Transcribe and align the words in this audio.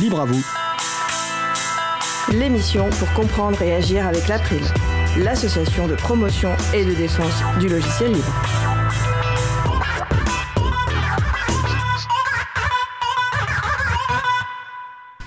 Libre 0.00 0.20
à 0.20 0.24
vous. 0.26 0.44
L'émission 2.32 2.88
pour 2.90 3.12
comprendre 3.14 3.60
et 3.62 3.74
agir 3.74 4.06
avec 4.06 4.28
l'April, 4.28 4.60
l'association 5.18 5.88
de 5.88 5.94
promotion 5.94 6.50
et 6.74 6.84
de 6.84 6.92
défense 6.92 7.42
du 7.58 7.68
logiciel 7.68 8.12
libre. 8.12 8.42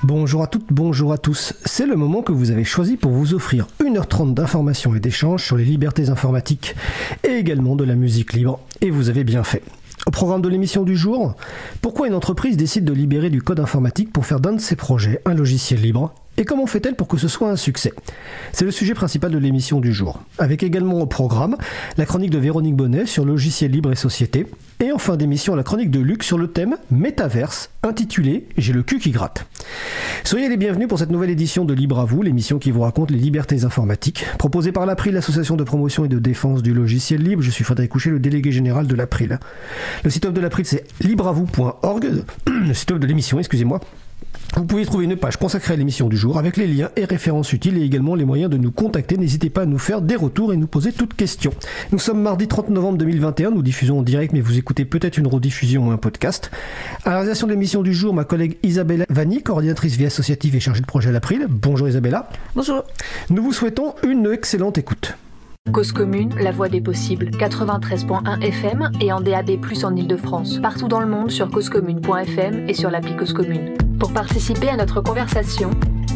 Bonjour 0.04 0.44
à 0.44 0.48
toutes, 0.48 0.68
bonjour 0.70 1.12
à 1.12 1.18
tous. 1.18 1.54
C'est 1.66 1.86
le 1.86 1.96
moment 1.96 2.22
que 2.22 2.32
vous 2.32 2.52
avez 2.52 2.64
choisi 2.64 2.96
pour 2.96 3.12
vous 3.12 3.34
offrir 3.34 3.68
1h30 3.84 4.34
d'informations 4.34 4.96
et 4.96 5.00
d'échanges 5.00 5.44
sur 5.44 5.58
les 5.58 5.66
libertés 5.66 6.10
informatiques 6.10 6.76
et 7.24 7.34
également 7.34 7.76
de 7.76 7.84
la 7.84 7.96
musique 7.96 8.34
libre. 8.34 8.60
Et 8.80 8.90
vous 8.90 9.10
avez 9.10 9.24
bien 9.24 9.44
fait. 9.44 9.64
Programme 10.12 10.42
de 10.42 10.50
l'émission 10.50 10.84
du 10.84 10.98
jour, 10.98 11.36
pourquoi 11.82 12.08
une 12.08 12.14
entreprise 12.14 12.58
décide 12.58 12.86
de 12.86 12.94
libérer 12.94 13.30
du 13.30 13.42
code 13.42 13.60
informatique 13.60 14.12
pour 14.12 14.26
faire 14.26 14.40
d'un 14.40 14.54
de 14.54 14.60
ses 14.60 14.76
projets 14.76 15.22
un 15.26 15.34
logiciel 15.34 15.82
libre? 15.82 16.14
Et 16.42 16.44
comment 16.44 16.66
fait-elle 16.66 16.96
pour 16.96 17.08
que 17.08 17.18
ce 17.18 17.28
soit 17.28 17.52
un 17.52 17.56
succès? 17.56 17.94
C'est 18.52 18.66
le 18.66 18.72
sujet 18.72 18.96
principal 18.96 19.30
de 19.30 19.38
l'émission 19.38 19.80
du 19.80 19.94
jour. 19.94 20.24
Avec 20.40 20.64
également 20.64 21.00
au 21.00 21.06
programme 21.06 21.56
la 21.98 22.08
chronique 22.08 22.32
de 22.32 22.40
Véronique 22.40 22.76
Bonnet 22.76 23.06
sur 23.06 23.26
logiciel 23.26 23.70
libre 23.70 23.92
et 23.92 23.96
société. 23.96 24.48
Et 24.80 24.92
en 24.92 24.98
fin 24.98 25.18
d'émission, 25.18 25.54
la 25.54 25.62
chronique 25.62 25.92
de 25.92 26.00
Luc 26.00 26.24
sur 26.24 26.40
le 26.40 26.48
thème 26.48 26.78
Métaverse, 26.90 27.70
intitulé 27.84 28.48
J'ai 28.58 28.74
le 28.74 28.82
cul 28.82 28.98
qui 28.98 29.12
gratte. 29.12 29.46
Soyez 30.24 30.50
les 30.50 30.58
bienvenus 30.58 30.88
pour 30.88 30.98
cette 30.98 31.12
nouvelle 31.12 31.30
édition 31.30 31.64
de 31.64 31.76
Libre 31.76 32.00
à 32.00 32.06
vous, 32.06 32.24
l'émission 32.24 32.58
qui 32.58 32.72
vous 32.72 32.82
raconte 32.82 33.12
les 33.12 33.20
libertés 33.20 33.64
informatiques. 33.64 34.26
Proposée 34.40 34.72
par 34.72 34.88
l'April, 34.88 35.14
l'association 35.14 35.58
de 35.58 35.64
promotion 35.64 36.06
et 36.06 36.10
de 36.10 36.18
défense 36.18 36.64
du 36.64 36.74
logiciel 36.74 37.22
libre. 37.22 37.44
Je 37.44 37.52
suis 37.52 37.64
Frédéric 37.64 37.92
Coucher, 37.92 38.10
le 38.10 38.20
délégué 38.20 38.52
général 38.52 38.88
de 38.88 38.96
l'April. 38.96 39.38
Le 40.04 40.10
site 40.10 40.26
web 40.26 40.34
de 40.34 40.42
l'April, 40.42 40.66
c'est 40.66 40.86
libreavou.org. 41.02 42.24
Le 42.48 42.74
site 42.74 42.90
web 42.90 43.00
de 43.00 43.06
l'émission, 43.06 43.38
excusez-moi. 43.38 43.80
Vous 44.58 44.66
pouvez 44.66 44.86
trouver 44.86 45.06
une 45.06 45.16
page 45.16 45.38
consacrée 45.38 45.74
à 45.74 45.78
l'émission 45.78 46.10
du 46.10 46.18
jour 46.18 46.38
avec 46.38 46.58
les 46.58 46.68
liens 46.68 46.90
et 46.98 47.06
références 47.06 47.54
utiles 47.54 47.78
et 47.78 47.84
également 47.84 48.16
les 48.16 48.26
moyens 48.26 48.50
de 48.52 48.58
nous 48.58 48.72
contacter. 48.72 49.16
N'hésitez 49.16 49.50
pas 49.50 49.62
à 49.62 49.66
nous 49.66 49.78
faire 49.78 50.02
des 50.02 50.18
retours 50.18 50.52
et 50.52 50.58
nous 50.58 50.68
poser 50.68 50.92
toutes 50.92 51.14
questions. 51.14 51.54
Nous 51.94 52.00
sommes 52.00 52.22
mardi 52.22 52.50
30 52.50 52.70
novembre 52.70 52.98
2021, 52.98 53.52
nous 53.52 53.62
diffusons 53.62 54.00
en 54.00 54.02
direct 54.02 54.34
mais 54.34 54.42
vous 54.42 54.58
écoutez 54.58 54.84
peut-être 54.84 55.18
une 55.18 55.28
rediffusion 55.28 55.88
ou 55.88 55.92
un 55.92 55.98
podcast. 55.98 56.52
À 57.06 57.12
la 57.12 57.16
réalisation 57.16 57.48
de 57.48 57.54
l'émission 57.54 57.82
du 57.82 57.94
jour, 57.94 58.14
ma 58.14 58.26
collègue 58.26 58.58
Isabella 58.62 59.06
Vanni, 59.10 59.42
coordinatrice 59.42 59.96
vie 59.96 60.06
associative 60.06 60.54
et 60.56 60.60
chargée 60.60 60.82
de 60.82 60.86
projet 60.86 61.10
à 61.10 61.14
l'April. 61.14 61.48
Bonjour 61.50 61.88
Isabella. 61.88 62.28
Bonjour. 62.54 62.84
Nous 63.30 63.44
vous 63.44 63.54
souhaitons 63.54 63.96
une 64.04 64.30
excellente 64.32 64.78
écoute. 64.78 65.16
Cause 65.72 65.94
commune, 65.94 66.34
la 66.38 66.52
voix 66.52 66.68
des 66.68 66.82
possibles, 66.82 67.30
93.1 67.30 68.42
FM 68.42 68.92
et 69.00 69.14
en 69.14 69.22
DAB+, 69.22 69.52
en 69.84 69.96
Ile-de-France. 69.96 70.60
Partout 70.62 70.90
dans 70.90 71.00
le 71.00 71.06
monde 71.06 71.32
sur 71.32 71.50
causecommune.fm 71.50 72.68
et 72.68 72.74
sur 72.74 72.90
l'appli 72.90 73.16
Cause 73.16 73.32
Commune. 73.32 73.76
Pour 73.98 74.12
participer 74.12 74.68
à 74.68 74.76
notre 74.76 75.00
conversation, 75.00 75.70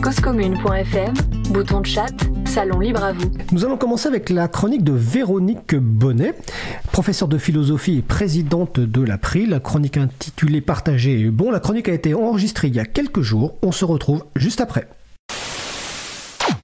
causecommune.fm, 0.03 1.13
bouton 1.51 1.79
de 1.79 1.85
chat, 1.85 2.11
salon 2.43 2.79
libre 2.79 3.03
à 3.03 3.13
vous. 3.13 3.31
Nous 3.53 3.63
allons 3.63 3.77
commencer 3.77 4.09
avec 4.09 4.29
la 4.29 4.49
chronique 4.49 4.83
de 4.83 4.91
Véronique 4.91 5.75
Bonnet, 5.75 6.33
professeure 6.91 7.29
de 7.29 7.38
philosophie 7.38 7.99
et 7.99 8.01
présidente 8.01 8.81
de 8.81 9.01
l'April. 9.01 9.51
La 9.51 9.61
chronique 9.61 9.95
intitulée 9.95 10.59
Partager 10.59 11.21
est 11.21 11.31
bon. 11.31 11.49
La 11.49 11.61
chronique 11.61 11.88
a 11.88 11.93
été 11.93 12.13
enregistrée 12.13 12.67
il 12.67 12.75
y 12.75 12.79
a 12.79 12.85
quelques 12.85 13.21
jours. 13.21 13.55
On 13.61 13.71
se 13.71 13.85
retrouve 13.85 14.25
juste 14.35 14.59
après. 14.59 14.89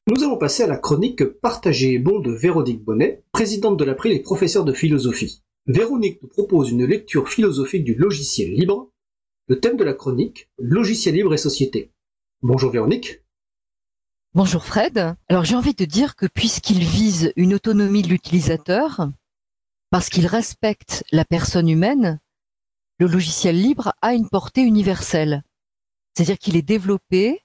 Nous 0.08 0.24
allons 0.24 0.38
passer 0.38 0.64
à 0.64 0.68
la 0.68 0.78
chronique 0.78 1.24
Partager 1.24 1.94
est 1.94 2.00
bon 2.00 2.20
de 2.20 2.32
Véronique 2.32 2.84
Bonnet, 2.84 3.24
présidente 3.32 3.78
de 3.78 3.84
l'April 3.84 4.14
et 4.14 4.20
professeure 4.20 4.66
de 4.66 4.74
philosophie. 4.74 5.44
Véronique 5.68 6.20
nous 6.24 6.28
propose 6.28 6.72
une 6.72 6.86
lecture 6.86 7.30
philosophique 7.30 7.84
du 7.84 7.94
logiciel 7.94 8.52
libre. 8.52 8.90
Le 9.48 9.60
thème 9.60 9.78
de 9.78 9.84
la 9.84 9.94
chronique, 9.94 10.50
logiciel 10.58 11.14
libre 11.14 11.36
et 11.36 11.38
société. 11.38 11.92
Bonjour 12.42 12.72
Véronique. 12.72 13.22
Bonjour 14.34 14.66
Fred. 14.66 15.16
Alors 15.30 15.46
j'ai 15.46 15.56
envie 15.56 15.76
de 15.76 15.86
dire 15.86 16.16
que 16.16 16.26
puisqu'il 16.26 16.80
vise 16.80 17.32
une 17.36 17.54
autonomie 17.54 18.02
de 18.02 18.08
l'utilisateur, 18.08 19.08
parce 19.92 20.10
qu'il 20.10 20.26
respecte 20.26 21.04
la 21.12 21.26
personne 21.26 21.70
humaine, 21.70 22.20
le 22.98 23.06
logiciel 23.06 23.56
libre 23.56 23.94
a 24.02 24.16
une 24.16 24.30
portée 24.30 24.62
universelle. 24.62 25.44
C'est-à-dire 26.16 26.40
qu'il 26.40 26.56
est 26.56 26.64
développé, 26.64 27.44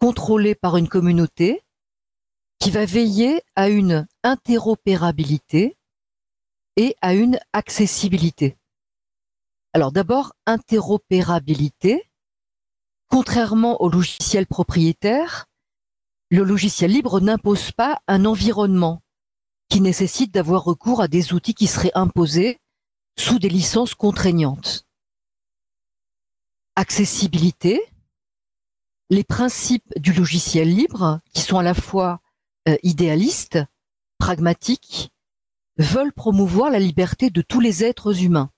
contrôlé 0.00 0.56
par 0.56 0.76
une 0.76 0.88
communauté, 0.88 1.62
qui 2.58 2.70
va 2.70 2.84
veiller 2.84 3.42
à 3.54 3.68
une 3.68 4.06
interopérabilité 4.22 5.76
et 6.76 6.96
à 7.00 7.14
une 7.14 7.38
accessibilité. 7.52 8.56
Alors 9.72 9.92
d'abord, 9.92 10.32
interopérabilité. 10.46 12.10
Contrairement 13.08 13.80
au 13.82 13.88
logiciel 13.88 14.46
propriétaire, 14.46 15.46
le 16.30 16.42
logiciel 16.42 16.90
libre 16.90 17.20
n'impose 17.20 17.72
pas 17.72 18.00
un 18.08 18.24
environnement 18.24 19.02
qui 19.68 19.80
nécessite 19.80 20.32
d'avoir 20.32 20.64
recours 20.64 21.00
à 21.00 21.08
des 21.08 21.32
outils 21.32 21.54
qui 21.54 21.66
seraient 21.66 21.92
imposés 21.94 22.58
sous 23.18 23.38
des 23.38 23.48
licences 23.48 23.94
contraignantes. 23.94 24.86
Accessibilité. 26.74 27.80
Les 29.08 29.24
principes 29.24 29.92
du 29.96 30.12
logiciel 30.12 30.74
libre, 30.74 31.20
qui 31.32 31.42
sont 31.42 31.58
à 31.58 31.62
la 31.62 31.74
fois 31.74 32.20
euh, 32.68 32.76
idéalistes, 32.82 33.58
pragmatiques, 34.18 35.10
veulent 35.78 36.12
promouvoir 36.12 36.70
la 36.70 36.78
liberté 36.78 37.30
de 37.30 37.42
tous 37.42 37.60
les 37.60 37.84
êtres 37.84 38.22
humains, 38.22 38.50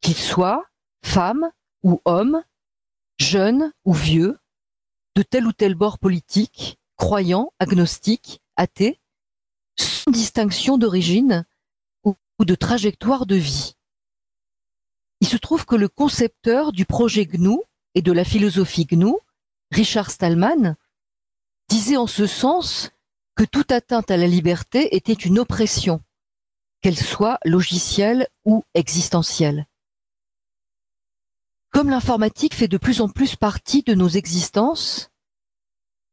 qu'ils 0.00 0.16
soient 0.16 0.66
femmes 1.04 1.50
ou 1.82 2.00
hommes, 2.04 2.42
jeunes 3.18 3.72
ou 3.84 3.92
vieux, 3.92 4.38
de 5.14 5.22
tel 5.22 5.46
ou 5.46 5.52
tel 5.52 5.74
bord 5.74 5.98
politique, 5.98 6.78
croyants, 6.96 7.52
agnostiques, 7.58 8.40
athées, 8.56 9.00
sans 9.76 10.10
distinction 10.10 10.78
d'origine 10.78 11.46
ou 12.04 12.44
de 12.44 12.54
trajectoire 12.54 13.26
de 13.26 13.36
vie. 13.36 13.74
Il 15.20 15.26
se 15.26 15.36
trouve 15.36 15.66
que 15.66 15.76
le 15.76 15.88
concepteur 15.88 16.72
du 16.72 16.86
projet 16.86 17.26
GNU 17.26 17.58
et 17.94 18.02
de 18.02 18.12
la 18.12 18.24
philosophie 18.24 18.86
GNU, 18.86 19.14
Richard 19.72 20.10
Stallman, 20.10 20.76
disait 21.68 21.96
en 21.96 22.06
ce 22.06 22.26
sens 22.26 22.92
que 23.38 23.44
toute 23.44 23.70
atteinte 23.70 24.10
à 24.10 24.16
la 24.16 24.26
liberté 24.26 24.96
était 24.96 25.12
une 25.12 25.38
oppression, 25.38 26.02
qu'elle 26.80 26.98
soit 26.98 27.38
logicielle 27.44 28.26
ou 28.44 28.64
existentielle. 28.74 29.68
Comme 31.70 31.88
l'informatique 31.88 32.56
fait 32.56 32.66
de 32.66 32.78
plus 32.78 33.00
en 33.00 33.08
plus 33.08 33.36
partie 33.36 33.84
de 33.84 33.94
nos 33.94 34.08
existences, 34.08 35.12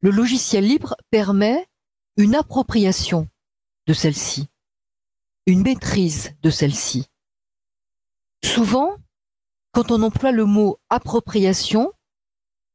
le 0.02 0.12
logiciel 0.12 0.68
libre 0.68 0.96
permet 1.09 1.68
une 2.16 2.35
appropriation 2.35 3.28
de 3.88 3.94
celle-ci, 3.94 4.47
une 5.47 5.64
maîtrise 5.64 6.35
de 6.44 6.52
celle-ci. 6.52 7.08
Souvent, 8.44 8.97
quand 9.72 9.90
on 9.90 10.03
emploie 10.03 10.31
le 10.31 10.46
mot 10.46 10.78
appropriation 10.91 11.91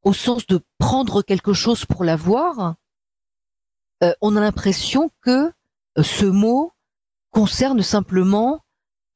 au 0.03 0.13
sens 0.13 0.45
de 0.49 0.61
prendre 0.79 1.23
quelque 1.23 1.53
chose 1.53 1.87
pour 1.87 2.03
l'avoir, 2.03 2.75
euh, 4.03 4.15
on 4.21 4.37
a 4.37 4.41
l'impression 4.41 5.11
que 5.21 5.53
euh, 5.99 6.03
ce 6.03 6.25
mot 6.25 6.73
concerne 7.31 7.83
simplement 7.83 8.65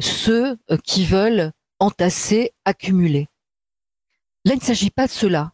ceux 0.01 0.59
euh, 0.71 0.77
qui 0.85 1.07
veulent 1.07 1.53
entasser, 1.79 2.53
accumuler. 2.65 3.29
Là, 4.45 4.55
il 4.55 4.59
ne 4.59 4.65
s'agit 4.65 4.91
pas 4.91 5.07
de 5.07 5.13
cela. 5.13 5.53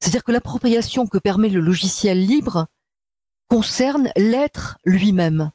C'est-à-dire 0.00 0.24
que 0.24 0.32
l'appropriation 0.32 1.06
que 1.06 1.18
permet 1.18 1.48
le 1.48 1.60
logiciel 1.60 2.24
libre 2.24 2.66
concerne 3.48 4.12
l'être 4.16 4.78
lui-même. 4.84 5.50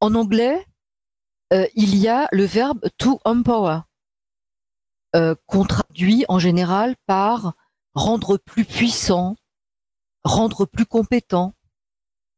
En 0.00 0.14
anglais, 0.14 0.64
il 1.74 1.96
y 1.96 2.08
a 2.08 2.28
le 2.32 2.44
verbe 2.44 2.80
to 2.96 3.20
empower, 3.24 3.80
qu'on 5.12 5.64
traduit 5.64 6.24
en 6.28 6.38
général 6.38 6.96
par 7.06 7.54
rendre 7.94 8.38
plus 8.38 8.64
puissant, 8.64 9.36
rendre 10.24 10.64
plus 10.64 10.86
compétent, 10.86 11.54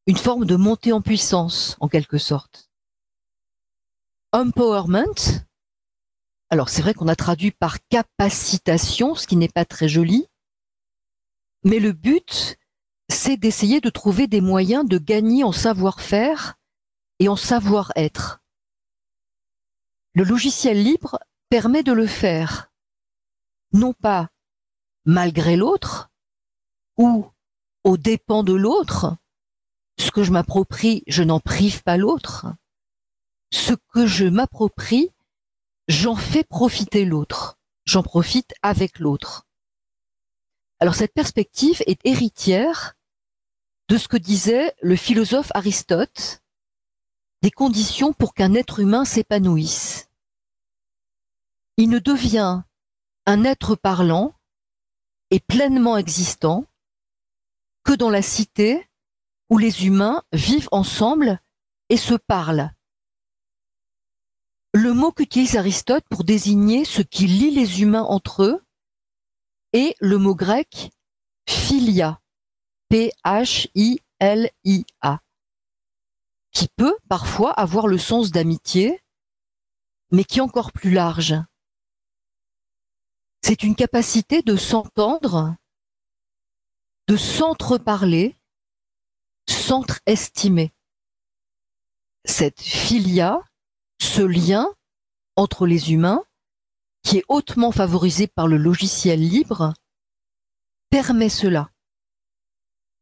une 0.07 0.17
forme 0.17 0.45
de 0.45 0.57
montée 0.57 0.93
en 0.93 1.01
puissance 1.01 1.77
en 1.81 1.89
quelque 1.89 2.19
sorte. 2.19 2.69
Empowerment, 4.33 5.45
alors 6.51 6.69
c'est 6.69 6.83
vrai 6.83 6.95
qu'on 6.95 7.09
a 7.09 7.17
traduit 7.17 7.53
par 7.53 7.79
capacitation, 7.89 9.15
ce 9.15 9.27
qui 9.27 9.37
n'est 9.37 9.49
pas 9.49 9.65
très 9.65 9.89
joli, 9.89 10.29
mais 11.65 11.79
le 11.79 11.93
but, 11.93 12.59
c'est 13.09 13.37
d'essayer 13.37 13.81
de 13.81 13.91
trouver 13.91 14.27
des 14.27 14.41
moyens 14.41 14.87
de 14.87 14.99
gagner 14.99 15.45
en 15.45 15.53
savoir-faire 15.53 16.57
et 17.19 17.29
en 17.29 17.37
savoir-être. 17.37 18.41
Le 20.13 20.25
logiciel 20.25 20.83
libre 20.83 21.19
permet 21.49 21.83
de 21.83 21.93
le 21.93 22.07
faire, 22.07 22.73
non 23.73 23.93
pas 23.93 24.29
malgré 25.05 25.57
l'autre 25.57 26.11
ou 26.97 27.27
au 27.87 27.97
dépens 27.97 28.43
de 28.43 28.53
l'autre. 28.53 29.17
Ce 29.99 30.11
que 30.11 30.25
je 30.25 30.33
m'approprie, 30.33 31.05
je 31.07 31.23
n'en 31.23 31.39
prive 31.39 31.85
pas 31.85 31.97
l'autre. 31.97 32.47
Ce 33.53 33.75
que 33.93 34.07
je 34.07 34.25
m'approprie, 34.25 35.11
j'en 35.87 36.17
fais 36.17 36.43
profiter 36.43 37.05
l'autre. 37.05 37.61
J'en 37.85 38.03
profite 38.03 38.53
avec 38.63 38.99
l'autre. 38.99 39.47
Alors 40.81 40.97
cette 40.97 41.15
perspective 41.15 41.81
est 41.87 42.05
héritière 42.05 42.97
de 43.89 43.97
ce 43.97 44.09
que 44.09 44.17
disait 44.17 44.75
le 44.83 44.97
philosophe 44.97 45.53
Aristote 45.55 46.43
des 47.43 47.53
conditions 47.53 48.13
pour 48.13 48.35
qu'un 48.35 48.55
être 48.55 48.81
humain 48.81 49.05
s'épanouisse. 49.05 50.09
Il 51.77 51.89
ne 51.89 52.01
devient 52.01 52.63
un 53.27 53.45
être 53.45 53.77
parlant 53.77 54.35
et 55.31 55.39
pleinement 55.39 55.97
existant 55.97 56.67
que 57.87 57.93
dans 57.93 58.11
la 58.11 58.21
cité 58.21 58.87
où 59.49 59.59
les 59.59 59.87
humains 59.87 60.25
vivent 60.33 60.69
ensemble 60.73 61.41
et 61.89 61.97
se 61.97 62.15
parlent. 62.15 62.73
Le 64.75 64.93
mot 64.93 65.13
qu'utilise 65.13 65.57
Aristote 65.57 66.05
pour 66.11 66.25
désigner 66.25 66.85
ce 66.85 67.01
qui 67.01 67.29
lie 67.29 67.53
les 67.53 67.81
humains 67.81 68.03
entre 68.03 68.43
eux 68.43 68.67
est 69.73 69.95
le 70.01 70.19
mot 70.19 70.35
grec 70.35 70.91
philia, 71.49 72.21
P-H-I-L-I-A, 72.89 73.21
qui 76.51 76.69
peut 76.77 76.99
parfois 77.09 77.53
avoir 77.53 77.87
le 77.87 77.99
sens 77.99 78.33
d'amitié, 78.33 79.01
mais 80.11 80.25
qui 80.25 80.39
est 80.39 80.43
encore 80.43 80.73
plus 80.73 80.91
large. 80.91 81.37
C'est 83.43 83.63
une 83.63 83.77
capacité 83.77 84.43
de 84.43 84.57
s'entendre, 84.57 85.55
de 87.09 87.17
s'entreparler, 87.17 88.37
s'entre-estimer. 89.49 90.73
Cette 92.25 92.61
filia, 92.61 93.41
ce 94.01 94.23
lien 94.23 94.69
entre 95.37 95.67
les 95.67 95.93
humains, 95.93 96.25
qui 97.03 97.19
est 97.19 97.25
hautement 97.29 97.71
favorisé 97.71 98.27
par 98.27 98.49
le 98.49 98.57
logiciel 98.57 99.21
libre, 99.21 99.75
permet 100.91 101.29
cela. 101.29 101.71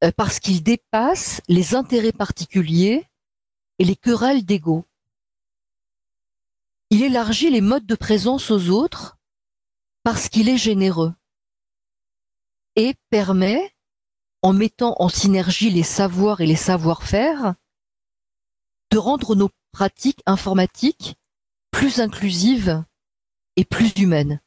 Euh, 0.03 0.13
parce 0.15 0.41
qu'il 0.41 0.63
dépasse 0.63 1.41
les 1.49 1.75
intérêts 1.75 2.13
particuliers 2.13 3.09
et 3.79 3.85
les 3.85 3.97
querelles 3.97 4.45
d'ego. 4.45 4.85
Il 6.91 7.03
élargit 7.03 7.51
les 7.51 7.63
modes 7.63 7.87
de 7.87 7.95
présence 7.95 8.51
aux 8.51 8.69
autres 8.69 9.17
parce 10.03 10.29
qu'il 10.29 10.49
est 10.49 10.59
généreux 10.59 11.15
et 12.77 12.95
permet, 13.11 13.74
en 14.45 14.53
mettant 14.53 14.95
en 14.99 15.09
synergie 15.09 15.71
les 15.71 15.83
savoirs 15.83 16.43
et 16.43 16.47
les 16.47 16.55
savoir-faire, 16.55 17.55
de 18.91 18.99
rendre 18.99 19.35
nos 19.35 19.49
pratiques 19.73 20.21
informatiques 20.27 21.17
plus 21.71 21.99
inclusives 21.99 22.85
et 23.57 23.65
plus 23.65 23.91
humaines. 23.97 24.43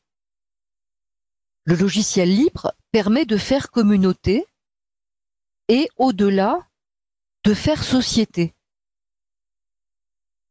Le 1.64 1.74
logiciel 1.74 2.30
libre 2.30 2.76
permet 2.92 3.26
de 3.26 3.38
faire 3.38 3.72
communauté 3.72 4.46
et 5.68 5.90
au-delà 5.98 6.70
de 7.44 7.56
faire 7.56 7.84
société 7.84 8.54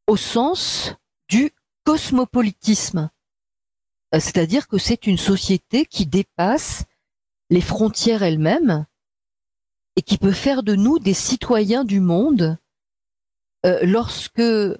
au 0.08 0.16
sens 0.16 0.92
du 1.28 1.52
cosmopolitisme, 1.84 3.10
c'est-à-dire 4.12 4.66
que 4.66 4.78
c'est 4.78 5.06
une 5.06 5.18
société 5.18 5.86
qui 5.86 6.04
dépasse 6.04 6.82
les 7.50 7.60
frontières 7.60 8.24
elles-mêmes 8.24 8.86
et 9.96 10.02
qui 10.02 10.18
peut 10.18 10.32
faire 10.32 10.62
de 10.62 10.74
nous 10.74 10.98
des 10.98 11.14
citoyens 11.14 11.84
du 11.84 12.00
monde. 12.00 12.58
Euh, 13.64 13.80
lorsque 13.82 14.38
euh, 14.40 14.78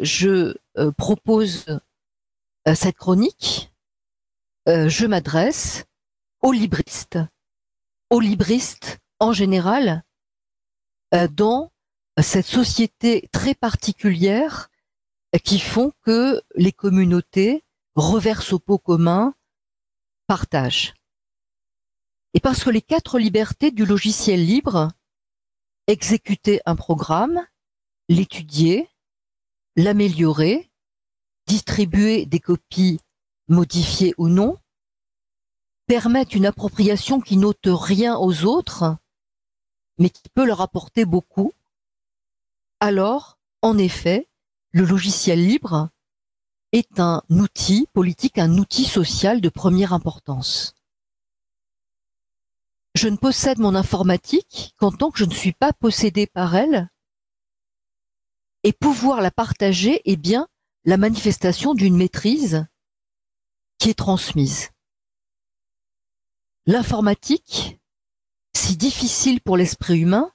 je 0.00 0.56
propose 0.96 1.66
cette 2.74 2.96
chronique, 2.96 3.72
je 4.66 5.06
m'adresse 5.06 5.84
aux 6.40 6.52
libristes, 6.52 7.18
aux 8.10 8.20
libristes 8.20 8.98
en 9.20 9.32
général, 9.32 10.02
dans 11.30 11.70
cette 12.20 12.46
société 12.46 13.28
très 13.32 13.54
particulière 13.54 14.70
qui 15.38 15.58
font 15.58 15.92
que 16.02 16.42
les 16.54 16.72
communautés 16.72 17.64
reversent 17.94 18.52
au 18.52 18.58
pot 18.58 18.78
commun, 18.78 19.34
partagent. 20.26 20.94
Et 22.34 22.40
parce 22.40 22.64
que 22.64 22.70
les 22.70 22.82
quatre 22.82 23.18
libertés 23.18 23.70
du 23.70 23.86
logiciel 23.86 24.44
libre, 24.44 24.90
exécuter 25.86 26.60
un 26.66 26.76
programme, 26.76 27.46
l'étudier, 28.08 28.88
l'améliorer, 29.76 30.70
distribuer 31.46 32.26
des 32.26 32.40
copies 32.40 33.00
modifiées 33.48 34.14
ou 34.18 34.28
non, 34.28 34.58
permettent 35.86 36.34
une 36.34 36.46
appropriation 36.46 37.20
qui 37.20 37.36
n'ôte 37.36 37.66
rien 37.66 38.16
aux 38.16 38.44
autres, 38.44 38.96
mais 39.98 40.10
qui 40.10 40.28
peut 40.34 40.44
leur 40.44 40.60
apporter 40.60 41.04
beaucoup, 41.04 41.52
alors, 42.80 43.38
en 43.62 43.78
effet, 43.78 44.28
le 44.72 44.84
logiciel 44.84 45.46
libre 45.46 45.88
est 46.72 46.98
un 46.98 47.22
outil 47.30 47.86
politique, 47.92 48.38
un 48.38 48.58
outil 48.58 48.84
social 48.84 49.40
de 49.40 49.48
première 49.48 49.92
importance. 49.92 50.73
Je 52.94 53.08
ne 53.08 53.16
possède 53.16 53.58
mon 53.58 53.74
informatique 53.74 54.74
qu'en 54.78 54.92
tant 54.92 55.10
que 55.10 55.18
je 55.18 55.24
ne 55.24 55.34
suis 55.34 55.52
pas 55.52 55.72
possédé 55.72 56.26
par 56.26 56.54
elle, 56.54 56.88
et 58.62 58.72
pouvoir 58.72 59.20
la 59.20 59.30
partager 59.30 60.00
est 60.10 60.16
bien 60.16 60.48
la 60.84 60.96
manifestation 60.96 61.74
d'une 61.74 61.96
maîtrise 61.96 62.66
qui 63.78 63.90
est 63.90 63.98
transmise. 63.98 64.70
L'informatique, 66.66 67.78
si 68.56 68.76
difficile 68.76 69.40
pour 69.42 69.56
l'esprit 69.56 69.98
humain, 69.98 70.32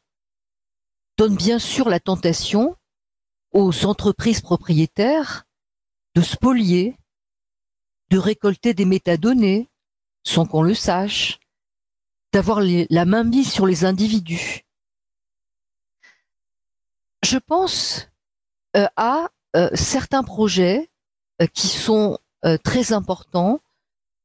donne 1.18 1.36
bien 1.36 1.60
sûr 1.60 1.90
la 1.90 2.00
tentation 2.00 2.76
aux 3.52 3.86
entreprises 3.86 4.42
propriétaires 4.42 5.46
de 6.14 6.22
spolier, 6.22 6.96
de 8.10 8.20
récolter 8.20 8.74
des 8.74 8.86
métadonnées 8.86 9.70
sans 10.24 10.46
qu'on 10.46 10.62
le 10.62 10.76
sache, 10.76 11.40
d'avoir 12.32 12.62
la 12.62 13.06
main 13.06 13.24
mise 13.24 13.52
sur 13.52 13.66
les 13.66 13.86
individus. 13.86 14.66
Je 17.24 17.38
pense 17.38 18.08
euh, 18.76 18.88
à 18.96 19.30
euh, 19.56 19.70
certains 19.74 20.24
projets 20.24 20.90
euh, 21.42 21.48
qui 21.48 21.68
sont 21.68 22.18
très 22.64 22.94
importants 22.94 23.60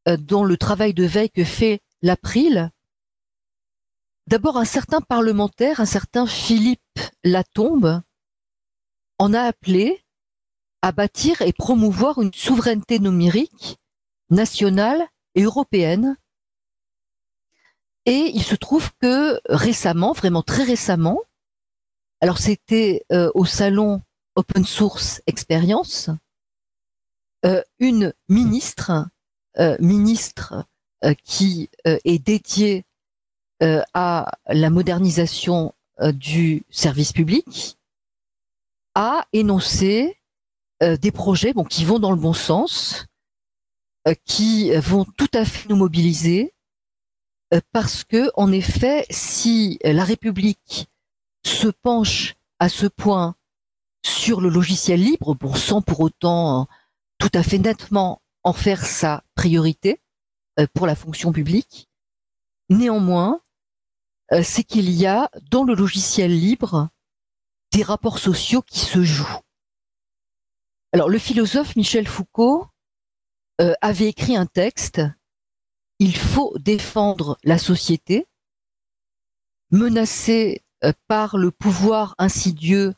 dans 0.06 0.44
le 0.44 0.56
travail 0.56 0.94
de 0.94 1.02
veille 1.02 1.30
que 1.30 1.42
fait 1.42 1.80
l'April 2.00 2.70
D'abord, 4.26 4.56
un 4.56 4.64
certain 4.64 5.00
parlementaire, 5.00 5.80
un 5.80 5.86
certain 5.86 6.26
Philippe 6.26 7.00
Latombe, 7.24 8.00
en 9.18 9.34
a 9.34 9.40
appelé 9.40 10.02
à 10.80 10.92
bâtir 10.92 11.42
et 11.42 11.52
promouvoir 11.52 12.22
une 12.22 12.32
souveraineté 12.32 12.98
numérique 12.98 13.76
nationale 14.30 15.06
et 15.34 15.42
européenne. 15.42 16.16
Et 18.06 18.30
il 18.34 18.42
se 18.42 18.54
trouve 18.54 18.90
que 19.00 19.40
récemment, 19.48 20.12
vraiment 20.12 20.42
très 20.42 20.64
récemment, 20.64 21.20
alors 22.20 22.38
c'était 22.38 23.04
euh, 23.12 23.30
au 23.34 23.44
salon 23.44 24.02
Open 24.34 24.64
Source 24.64 25.22
Experience, 25.26 26.10
euh, 27.44 27.62
une 27.78 28.12
ministre, 28.28 29.08
euh, 29.58 29.76
ministre 29.80 30.64
qui 31.22 31.68
est 31.84 32.18
dédiée 32.18 32.86
euh, 33.62 33.82
à 33.94 34.32
la 34.46 34.68
modernisation 34.68 35.74
euh, 36.00 36.12
du 36.12 36.64
service 36.70 37.12
public, 37.12 37.78
a 38.96 39.26
énoncé 39.32 40.18
euh, 40.82 40.96
des 40.96 41.12
projets 41.12 41.52
bon, 41.52 41.64
qui 41.64 41.84
vont 41.84 41.98
dans 42.00 42.10
le 42.10 42.16
bon 42.16 42.32
sens, 42.32 43.06
qui 44.26 44.70
vont 44.76 45.04
tout 45.04 45.30
à 45.32 45.44
fait 45.44 45.68
nous 45.68 45.76
mobiliser, 45.76 46.53
parce 47.72 48.04
que 48.04 48.30
en 48.34 48.52
effet, 48.52 49.06
si 49.10 49.78
la 49.84 50.04
République 50.04 50.88
se 51.44 51.68
penche 51.68 52.34
à 52.58 52.68
ce 52.68 52.86
point 52.86 53.36
sur 54.04 54.40
le 54.40 54.48
logiciel 54.48 55.00
libre, 55.00 55.36
sans 55.56 55.82
pour 55.82 56.00
autant 56.00 56.68
tout 57.18 57.30
à 57.34 57.42
fait 57.42 57.58
nettement 57.58 58.22
en 58.42 58.52
faire 58.52 58.84
sa 58.84 59.22
priorité 59.34 60.00
pour 60.74 60.86
la 60.86 60.94
fonction 60.94 61.32
publique, 61.32 61.88
néanmoins, 62.68 63.40
euh, 64.32 64.42
c'est 64.42 64.64
qu'il 64.64 64.90
y 64.90 65.06
a 65.06 65.30
dans 65.50 65.64
le 65.64 65.74
logiciel 65.74 66.30
libre 66.30 66.88
des 67.72 67.82
rapports 67.82 68.18
sociaux 68.18 68.62
qui 68.62 68.80
se 68.80 69.02
jouent. 69.02 69.40
Alors 70.92 71.08
le 71.08 71.18
philosophe 71.18 71.76
Michel 71.76 72.06
Foucault 72.06 72.66
euh, 73.60 73.74
avait 73.80 74.08
écrit 74.08 74.36
un 74.36 74.46
texte, 74.46 75.02
Il 76.00 76.16
faut 76.16 76.56
défendre 76.58 77.38
la 77.44 77.58
société, 77.58 78.26
menacée 79.70 80.62
euh, 80.84 80.92
par 81.08 81.36
le 81.36 81.50
pouvoir 81.50 82.14
insidieux 82.18 82.94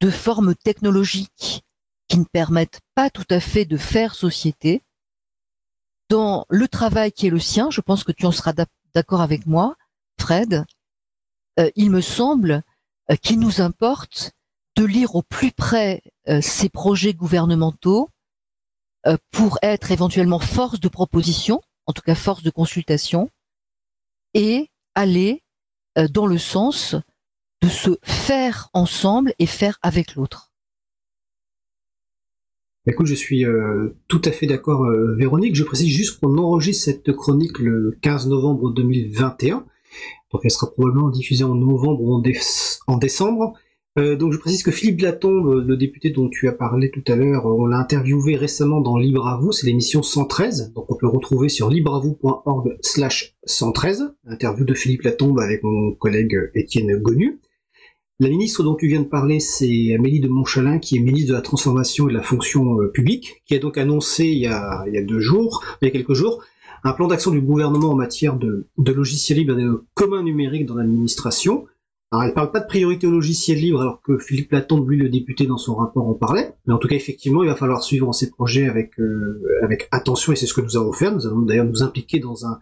de 0.00 0.10
formes 0.10 0.54
technologiques 0.54 1.64
qui 2.08 2.18
ne 2.18 2.24
permettent 2.24 2.80
pas 2.94 3.10
tout 3.10 3.26
à 3.30 3.38
fait 3.38 3.64
de 3.64 3.76
faire 3.76 4.14
société. 4.14 4.82
Dans 6.08 6.46
le 6.48 6.66
travail 6.66 7.12
qui 7.12 7.26
est 7.26 7.30
le 7.30 7.38
sien, 7.38 7.70
je 7.70 7.80
pense 7.80 8.02
que 8.02 8.12
tu 8.12 8.26
en 8.26 8.32
seras 8.32 8.54
d'accord 8.94 9.20
avec 9.20 9.46
moi, 9.46 9.76
Fred, 10.18 10.64
euh, 11.58 11.70
il 11.76 11.90
me 11.90 12.00
semble 12.00 12.62
euh, 13.10 13.16
qu'il 13.16 13.38
nous 13.38 13.60
importe 13.60 14.32
de 14.76 14.84
lire 14.84 15.14
au 15.14 15.22
plus 15.22 15.52
près 15.52 16.02
ces 16.40 16.68
projets 16.68 17.12
gouvernementaux 17.12 18.08
pour 19.32 19.58
être 19.62 19.90
éventuellement 19.90 20.38
force 20.38 20.78
de 20.78 20.88
proposition, 20.88 21.60
en 21.86 21.92
tout 21.92 22.02
cas 22.02 22.14
force 22.14 22.42
de 22.42 22.50
consultation, 22.50 23.28
et 24.34 24.68
aller 24.94 25.42
dans 26.10 26.26
le 26.26 26.38
sens 26.38 26.94
de 27.62 27.68
se 27.68 27.98
faire 28.02 28.68
ensemble 28.72 29.34
et 29.38 29.46
faire 29.46 29.78
avec 29.82 30.14
l'autre. 30.14 30.52
Écoute, 32.86 33.06
je 33.06 33.14
suis 33.14 33.44
tout 34.08 34.22
à 34.24 34.30
fait 34.30 34.46
d'accord, 34.46 34.86
Véronique. 35.16 35.54
Je 35.54 35.64
précise 35.64 35.94
juste 35.94 36.18
qu'on 36.18 36.38
enregistre 36.38 36.84
cette 36.84 37.12
chronique 37.12 37.58
le 37.58 37.98
15 38.00 38.28
novembre 38.28 38.72
2021. 38.72 39.66
Donc 40.32 40.40
elle 40.44 40.50
sera 40.50 40.70
probablement 40.70 41.10
diffusée 41.10 41.44
en 41.44 41.54
novembre 41.54 42.00
ou 42.02 42.14
en, 42.14 42.96
décembre. 42.96 43.54
Euh, 44.00 44.16
donc 44.16 44.32
je 44.32 44.38
précise 44.38 44.62
que 44.62 44.70
Philippe 44.70 45.02
Latombe, 45.02 45.62
le 45.66 45.76
député 45.76 46.10
dont 46.10 46.28
tu 46.28 46.48
as 46.48 46.52
parlé 46.52 46.90
tout 46.90 47.04
à 47.06 47.16
l'heure, 47.16 47.44
on 47.44 47.66
l'a 47.66 47.78
interviewé 47.78 48.34
récemment 48.34 48.80
dans 48.80 48.96
Libre 48.96 49.28
à 49.28 49.38
vous, 49.38 49.52
c'est 49.52 49.66
l'émission 49.66 50.02
113, 50.02 50.72
donc 50.74 50.90
on 50.90 50.94
peut 50.94 51.06
le 51.06 51.12
retrouver 51.12 51.48
sur 51.48 51.68
libreavou.org 51.68 52.78
slash 52.80 53.36
113, 53.44 54.14
interview 54.26 54.64
de 54.64 54.74
Philippe 54.74 55.02
Latombe 55.02 55.38
avec 55.38 55.62
mon 55.62 55.92
collègue 55.92 56.50
Étienne 56.54 56.96
Gonu. 56.96 57.40
La 58.20 58.28
ministre 58.28 58.62
dont 58.62 58.74
tu 58.74 58.86
viens 58.86 59.00
de 59.00 59.06
parler, 59.06 59.40
c'est 59.40 59.94
Amélie 59.94 60.20
de 60.20 60.28
Montchalin, 60.28 60.78
qui 60.78 60.96
est 60.96 61.00
ministre 61.00 61.30
de 61.30 61.34
la 61.34 61.42
Transformation 61.42 62.08
et 62.08 62.12
de 62.12 62.16
la 62.16 62.22
Fonction 62.22 62.80
euh, 62.80 62.88
publique, 62.88 63.42
qui 63.46 63.54
a 63.54 63.58
donc 63.58 63.76
annoncé 63.76 64.26
il 64.26 64.38
y 64.38 64.46
a, 64.46 64.84
deux 65.06 65.20
jours, 65.20 65.64
il 65.80 65.86
y 65.86 65.88
a 65.88 65.90
quelques 65.90 66.14
jours, 66.14 66.42
un 66.84 66.92
plan 66.92 67.08
d'action 67.08 67.30
du 67.30 67.40
gouvernement 67.40 67.90
en 67.90 67.96
matière 67.96 68.36
de, 68.36 68.68
de 68.78 68.92
logiciels 68.92 69.38
libres 69.38 69.58
et 69.58 69.64
de 69.64 69.84
commun 69.94 70.22
numérique 70.22 70.66
dans 70.66 70.76
l'administration. 70.76 71.66
Alors, 72.12 72.24
elle 72.24 72.34
parle 72.34 72.50
pas 72.50 72.60
de 72.60 72.66
priorité 72.66 73.06
au 73.06 73.12
logiciel 73.12 73.58
libre, 73.58 73.80
alors 73.80 74.02
que 74.02 74.18
Philippe 74.18 74.50
Latombe, 74.50 74.88
lui, 74.88 74.96
le 74.96 75.08
député, 75.08 75.46
dans 75.46 75.58
son 75.58 75.76
rapport, 75.76 76.08
en 76.08 76.14
parlait. 76.14 76.54
Mais 76.66 76.74
en 76.74 76.78
tout 76.78 76.88
cas, 76.88 76.96
effectivement, 76.96 77.44
il 77.44 77.48
va 77.48 77.54
falloir 77.54 77.84
suivre 77.84 78.12
ces 78.12 78.30
projets 78.30 78.68
avec 78.68 78.98
euh, 78.98 79.40
avec 79.62 79.88
attention, 79.92 80.32
et 80.32 80.36
c'est 80.36 80.46
ce 80.46 80.54
que 80.54 80.60
nous 80.60 80.76
allons 80.76 80.92
faire. 80.92 81.14
Nous 81.14 81.26
allons 81.26 81.42
d'ailleurs 81.42 81.66
nous 81.66 81.84
impliquer 81.84 82.18
dans 82.18 82.46
un 82.46 82.58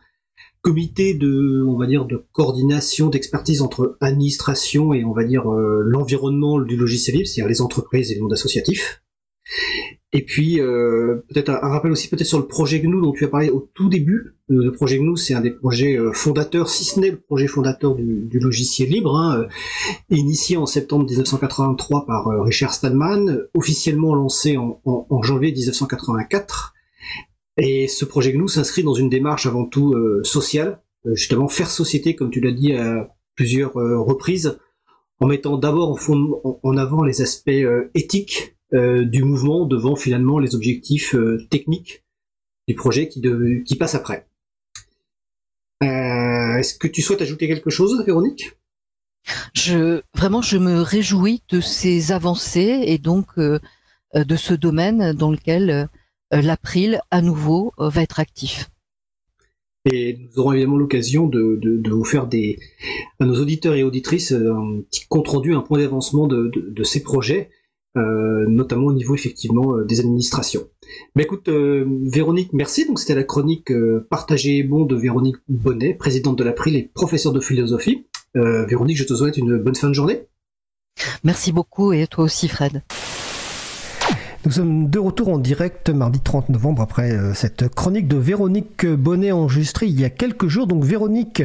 comité 0.61 1.14
de, 1.14 1.64
on 1.67 1.78
va 1.78 1.87
dire, 1.87 2.05
de 2.05 2.26
coordination, 2.33 3.09
d'expertise 3.09 3.62
entre 3.62 3.97
administration 4.00 4.93
et, 4.93 5.05
on 5.05 5.12
va 5.12 5.25
dire, 5.25 5.50
euh, 5.50 5.83
l'environnement 5.83 6.61
du 6.61 6.76
logiciel 6.76 7.17
libre, 7.17 7.28
c'est-à-dire 7.28 7.49
les 7.49 7.62
entreprises 7.62 8.11
et 8.11 8.17
le 8.17 8.23
monde 8.23 8.35
associatif. 8.35 9.02
Et 10.15 10.25
puis 10.25 10.61
euh, 10.61 11.23
peut-être 11.29 11.50
un, 11.50 11.59
rappel 11.59 11.91
aussi 11.91 12.09
peut-être 12.09 12.27
sur 12.27 12.38
le 12.38 12.47
projet 12.47 12.81
GNU 12.81 13.03
dont 13.03 13.12
tu 13.12 13.27
as 13.27 13.29
parlé 13.29 13.50
au 13.50 13.69
tout 13.75 13.91
début. 13.91 14.37
Euh, 14.50 14.65
le 14.65 14.73
projet 14.73 14.99
GNU, 14.99 15.19
c'est 15.19 15.35
un 15.35 15.43
des 15.43 15.50
projets 15.50 15.99
euh, 15.99 16.12
fondateurs, 16.12 16.71
si 16.71 16.85
ce 16.85 16.99
n'est 16.99 17.11
le 17.11 17.21
projet 17.21 17.47
fondateur 17.47 17.95
du, 17.95 18.38
logiciel 18.38 18.88
libre, 18.88 19.19
hein, 19.19 19.47
initié 20.09 20.57
en 20.57 20.65
septembre 20.65 21.05
1983 21.05 22.07
par 22.07 22.27
Richard 22.43 22.73
Stallman, 22.73 23.38
officiellement 23.53 24.15
lancé 24.15 24.57
en, 24.57 24.81
janvier 25.23 25.53
1984. 25.53 26.73
Et 27.59 27.88
ce 27.88 28.05
projet 28.07 28.33
GNU 28.33 28.49
s'inscrit 28.49 28.85
dans 28.85 28.95
une 28.95 29.11
démarche 29.11 29.45
avant 29.47 29.67
tout 29.67 29.95
sociale, 30.23 30.81
justement 31.05 31.49
faire 31.49 31.69
société, 31.69 32.15
comme 32.15 32.31
tu 32.31 32.41
l'as 32.41 32.53
dit 32.53 32.73
à 32.75 33.09
plusieurs 33.35 33.73
reprises, 33.75 34.59
en 35.21 35.27
mettant 35.27 35.59
d'abord 35.59 35.99
en, 36.62 36.77
avant 36.77 37.03
les 37.03 37.21
aspects 37.21 37.50
éthiques 37.95 38.55
euh, 38.55 38.58
du 38.73 39.25
mouvement 39.25 39.65
devant 39.65 39.97
finalement 39.97 40.39
les 40.39 40.55
objectifs 40.55 41.15
euh, 41.15 41.47
techniques 41.51 42.05
du 42.67 42.75
projet 42.75 43.09
qui, 43.09 43.21
de, 43.21 43.63
qui 43.65 43.77
passe 43.77 43.95
après. 43.95 44.29
Euh, 45.83 46.57
Est-ce 46.59 46.75
que 46.79 46.87
tu 46.87 47.01
souhaites 47.01 47.23
ajouter 47.23 47.49
quelque 47.49 47.71
chose, 47.71 48.05
Véronique? 48.05 48.53
Je, 49.55 50.03
Vraiment, 50.15 50.43
je 50.43 50.59
me 50.59 50.81
réjouis 50.81 51.43
de 51.49 51.61
ces 51.61 52.13
avancées 52.13 52.83
et 52.87 52.99
donc 52.99 53.27
euh, 53.39 53.59
de 54.15 54.37
ce 54.37 54.55
domaine 54.55 55.13
dans 55.13 55.31
lequel 55.31 55.89
l'April, 56.31 57.01
à 57.11 57.23
nouveau, 57.23 57.73
va 57.79 58.03
être 58.03 58.21
actif. 58.21 58.71
Et 59.91 60.19
nous 60.19 60.39
aurons 60.39 60.53
évidemment 60.53 60.77
l'occasion 60.77 61.27
de, 61.27 61.59
de, 61.63 61.79
de, 61.79 61.91
vous 61.91 62.05
faire 62.05 62.27
des, 62.27 62.59
à 63.21 63.25
nos 63.25 63.41
auditeurs 63.41 63.75
et 63.75 63.83
auditrices 63.83 64.33
un 64.33 64.83
petit 64.91 65.07
compte 65.09 65.29
rendu, 65.29 65.55
un 65.55 65.61
point 65.61 65.79
d'avancement 65.79 66.27
de, 66.27 66.51
de, 66.55 66.85
ces 66.85 67.03
projets 67.03 67.51
euh, 67.97 68.45
notamment 68.47 68.87
au 68.87 68.92
niveau 68.92 69.14
effectivement 69.14 69.75
euh, 69.75 69.85
des 69.85 70.00
administrations. 70.00 70.68
Mais 71.14 71.23
écoute, 71.23 71.49
euh, 71.49 71.87
Véronique, 72.02 72.52
merci. 72.52 72.87
Donc 72.87 72.99
c'était 72.99 73.14
la 73.14 73.25
chronique 73.25 73.73
partagée 74.11 74.59
et 74.59 74.62
bon 74.62 74.85
de 74.85 74.95
Véronique 74.95 75.37
Bonnet, 75.49 75.95
présidente 75.95 76.37
de 76.37 76.45
l'April 76.45 76.76
et 76.76 76.90
professeure 76.95 77.33
de 77.33 77.40
philosophie. 77.40 78.07
Véronique, 78.35 78.99
je 78.99 79.04
te 79.04 79.14
souhaite 79.14 79.37
une 79.37 79.57
bonne 79.57 79.75
fin 79.75 79.88
de 79.88 79.95
journée. 79.95 80.26
Merci 81.25 81.50
beaucoup 81.50 81.92
et 81.92 82.07
toi 82.07 82.25
aussi, 82.25 82.47
Fred. 82.47 82.83
Nous 84.49 84.55
sommes 84.55 84.88
de 84.88 84.99
retour 84.99 85.28
en 85.28 85.37
direct 85.37 85.90
mardi 85.90 86.21
30 86.21 86.49
novembre 86.49 86.81
après 86.81 87.12
euh, 87.12 87.35
cette 87.35 87.69
chronique 87.69 88.09
de 88.09 88.17
Véronique 88.17 88.87
Bonnet 88.87 89.31
enregistrée 89.31 89.88
il 89.88 90.00
y 90.00 90.07
a 90.07 90.09
quelques 90.09 90.49
jours. 90.49 90.67
Donc 90.67 90.85
Véronique, 90.85 91.43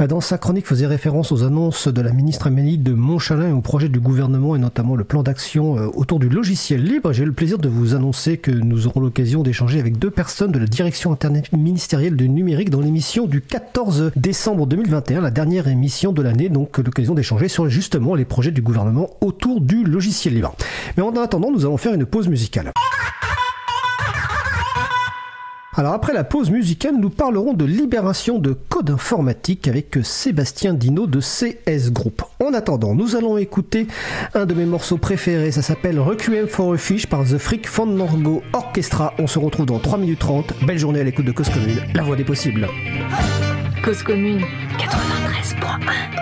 euh, 0.00 0.08
dans 0.08 0.20
sa 0.20 0.36
chronique, 0.36 0.66
faisait 0.66 0.88
référence 0.88 1.30
aux 1.30 1.44
annonces 1.44 1.86
de 1.86 2.00
la 2.00 2.10
ministre 2.10 2.48
Amélie 2.48 2.76
de 2.76 2.92
Montchalin 2.92 3.50
et 3.50 3.52
au 3.52 3.60
projet 3.60 3.88
du 3.88 4.00
gouvernement 4.00 4.56
et 4.56 4.58
notamment 4.58 4.96
le 4.96 5.04
plan 5.04 5.22
d'action 5.22 5.78
euh, 5.78 5.90
autour 5.94 6.18
du 6.18 6.28
logiciel 6.28 6.82
libre. 6.82 7.12
J'ai 7.12 7.24
le 7.24 7.30
plaisir 7.30 7.56
de 7.56 7.68
vous 7.68 7.94
annoncer 7.94 8.36
que 8.36 8.50
nous 8.50 8.88
aurons 8.88 8.98
l'occasion 8.98 9.44
d'échanger 9.44 9.78
avec 9.78 10.00
deux 10.00 10.10
personnes 10.10 10.50
de 10.50 10.58
la 10.58 10.66
direction 10.66 11.12
interministérielle 11.12 12.16
du 12.16 12.28
numérique 12.28 12.70
dans 12.70 12.80
l'émission 12.80 13.28
du 13.28 13.42
14 13.42 14.10
décembre 14.16 14.66
2021, 14.66 15.20
la 15.20 15.30
dernière 15.30 15.68
émission 15.68 16.10
de 16.10 16.20
l'année, 16.20 16.48
donc 16.48 16.78
l'occasion 16.78 17.14
d'échanger 17.14 17.46
sur 17.46 17.68
justement 17.68 18.16
les 18.16 18.24
projets 18.24 18.50
du 18.50 18.60
gouvernement 18.60 19.10
autour 19.20 19.60
du 19.60 19.84
logiciel 19.84 20.34
libre. 20.34 20.52
Mais 20.96 21.04
en 21.04 21.14
attendant, 21.14 21.52
nous 21.52 21.64
allons 21.64 21.76
faire 21.76 21.94
une 21.94 22.06
pause 22.06 22.26
musicale. 22.26 22.39
Alors 25.76 25.94
après 25.94 26.12
la 26.12 26.24
pause 26.24 26.50
musicale, 26.50 26.96
nous 26.98 27.10
parlerons 27.10 27.54
de 27.54 27.64
libération 27.64 28.38
de 28.38 28.52
code 28.52 28.90
informatique 28.90 29.66
avec 29.66 29.98
Sébastien 30.02 30.74
Dino 30.74 31.06
de 31.06 31.20
CS 31.20 31.90
Group. 31.90 32.22
En 32.38 32.52
attendant, 32.52 32.94
nous 32.94 33.16
allons 33.16 33.38
écouter 33.38 33.86
un 34.34 34.46
de 34.46 34.52
mes 34.52 34.66
morceaux 34.66 34.98
préférés, 34.98 35.52
ça 35.52 35.62
s'appelle 35.62 35.98
Requiem 35.98 36.48
for 36.48 36.74
a 36.74 36.76
Fish 36.76 37.06
par 37.06 37.24
The 37.24 37.38
Freak 37.38 37.66
Fandango 37.68 38.42
Orchestra. 38.52 39.14
On 39.18 39.26
se 39.26 39.38
retrouve 39.38 39.66
dans 39.66 39.78
3 39.78 39.96
minutes 39.98 40.18
30. 40.18 40.52
Belle 40.66 40.78
journée 40.78 41.00
à 41.00 41.04
l'écoute 41.04 41.24
de 41.24 41.32
Cause 41.32 41.48
Commune, 41.48 41.80
la 41.94 42.02
voix 42.02 42.16
des 42.16 42.24
possibles. 42.24 42.68
Cause 43.82 44.02
Commune 44.02 44.40
93.1 44.78 46.19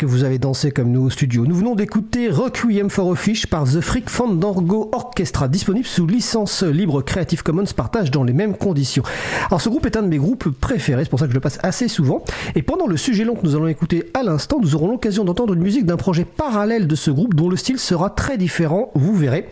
que 0.00 0.06
vous 0.06 0.24
avez 0.24 0.38
dansé 0.38 0.70
comme 0.70 0.90
nous 0.90 1.02
au 1.02 1.10
studio. 1.10 1.44
Nous 1.44 1.54
venons 1.54 1.74
d'écouter 1.74 2.30
Requiem 2.30 2.88
for 2.88 3.12
a 3.12 3.16
Fish 3.16 3.46
par 3.46 3.64
The 3.64 3.82
Freak 3.82 4.08
Fandango 4.08 4.88
Orchestra, 4.92 5.46
disponible 5.46 5.84
sous 5.84 6.06
licence 6.06 6.62
libre 6.62 7.02
Creative 7.02 7.42
Commons 7.42 7.66
partage 7.76 8.10
dans 8.10 8.24
les 8.24 8.32
mêmes 8.32 8.56
conditions. 8.56 9.02
Alors 9.48 9.60
ce 9.60 9.68
groupe 9.68 9.84
est 9.84 9.98
un 9.98 10.02
de 10.02 10.08
mes 10.08 10.16
groupes 10.16 10.48
préférés, 10.58 11.04
c'est 11.04 11.10
pour 11.10 11.18
ça 11.18 11.26
que 11.26 11.32
je 11.32 11.34
le 11.34 11.42
passe 11.42 11.58
assez 11.62 11.86
souvent. 11.86 12.24
Et 12.54 12.62
pendant 12.62 12.86
le 12.86 12.96
sujet 12.96 13.24
long 13.24 13.34
que 13.34 13.44
nous 13.44 13.56
allons 13.56 13.66
écouter 13.66 14.10
à 14.14 14.22
l'instant, 14.22 14.58
nous 14.58 14.74
aurons 14.74 14.88
l'occasion 14.88 15.22
d'entendre 15.22 15.52
une 15.52 15.60
musique 15.60 15.84
d'un 15.84 15.98
projet 15.98 16.24
parallèle 16.24 16.86
de 16.86 16.94
ce 16.94 17.10
groupe 17.10 17.34
dont 17.34 17.50
le 17.50 17.56
style 17.56 17.78
sera 17.78 18.08
très 18.08 18.38
différent, 18.38 18.92
vous 18.94 19.14
verrez. 19.14 19.50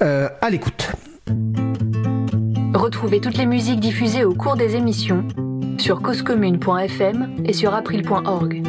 Euh, 0.00 0.30
à 0.40 0.48
l'écoute. 0.48 0.92
Retrouvez 2.72 3.20
toutes 3.20 3.36
les 3.36 3.46
musiques 3.46 3.80
diffusées 3.80 4.24
au 4.24 4.32
cours 4.32 4.56
des 4.56 4.74
émissions 4.74 5.22
sur 5.76 6.00
causecommune.fm 6.00 7.42
et 7.44 7.52
sur 7.52 7.74
april.org. 7.74 8.62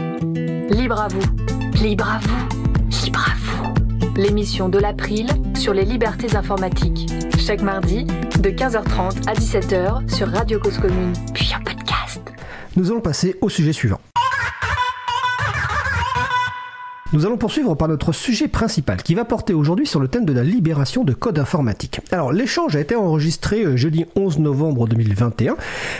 Libre 0.69 0.99
à 0.99 1.07
vous, 1.07 1.21
libre 1.81 2.09
à 2.09 2.19
vous, 2.19 3.03
libre 3.03 3.25
à 3.25 3.35
vous. 3.37 3.73
L'émission 4.15 4.67
de 4.67 4.77
l'April 4.77 5.27
sur 5.55 5.73
les 5.73 5.85
libertés 5.85 6.35
informatiques. 6.35 7.09
Chaque 7.37 7.61
mardi, 7.61 8.05
de 8.05 8.49
15h30 8.49 9.29
à 9.29 9.33
17h 9.33 10.13
sur 10.13 10.27
Radio 10.27 10.59
Cause 10.59 10.77
Commune, 10.77 11.13
puis 11.33 11.51
en 11.57 11.63
podcast. 11.63 12.21
Nous 12.75 12.91
allons 12.91 13.01
passer 13.01 13.35
au 13.41 13.49
sujet 13.49 13.71
suivant. 13.71 13.99
Nous 17.13 17.25
allons 17.25 17.37
poursuivre 17.37 17.73
par 17.73 17.87
notre 17.87 18.11
sujet 18.11 18.49
principal 18.49 19.01
qui 19.01 19.15
va 19.15 19.23
porter 19.23 19.53
aujourd'hui 19.53 19.87
sur 19.87 20.01
le 20.01 20.09
thème 20.09 20.25
de 20.25 20.33
la 20.33 20.43
libération 20.43 21.05
de 21.05 21.13
code 21.13 21.39
informatique. 21.39 22.01
Alors 22.11 22.33
l'échange 22.33 22.75
a 22.75 22.81
été 22.81 22.97
enregistré 22.97 23.63
euh, 23.63 23.77
jeudi 23.77 24.03
11 24.17 24.39
novembre 24.39 24.89
2021. 24.89 25.55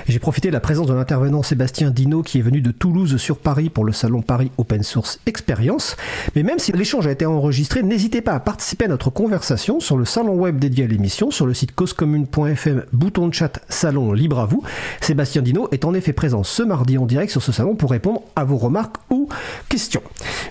J'ai 0.10 0.20
profité 0.20 0.50
de 0.50 0.54
la 0.54 0.60
présence 0.60 0.88
de 0.88 0.94
l'intervenant 0.94 1.44
Sébastien 1.44 1.92
Dino 1.92 2.24
qui 2.24 2.40
est 2.40 2.42
venu 2.42 2.60
de 2.60 2.72
Toulouse 2.72 3.16
sur 3.16 3.38
Paris 3.38 3.70
pour 3.70 3.86
le 3.86 3.94
salon 3.94 4.22
Paris 4.22 4.52
Open 4.58 4.84
Source 4.84 5.22
Experience. 5.28 5.96
Mais 6.36 6.44
même 6.44 6.60
si 6.60 6.74
l'échange 6.74 7.08
a 7.08 7.12
été 7.12 7.26
enregistré, 7.26 7.84
n'hésitez 7.84 8.20
pas 8.20 8.34
à 8.34 8.42
participer 8.42 8.84
à 8.84 8.90
notre 8.90 9.10
conversation 9.10 9.80
sur 9.80 9.96
le 9.96 10.04
salon 10.04 10.36
web 10.36 10.60
dédié 10.60 10.84
à 10.84 10.88
l'émission, 10.88 11.32
sur 11.32 11.46
le 11.46 11.54
site 11.54 11.74
causecommune.fm, 11.74 12.84
bouton 12.92 13.30
de 13.30 13.34
chat 13.34 13.62
salon 13.70 14.12
libre 14.12 14.40
à 14.40 14.46
vous. 14.46 14.62
Sébastien 15.00 15.42
Dino 15.42 15.70
est 15.72 15.86
en 15.86 15.94
effet 15.94 16.12
présent 16.12 16.44
ce 16.44 16.64
mardi 16.64 16.98
en 16.98 17.06
direct 17.06 17.32
sur 17.32 17.42
ce 17.42 17.54
salon 17.54 17.76
pour 17.76 17.92
répondre 17.92 18.24
à 18.36 18.44
vos 18.44 18.58
remarques 18.58 18.98
ou 19.10 19.30
questions. 19.70 20.02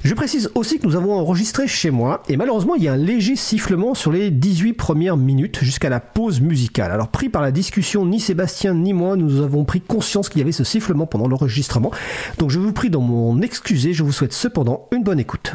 Je 0.02 0.14
précise 0.14 0.45
aussi 0.54 0.78
que 0.78 0.86
nous 0.86 0.96
avons 0.96 1.14
enregistré 1.14 1.66
chez 1.66 1.90
moi 1.90 2.22
et 2.28 2.36
malheureusement 2.36 2.74
il 2.74 2.82
y 2.82 2.88
a 2.88 2.92
un 2.92 2.96
léger 2.96 3.36
sifflement 3.36 3.94
sur 3.94 4.12
les 4.12 4.30
18 4.30 4.72
premières 4.74 5.16
minutes 5.16 5.58
jusqu'à 5.62 5.88
la 5.88 6.00
pause 6.00 6.40
musicale. 6.40 6.90
Alors 6.90 7.08
pris 7.08 7.28
par 7.28 7.42
la 7.42 7.52
discussion, 7.52 8.06
ni 8.06 8.20
Sébastien 8.20 8.74
ni 8.74 8.92
moi 8.92 9.16
nous 9.16 9.42
avons 9.42 9.64
pris 9.64 9.80
conscience 9.80 10.28
qu'il 10.28 10.40
y 10.40 10.42
avait 10.42 10.52
ce 10.52 10.64
sifflement 10.64 11.06
pendant 11.06 11.28
l'enregistrement. 11.28 11.90
Donc 12.38 12.50
je 12.50 12.58
vous 12.58 12.72
prie 12.72 12.90
d'en 12.90 13.00
m'en 13.00 13.40
excuser, 13.40 13.92
je 13.92 14.02
vous 14.02 14.12
souhaite 14.12 14.32
cependant 14.32 14.88
une 14.92 15.02
bonne 15.02 15.20
écoute. 15.20 15.54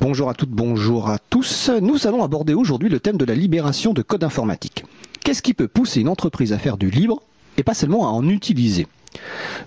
Bonjour 0.00 0.30
à 0.30 0.34
toutes, 0.34 0.50
bonjour 0.50 1.10
à 1.10 1.18
tous. 1.18 1.70
Nous 1.82 2.06
allons 2.06 2.24
aborder 2.24 2.54
aujourd'hui 2.54 2.88
le 2.88 3.00
thème 3.00 3.18
de 3.18 3.24
la 3.24 3.34
libération 3.34 3.92
de 3.92 4.02
code 4.02 4.24
informatique. 4.24 4.84
Qu'est-ce 5.22 5.42
qui 5.42 5.52
peut 5.52 5.68
pousser 5.68 6.00
une 6.00 6.08
entreprise 6.08 6.52
à 6.52 6.58
faire 6.58 6.78
du 6.78 6.90
libre 6.90 7.22
et 7.58 7.62
pas 7.62 7.74
seulement 7.74 8.08
à 8.08 8.10
en 8.10 8.26
utiliser? 8.28 8.86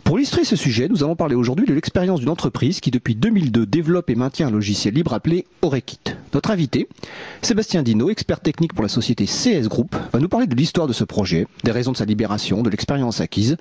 Pour 0.04 0.18
illustrer 0.18 0.44
ce 0.44 0.56
sujet, 0.56 0.88
nous 0.90 1.04
allons 1.04 1.16
parler 1.16 1.36
aujourd'hui 1.36 1.66
de 1.66 1.74
l'expérience 1.74 2.20
d'une 2.20 2.30
entreprise 2.30 2.80
qui 2.80 2.92
depuis 2.92 3.16
2002 3.16 3.66
développe 3.66 4.10
et 4.10 4.16
maintient 4.16 4.48
un 4.48 4.52
logiciel 4.52 4.94
libre 4.94 5.14
appelé 5.14 5.46
Orekit. 5.62 6.00
Notre 6.34 6.52
invité, 6.52 6.88
Sébastien 7.42 7.84
Dino, 7.84 8.10
expert 8.10 8.40
technique 8.40 8.74
pour 8.74 8.84
la 8.84 8.90
société 8.90 9.26
CS 9.26 9.68
Group, 9.68 9.96
va 10.12 10.20
nous 10.20 10.30
parler 10.30 10.48
de 10.48 10.56
l'histoire 10.56 10.88
de 10.88 10.94
ce 10.94 11.04
projet, 11.04 11.48
des 11.64 11.72
raisons 11.72 11.92
de 11.92 11.98
sa 11.98 12.06
libération, 12.06 12.64
de 12.64 12.70
l'expérience 12.70 13.22
acquise. 13.22 13.58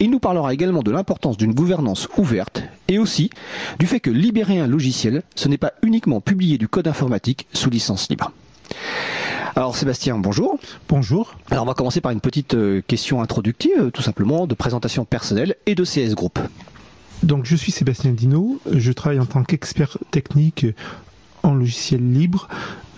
Il 0.00 0.10
nous 0.10 0.20
parlera 0.20 0.54
également 0.54 0.82
de 0.82 0.90
l'importance 0.90 1.36
d'une 1.36 1.54
gouvernance 1.54 2.08
ouverte 2.16 2.62
et 2.88 2.98
aussi 2.98 3.30
du 3.78 3.86
fait 3.86 4.00
que 4.00 4.10
libérer 4.10 4.58
un 4.60 4.66
logiciel, 4.66 5.22
ce 5.34 5.48
n'est 5.48 5.58
pas 5.58 5.74
uniquement 5.82 6.20
publier 6.20 6.58
du 6.58 6.68
code 6.68 6.88
informatique 6.88 7.46
sous 7.52 7.70
licence 7.70 8.08
libre. 8.08 8.32
Alors 9.56 9.76
Sébastien, 9.76 10.18
bonjour. 10.18 10.58
Bonjour. 10.88 11.36
Alors 11.48 11.62
on 11.62 11.66
va 11.66 11.74
commencer 11.74 12.00
par 12.00 12.10
une 12.10 12.20
petite 12.20 12.54
euh, 12.54 12.82
question 12.84 13.22
introductive, 13.22 13.92
tout 13.92 14.02
simplement, 14.02 14.48
de 14.48 14.54
présentation 14.54 15.04
personnelle 15.04 15.54
et 15.66 15.76
de 15.76 15.84
CS 15.84 16.16
Group. 16.16 16.40
Donc 17.22 17.44
je 17.44 17.54
suis 17.54 17.70
Sébastien 17.70 18.10
Dino, 18.10 18.60
je 18.68 18.90
travaille 18.90 19.20
en 19.20 19.26
tant 19.26 19.44
qu'expert 19.44 19.96
technique 20.10 20.66
en 21.44 21.54
logiciel 21.54 22.12
libre 22.12 22.48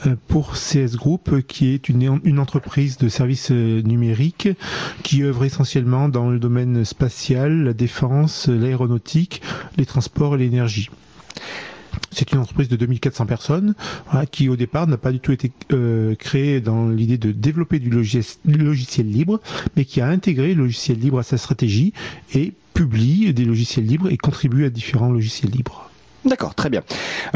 euh, 0.06 0.16
pour 0.28 0.54
CS 0.54 0.96
Group, 0.96 1.42
qui 1.46 1.74
est 1.74 1.90
une, 1.90 2.20
une 2.24 2.38
entreprise 2.38 2.96
de 2.96 3.10
services 3.10 3.50
euh, 3.50 3.82
numériques 3.82 4.48
qui 5.02 5.24
œuvre 5.24 5.44
essentiellement 5.44 6.08
dans 6.08 6.30
le 6.30 6.38
domaine 6.38 6.86
spatial, 6.86 7.64
la 7.64 7.74
défense, 7.74 8.48
l'aéronautique, 8.48 9.42
les 9.76 9.84
transports 9.84 10.36
et 10.36 10.38
l'énergie. 10.38 10.88
C'est 12.16 12.32
une 12.32 12.38
entreprise 12.38 12.70
de 12.70 12.76
2400 12.76 13.26
personnes 13.26 13.74
qui 14.32 14.48
au 14.48 14.56
départ 14.56 14.86
n'a 14.86 14.96
pas 14.96 15.12
du 15.12 15.20
tout 15.20 15.32
été 15.32 15.52
euh, 15.74 16.14
créée 16.14 16.62
dans 16.62 16.88
l'idée 16.88 17.18
de 17.18 17.30
développer 17.30 17.78
du 17.78 17.90
logiciel, 17.90 19.10
libre, 19.10 19.38
mais 19.76 19.84
qui 19.84 20.00
a 20.00 20.08
intégré 20.08 20.54
le 20.54 20.62
logiciel 20.62 20.98
libre 20.98 21.18
à 21.18 21.22
sa 21.22 21.36
stratégie 21.36 21.92
et 22.34 22.54
publie 22.72 23.34
des 23.34 23.44
logiciels 23.44 23.84
libres 23.84 24.10
et 24.10 24.16
contribue 24.16 24.64
à 24.64 24.70
différents 24.70 25.10
logiciels 25.10 25.50
libres. 25.50 25.85
D'accord, 26.26 26.56
très 26.56 26.70
bien. 26.70 26.82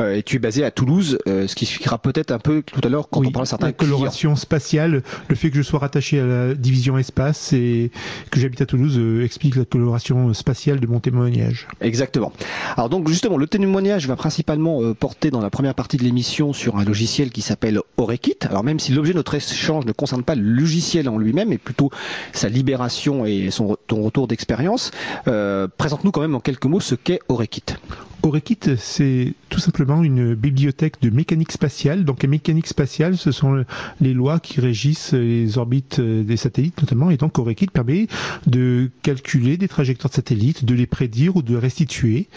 Euh, 0.01 0.17
et 0.17 0.23
tu 0.25 0.37
es 0.37 0.39
basé 0.41 0.65
à 0.65 0.73
Toulouse, 0.73 1.19
euh, 1.29 1.47
ce 1.47 1.55
qui 1.55 1.65
expliquera 1.65 1.99
peut-être 1.99 2.33
un 2.33 2.41
peu 2.41 2.63
tout 2.63 2.81
à 2.83 2.89
l'heure 2.89 3.09
quand 3.09 3.25
on 3.25 3.31
parle 3.31 3.45
de 3.45 3.49
certains 3.49 3.67
la 3.69 3.73
coloration 3.73 4.35
spatiale, 4.35 5.03
le 5.29 5.37
fait 5.37 5.51
que 5.51 5.57
je 5.57 5.63
sois 5.63 5.79
rattaché 5.79 6.19
à 6.19 6.27
la 6.27 6.55
division 6.55 6.99
espace 6.99 7.53
et 7.53 7.93
que 8.33 8.41
j'habite 8.41 8.61
à 8.63 8.67
Toulouse 8.67 8.99
euh, 8.99 9.25
explique 9.25 9.55
la 9.55 9.65
coloration 9.65 10.35
spatiale 10.35 10.81
de 10.81 10.87
mon 10.89 10.99
témoignage. 10.99 11.69
Exactement. 11.81 12.33
Alors 12.77 12.89
donc 12.89 13.09
justement, 13.09 13.37
le 13.37 13.47
témoignage 13.47 14.09
va 14.09 14.17
principalement 14.17 14.93
porter 14.95 15.31
dans 15.31 15.41
la 15.41 15.51
première 15.51 15.75
partie 15.75 15.97
de 15.97 16.03
l'émission 16.03 16.53
sur 16.53 16.77
un 16.77 16.85
logiciel 16.85 17.31
qui 17.31 17.43
s'appelle 17.43 17.81
Orekit. 17.97 18.39
Alors 18.49 18.65
même 18.65 18.81
si 18.81 18.91
l'objet 18.91 19.13
de 19.13 19.19
notre 19.19 19.35
échange 19.37 19.87
ne 19.87 19.93
concerne 19.93 20.25
pas 20.25 20.35
le 20.35 20.43
logiciel 20.43 21.09
en 21.09 21.17
lui-même, 21.17 21.51
mais 21.51 21.59
plutôt 21.59 21.91
sa 22.33 22.49
libération 22.49 23.25
et 23.25 23.51
son 23.51 23.77
ton 23.87 24.03
retour 24.03 24.27
d'expérience, 24.27 24.91
présente-nous 25.25 26.11
quand 26.11 26.23
même 26.23 26.35
en 26.35 26.41
quelques 26.41 26.67
mots 26.67 26.81
ce 26.81 26.97
qu'est 26.97 27.21
Orekit. 27.29 27.77
Orekit, 28.23 28.59
c'est 28.77 29.35
tout 29.49 29.61
simplement 29.61 30.03
une 30.03 30.35
bibliothèque 30.35 31.01
de 31.01 31.11
mécanique 31.11 31.53
spatiale. 31.53 32.05
Donc, 32.05 32.23
la 32.23 32.29
mécanique 32.29 32.67
spatiale, 32.67 33.17
ce 33.17 33.33
sont 33.33 33.65
les 34.01 34.13
lois 34.13 34.41
qui 34.41 34.61
régissent 34.61 35.13
les 35.13 35.57
orbites 35.59 36.01
des 36.01 36.37
satellites, 36.37 36.81
notamment. 36.81 37.11
Et 37.11 37.17
donc, 37.17 37.39
Orekit 37.39 37.69
permet 37.69 38.09
de 38.47 38.91
calculer 39.03 39.57
des 39.57 39.69
trajectoires 39.69 40.11
de 40.11 40.17
satellites, 40.17 40.65
de 40.65 40.75
les 40.75 40.87
prédire 40.87 41.37
ou 41.37 41.43
de 41.43 41.57
restituer. 41.57 42.29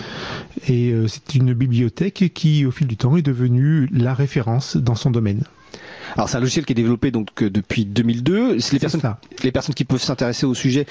Et 0.67 0.91
euh, 0.91 1.07
c'est 1.07 1.35
une 1.35 1.53
bibliothèque 1.53 2.31
qui, 2.33 2.65
au 2.65 2.71
fil 2.71 2.87
du 2.87 2.97
temps, 2.97 3.17
est 3.17 3.21
devenue 3.21 3.89
la 3.91 4.13
référence 4.13 4.77
dans 4.77 4.95
son 4.95 5.11
domaine. 5.11 5.43
Alors 6.15 6.29
c'est 6.29 6.37
un 6.37 6.41
logiciel 6.41 6.65
qui 6.65 6.73
est 6.73 6.75
développé 6.75 7.11
donc 7.11 7.41
euh, 7.41 7.49
depuis 7.49 7.85
2002. 7.85 8.57
Les 8.71 8.79
personnes, 8.79 9.01
les 9.43 9.51
personnes 9.51 9.73
qui 9.73 9.83
peuvent 9.83 10.01
s'intéresser 10.01 10.45
au 10.45 10.53
sujet 10.53 10.85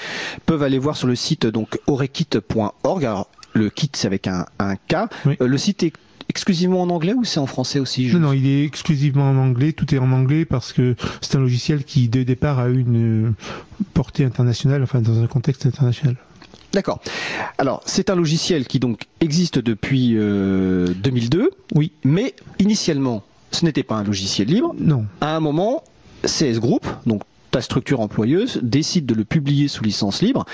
peuvent 0.45 0.63
aller 0.63 0.79
voir 0.79 0.97
sur 0.97 1.07
le 1.07 1.15
site 1.15 1.45
donc 1.45 1.79
orekit.org. 1.87 3.05
Alors 3.05 3.29
le 3.53 3.69
kit, 3.69 3.89
c'est 3.93 4.07
avec 4.07 4.27
un, 4.27 4.45
K. 4.87 4.95
Euh, 5.25 5.47
le 5.47 5.57
site 5.57 5.83
est 5.83 5.93
exclusivement 6.29 6.81
en 6.81 6.89
anglais 6.89 7.13
ou 7.13 7.23
c'est 7.23 7.39
en 7.39 7.45
français 7.45 7.79
aussi 7.79 8.07
Non, 8.13 8.19
non, 8.19 8.33
il 8.33 8.47
est 8.47 8.63
exclusivement 8.63 9.29
en 9.29 9.37
anglais. 9.37 9.73
Tout 9.73 9.93
est 9.93 9.99
en 9.99 10.11
anglais 10.11 10.45
parce 10.45 10.73
que 10.73 10.95
c'est 11.21 11.35
un 11.35 11.39
logiciel 11.39 11.83
qui, 11.83 12.09
dès 12.09 12.19
le 12.19 12.25
départ, 12.25 12.59
a 12.59 12.69
eu 12.69 12.79
une 12.79 13.27
euh, 13.27 13.31
portée 13.93 14.25
internationale, 14.25 14.83
enfin 14.83 15.01
dans 15.01 15.21
un 15.21 15.27
contexte 15.27 15.65
international. 15.65 16.15
D'accord. 16.73 17.01
Alors, 17.59 17.83
c'est 17.85 18.09
un 18.09 18.15
logiciel 18.15 18.65
qui 18.65 18.79
donc 18.79 19.03
existe 19.21 19.59
depuis 19.59 20.15
2002. 20.15 21.39
Euh, 21.39 21.49
oui. 21.75 21.91
Mais 22.03 22.35
initialement, 22.57 23.23
ce 23.51 23.63
n'était 23.63 23.83
pas 23.83 23.95
un 23.95 24.03
logiciel 24.03 24.47
libre. 24.47 24.73
Non. 24.79 25.05
À 25.21 25.35
un 25.35 25.39
moment, 25.39 25.83
CS 26.23 26.59
Group, 26.59 26.87
donc 27.05 27.21
ta 27.51 27.61
structure 27.61 27.99
employeuse, 27.99 28.59
décide 28.63 29.05
de 29.05 29.13
le 29.13 29.23
publier 29.23 29.67
sous 29.67 29.83
licence 29.83 30.23
libre. 30.23 30.45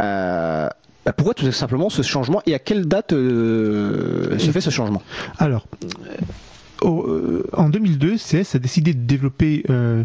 Euh, 0.00 0.68
bah, 1.04 1.12
pourquoi 1.12 1.34
tout 1.34 1.50
simplement 1.50 1.88
ce 1.88 2.02
changement 2.02 2.42
et 2.46 2.54
à 2.54 2.58
quelle 2.58 2.86
date 2.86 3.12
euh, 3.12 4.38
se 4.38 4.50
fait 4.50 4.60
ce 4.60 4.70
changement? 4.70 5.02
Alors, 5.38 5.66
euh, 6.82 7.42
en 7.52 7.68
2002, 7.68 8.16
CS 8.16 8.54
a 8.54 8.58
décidé 8.58 8.92
de 8.94 9.00
développer 9.00 9.64
euh, 9.70 10.04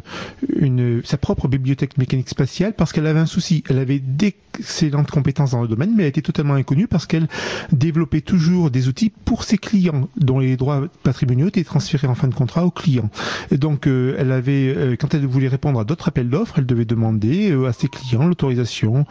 sa 1.03 1.17
propre 1.17 1.47
bibliothèque 1.47 1.97
mécanique 1.97 2.29
spatiale 2.29 2.73
parce 2.73 2.93
qu'elle 2.93 3.08
avait 3.08 3.19
un 3.19 3.25
souci. 3.25 3.63
Elle 3.69 3.79
avait 3.79 3.99
d'excellentes 3.99 5.12
compétences 5.12 5.51
dans 5.51 5.62
le 5.62 5.67
domaine, 5.67 5.93
mais 5.95 6.03
elle 6.03 6.10
était 6.10 6.21
totalement 6.21 6.53
inconnue 6.53 6.88
parce 6.88 7.05
qu'elle 7.05 7.27
développait 7.73 8.21
toujours 8.21 8.71
des 8.71 8.88
outils 8.88 9.10
pour 9.10 9.43
ses 9.43 9.58
clients, 9.58 10.08
dont 10.15 10.39
les 10.39 10.55
droits 10.55 10.88
patrimoniaux 11.03 11.47
étaient 11.47 11.65
transférés 11.65 12.08
en 12.08 12.15
fin 12.15 12.29
de 12.29 12.36
contrat 12.36 12.65
aux 12.65 12.71
clients. 12.71 13.10
Et 13.51 13.58
donc, 13.58 13.88
elle 13.88 14.31
avait, 14.31 14.97
quand 14.99 15.13
elle 15.13 15.25
voulait 15.25 15.49
répondre 15.49 15.79
à 15.79 15.84
d'autres 15.84 16.08
appels 16.08 16.29
d'offres, 16.29 16.55
elle 16.58 16.65
devait 16.65 16.86
demander 16.86 17.51
à 17.67 17.73
ses 17.73 17.89
clients 17.89 18.27
l'autorisation 18.27 19.05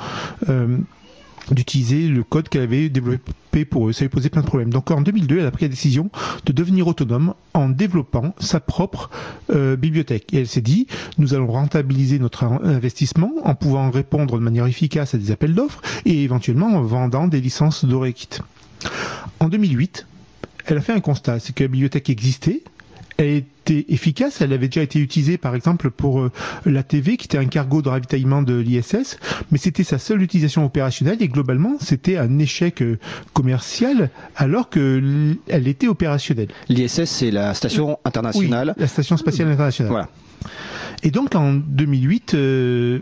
d'utiliser 1.51 2.09
le 2.09 2.23
code 2.23 2.49
qu'elle 2.49 2.63
avait 2.63 2.89
développé 2.89 3.65
pour 3.65 3.89
eux. 3.89 3.93
Ça 3.93 4.05
lui 4.05 4.09
posait 4.09 4.31
plein 4.31 4.43
de 4.43 4.47
problèmes. 4.47 4.71
Donc 4.71 4.91
en 4.91 5.01
2002, 5.01 5.39
elle 5.39 5.47
a 5.47 5.51
pris 5.51 5.65
la 5.65 5.69
décision 5.69 6.11
de 6.47 6.53
devenir 6.53 6.87
autonome 6.87 7.35
en 7.53 7.69
développant 7.69 8.35
sa 8.39 8.61
propre 8.61 9.11
euh, 9.51 9.77
bibliothèque. 9.77 10.33
Et 10.33 10.41
elle 10.41 10.49
s'est 10.49 10.61
dit, 10.61 10.87
nous 11.19 11.35
allons 11.35 11.49
rentabiliser 11.49 12.19
notre 12.19 12.45
investissement 12.45 13.33
en 13.45 13.55
pouvant 13.55 13.91
répondre 13.91 14.39
de 14.39 14.43
manière 14.43 14.67
efficace 14.67 15.15
à 15.15 15.19
des 15.19 15.31
appels 15.31 15.55
d'offres 15.55 15.83
et 16.05 16.23
éventuellement 16.23 16.69
en 16.69 16.83
vendant 16.83 17.27
des 17.27 17.41
licences 17.41 17.85
d'Orekit. 17.85 18.41
En 19.41 19.49
2008, 19.49 20.07
elle 20.67 20.79
a 20.79 20.81
fait 20.81 20.93
un 20.93 21.01
constat, 21.01 21.41
c'est 21.41 21.55
que 21.55 21.65
la 21.65 21.69
bibliothèque 21.69 22.09
existait, 22.09 22.63
elle 23.17 23.29
était 23.29 23.87
efficace, 23.89 24.41
elle 24.41 24.53
avait 24.53 24.69
déjà 24.69 24.83
été 24.83 24.99
utilisée 24.99 25.39
par 25.39 25.55
exemple 25.55 25.91
pour 25.91 26.21
euh, 26.21 26.33
la 26.67 26.83
TV 26.83 27.17
qui 27.17 27.27
était 27.27 27.39
un 27.39 27.47
cargo 27.47 27.81
de 27.81 27.89
ravitaillement 27.89 28.43
de 28.43 28.55
l'ISS, 28.55 29.19
mais 29.51 29.59
c'était 29.59 29.85
sa 29.85 29.99
seule 29.99 30.23
utilisation 30.23 30.65
opérationnelle 30.65 31.19
et 31.21 31.29
globalement 31.29 31.77
c'était 31.81 32.17
un 32.17 32.39
échec 32.39 32.83
euh, 32.83 32.99
commercial 33.33 34.11
alors 34.37 34.69
que 34.69 35.37
elle 35.49 35.69
était 35.69 35.89
opérationnelle. 35.89 36.49
L'ISS 36.69 37.05
c'est 37.05 37.31
la 37.31 37.55
station 37.55 37.99
internationale. 38.05 38.75
Oui, 38.77 38.83
la 38.83 38.89
station 38.89 39.17
spatiale 39.17 39.49
internationale. 39.49 39.91
Voilà. 39.91 40.09
Et 41.03 41.11
donc 41.11 41.35
en 41.35 41.55
2008, 41.55 42.35
euh, 42.35 42.99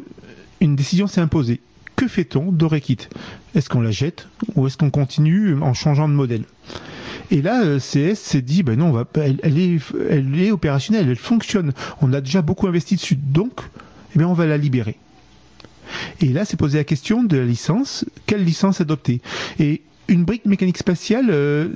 une 0.61 0.77
décision 0.77 1.07
s'est 1.07 1.21
imposée. 1.21 1.61
Que 1.97 2.09
fait-on 2.09 2.53
d'Orekit? 2.53 3.09
Est-ce 3.55 3.69
qu'on 3.69 3.81
la 3.81 3.91
jette 3.91 4.29
ou 4.55 4.67
est-ce 4.67 4.77
qu'on 4.77 4.91
continue 4.91 5.61
en 5.61 5.75
changeant 5.75 6.09
de 6.09 6.15
modèle? 6.15 6.45
Et 7.31 7.43
là, 7.43 7.63
euh, 7.65 7.79
CS 7.79 8.19
s'est 8.19 8.43
dit, 8.43 8.63
ben 8.63 8.79
non, 8.79 8.87
on 8.87 8.93
va, 8.93 9.05
elle, 9.15 9.39
elle, 9.43 9.59
est, 9.59 9.79
elle 10.11 10.41
est 10.41 10.51
opérationnelle, 10.51 11.09
elle 11.09 11.17
fonctionne. 11.17 11.73
On 12.01 12.13
a 12.13 12.21
déjà 12.21 12.43
beaucoup 12.43 12.67
investi 12.67 12.97
dessus, 12.97 13.17
donc, 13.17 13.61
eh 14.15 14.19
bien, 14.19 14.29
on 14.29 14.35
va 14.35 14.47
la 14.47 14.57
libérer. 14.57 14.99
Et 16.21 16.29
là, 16.29 16.45
c'est 16.45 16.57
posé 16.57 16.79
la 16.79 16.85
question 16.85 17.23
de 17.23 17.37
la 17.37 17.45
licence. 17.45 18.05
Quelle 18.27 18.45
licence 18.45 18.81
adopter? 18.81 19.21
Une 20.09 20.25
brique 20.25 20.47
mécanique 20.47 20.79
spatiale, 20.79 21.27
euh, 21.31 21.69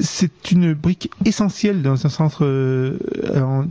c'est 0.00 0.50
une 0.50 0.72
brique 0.72 1.10
essentielle 1.24 1.82
dans 1.82 2.06
un 2.06 2.08
centre 2.08 2.44
euh, 2.44 2.96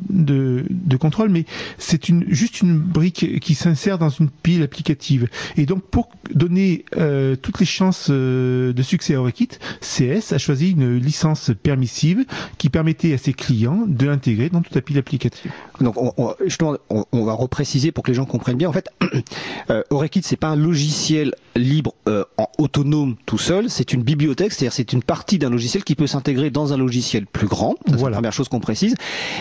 de, 0.09 0.97
contrôle, 0.97 1.29
mais 1.29 1.45
c'est 1.77 2.09
une, 2.09 2.25
juste 2.27 2.61
une 2.61 2.77
brique 2.77 3.39
qui 3.39 3.55
s'insère 3.55 3.97
dans 3.97 4.09
une 4.09 4.29
pile 4.29 4.61
applicative. 4.63 5.27
Et 5.57 5.65
donc, 5.65 5.83
pour 5.83 6.09
donner 6.33 6.85
euh, 6.97 7.35
toutes 7.35 7.59
les 7.59 7.65
chances 7.65 8.09
de 8.09 8.81
succès 8.81 9.15
à 9.15 9.21
Orekit, 9.21 9.49
CS 9.81 10.33
a 10.33 10.37
choisi 10.37 10.71
une 10.71 10.97
licence 10.97 11.51
permissive 11.63 12.25
qui 12.57 12.69
permettait 12.69 13.13
à 13.13 13.17
ses 13.17 13.33
clients 13.33 13.85
de 13.87 14.05
l'intégrer 14.05 14.49
dans 14.49 14.61
toute 14.61 14.75
la 14.75 14.81
pile 14.81 14.97
applicative. 14.99 15.51
Donc, 15.81 15.97
on, 15.97 16.13
on, 16.17 16.33
justement, 16.43 16.77
on, 16.89 17.05
on, 17.11 17.23
va 17.23 17.33
repréciser 17.33 17.91
pour 17.91 18.03
que 18.03 18.11
les 18.11 18.15
gens 18.15 18.25
comprennent 18.25 18.57
bien. 18.57 18.69
En 18.69 18.73
fait, 18.73 18.89
euh, 19.69 19.83
Orekit, 19.89 20.21
c'est 20.23 20.35
pas 20.35 20.49
un 20.49 20.55
logiciel 20.55 21.33
libre 21.55 21.93
en 22.37 22.47
autonome 22.57 23.15
tout 23.25 23.37
seul, 23.37 23.69
c'est 23.69 23.93
une 23.93 24.03
bibliothèque, 24.03 24.53
c'est-à-dire 24.53 24.73
c'est 24.73 24.93
une 24.93 25.03
partie 25.03 25.37
d'un 25.39 25.49
logiciel 25.49 25.83
qui 25.83 25.95
peut 25.95 26.07
s'intégrer 26.07 26.49
dans 26.49 26.73
un 26.73 26.77
logiciel 26.77 27.25
plus 27.25 27.47
grand. 27.47 27.75
Voilà. 27.87 28.11
la 28.11 28.17
première 28.17 28.33
chose 28.33 28.49
qu'on 28.49 28.59
précise. 28.59 28.95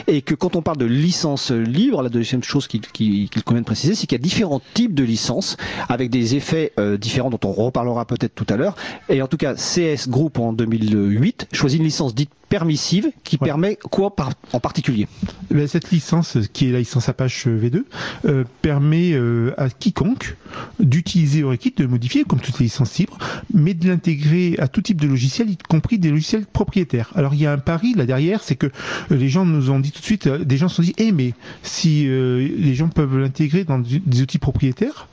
Et 0.07 0.23
que 0.23 0.35
quand 0.35 0.57
on 0.57 0.63
parle 0.63 0.79
de 0.79 0.87
licence 0.87 1.51
libre, 1.51 2.03
la 2.03 2.09
deuxième 2.09 2.43
chose 2.43 2.67
qu'il 2.67 2.81
qu 2.81 3.29
qu 3.29 3.43
convient 3.43 3.61
de 3.61 3.67
préciser, 3.67 3.95
c'est 3.95 4.07
qu'il 4.07 4.17
y 4.19 4.21
a 4.21 4.23
différents 4.23 4.61
types 4.75 4.95
de 4.95 5.05
licences 5.05 5.57
avec 5.89 6.11
des 6.11 6.35
effets 6.37 6.73
euh, 6.79 6.97
différents 6.97 7.31
dont 7.31 7.41
on 7.45 7.53
reparlera 7.53 8.05
peut-être 8.05 8.35
tout 8.35 8.47
à 8.49 8.57
l'heure. 8.57 8.77
Et 9.09 9.23
en 9.23 9.27
tout 9.27 9.37
cas, 9.37 9.55
CS 9.55 10.09
Group 10.09 10.39
en 10.39 10.53
2008 10.53 11.49
choisit 11.53 11.79
une 11.79 11.85
licence 11.85 12.15
dite 12.15 12.31
permissive 12.49 13.11
qui 13.25 13.39
ouais. 13.41 13.47
permet 13.47 13.77
quoi 13.77 14.15
par, 14.15 14.33
en 14.53 14.61
particulier? 14.61 15.07
Ben, 15.51 15.67
Cette 15.67 15.91
licence, 15.91 16.30
qui 16.53 16.69
est 16.69 16.73
la 16.73 16.79
licence 16.79 17.09
Apache 17.09 17.47
V2, 17.47 17.83
euh, 18.27 18.45
permet 18.63 19.13
euh, 19.13 19.53
à 19.57 19.69
quiconque 19.69 20.37
d'utiliser 20.79 21.45
Orekit, 21.45 21.75
de 21.77 21.87
modifier 21.87 22.25
comme 22.25 22.41
toutes 22.41 22.59
les 22.59 22.65
licences 22.65 22.99
libres, 22.99 23.19
mais 23.53 23.75
de 23.75 23.89
l'intégrer 23.89 24.57
à 24.59 24.69
tout 24.69 24.83
type 24.83 25.01
de 25.01 25.07
logiciel, 25.07 25.51
y 25.51 25.57
compris 25.57 25.99
des 25.99 26.11
logiciels 26.11 26.47
propriétaires. 26.47 27.11
Alors 27.15 27.35
il 27.35 27.41
y 27.41 27.47
a 27.47 27.53
un 27.53 27.59
pari 27.59 27.95
là 27.95 28.07
derrière, 28.07 28.43
c'est 28.43 28.57
que 28.57 28.71
les 29.11 29.29
gens 29.29 29.45
nous 29.45 29.71
ont 29.71 29.81
dit 29.81 29.93
tout 29.93 30.01
de 30.01 30.05
suite, 30.05 30.29
des 30.29 30.57
gens 30.57 30.69
se 30.69 30.77
sont 30.77 30.83
dit, 30.83 30.95
eh 30.99 31.13
mais 31.13 31.35
si 31.63 32.07
euh, 32.09 32.49
les 32.57 32.75
gens 32.75 32.89
peuvent 32.89 33.19
l'intégrer 33.19 33.65
dans 33.65 33.79
des 33.79 34.23
outils 34.23 34.39
propriétaires, 34.39 35.09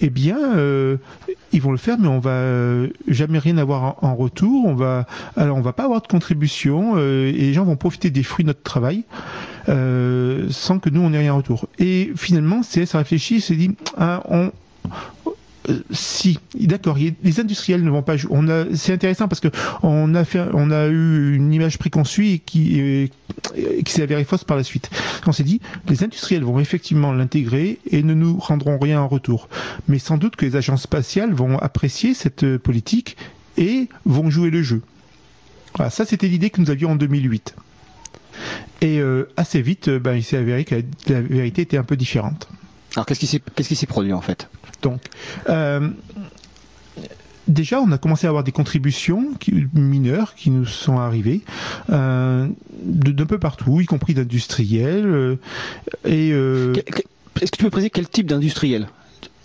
eh 0.00 0.10
bien, 0.10 0.38
euh, 0.56 0.96
ils 1.52 1.62
vont 1.62 1.70
le 1.70 1.76
faire, 1.76 1.98
mais 1.98 2.08
on 2.08 2.18
va 2.18 2.30
euh, 2.30 2.88
jamais 3.08 3.38
rien 3.38 3.58
avoir 3.58 4.02
en, 4.02 4.14
retour. 4.14 4.66
On 4.66 4.74
va, 4.74 5.06
alors 5.36 5.56
on 5.56 5.60
va 5.60 5.72
pas 5.72 5.84
avoir 5.84 6.02
de 6.02 6.06
contribution 6.06 6.94
euh, 6.96 7.28
et 7.28 7.32
les 7.32 7.52
gens 7.52 7.64
vont 7.64 7.76
profiter 7.76 8.10
des 8.10 8.22
fruits 8.22 8.44
de 8.44 8.48
notre 8.48 8.62
travail 8.62 9.04
sans 9.68 10.78
que 10.78 10.90
nous 10.90 11.00
on 11.00 11.12
ait 11.12 11.18
rien 11.18 11.34
en 11.34 11.38
retour. 11.38 11.66
Et 11.80 12.12
finalement, 12.14 12.60
CS 12.60 12.94
a 12.94 12.98
réfléchi, 12.98 13.40
s'est 13.40 13.56
dit, 13.56 13.72
ah, 13.98 14.22
on 14.28 14.52
euh, 15.68 15.80
si, 15.90 16.38
d'accord, 16.54 16.96
les 16.96 17.40
industriels 17.40 17.82
ne 17.82 17.90
vont 17.90 18.02
pas 18.02 18.16
jouer. 18.16 18.36
C'est 18.74 18.92
intéressant 18.92 19.28
parce 19.28 19.40
que 19.40 19.48
on 19.82 20.14
a 20.14 20.24
on 20.52 20.70
a 20.70 20.86
eu 20.86 21.34
une 21.34 21.52
image 21.52 21.78
préconçue 21.78 22.28
et 22.28 22.38
qui, 22.38 22.78
et, 22.80 23.10
qui 23.84 23.92
s'est 23.92 24.02
avérée 24.02 24.24
fausse 24.24 24.44
par 24.44 24.56
la 24.56 24.64
suite. 24.64 24.90
On 25.26 25.32
s'est 25.32 25.44
dit, 25.44 25.60
les 25.88 26.04
industriels 26.04 26.44
vont 26.44 26.58
effectivement 26.58 27.12
l'intégrer 27.12 27.78
et 27.90 28.02
ne 28.02 28.14
nous 28.14 28.38
rendront 28.38 28.78
rien 28.78 29.00
en 29.00 29.08
retour. 29.08 29.48
Mais 29.88 29.98
sans 29.98 30.18
doute 30.18 30.36
que 30.36 30.44
les 30.44 30.56
agences 30.56 30.82
spatiales 30.82 31.32
vont 31.32 31.58
apprécier 31.58 32.14
cette 32.14 32.58
politique 32.58 33.16
et 33.56 33.88
vont 34.04 34.30
jouer 34.30 34.50
le 34.50 34.62
jeu. 34.62 34.82
Ça 35.90 36.04
c'était 36.04 36.28
l'idée 36.28 36.50
que 36.50 36.60
nous 36.60 36.70
avions 36.70 36.92
en 36.92 36.96
2008. 36.96 37.54
Et 38.82 39.00
euh, 39.00 39.28
assez 39.36 39.62
vite, 39.62 39.88
ben, 39.88 40.14
il 40.14 40.22
s'est 40.22 40.36
avéré 40.36 40.64
que 40.64 40.76
la, 41.08 41.20
vérité 41.20 41.62
était 41.62 41.78
un 41.78 41.84
peu 41.84 41.96
différente. 41.96 42.48
Alors 42.94 43.06
qu'est-ce 43.06 43.20
qui 43.20 43.76
s'est 43.76 43.86
produit 43.86 44.12
en 44.12 44.20
fait? 44.20 44.48
Donc. 44.86 45.02
Euh, 45.48 45.88
déjà 47.48 47.80
on 47.80 47.90
a 47.92 47.98
commencé 47.98 48.26
à 48.26 48.30
avoir 48.30 48.44
des 48.44 48.52
contributions 48.52 49.30
mineures 49.72 50.34
qui 50.34 50.50
nous 50.50 50.64
sont 50.64 50.98
arrivées 50.98 51.42
euh, 51.90 52.48
d'un 52.82 53.26
peu 53.26 53.38
partout, 53.38 53.80
y 53.80 53.86
compris 53.86 54.14
d'industriels 54.14 55.06
euh, 55.06 55.36
est-ce 56.04 57.50
que 57.50 57.56
tu 57.56 57.64
peux 57.64 57.70
préciser 57.70 57.90
quel 57.90 58.08
type 58.08 58.26
d'industriel? 58.26 58.88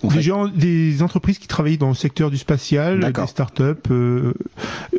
Des 0.04 0.22
gens, 0.22 0.48
des 0.48 1.04
entreprises 1.04 1.38
qui 1.40 1.48
travaillent 1.48 1.78
dans 1.78 1.90
le 1.90 1.96
secteur 1.96 2.32
du 2.32 2.38
spatial, 2.38 3.14
des 3.14 3.28
startups, 3.28 3.64
euh, 3.92 4.34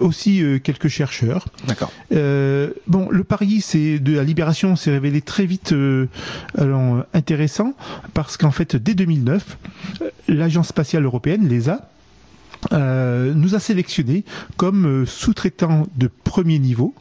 aussi 0.01 0.43
euh, 0.43 0.59
quelques 0.59 0.89
chercheurs. 0.89 1.47
D'accord. 1.67 1.93
Euh, 2.13 2.71
bon, 2.87 3.09
le 3.11 3.25
pari, 3.25 3.61
c'est 3.61 3.99
de 3.99 4.15
la 4.15 4.25
libération, 4.25 4.77
s'est 4.77 4.91
révélé 4.91 5.21
très 5.21 5.47
vite 5.47 5.73
euh, 5.73 6.07
alors, 6.57 7.05
intéressant 7.15 7.75
parce 8.15 8.37
qu'en 8.37 8.51
fait, 8.51 8.77
dès 8.77 8.95
2009, 8.95 9.59
l'agence 10.29 10.69
spatiale 10.69 11.05
européenne, 11.05 11.49
l'ESA, 11.49 11.89
nous 12.71 13.55
a 13.57 13.59
sélectionnés 13.59 14.25
comme 14.57 15.05
sous-traitants 15.05 15.89
de 15.97 16.09
premier 16.23 16.61
niveau. 16.61 16.95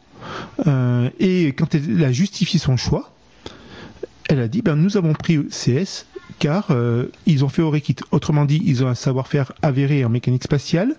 et 0.66 1.46
quand 1.56 1.74
elle 1.76 2.02
a 2.02 2.10
justifié 2.10 2.58
son 2.58 2.76
choix, 2.76 3.12
elle 4.28 4.40
a 4.40 4.48
dit 4.48 4.60
ben 4.60 4.74
nous 4.74 4.96
avons 4.96 5.12
pris 5.12 5.38
CS 5.50 6.06
car 6.38 6.68
euh, 6.70 7.06
ils 7.26 7.44
ont 7.44 7.48
fait 7.48 7.62
Orekit. 7.62 7.96
Autrement 8.10 8.44
dit, 8.44 8.62
ils 8.64 8.84
ont 8.84 8.88
un 8.88 8.94
savoir-faire 8.94 9.52
avéré 9.62 10.04
en 10.04 10.08
mécanique 10.08 10.44
spatiale. 10.44 10.94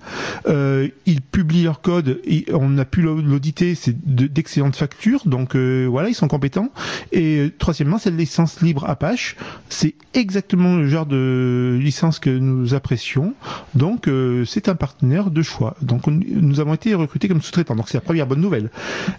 Euh, 0.48 0.88
ils 1.06 1.22
publient 1.22 1.64
leur 1.64 1.82
code 1.82 2.20
et 2.26 2.46
on 2.54 2.78
a 2.78 2.86
pu 2.86 3.02
l'auditer, 3.02 3.76
c'est 3.76 3.96
d'excellentes 4.06 4.76
factures. 4.76 5.22
Donc 5.26 5.56
euh, 5.56 5.88
voilà, 5.90 6.10
ils 6.10 6.16
sont 6.16 6.28
compétents. 6.28 6.70
Et 7.12 7.40
euh, 7.40 7.52
troisièmement, 7.58 7.98
cette 7.98 8.16
licence 8.16 8.62
libre 8.62 8.90
Apache, 8.90 9.36
c'est 9.70 9.96
exactement 10.14 10.76
le 10.76 10.88
genre 10.88 11.06
de 11.06 11.78
licence 11.82 12.20
que 12.20 12.30
nous 12.30 12.74
apprécions. 12.74 13.34
Donc 13.76 14.08
euh, 14.08 14.46
c'est 14.46 14.70
un 14.70 14.76
partenaire 14.76 15.32
de 15.32 15.42
choix. 15.42 15.76
Donc 15.82 16.08
on, 16.08 16.12
nous 16.12 16.60
avons 16.60 16.74
été 16.74 16.94
recrutés 16.96 17.28
comme 17.28 17.42
sous-traitants. 17.42 17.76
Donc 17.76 17.90
c'est 17.90 17.98
la 17.98 18.02
première 18.02 18.28
bonne 18.28 18.42
nouvelle. 18.42 18.70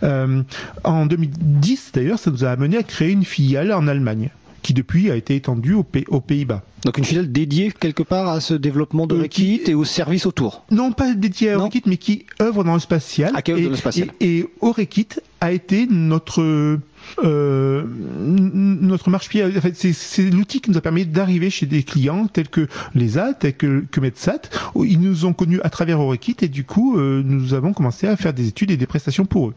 Euh, 0.02 0.42
en 0.84 1.06
2010, 1.06 1.92
d'ailleurs, 1.94 2.18
ça 2.18 2.30
nous 2.30 2.44
a 2.44 2.50
amené 2.50 2.76
à 2.76 2.82
créer 2.82 3.10
une 3.10 3.24
filiale 3.24 3.72
en 3.72 3.86
Allemagne 3.86 4.30
qui 4.64 4.72
depuis 4.72 5.10
a 5.10 5.16
été 5.16 5.36
étendue 5.36 5.74
aux, 5.74 5.86
aux 6.08 6.20
Pays-Bas. 6.20 6.62
Donc 6.84 6.98
une 6.98 7.04
filiale 7.04 7.30
dédiée 7.30 7.70
quelque 7.78 8.02
part 8.02 8.28
à 8.28 8.40
ce 8.40 8.54
développement 8.54 9.06
de 9.06 9.14
euh, 9.14 9.22
Rekit 9.22 9.60
et 9.66 9.74
aux 9.74 9.84
services 9.84 10.26
autour 10.26 10.64
Non, 10.70 10.90
pas 10.90 11.14
dédiée 11.14 11.52
à 11.52 11.58
Rekit, 11.58 11.82
mais 11.86 11.98
qui 11.98 12.26
œuvre 12.40 12.64
dans 12.64 12.74
le 12.74 12.80
spatial. 12.80 13.32
Ah, 13.34 13.42
qui 13.42 13.52
œuvre 13.52 13.60
et, 13.60 13.64
dans 13.64 13.70
le 13.70 13.76
spatial. 13.76 14.08
Et, 14.20 14.38
et 14.38 14.48
Orekit 14.62 15.08
a 15.40 15.52
été 15.52 15.86
notre 15.86 16.78
euh, 17.22 17.84
notre 18.18 19.10
marche-pied, 19.10 19.44
en 19.44 19.60
fait, 19.60 19.74
c'est 19.74 20.30
l'outil 20.30 20.60
qui 20.60 20.70
nous 20.70 20.78
a 20.78 20.80
permis 20.80 21.06
d'arriver 21.06 21.50
chez 21.50 21.66
des 21.66 21.82
clients 21.82 22.26
tels 22.26 22.48
que 22.48 22.66
l'ESA, 22.94 23.34
tels 23.34 23.56
que, 23.56 23.84
que 23.90 24.00
Medsat. 24.00 24.42
Ils 24.76 25.00
nous 25.00 25.24
ont 25.24 25.32
connus 25.32 25.60
à 25.62 25.70
travers 25.70 26.00
Orekit 26.00 26.36
et 26.42 26.48
du 26.48 26.64
coup, 26.64 26.98
euh, 26.98 27.22
nous 27.24 27.54
avons 27.54 27.72
commencé 27.72 28.06
à 28.06 28.16
faire 28.16 28.32
des 28.32 28.48
études 28.48 28.70
et 28.70 28.76
des 28.76 28.86
prestations 28.86 29.24
pour 29.24 29.48
eux. 29.48 29.54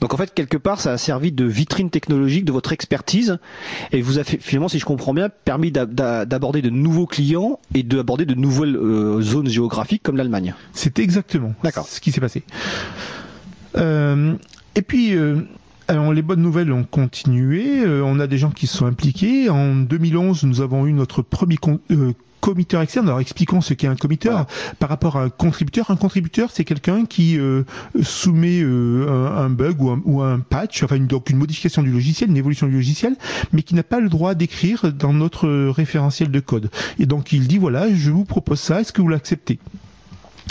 Donc 0.00 0.14
en 0.14 0.16
fait, 0.16 0.32
quelque 0.32 0.56
part, 0.56 0.80
ça 0.80 0.92
a 0.92 0.98
servi 0.98 1.32
de 1.32 1.44
vitrine 1.44 1.90
technologique 1.90 2.44
de 2.44 2.52
votre 2.52 2.72
expertise 2.72 3.38
et 3.92 4.00
vous 4.00 4.18
a 4.18 4.24
fait, 4.24 4.38
finalement, 4.40 4.68
si 4.68 4.78
je 4.78 4.84
comprends 4.84 5.14
bien, 5.14 5.28
permis 5.28 5.70
d'aborder 5.72 6.62
de 6.62 6.70
nouveaux 6.70 7.06
clients 7.06 7.58
et 7.74 7.82
d'aborder 7.82 8.24
de 8.24 8.34
nouvelles 8.34 8.76
euh, 8.76 9.20
zones 9.20 9.48
géographiques 9.48 10.02
comme 10.02 10.16
l'Allemagne. 10.16 10.54
C'est 10.72 10.98
exactement 10.98 11.54
ce 11.88 12.00
qui 12.00 12.12
s'est 12.12 12.20
passé. 12.20 12.42
Et 13.76 14.82
puis, 14.82 15.14
alors 15.88 16.12
les 16.12 16.22
bonnes 16.22 16.42
nouvelles 16.42 16.72
ont 16.72 16.84
continué. 16.84 17.80
Euh, 17.80 18.02
on 18.04 18.18
a 18.18 18.26
des 18.26 18.38
gens 18.38 18.50
qui 18.50 18.66
se 18.66 18.76
sont 18.76 18.86
impliqués. 18.86 19.48
En 19.48 19.76
2011, 19.76 20.44
nous 20.44 20.60
avons 20.60 20.86
eu 20.86 20.92
notre 20.92 21.22
premier 21.22 21.56
con, 21.56 21.80
euh, 21.90 22.12
committeur 22.40 22.82
externe. 22.82 23.06
Alors 23.06 23.20
expliquons 23.20 23.60
ce 23.60 23.74
qu'est 23.74 23.86
un 23.86 23.96
committeur 23.96 24.32
voilà. 24.32 24.46
par 24.78 24.88
rapport 24.88 25.16
à 25.16 25.22
un 25.22 25.28
contributeur. 25.28 25.90
Un 25.90 25.96
contributeur, 25.96 26.50
c'est 26.52 26.64
quelqu'un 26.64 27.06
qui 27.06 27.38
euh, 27.38 27.62
soumet 28.02 28.60
euh, 28.62 29.08
un, 29.08 29.44
un, 29.44 29.50
bug 29.50 29.80
ou 29.80 29.90
un, 29.90 30.02
ou 30.04 30.22
un 30.22 30.40
patch, 30.40 30.82
enfin 30.82 30.96
une, 30.96 31.06
donc 31.06 31.30
une 31.30 31.38
modification 31.38 31.82
du 31.82 31.90
logiciel, 31.90 32.30
une 32.30 32.36
évolution 32.36 32.66
du 32.66 32.74
logiciel, 32.74 33.16
mais 33.52 33.62
qui 33.62 33.74
n'a 33.74 33.82
pas 33.82 34.00
le 34.00 34.08
droit 34.08 34.34
d'écrire 34.34 34.92
dans 34.92 35.12
notre 35.12 35.48
référentiel 35.70 36.30
de 36.30 36.40
code. 36.40 36.70
Et 36.98 37.06
donc 37.06 37.32
il 37.32 37.46
dit 37.46 37.58
voilà, 37.58 37.92
je 37.92 38.10
vous 38.10 38.24
propose 38.24 38.60
ça, 38.60 38.80
est-ce 38.80 38.92
que 38.92 39.02
vous 39.02 39.08
l'acceptez? 39.08 39.58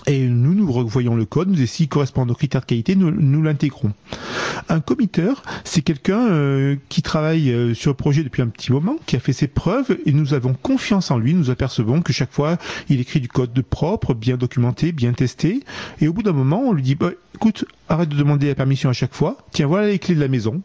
Et 0.08 0.27
nous, 0.27 0.53
nous 0.53 0.71
revoyons 0.71 1.15
le 1.15 1.25
code, 1.25 1.49
nous 1.49 1.62
et 1.62 1.65
s'il 1.65 1.89
correspond 1.89 2.25
nos 2.25 2.36
critères 2.36 2.62
de 2.62 2.65
qualité, 2.65 2.95
nous, 2.95 3.41
l'intégrons. 3.41 3.93
Un 4.69 4.79
committeur, 4.79 5.43
c'est 5.63 5.81
quelqu'un 5.81 6.27
euh, 6.27 6.75
qui 6.89 7.01
travaille 7.01 7.51
euh, 7.51 7.73
sur 7.73 7.91
le 7.91 7.95
projet 7.95 8.23
depuis 8.23 8.41
un 8.41 8.47
petit 8.47 8.71
moment, 8.71 8.97
qui 9.05 9.15
a 9.15 9.19
fait 9.19 9.34
ses 9.34 9.47
preuves 9.47 9.97
et 10.05 10.12
nous 10.12 10.34
avons 10.34 10.53
confiance 10.53 11.12
en 11.12 11.17
lui. 11.17 11.34
Nous 11.34 11.49
apercevons 11.49 12.01
que 12.01 12.13
chaque 12.13 12.31
fois, 12.31 12.58
il 12.89 12.99
écrit 12.99 13.19
du 13.19 13.27
code 13.27 13.53
de 13.53 13.62
propre, 13.62 14.13
bien 14.13 14.38
documenté, 14.38 14.91
bien 14.91 15.13
testé. 15.13 15.62
Et 16.01 16.08
au 16.08 16.13
bout 16.13 16.23
d'un 16.23 16.34
moment, 16.34 16.62
on 16.62 16.73
lui 16.73 16.84
dit, 16.84 16.95
bah, 16.95 17.12
écoute, 17.34 17.65
arrête 17.89 18.10
de 18.10 18.15
demander 18.15 18.47
la 18.47 18.55
permission 18.55 18.89
à 18.89 18.93
chaque 18.93 19.13
fois. 19.13 19.38
Tiens, 19.51 19.67
voilà 19.67 19.88
les 19.88 19.99
clés 19.99 20.15
de 20.15 20.21
la 20.21 20.27
maison. 20.27 20.62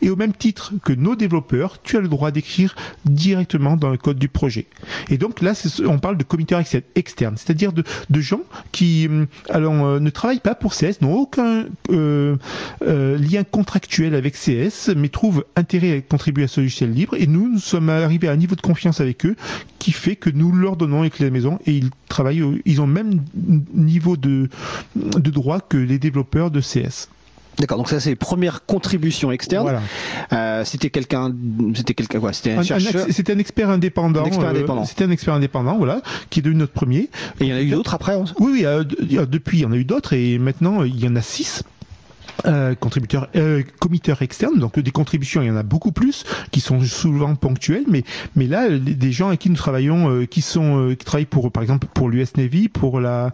Et 0.00 0.10
au 0.10 0.16
même 0.16 0.32
titre 0.32 0.72
que 0.84 0.92
nos 0.92 1.16
développeurs, 1.16 1.80
tu 1.82 1.96
as 1.96 2.00
le 2.00 2.08
droit 2.08 2.30
d'écrire 2.30 2.74
directement 3.04 3.76
dans 3.76 3.90
le 3.90 3.96
code 3.96 4.18
du 4.18 4.28
projet. 4.28 4.66
Et 5.10 5.18
donc 5.18 5.40
là, 5.40 5.52
on 5.86 5.98
parle 5.98 6.16
de 6.16 6.24
committeurs 6.24 6.62
externes, 6.94 7.36
c'est-à-dire 7.36 7.72
de, 7.72 7.84
gens 8.20 8.42
qui 8.70 9.06
hum, 9.08 9.26
alors, 9.48 9.74
euh, 9.84 10.00
ne 10.00 10.10
travaillent 10.10 10.40
pas 10.40 10.54
pour 10.54 10.74
CS, 10.74 11.00
n'ont 11.00 11.14
aucun 11.14 11.66
euh, 11.90 12.36
euh, 12.82 13.18
lien 13.18 13.44
contractuel 13.44 14.14
avec 14.14 14.34
CS, 14.34 14.90
mais 14.96 15.08
trouvent 15.08 15.44
intérêt 15.56 15.98
à 15.98 16.00
contribuer 16.00 16.44
à 16.44 16.48
ce 16.48 16.60
logiciel 16.60 16.92
libre. 16.92 17.14
Et 17.18 17.26
nous, 17.26 17.48
nous 17.48 17.58
sommes 17.58 17.88
arrivés 17.88 18.28
à 18.28 18.32
un 18.32 18.36
niveau 18.36 18.54
de 18.54 18.60
confiance 18.60 19.00
avec 19.00 19.26
eux 19.26 19.36
qui 19.78 19.92
fait 19.92 20.16
que 20.16 20.30
nous 20.30 20.52
leur 20.52 20.76
donnons 20.76 21.02
les 21.02 21.10
clés 21.10 21.24
de 21.24 21.30
la 21.30 21.34
maison 21.34 21.58
et 21.66 21.72
ils 21.72 21.90
travaillent, 22.08 22.44
ils 22.64 22.80
ont 22.80 22.86
le 22.86 22.92
même 22.92 23.22
niveau 23.74 24.16
de 24.16 24.48
droit 24.94 25.60
que 25.60 25.76
les 25.76 25.98
développeurs 25.98 26.50
de 26.50 26.60
CS. 26.60 27.08
D'accord, 27.62 27.78
donc 27.78 27.88
ça 27.88 28.00
c'est 28.00 28.16
première 28.16 28.66
contribution 28.66 29.30
externe. 29.30 29.62
Voilà. 29.62 29.82
Euh, 30.32 30.64
c'était 30.64 30.90
quelqu'un, 30.90 31.32
c'était 31.76 31.94
quelqu'un 31.94 32.18
quoi 32.18 32.32
C'était 32.32 32.54
un, 32.54 32.64
chercheur. 32.64 33.06
C'était 33.08 33.34
un 33.34 33.38
expert 33.38 33.70
indépendant. 33.70 34.24
expert 34.24 34.48
euh, 34.48 34.50
indépendant. 34.50 34.84
c'était 34.84 35.04
un 35.04 35.12
expert 35.12 35.34
indépendant, 35.34 35.78
voilà, 35.78 36.02
qui 36.28 36.40
est 36.40 36.42
devenu 36.42 36.58
notre 36.58 36.72
premier. 36.72 37.08
Et 37.38 37.42
il 37.42 37.46
y 37.46 37.52
en 37.52 37.56
a 37.56 37.62
eu 37.62 37.70
d'autres 37.70 37.94
après. 37.94 38.16
Oui, 38.16 38.50
oui. 38.52 38.66
Euh, 38.66 38.82
depuis, 38.82 39.58
il 39.58 39.60
y 39.60 39.64
en 39.64 39.70
a 39.70 39.76
eu 39.76 39.84
d'autres 39.84 40.12
et 40.12 40.38
maintenant 40.38 40.82
il 40.82 40.98
y 40.98 41.06
en 41.06 41.14
a 41.14 41.22
six. 41.22 41.62
Euh, 42.46 42.74
contributeurs, 42.74 43.28
euh, 43.36 43.62
committeurs 43.78 44.22
externes, 44.22 44.58
donc 44.58 44.78
des 44.80 44.90
contributions, 44.90 45.42
il 45.42 45.48
y 45.48 45.50
en 45.50 45.56
a 45.56 45.62
beaucoup 45.62 45.92
plus 45.92 46.24
qui 46.50 46.60
sont 46.60 46.80
souvent 46.80 47.36
ponctuelles, 47.36 47.84
mais 47.88 48.02
mais 48.34 48.46
là 48.46 48.68
des 48.70 49.12
gens 49.12 49.28
avec 49.28 49.40
qui 49.40 49.50
nous 49.50 49.56
travaillons, 49.56 50.10
euh, 50.10 50.24
qui 50.24 50.40
sont 50.40 50.96
qui 50.98 51.04
travaillent 51.04 51.26
pour 51.26 51.52
par 51.52 51.62
exemple 51.62 51.86
pour 51.94 52.08
l'US 52.08 52.36
Navy, 52.36 52.68
pour 52.68 53.00
la 53.00 53.32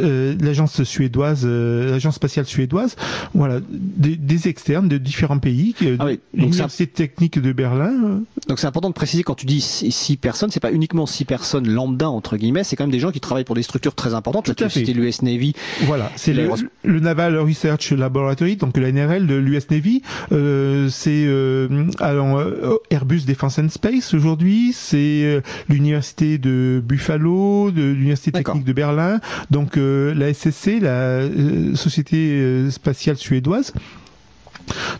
euh, 0.00 0.34
l'agence 0.40 0.82
suédoise, 0.82 1.42
euh, 1.44 1.92
l'agence 1.92 2.16
spatiale 2.16 2.46
suédoise, 2.46 2.96
voilà, 3.32 3.60
des, 3.70 4.16
des, 4.16 4.48
externes 4.48 4.88
de 4.88 4.98
différents 4.98 5.38
pays, 5.38 5.74
ah 6.00 6.08
l'université 6.34 6.86
technique 6.88 7.38
de 7.38 7.52
Berlin. 7.52 7.92
Euh. 8.04 8.18
Donc 8.48 8.58
c'est 8.58 8.66
important 8.66 8.88
de 8.88 8.94
préciser 8.94 9.22
quand 9.22 9.36
tu 9.36 9.46
dis 9.46 9.60
six, 9.60 10.16
personnes, 10.16 10.50
c'est 10.50 10.58
pas 10.58 10.72
uniquement 10.72 11.06
six 11.06 11.24
personnes 11.24 11.68
lambda 11.68 12.10
entre 12.10 12.36
guillemets, 12.36 12.64
c'est 12.64 12.74
quand 12.74 12.84
même 12.84 12.90
des 12.90 12.98
gens 12.98 13.12
qui 13.12 13.20
travaillent 13.20 13.44
pour 13.44 13.54
des 13.54 13.62
structures 13.62 13.94
très 13.94 14.14
importantes. 14.14 14.44
Tout 14.44 14.64
à 14.64 14.68
fait. 14.68 14.82
l'US 14.82 15.22
Navy. 15.22 15.54
Voilà, 15.82 16.10
c'est 16.16 16.32
le, 16.32 16.50
le, 16.82 17.00
Naval 17.00 17.38
Research 17.38 17.92
Laboratory, 17.92 18.56
donc 18.56 18.76
la 18.76 18.90
NRL 18.90 19.28
de 19.28 19.34
l'US 19.34 19.70
Navy. 19.70 20.02
Euh, 20.32 20.88
c'est 20.88 21.28
alors 22.00 22.42
Airbus 22.90 23.22
Defence 23.26 23.60
and 23.60 23.68
Space 23.68 24.12
aujourd'hui, 24.12 24.72
c'est 24.74 25.40
l'université 25.68 26.38
de 26.38 26.82
Buffalo, 26.84 27.70
de 27.70 27.82
l'université 27.82 28.32
technique 28.32 28.64
de 28.64 28.72
Berlin, 28.72 29.20
donc 29.50 29.78
la 30.14 30.32
SSC, 30.32 30.80
la 30.80 30.90
euh, 30.90 31.74
Société 31.74 32.16
euh, 32.16 32.70
spatiale 32.70 33.16
suédoise. 33.16 33.72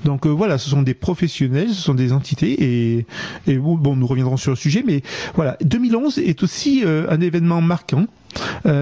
Donc 0.05 0.27
euh, 0.27 0.31
voilà, 0.31 0.59
ce 0.59 0.69
sont 0.69 0.83
des 0.83 0.95
professionnels, 0.95 1.71
ce 1.71 1.81
sont 1.81 1.95
des 1.95 2.13
entités 2.13 2.97
et, 2.97 3.07
nous 3.47 4.07
reviendrons 4.07 4.37
sur 4.37 4.51
le 4.51 4.57
sujet, 4.57 4.83
mais 4.87 5.03
voilà, 5.35 5.57
2011 5.63 6.19
est 6.19 6.43
aussi 6.43 6.85
un 6.85 7.21
événement 7.21 7.63
marquant. 7.63 8.07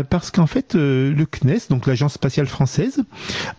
Parce 0.09 0.31
qu'en 0.31 0.47
fait, 0.47 0.75
le 0.75 1.25
CNES, 1.25 1.69
donc 1.71 1.87
l'agence 1.87 2.15
spatiale 2.15 2.47
française, 2.47 3.03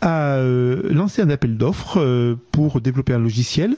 a 0.02 0.40
lancé 0.42 1.22
un 1.22 1.30
appel 1.30 1.58
d'offres 1.58 2.38
pour 2.52 2.82
développer 2.82 3.14
un 3.14 3.20
logiciel 3.20 3.76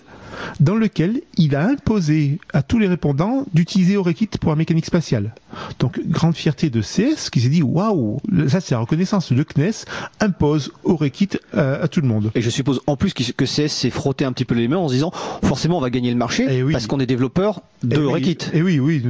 dans 0.60 0.76
lequel 0.76 1.22
il 1.38 1.56
a 1.56 1.68
imposé 1.68 2.40
à 2.54 2.62
tous 2.62 2.80
les 2.80 2.88
répondants 2.88 3.46
d'utiliser 3.54 3.98
Orekit 3.98 4.28
pour 4.40 4.52
la 4.52 4.56
mécanique 4.56 4.86
spatiale. 4.86 5.34
Donc, 5.80 6.00
grande 6.06 6.36
fierté 6.36 6.70
de 6.70 6.82
CS 6.82 7.30
qui 7.30 7.42
s'est 7.42 7.50
dit 7.50 7.62
waouh, 7.62 8.20
ça 8.48 8.62
c'est 8.62 8.76
la 8.76 8.80
reconnaissance. 8.80 9.32
Le 9.32 9.44
CNES 9.44 9.86
impose 10.20 10.72
Orekit 10.84 11.30
à, 11.54 11.74
à, 11.74 11.88
tout 11.88 12.02
le 12.02 12.08
monde. 12.08 12.32
Et 12.36 12.42
je 12.42 12.50
suppose 12.50 12.82
en 12.88 12.96
plus 12.98 13.14
que 13.14 13.46
CS 13.46 13.72
s'est 13.72 13.90
frotté 13.90 14.26
un 14.26 14.32
petit 14.32 14.46
peu 14.46 14.56
les 14.56 14.68
mains 14.68 14.78
en 14.78 14.88
se 14.88 14.94
disant 14.94 15.12
forcément 15.44 15.78
on 15.78 15.82
va 15.82 15.90
gagner 15.90 16.12
le 16.12 16.18
marché 16.18 16.46
eh 16.50 16.72
parce 16.72 16.88
qu'on 16.88 17.00
est 17.00 17.06
développeur 17.06 17.62
de 17.84 17.96
et 17.96 18.30
Et 18.30 18.38
eh 18.54 18.62
oui, 18.62 18.80
oui, 18.80 19.04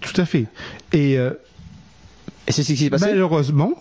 tout 0.00 0.20
à 0.20 0.24
fait. 0.24 0.46
Et 0.92 1.18
euh, 1.18 1.30
et 2.46 2.52
c'est 2.52 2.62
ce 2.62 2.72
qui 2.72 2.76
s'est 2.76 2.90
passé 2.90 3.06
Malheureusement, 3.06 3.74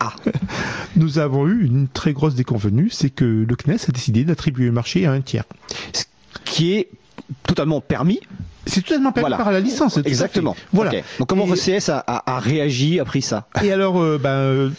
ah. 0.00 0.14
nous 0.96 1.18
avons 1.18 1.46
eu 1.46 1.64
une 1.64 1.88
très 1.88 2.12
grosse 2.12 2.34
déconvenue, 2.34 2.88
c'est 2.90 3.10
que 3.10 3.24
le 3.24 3.56
CNES 3.56 3.76
a 3.88 3.92
décidé 3.92 4.24
d'attribuer 4.24 4.66
le 4.66 4.72
marché 4.72 5.06
à 5.06 5.12
un 5.12 5.20
tiers. 5.20 5.44
Ce 5.92 6.04
qui 6.44 6.72
est 6.72 6.88
totalement 7.44 7.80
permis 7.80 8.20
c'est 8.66 8.82
totalement 8.82 9.12
permis 9.12 9.36
par 9.36 9.52
la 9.52 9.60
licence. 9.60 9.98
Exactement. 10.04 10.56
Voilà. 10.72 10.92
Donc 11.18 11.28
comment 11.28 11.46
CS 11.46 11.88
a, 11.90 12.04
a, 12.06 12.38
réagi, 12.38 13.00
a 13.00 13.04
pris 13.04 13.22
ça 13.22 13.46
Et 13.62 13.72
alors, 13.72 14.00
euh, 14.00 14.18
ben, 14.18 14.30
euh, 14.30 14.70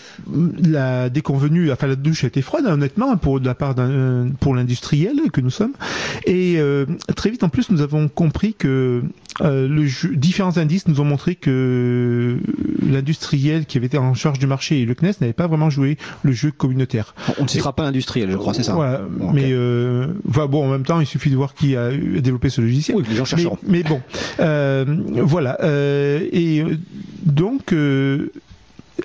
la 0.62 1.10
déconvenue, 1.10 1.72
enfin 1.72 1.88
la 1.88 1.96
douche 1.96 2.24
a 2.24 2.28
été 2.28 2.41
froide, 2.41 2.65
honnêtement, 2.65 3.15
pour 3.17 3.39
de 3.39 3.46
la 3.46 3.56
part 3.56 3.76
d'un, 3.76 4.28
pour 4.39 4.56
l'industriel 4.56 5.17
que 5.32 5.41
nous 5.41 5.50
sommes. 5.50 5.74
Et 6.26 6.56
euh, 6.58 6.86
très 7.15 7.30
vite, 7.30 7.43
en 7.43 7.50
plus, 7.50 7.69
nous 7.69 7.82
avons 7.82 8.08
compris 8.08 8.54
que 8.54 9.04
euh, 9.41 9.67
le 9.67 9.86
jeu, 9.86 10.15
différents 10.15 10.58
indices 10.58 10.88
nous 10.88 11.02
ont 11.02 11.06
montré 11.06 11.36
que 11.36 12.38
l'industriel 12.82 13.65
qui 13.65 13.78
avait 13.78 13.88
été 13.88 13.98
en 13.98 14.13
charge 14.13 14.39
du 14.39 14.48
marché 14.48 14.82
et 14.82 14.86
le 14.86 14.93
CNES 14.93 15.13
n'avait 15.22 15.34
pas 15.34 15.48
vraiment 15.48 15.69
joué 15.69 15.98
le 16.22 16.32
jeu 16.32 16.52
communautaire. 16.52 17.15
On 17.39 17.43
ne 17.43 17.48
citera 17.48 17.74
pas 17.74 17.84
l'industriel, 17.84 18.30
je 18.32 18.38
crois, 18.38 18.54
c'est 18.54 18.63
ça. 18.63 18.74
Voilà, 18.74 19.02
mais 19.34 19.52
euh, 19.52 20.08
bon, 20.24 20.65
en 20.65 20.69
même 20.69 20.84
temps, 20.84 21.00
il 21.00 21.08
suffit 21.08 21.30
de 21.30 21.36
voir 21.36 21.54
qui 21.54 21.76
a 21.76 21.91
développé 21.91 22.50
ce 22.50 22.62
logiciel. 22.62 22.98
Oui, 22.98 23.04
les 23.10 23.15
gens 23.15 23.26
chercheront. 23.26 23.58
Mais, 23.67 23.73
bon, 23.82 24.02
euh, 24.40 24.86
voilà. 25.24 25.58
Euh, 25.64 26.28
et 26.32 26.64
donc 27.26 27.74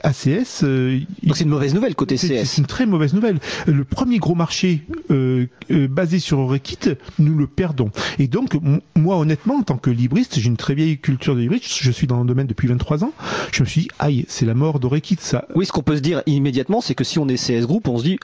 ACS. 0.03 0.63
Euh, 0.63 1.01
Donc 1.23 1.37
c'est 1.37 1.45
une 1.45 1.51
mauvaise 1.51 1.75
nouvelle 1.75 1.95
côté 1.95 2.17
CS. 2.17 2.45
C'est 2.45 2.59
une 2.59 2.67
très 2.67 2.87
mauvaise 2.87 3.15
nouvelle. 3.15 3.39
Le 3.67 3.85
premier 3.85 4.19
gros 4.19 4.35
marché 4.35 4.83
euh, 5.11 5.47
euh, 5.71 5.89
basé 5.89 6.19
sur 6.19 6.39
Orekit, 6.39 6.79
nous 7.19 7.37
le 7.37 7.47
perdons. 7.47 7.91
Et 8.19 8.29
donc 8.29 8.57
moi 8.97 9.17
honnêtement, 9.17 9.57
en 9.57 9.63
tant 9.63 9.77
que 9.77 9.91
libriste, 9.91 10.39
j'ai 10.39 10.47
une 10.47 10.57
très 10.57 10.75
vieille 10.75 10.99
culture 10.99 11.35
de 11.35 11.41
libriste. 11.41 11.67
Je 11.81 11.91
suis 11.91 12.07
dans 12.07 12.21
le 12.21 12.27
domaine 12.27 12.47
depuis 12.47 12.69
23 12.69 13.05
ans. 13.05 13.13
Je 13.53 13.63
me 13.63 13.69
suis 13.69 13.83
dit, 13.83 13.89
aïe, 13.99 14.25
c'est 14.29 14.47
la 14.47 14.55
mort 14.55 14.81
d'Orekit 14.81 15.19
ça. 15.21 15.47
Oui, 15.55 15.67
ce 15.67 15.73
qu'on 15.73 15.83
peut 15.83 15.97
se 15.97 16.03
dire 16.03 16.23
immédiatement, 16.27 16.81
c'est 16.81 16.95
que 16.95 17.05
si 17.05 17.19
on 17.19 17.29
est 17.29 17.37
CS 17.37 17.67
Group, 17.67 17.89
on 17.89 17.99
se 17.99 18.05
dit, 18.05 18.19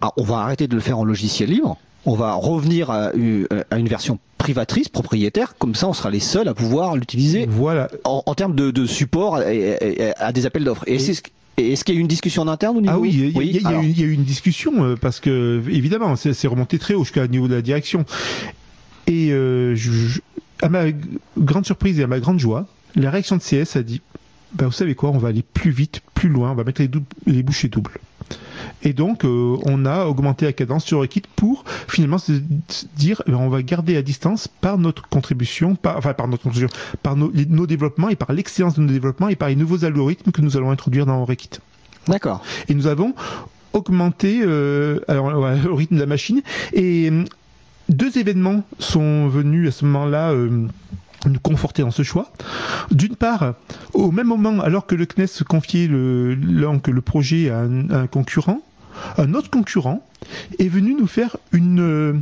ah, 0.00 0.12
on 0.16 0.24
va 0.24 0.38
arrêter 0.38 0.68
de 0.68 0.74
le 0.74 0.80
faire 0.80 0.98
en 0.98 1.04
logiciel 1.04 1.50
libre 1.50 1.78
on 2.06 2.14
va 2.14 2.34
revenir 2.34 2.90
à, 2.90 3.12
une 3.14 3.88
version 3.88 4.18
privatrice, 4.38 4.88
propriétaire, 4.88 5.56
comme 5.58 5.74
ça 5.74 5.88
on 5.88 5.92
sera 5.92 6.10
les 6.10 6.20
seuls 6.20 6.48
à 6.48 6.54
pouvoir 6.54 6.96
l'utiliser 6.96 7.46
voilà. 7.46 7.88
en, 8.04 8.34
termes 8.34 8.54
de, 8.54 8.86
support 8.86 9.36
à 9.36 10.32
des 10.32 10.46
appels 10.46 10.64
d'offres. 10.64 10.84
Et, 10.86 10.98
est-ce 11.58 11.84
qu'il 11.84 11.94
y 11.94 11.96
a 11.96 11.98
eu 11.98 12.02
une 12.02 12.08
discussion 12.08 12.42
en 12.42 12.48
interne 12.48 12.76
au 12.76 12.80
niveau 12.80 12.92
Ah 12.94 12.98
oui, 12.98 13.08
il 13.10 13.62
y, 13.62 13.66
a, 13.66 13.82
eu, 13.82 14.12
une 14.12 14.24
discussion 14.24 14.84
euh, 14.84 14.94
parce 14.94 15.20
que 15.20 15.62
évidemment 15.70 16.14
c'est 16.16 16.46
remonté 16.46 16.78
très 16.78 16.92
haut 16.92 17.02
jusqu'au 17.02 17.26
niveau 17.26 17.48
de 17.48 17.54
la 17.54 17.62
direction. 17.62 18.04
Et 19.06 19.28
euh, 19.30 19.74
à 20.60 20.68
ma 20.68 20.84
grande 21.38 21.64
surprise 21.64 21.98
et 21.98 22.02
à 22.02 22.06
ma 22.06 22.20
grande 22.20 22.38
joie, 22.38 22.66
la 22.94 23.10
réaction 23.10 23.36
de 23.36 23.42
CS 23.42 23.76
a 23.76 23.82
dit 23.82 24.02
bah, 24.52 24.66
vous 24.66 24.72
savez 24.72 24.94
quoi, 24.94 25.10
on 25.10 25.18
va 25.18 25.28
aller 25.28 25.42
plus 25.42 25.70
vite, 25.70 26.02
plus 26.14 26.28
loin, 26.28 26.52
on 26.52 26.54
va 26.54 26.64
mettre 26.64 26.82
les, 26.82 26.90
les 27.26 27.42
bouchées 27.42 27.68
doubles. 27.68 27.98
Et 28.82 28.92
donc, 28.92 29.24
euh, 29.24 29.56
on 29.64 29.84
a 29.84 30.04
augmenté 30.04 30.46
la 30.46 30.52
cadence 30.52 30.84
sur 30.84 31.02
Equit 31.04 31.22
pour 31.36 31.64
finalement 31.88 32.18
se 32.18 32.32
dire, 32.96 33.22
eh 33.26 33.30
ben, 33.30 33.38
on 33.38 33.48
va 33.48 33.62
garder 33.62 33.96
à 33.96 34.02
distance 34.02 34.48
par 34.48 34.78
notre 34.78 35.08
contribution, 35.08 35.74
par, 35.74 35.96
enfin 35.96 36.14
par 36.14 36.28
notre 36.28 36.44
contribution, 36.44 36.76
par 37.02 37.16
nos, 37.16 37.30
développements 37.66 38.08
et 38.08 38.16
par 38.16 38.32
l'excellence 38.32 38.74
de 38.74 38.82
nos 38.82 38.92
développements 38.92 39.28
et 39.28 39.36
par 39.36 39.48
les 39.48 39.56
nouveaux 39.56 39.84
algorithmes 39.84 40.32
que 40.32 40.42
nous 40.42 40.56
allons 40.56 40.70
introduire 40.70 41.06
dans 41.06 41.26
Equit. 41.26 41.50
D'accord. 42.08 42.42
Et 42.68 42.74
nous 42.74 42.86
avons 42.86 43.14
augmenté 43.72 44.40
euh, 44.42 45.00
alors, 45.08 45.30
le 45.30 45.72
rythme 45.72 45.96
de 45.96 46.00
la 46.00 46.06
machine 46.06 46.42
et 46.72 47.10
euh, 47.10 47.24
deux 47.88 48.18
événements 48.18 48.64
sont 48.78 49.28
venus 49.28 49.68
à 49.68 49.72
ce 49.72 49.84
moment-là. 49.84 50.32
Euh, 50.32 50.66
nous 51.24 51.40
conforter 51.40 51.82
dans 51.82 51.90
ce 51.90 52.02
choix. 52.02 52.30
D'une 52.90 53.16
part, 53.16 53.54
au 53.94 54.10
même 54.10 54.26
moment, 54.26 54.60
alors 54.60 54.86
que 54.86 54.94
le 54.94 55.06
CNES 55.06 55.44
confiait 55.48 55.86
le, 55.86 56.34
le 56.34 57.00
projet 57.00 57.50
à 57.50 57.60
un, 57.60 58.06
concurrent, 58.06 58.60
un 59.18 59.34
autre 59.34 59.50
concurrent 59.50 60.06
est 60.58 60.68
venu 60.68 60.94
nous 60.94 61.06
faire 61.06 61.36
une 61.52 61.80
euh, 61.80 62.12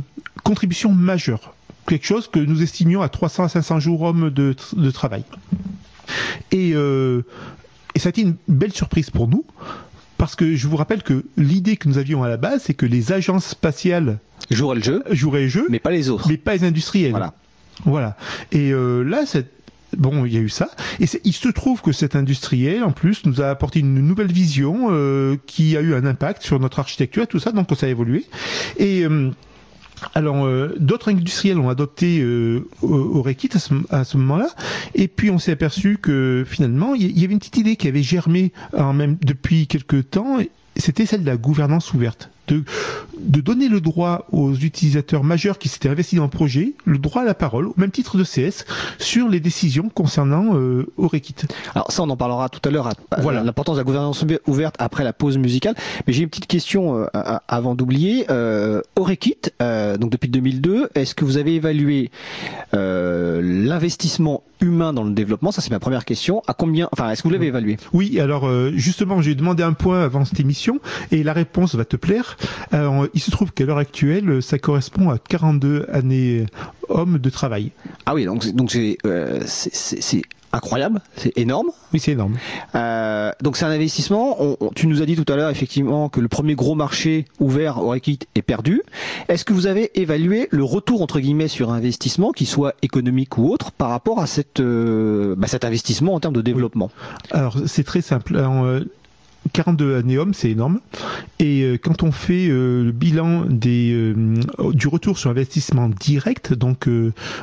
contribution 0.43 0.91
majeure, 0.91 1.53
quelque 1.87 2.05
chose 2.05 2.27
que 2.27 2.39
nous 2.39 2.61
estimions 2.61 3.01
à 3.01 3.09
300 3.09 3.43
à 3.45 3.49
500 3.49 3.79
jours 3.79 4.01
hommes 4.01 4.29
de, 4.29 4.55
de 4.75 4.91
travail. 4.91 5.23
Et, 6.51 6.73
euh, 6.73 7.23
et 7.95 7.99
ça 7.99 8.09
a 8.09 8.11
été 8.11 8.21
une 8.21 8.35
belle 8.47 8.73
surprise 8.73 9.09
pour 9.09 9.27
nous, 9.27 9.45
parce 10.17 10.35
que 10.35 10.55
je 10.55 10.67
vous 10.67 10.77
rappelle 10.77 11.03
que 11.03 11.25
l'idée 11.37 11.77
que 11.77 11.87
nous 11.87 11.97
avions 11.97 12.23
à 12.23 12.29
la 12.29 12.37
base, 12.37 12.63
c'est 12.63 12.73
que 12.73 12.85
les 12.85 13.11
agences 13.11 13.45
spatiales 13.47 14.19
joueraient 14.49 14.77
le 14.77 14.83
jeu, 14.83 15.03
joueraient 15.11 15.43
le 15.43 15.47
jeu, 15.49 15.67
mais 15.69 15.79
pas 15.79 15.91
les 15.91 16.09
autres, 16.09 16.27
mais 16.27 16.37
pas 16.37 16.53
les 16.53 16.63
industriels. 16.63 17.11
Voilà. 17.11 17.33
Voilà. 17.83 18.15
Et 18.51 18.71
euh, 18.71 19.03
là, 19.03 19.25
bon, 19.97 20.25
il 20.25 20.33
y 20.33 20.37
a 20.37 20.39
eu 20.39 20.49
ça. 20.49 20.69
Et 20.99 21.05
il 21.23 21.33
se 21.33 21.49
trouve 21.49 21.81
que 21.81 21.91
cet 21.91 22.15
industriel, 22.15 22.83
en 22.83 22.91
plus, 22.91 23.25
nous 23.25 23.41
a 23.41 23.49
apporté 23.49 23.79
une 23.79 23.95
nouvelle 23.95 24.31
vision 24.31 24.87
euh, 24.91 25.35
qui 25.45 25.75
a 25.77 25.81
eu 25.81 25.93
un 25.93 26.05
impact 26.05 26.43
sur 26.43 26.59
notre 26.59 26.79
architecture 26.79 27.23
et 27.23 27.27
tout 27.27 27.39
ça, 27.39 27.51
donc 27.51 27.69
ça 27.75 27.85
a 27.85 27.89
évolué. 27.89 28.25
Et 28.77 29.05
euh, 29.05 29.31
alors, 30.13 30.47
d'autres 30.77 31.09
industriels 31.09 31.57
ont 31.57 31.69
adopté 31.69 32.19
euh, 32.21 32.67
Orekit 32.81 33.49
à 33.89 34.03
ce, 34.03 34.17
moment-là, 34.17 34.49
et 34.93 35.07
puis 35.07 35.31
on 35.31 35.39
s'est 35.39 35.53
aperçu 35.53 35.97
que 36.01 36.45
finalement, 36.47 36.95
il 36.95 37.17
y 37.17 37.23
avait 37.23 37.33
une 37.33 37.39
petite 37.39 37.57
idée 37.57 37.75
qui 37.75 37.87
avait 37.87 38.03
germé 38.03 38.51
en 38.77 38.93
même 38.93 39.17
depuis 39.21 39.67
quelques 39.67 40.09
temps, 40.09 40.37
c'était 40.75 41.05
celle 41.05 41.21
de 41.21 41.27
la 41.27 41.37
gouvernance 41.37 41.93
ouverte 41.93 42.29
de 43.25 43.41
donner 43.41 43.67
le 43.67 43.81
droit 43.81 44.27
aux 44.31 44.53
utilisateurs 44.53 45.23
majeurs 45.23 45.57
qui 45.57 45.69
s'étaient 45.69 45.89
investis 45.89 46.17
dans 46.17 46.23
le 46.23 46.29
projet, 46.29 46.73
le 46.85 46.97
droit 46.97 47.21
à 47.23 47.25
la 47.25 47.33
parole, 47.33 47.67
au 47.67 47.73
même 47.77 47.91
titre 47.91 48.17
de 48.17 48.23
CS, 48.23 48.65
sur 48.99 49.27
les 49.29 49.39
décisions 49.39 49.89
concernant 49.89 50.55
euh, 50.55 50.85
Orekit. 50.97 51.35
Alors 51.73 51.91
ça, 51.91 52.03
on 52.03 52.09
en 52.09 52.17
parlera 52.17 52.49
tout 52.49 52.61
à 52.67 52.71
l'heure, 52.71 52.89
voilà. 53.19 53.43
l'importance 53.43 53.75
de 53.75 53.81
la 53.81 53.83
gouvernance 53.85 54.23
ouverte 54.47 54.75
après 54.79 55.03
la 55.03 55.13
pause 55.13 55.37
musicale. 55.37 55.75
Mais 56.07 56.13
j'ai 56.13 56.23
une 56.23 56.29
petite 56.29 56.47
question 56.47 56.97
euh, 56.97 57.05
avant 57.47 57.75
d'oublier. 57.75 58.25
Euh, 58.29 58.81
Orekit, 58.95 59.37
euh, 59.61 59.97
donc 59.97 60.11
depuis 60.11 60.29
2002, 60.29 60.89
est-ce 60.95 61.15
que 61.15 61.25
vous 61.25 61.37
avez 61.37 61.55
évalué 61.55 62.11
euh, 62.73 63.41
l'investissement 63.43 64.43
humain 64.61 64.93
dans 64.93 65.03
le 65.03 65.11
développement? 65.11 65.51
Ça, 65.51 65.61
c'est 65.61 65.71
ma 65.71 65.79
première 65.79 66.05
question. 66.05 66.41
À 66.47 66.53
combien 66.53 66.89
Enfin, 66.91 67.09
est-ce 67.09 67.21
que 67.23 67.27
vous 67.27 67.33
l'avez 67.33 67.47
évalué? 67.47 67.77
Oui, 67.93 68.19
alors 68.19 68.47
euh, 68.47 68.71
justement, 68.75 69.21
j'ai 69.21 69.35
demandé 69.35 69.63
un 69.63 69.73
point 69.73 70.03
avant 70.03 70.25
cette 70.25 70.39
émission 70.39 70.79
et 71.11 71.23
la 71.23 71.33
réponse 71.33 71.75
va 71.75 71.85
te 71.85 71.95
plaire. 71.95 72.37
Alors, 72.71 73.07
il 73.15 73.21
se 73.21 73.31
trouve 73.31 73.51
qu'à 73.51 73.65
l'heure 73.65 73.77
actuelle, 73.77 74.43
ça 74.43 74.59
correspond 74.59 75.09
à 75.09 75.17
42 75.17 75.87
années 75.91 76.45
hommes 76.89 77.17
de 77.17 77.29
travail. 77.29 77.71
Ah 78.05 78.13
oui, 78.13 78.25
donc 78.25 78.45
donc 78.53 78.71
c'est 78.71 78.97
euh, 79.05 79.39
incroyable, 80.51 81.01
c'est 81.15 81.37
énorme. 81.37 81.67
Oui, 81.93 81.99
c'est 81.99 82.11
énorme. 82.11 82.37
Euh, 82.75 83.31
donc 83.41 83.57
c'est 83.57 83.65
un 83.65 83.71
investissement. 83.71 84.35
On, 84.39 84.71
tu 84.75 84.87
nous 84.87 85.01
as 85.01 85.05
dit 85.05 85.15
tout 85.15 85.31
à 85.31 85.35
l'heure 85.35 85.49
effectivement 85.49 86.09
que 86.09 86.19
le 86.19 86.27
premier 86.27 86.55
gros 86.55 86.75
marché 86.75 87.25
ouvert 87.39 87.81
au 87.81 87.89
Rekit 87.89 88.19
est 88.35 88.41
perdu. 88.41 88.81
Est-ce 89.29 89.45
que 89.45 89.53
vous 89.53 89.67
avez 89.67 89.97
évalué 89.99 90.47
le 90.51 90.63
retour 90.63 91.01
entre 91.01 91.19
guillemets 91.19 91.47
sur 91.47 91.71
investissement, 91.71 92.31
qu'il 92.31 92.47
soit 92.47 92.73
économique 92.81 93.37
ou 93.37 93.49
autre, 93.49 93.71
par 93.71 93.89
rapport 93.89 94.19
à 94.19 94.27
cette, 94.27 94.59
euh, 94.59 95.35
bah, 95.37 95.47
cet 95.47 95.65
investissement 95.65 96.15
en 96.15 96.19
termes 96.19 96.35
de 96.35 96.41
développement? 96.41 96.91
Alors 97.31 97.57
c'est 97.65 97.83
très 97.83 98.01
simple. 98.01 98.37
Alors, 98.37 98.63
euh, 98.63 98.81
42 99.53 99.95
anéums, 99.97 100.33
c'est 100.33 100.49
énorme. 100.49 100.79
Et 101.39 101.61
euh, 101.63 101.77
quand 101.77 102.03
on 102.03 102.11
fait 102.11 102.47
euh, 102.47 102.83
le 102.83 102.91
bilan 102.91 103.45
des, 103.45 103.91
euh, 103.93 104.35
du 104.73 104.87
retour 104.87 105.17
sur 105.17 105.29
investissement 105.29 105.89
direct, 105.89 106.53
donc 106.53 106.87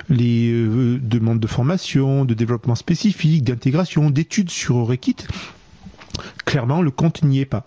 les 0.09 0.53
demandes 0.53 1.41
de 1.41 1.47
formation, 1.47 2.25
de 2.25 2.35
développement 2.35 2.75
spécifique, 2.75 3.45
d'intégration, 3.45 4.11
d'études 4.11 4.51
sur 4.51 4.77
Orekit, 4.77 5.17
clairement 6.45 6.83
le 6.83 6.91
compte 6.91 7.23
n'y 7.23 7.41
est 7.41 7.47
pas. 7.47 7.67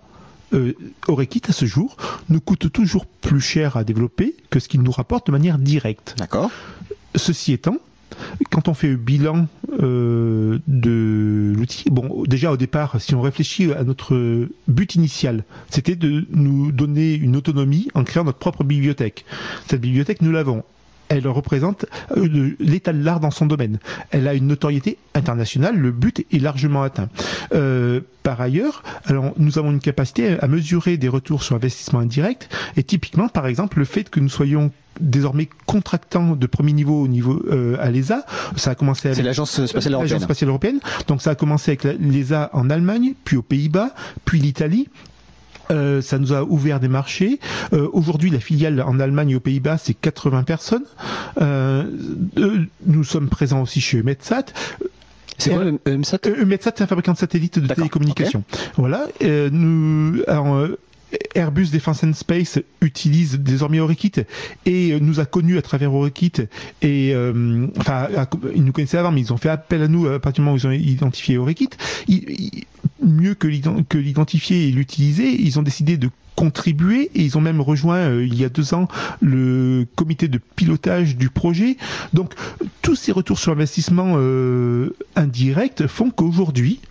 Euh, 0.54 0.74
Orekit 1.08 1.42
à 1.48 1.52
ce 1.52 1.66
jour 1.66 1.98
nous 2.30 2.40
coûte 2.40 2.72
toujours 2.72 3.06
plus 3.06 3.42
cher 3.42 3.78
à 3.78 3.84
développer 3.84 4.36
que 4.50 4.60
ce 4.60 4.68
qu'il 4.68 4.82
nous 4.82 4.92
rapporte 4.92 5.28
de 5.28 5.32
manière 5.32 5.58
directe. 5.58 6.16
D'accord. 6.18 6.52
Ceci 7.16 7.54
étant, 7.54 7.78
quand 8.52 8.68
on 8.68 8.74
fait 8.74 8.90
le 8.90 8.98
bilan 8.98 9.48
euh, 9.82 10.60
de 10.68 11.54
l'outil, 11.56 11.90
bon, 11.90 12.24
déjà 12.28 12.52
au 12.52 12.58
départ, 12.58 13.00
si 13.00 13.16
on 13.16 13.22
réfléchit 13.22 13.72
à 13.74 13.84
notre 13.84 14.48
but 14.68 14.96
initial, 14.96 15.44
c'était 15.70 15.96
de 15.96 16.26
nous 16.32 16.72
donner 16.72 17.14
une 17.14 17.36
autonomie 17.36 17.90
en 17.94 18.04
créant 18.04 18.24
notre 18.24 18.40
propre 18.40 18.64
bibliothèque. 18.64 19.26
Cette 19.68 19.82
bibliothèque, 19.82 20.22
nous 20.22 20.32
l'avons 20.32 20.64
elle 21.10 21.28
représente 21.28 21.86
euh, 22.18 22.56
l'état 22.60 22.94
de 22.94 23.04
l'art 23.04 23.20
dans 23.20 23.32
son 23.32 23.46
domaine. 23.46 23.80
Elle 24.12 24.28
a 24.28 24.34
une 24.34 24.48
notoriété 24.48 24.98
internationale, 25.14 25.78
le 25.78 25.92
but 25.92 26.26
est 26.32 26.40
largement 26.40 26.84
atteint. 26.84 27.10
Euh, 27.54 28.02
par 28.24 28.42
ailleurs, 28.42 28.84
alors, 29.06 29.34
nous 29.38 29.60
avons 29.60 29.72
une 29.72 29.80
capacité 29.80 30.40
à 30.40 30.48
mesurer 30.48 30.98
des 30.98 31.08
retours 31.08 31.44
sur 31.44 31.56
investissement 31.56 32.00
indirect, 32.00 32.50
et 32.78 32.84
typiquement, 32.84 33.30
par 33.30 33.48
exemple, 33.48 33.80
le 33.80 33.86
fait 33.86 34.10
que 34.10 34.20
nous 34.20 34.30
soyons 34.30 34.72
désormais 35.00 35.50
contractants 35.66 36.36
de 36.36 36.48
premier 36.48 36.74
niveau 36.74 37.02
au 37.02 37.08
niveau 37.08 37.44
euh, 37.52 37.76
à 37.80 37.92
l'ESA. 37.92 38.26
Ça 38.56 38.72
a 38.72 38.76
commencé 38.76 39.10
avec 39.10 39.24
l'agence 39.24 39.66
spatiale 39.66 39.94
européenne. 39.96 40.20
spatiale 40.22 40.50
européenne. 40.50 40.80
Donc 41.08 41.22
ça 41.22 41.32
a 41.32 41.36
commencé 41.36 41.72
avec 41.72 41.84
l'ESA 42.00 42.50
en 42.54 42.70
Allemagne, 42.70 43.14
puis 43.26 43.36
aux 43.38 43.42
Pays-Bas, 43.42 43.94
puis 44.24 44.40
l'Italie. 44.40 44.88
Euh, 45.72 46.02
ça 46.02 46.18
nous 46.20 46.34
a 46.34 46.44
ouvert 46.44 46.80
des 46.80 46.88
marchés. 46.88 47.40
Euh, 47.74 47.88
Aujourd'hui, 47.94 48.30
la 48.30 48.40
filiale 48.40 48.82
en 48.82 49.00
Allemagne 49.00 49.32
et 49.32 49.36
aux 49.36 49.40
Pays-Bas, 49.40 49.78
c'est 49.78 49.94
80 49.94 50.44
personnes. 50.44 50.86
Euh, 51.42 51.84
nous 52.86 53.04
sommes 53.04 53.30
présents 53.30 53.62
aussi 53.62 53.82
chez 53.82 54.04
Metsat. 54.04 54.46
C'est 55.38 55.50
quoi 55.52 55.64
EMSAT 55.86 56.20
EMSAT, 56.26 56.72
c'est 56.78 56.82
un 56.82 56.88
fabricant 56.88 57.12
de 57.12 57.18
satellites 57.18 57.60
de 57.60 57.74
télécommunications. 57.74 58.44
Voilà. 58.78 59.08
nous, 59.22 60.22
alors, 60.28 60.68
Airbus 61.34 61.68
Defence 61.72 62.04
and 62.04 62.14
Space 62.14 62.60
utilise 62.82 63.40
désormais 63.40 63.80
Orekit 63.80 64.14
et 64.66 65.00
nous 65.00 65.20
a 65.20 65.26
connus 65.26 65.58
à 65.58 65.62
travers 65.62 65.94
Orekit 65.94 66.34
et 66.82 67.14
euh, 67.14 67.68
ils 68.56 68.64
nous 68.64 68.72
connaissaient 68.72 68.98
avant 68.98 69.12
mais 69.12 69.22
ils 69.22 69.34
ont 69.34 69.38
fait 69.38 69.50
appel 69.50 69.82
à 69.82 69.88
nous 69.88 70.08
à 70.08 70.20
partir 70.20 70.42
du 70.42 70.46
moment 70.46 70.56
où 70.56 70.60
ils 70.60 70.68
ont 70.68 70.72
identifié 70.72 71.38
Orekit 71.38 71.70
mieux 73.02 73.36
que 73.36 73.48
l'identifier 73.98 74.68
et 74.68 74.72
l'utiliser 74.72 75.30
ils 75.30 75.60
ont 75.60 75.64
décidé 75.64 75.98
de 75.98 76.10
contribuer 76.36 77.10
et 77.16 77.22
ils 77.22 77.38
ont 77.38 77.42
même 77.42 77.62
rejoint 77.62 77.98
euh, 77.98 78.26
il 78.26 78.40
y 78.40 78.44
a 78.44 78.50
deux 78.50 78.74
ans 78.74 78.88
le 79.22 79.86
comité 79.96 80.28
de 80.28 80.40
pilotage 80.56 81.16
du 81.16 81.30
projet. 81.30 81.78
Donc 82.14 82.34
tous 82.82 82.96
ces 82.96 83.12
retours 83.12 83.40
sur 83.40 83.54
investissement 83.54 84.16
euh, 84.18 84.96
indirect 85.16 85.88
font 85.88 86.12
qu'aujourd'hui, 86.12 86.82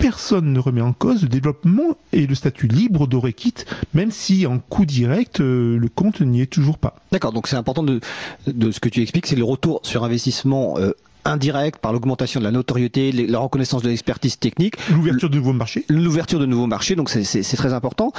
personne 0.00 0.52
ne 0.54 0.58
remet 0.58 0.80
en 0.80 0.94
cause 0.94 1.22
le 1.22 1.28
développement 1.28 1.96
et 2.12 2.26
le 2.26 2.34
statut 2.34 2.66
libre 2.66 3.06
d'Orekit, 3.06 3.54
même 3.92 4.10
si 4.10 4.46
en 4.46 4.58
coût 4.58 4.86
direct, 4.86 5.40
euh, 5.40 5.76
le 5.76 5.88
compte 5.88 6.22
n'y 6.22 6.40
est 6.40 6.46
toujours 6.46 6.78
pas. 6.78 6.96
D'accord, 7.12 7.32
donc 7.32 7.46
c'est 7.46 7.56
important 7.56 7.82
de, 7.82 8.00
ce 8.46 8.80
que 8.80 8.88
tu 8.88 9.02
expliques, 9.02 9.26
c'est 9.26 9.36
le 9.36 9.44
retour 9.44 9.80
sur 9.82 10.02
investissement 10.02 10.78
euh, 10.78 10.92
indirect 11.24 11.78
par 11.78 11.92
l'augmentation 11.92 12.40
de 12.40 12.44
la 12.44 12.50
notoriété, 12.50 13.12
la 13.12 13.38
reconnaissance 13.38 13.82
de 13.82 13.88
l'expertise 13.88 14.38
technique. 14.38 14.74
L'ouverture 14.90 15.30
de 15.30 15.36
nouveaux 15.36 15.52
marchés. 15.52 15.84
L'ouverture 15.88 16.38
de 16.38 16.46
nouveaux 16.46 16.66
marchés, 16.66 16.96
donc 16.96 17.10
c'est 17.10 17.56
très 17.56 17.72
important. 17.72 18.12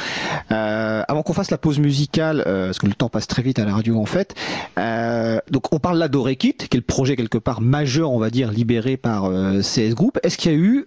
Euh, 0.51 1.03
avant 1.07 1.23
qu'on 1.23 1.33
fasse 1.33 1.51
la 1.51 1.57
pause 1.57 1.79
musicale, 1.79 2.43
euh, 2.47 2.67
parce 2.67 2.79
que 2.79 2.87
le 2.87 2.93
temps 2.93 3.09
passe 3.09 3.27
très 3.27 3.41
vite 3.41 3.59
à 3.59 3.65
la 3.65 3.73
radio 3.73 3.99
en 3.99 4.05
fait, 4.05 4.35
euh, 4.77 5.39
donc 5.49 5.73
on 5.73 5.79
parle 5.79 5.97
là 5.97 6.07
d'Orekit, 6.07 6.53
qui 6.53 6.77
est 6.77 6.79
le 6.79 6.81
projet 6.81 7.15
quelque 7.15 7.37
part 7.37 7.61
majeur, 7.61 8.11
on 8.11 8.19
va 8.19 8.29
dire, 8.29 8.51
libéré 8.51 8.97
par 8.97 9.29
CS 9.61 9.93
Group. 9.93 10.19
Est-ce 10.23 10.37
qu'il 10.37 10.51
y 10.51 10.55
a 10.55 10.57
eu, 10.57 10.85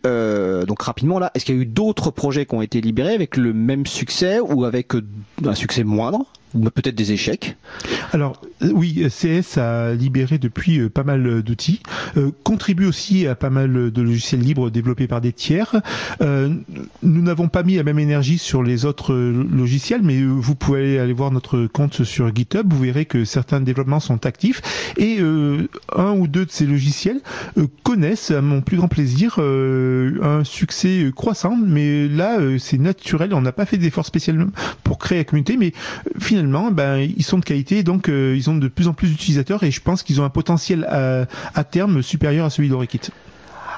donc 0.66 0.82
rapidement 0.82 1.18
là, 1.18 1.30
est-ce 1.34 1.44
qu'il 1.44 1.54
y 1.54 1.58
a 1.58 1.62
eu 1.62 1.66
d'autres 1.66 2.10
projets 2.10 2.46
qui 2.46 2.54
ont 2.54 2.62
été 2.62 2.80
libérés 2.80 3.14
avec 3.14 3.36
le 3.36 3.52
même 3.52 3.86
succès 3.86 4.40
ou 4.40 4.64
avec 4.64 4.92
un 5.44 5.54
succès 5.54 5.84
moindre? 5.84 6.26
Peut-être 6.74 6.94
des 6.94 7.12
échecs 7.12 7.56
Alors 8.12 8.40
oui, 8.60 9.06
CS 9.08 9.58
a 9.58 9.94
libéré 9.94 10.38
depuis 10.38 10.78
euh, 10.78 10.88
pas 10.88 11.04
mal 11.04 11.42
d'outils, 11.42 11.80
euh, 12.16 12.30
contribue 12.44 12.86
aussi 12.86 13.26
à 13.26 13.34
pas 13.34 13.50
mal 13.50 13.90
de 13.90 14.02
logiciels 14.02 14.40
libres 14.40 14.70
développés 14.70 15.06
par 15.06 15.20
des 15.20 15.32
tiers. 15.32 15.80
Euh, 16.20 16.54
nous 17.02 17.22
n'avons 17.22 17.48
pas 17.48 17.62
mis 17.62 17.76
la 17.76 17.82
même 17.82 17.98
énergie 17.98 18.38
sur 18.38 18.62
les 18.62 18.84
autres 18.84 19.14
logiciels, 19.14 20.02
mais 20.02 20.22
vous 20.22 20.54
pouvez 20.54 20.98
aller 20.98 21.12
voir 21.12 21.30
notre 21.30 21.66
compte 21.66 22.04
sur 22.04 22.34
GitHub, 22.34 22.72
vous 22.72 22.82
verrez 22.82 23.04
que 23.04 23.24
certains 23.24 23.60
développements 23.60 24.00
sont 24.00 24.26
actifs 24.26 24.62
et 24.96 25.18
un 25.20 26.12
ou 26.12 26.26
deux 26.26 26.46
de 26.46 26.50
ces 26.50 26.66
logiciels 26.66 27.20
connaissent, 27.82 28.30
à 28.30 28.40
mon 28.40 28.60
plus 28.60 28.76
grand 28.76 28.88
plaisir, 28.88 29.38
un 29.38 30.44
succès 30.44 31.10
croissant, 31.14 31.56
mais 31.56 32.08
là 32.08 32.38
c'est 32.58 32.78
naturel, 32.78 33.34
on 33.34 33.40
n'a 33.40 33.52
pas 33.52 33.66
fait 33.66 33.78
d'efforts 33.78 34.06
spécialement 34.06 34.48
pour 34.82 34.98
créer 34.98 35.18
la 35.18 35.24
communauté, 35.24 35.56
mais 35.56 35.72
finalement 36.18 36.43
ben, 36.70 36.98
ils 36.98 37.24
sont 37.24 37.38
de 37.38 37.44
qualité, 37.44 37.82
donc 37.82 38.08
euh, 38.08 38.34
ils 38.36 38.50
ont 38.50 38.56
de 38.56 38.68
plus 38.68 38.88
en 38.88 38.94
plus 38.94 39.08
d'utilisateurs 39.08 39.62
et 39.62 39.70
je 39.70 39.80
pense 39.80 40.02
qu'ils 40.02 40.20
ont 40.20 40.24
un 40.24 40.30
potentiel 40.30 40.84
à, 40.84 41.26
à 41.54 41.64
terme 41.64 42.02
supérieur 42.02 42.46
à 42.46 42.50
celui 42.50 42.68
d'Orekit. 42.68 43.00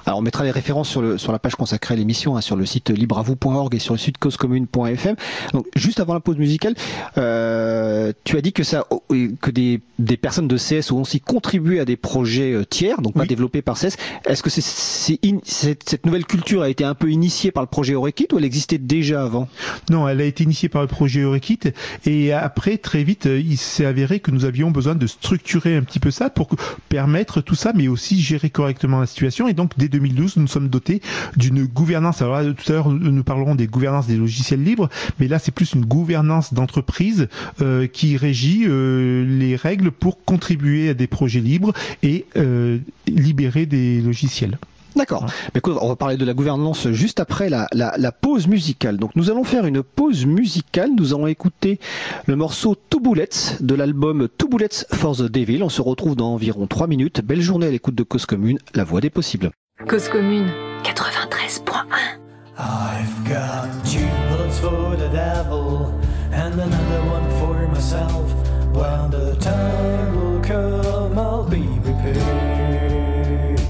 Alors 0.07 0.21
on 0.21 0.23
mettra 0.23 0.45
les 0.45 0.53
références 0.53 0.89
sur, 0.89 1.03
le, 1.03 1.19
sur 1.19 1.33
la 1.33 1.41
page 1.41 1.57
consacrée 1.57 1.95
à 1.95 1.97
l'émission, 1.97 2.37
hein, 2.37 2.41
sur 2.41 2.55
le 2.55 2.65
site 2.65 2.91
libravou.org 2.91 3.75
et 3.75 3.81
sur 3.81 3.93
le 3.93 3.99
site 3.99 4.19
causecommune.fm. 4.19 5.17
Donc 5.53 5.67
juste 5.75 5.99
avant 5.99 6.15
la 6.15 6.21
pause 6.21 6.37
musicale, 6.37 6.75
euh, 7.19 8.13
tu 8.23 8.37
as 8.37 8.41
dit 8.41 8.53
que 8.53 8.63
ça, 8.63 8.87
oh, 8.91 9.03
que 9.41 9.51
des, 9.51 9.81
des 9.99 10.17
personnes 10.17 10.47
de 10.47 10.57
CS 10.57 10.93
ont 10.93 11.01
aussi 11.01 11.21
contribué 11.21 11.81
à 11.81 11.85
des 11.85 11.97
projets 11.97 12.53
euh, 12.53 12.65
tiers, 12.65 13.03
donc 13.03 13.15
pas 13.15 13.27
développés 13.27 13.63
par 13.63 13.77
CS. 13.77 13.97
Est-ce 14.27 14.45
que 14.45 14.51
c'est, 14.51 14.61
cette, 14.61 15.89
cette, 15.89 16.07
nouvelle 16.07 16.25
culture 16.25 16.63
a 16.63 16.69
été 16.69 16.85
un 16.85 16.95
peu 16.95 17.11
initiée 17.11 17.51
par 17.51 17.65
le 17.65 17.69
projet 17.69 17.97
Orekit 17.97 18.29
ou 18.33 18.39
elle 18.39 18.45
existait 18.45 18.79
déjà 18.79 19.25
avant? 19.25 19.49
Non, 19.91 20.07
elle 20.09 20.21
a 20.21 20.25
été 20.25 20.45
initiée 20.45 20.69
par 20.69 20.83
le 20.83 20.89
projet 20.89 21.25
Orekit 21.25 21.59
et 22.05 22.33
après 22.33 22.79
très 22.79 23.03
vite 23.03 23.25
il 23.25 23.57
s'est 23.57 23.85
avéré 23.85 24.21
que 24.21 24.31
nous 24.31 24.45
avions 24.45 24.71
besoin 24.71 24.95
de 24.95 25.07
structurer 25.09 25.77
un 25.77 25.83
petit 25.83 25.99
peu 25.99 26.13
ça 26.13 26.31
pour 26.31 26.49
permettre 26.89 27.41
tout 27.41 27.57
ça, 27.57 27.73
mais 27.75 27.89
aussi 27.89 28.21
gérer 28.21 28.51
correctement 28.51 29.01
la 29.01 29.07
situation 29.07 29.49
et 29.49 29.53
donc 29.53 29.77
2012, 29.99 30.37
nous 30.37 30.47
sommes 30.47 30.69
dotés 30.69 31.01
d'une 31.37 31.65
gouvernance. 31.65 32.23
Alors 32.23 32.41
là, 32.41 32.53
tout 32.53 32.73
à 32.73 32.75
l'heure, 32.75 32.91
nous 32.91 33.25
parlerons 33.25 33.55
des 33.55 33.67
gouvernances 33.67 34.07
des 34.07 34.17
logiciels 34.17 34.63
libres, 34.63 34.89
mais 35.19 35.29
là, 35.29 35.39
c'est 35.39 35.53
plus 35.53 35.73
une 35.73 35.85
gouvernance 35.85 36.53
d'entreprise 36.53 37.29
euh, 37.63 37.87
qui 37.87 38.17
régit 38.17 38.65
euh, 38.67 39.25
les 39.25 39.57
règles 39.57 39.91
pour 39.91 40.25
contribuer 40.25 40.91
à 40.91 40.95
des 40.95 41.07
projets 41.07 41.41
libres 41.41 41.73
et 42.03 42.27
euh, 42.37 42.79
libérer 43.07 43.67
des 43.67 44.01
logiciels. 44.01 44.59
D'accord. 44.97 45.27
Mais 45.55 45.61
on 45.67 45.89
va 45.89 45.97
parler 45.97 46.17
de 46.17 46.25
la 46.25 46.33
gouvernance 46.33 46.91
juste 46.91 47.21
après 47.21 47.51
la, 47.51 48.13
pause 48.13 48.47
musicale. 48.49 48.97
Donc 48.97 49.15
nous 49.15 49.31
allons 49.31 49.45
faire 49.45 49.67
une 49.67 49.83
pause 49.83 50.25
musicale. 50.25 50.91
Nous 50.97 51.13
allons 51.15 51.27
écouter 51.27 51.79
le 52.25 52.35
morceau 52.35 52.75
Two 52.75 53.01
Bullets 53.01 53.59
de 53.61 53.75
l'album 53.75 54.27
Two 54.39 54.49
Bullets 54.49 54.87
for 54.93 55.15
the 55.15 55.31
Devil. 55.31 55.63
On 55.63 55.69
se 55.69 55.83
retrouve 55.83 56.17
dans 56.17 56.33
environ 56.33 56.67
3 56.67 56.87
minutes. 56.87 57.21
Belle 57.23 57.43
journée 57.43 57.67
à 57.67 57.71
l'écoute 57.71 57.95
de 57.95 58.03
Cause 58.03 58.25
Commune, 58.25 58.59
la 58.75 58.85
voix 58.85 59.03
des 59.03 59.11
possibles. 59.11 59.51
Cause 59.85 60.09
Commune 60.09 60.49
93.1 60.83 62.19
I've 62.59 63.29
got 63.29 63.85
two 63.87 64.09
bullets 64.29 64.59
for 64.59 64.97
the 64.97 65.09
devil 65.11 65.89
and 66.33 66.55
another 66.55 67.03
one 67.05 67.31
for 67.39 67.69
myself. 67.69 68.33
When 68.75 69.11
the 69.11 69.37
time 69.39 70.17
will 70.17 70.43
come, 70.43 71.19
I'll 71.19 71.45
be 71.49 71.79
prepared. 71.85 73.61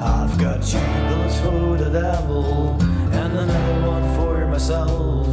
I've 0.00 0.38
got 0.38 0.62
two 0.62 0.78
bullets 1.08 1.40
for 1.40 1.76
the 1.76 1.90
devil 1.90 2.80
and 3.12 3.36
another 3.36 3.86
one 3.86 4.16
for 4.16 4.46
myself. 4.46 5.27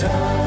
Time 0.00 0.39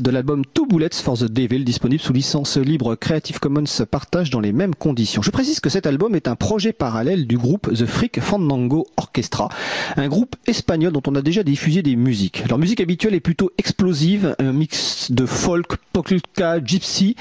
De 0.00 0.10
l'album 0.10 0.44
Two 0.66 0.78
Bullets 0.78 1.00
for 1.00 1.16
the 1.16 1.24
Devil, 1.24 1.64
disponible 1.64 2.02
sous 2.02 2.12
licence 2.12 2.56
libre 2.56 2.96
Creative 2.96 3.38
Commons 3.38 3.84
partage 3.88 4.30
dans 4.30 4.40
les 4.40 4.52
mêmes 4.52 4.74
conditions. 4.74 5.22
Je 5.22 5.30
précise 5.30 5.60
que 5.60 5.70
cet 5.70 5.86
album 5.86 6.16
est 6.16 6.26
un 6.26 6.34
projet 6.34 6.72
parallèle 6.72 7.28
du 7.28 7.38
groupe 7.38 7.72
The 7.72 7.86
Freak 7.86 8.20
Fandango 8.20 8.88
Orchestra, 8.96 9.48
un 9.96 10.08
groupe 10.08 10.34
espagnol 10.46 10.92
dont 10.92 11.02
on 11.06 11.14
a 11.14 11.22
déjà 11.22 11.44
diffusé 11.44 11.82
des 11.82 11.94
musiques. 11.94 12.42
Leur 12.48 12.58
musique 12.58 12.80
habituelle 12.80 13.14
est 13.14 13.20
plutôt 13.20 13.52
explosive, 13.58 14.34
un 14.40 14.52
mix 14.52 15.12
de 15.12 15.24
folk, 15.24 15.76
polka, 15.92 16.58
gypsy. 16.64 17.14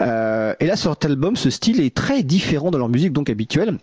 Euh, 0.00 0.54
et 0.60 0.66
là, 0.66 0.76
sur 0.76 0.92
cet 0.92 1.04
album, 1.06 1.34
ce 1.34 1.50
style 1.50 1.80
est 1.80 1.94
très 1.94 2.22
différent 2.22 2.70
de 2.70 2.78
leur 2.78 2.88
musique 2.88 3.12
donc 3.12 3.28
habituelle. 3.28 3.78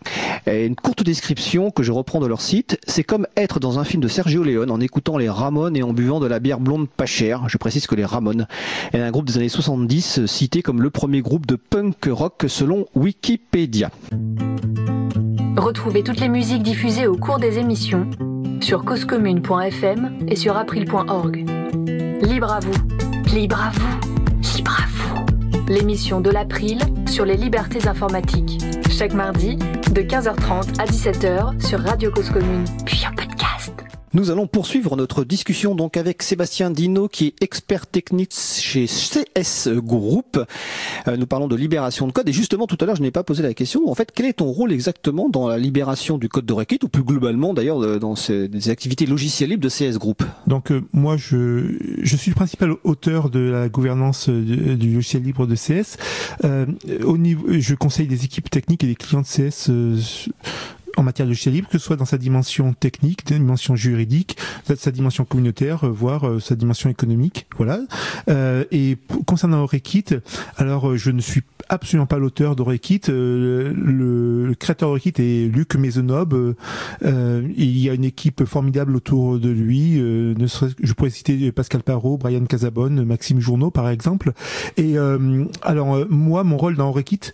Une 0.47 0.75
courte 0.75 1.03
description 1.03 1.69
que 1.69 1.83
je 1.83 1.91
reprends 1.91 2.19
de 2.19 2.27
leur 2.27 2.41
site, 2.41 2.79
c'est 2.87 3.03
comme 3.03 3.27
être 3.35 3.59
dans 3.59 3.77
un 3.77 3.83
film 3.83 4.01
de 4.01 4.07
Sergio 4.07 4.43
Leone 4.43 4.71
en 4.71 4.79
écoutant 4.79 5.17
les 5.17 5.27
Ramones 5.27 5.75
et 5.75 5.83
en 5.83 5.91
buvant 5.91 6.21
de 6.21 6.27
la 6.27 6.39
bière 6.39 6.59
blonde 6.61 6.87
pas 6.87 7.05
chère. 7.05 7.49
Je 7.49 7.57
précise 7.57 7.87
que 7.87 7.95
les 7.95 8.05
Ramones 8.05 8.47
est 8.93 8.99
un 8.99 9.11
groupe 9.11 9.25
des 9.25 9.37
années 9.37 9.49
70 9.49 10.19
euh, 10.19 10.27
cité 10.27 10.61
comme 10.61 10.81
le 10.81 10.89
premier 10.89 11.21
groupe 11.21 11.45
de 11.45 11.55
punk 11.55 12.07
rock 12.07 12.45
selon 12.47 12.85
Wikipédia. 12.95 13.89
Retrouvez 15.57 16.03
toutes 16.03 16.19
les 16.19 16.29
musiques 16.29 16.63
diffusées 16.63 17.07
au 17.07 17.15
cours 17.15 17.39
des 17.39 17.59
émissions 17.59 18.09
sur 18.61 18.83
causecommune.fm 18.83 20.25
et 20.27 20.35
sur 20.35 20.57
april.org. 20.57 21.45
Libre 22.21 22.51
à 22.51 22.59
vous, 22.59 23.33
libre 23.33 23.61
à 23.61 23.69
vous, 23.71 23.99
libre 24.55 24.79
à 24.81 24.87
vous. 24.87 25.25
L'émission 25.67 26.21
de 26.21 26.29
l'April 26.29 26.79
sur 27.07 27.25
les 27.25 27.37
libertés 27.37 27.87
informatiques. 27.87 28.61
Chaque 28.89 29.13
mardi 29.13 29.57
de 29.57 30.01
15h30 30.01 30.79
à 30.79 30.85
17h 30.85 31.65
sur 31.65 31.79
Radio 31.79 32.11
Cause 32.11 32.29
Commune, 32.29 32.65
puis 32.85 33.03
en 33.07 33.15
podcast. 33.15 33.34
Nous 34.15 34.31
allons 34.31 34.47
poursuivre 34.47 34.95
notre 34.95 35.25
discussion 35.25 35.75
donc 35.75 35.97
avec 35.97 36.23
Sébastien 36.23 36.71
Dino 36.71 37.09
qui 37.09 37.27
est 37.27 37.43
expert 37.43 37.85
technique 37.85 38.33
chez 38.33 38.85
CS 38.85 39.67
Group. 39.67 40.39
Euh, 41.09 41.17
nous 41.17 41.27
parlons 41.27 41.49
de 41.49 41.55
libération 41.57 42.07
de 42.07 42.13
code 42.13 42.29
et 42.29 42.31
justement 42.31 42.65
tout 42.65 42.77
à 42.79 42.85
l'heure 42.85 42.95
je 42.95 43.01
n'ai 43.01 43.11
pas 43.11 43.25
posé 43.25 43.43
la 43.43 43.53
question. 43.53 43.89
En 43.89 43.93
fait, 43.93 44.13
quel 44.15 44.25
est 44.27 44.37
ton 44.37 44.45
rôle 44.45 44.71
exactement 44.71 45.27
dans 45.27 45.49
la 45.49 45.57
libération 45.57 46.17
du 46.17 46.29
code 46.29 46.45
de 46.45 46.53
Rekit 46.53 46.79
ou 46.83 46.87
plus 46.87 47.03
globalement 47.03 47.53
d'ailleurs 47.53 47.83
euh, 47.83 47.99
dans 47.99 48.15
ces, 48.15 48.49
activités 48.69 49.05
logicielles 49.05 49.49
libres 49.49 49.63
de 49.63 49.67
CS 49.67 49.97
Group? 49.97 50.23
Donc 50.47 50.71
euh, 50.71 50.81
moi 50.93 51.17
je 51.17 51.75
suis 52.15 52.31
le 52.31 52.35
principal 52.35 52.71
auteur 52.85 53.29
de 53.29 53.41
la 53.41 53.67
gouvernance 53.67 54.29
du, 54.29 54.93
logiciel 54.93 55.23
libre 55.23 55.45
de 55.45 55.55
CS. 55.55 55.97
Je 56.41 57.75
conseille 57.75 58.07
des 58.07 58.23
équipes 58.23 58.49
techniques 58.49 58.85
et 58.85 58.87
des 58.87 58.95
clients 58.95 59.23
de 59.23 59.25
CS 59.25 59.69
en 60.97 61.03
matière 61.03 61.25
de 61.25 61.31
logiciel 61.31 61.53
libre, 61.53 61.67
que 61.69 61.77
ce 61.77 61.85
soit 61.85 61.95
dans 61.95 62.05
sa 62.05 62.17
dimension 62.17 62.73
technique, 62.73 63.21
sa 63.27 63.35
dimension 63.35 63.75
juridique, 63.75 64.37
sa, 64.75 64.91
dimension 64.91 65.25
communautaire, 65.25 65.85
euh, 65.85 65.89
voire 65.89 66.27
euh, 66.27 66.39
sa 66.39 66.55
dimension 66.55 66.89
économique. 66.89 67.47
Voilà. 67.57 67.79
Euh, 68.29 68.63
et 68.71 68.97
concernant 69.25 69.65
Rekit, 69.65 70.05
alors 70.57 70.97
je 70.97 71.11
ne 71.11 71.21
suis 71.21 71.41
absolument 71.69 72.05
pas 72.05 72.17
l'auteur 72.17 72.55
d'Orekit. 72.55 73.01
Le, 73.07 74.53
créateur 74.59 74.89
d'Orekit 74.89 75.13
est 75.17 75.51
Luc. 75.51 75.75
Euh, 75.75 77.47
il 77.57 77.77
y 77.77 77.89
a 77.89 77.93
une 77.93 78.03
équipe 78.03 78.45
formidable 78.45 78.95
autour 78.95 79.39
de 79.39 79.49
lui. 79.49 79.95
Je 79.97 80.93
pourrais 80.93 81.09
citer 81.09 81.51
Pascal 81.51 81.83
Parot, 81.83 82.17
Brian 82.17 82.45
Casabonne, 82.45 83.03
Maxime 83.03 83.39
Journeau, 83.39 83.71
par 83.71 83.89
exemple. 83.89 84.33
Et 84.77 84.95
alors 85.61 86.05
moi, 86.09 86.43
mon 86.43 86.57
rôle 86.57 86.75
dans 86.75 86.89
Orekit 86.89 87.31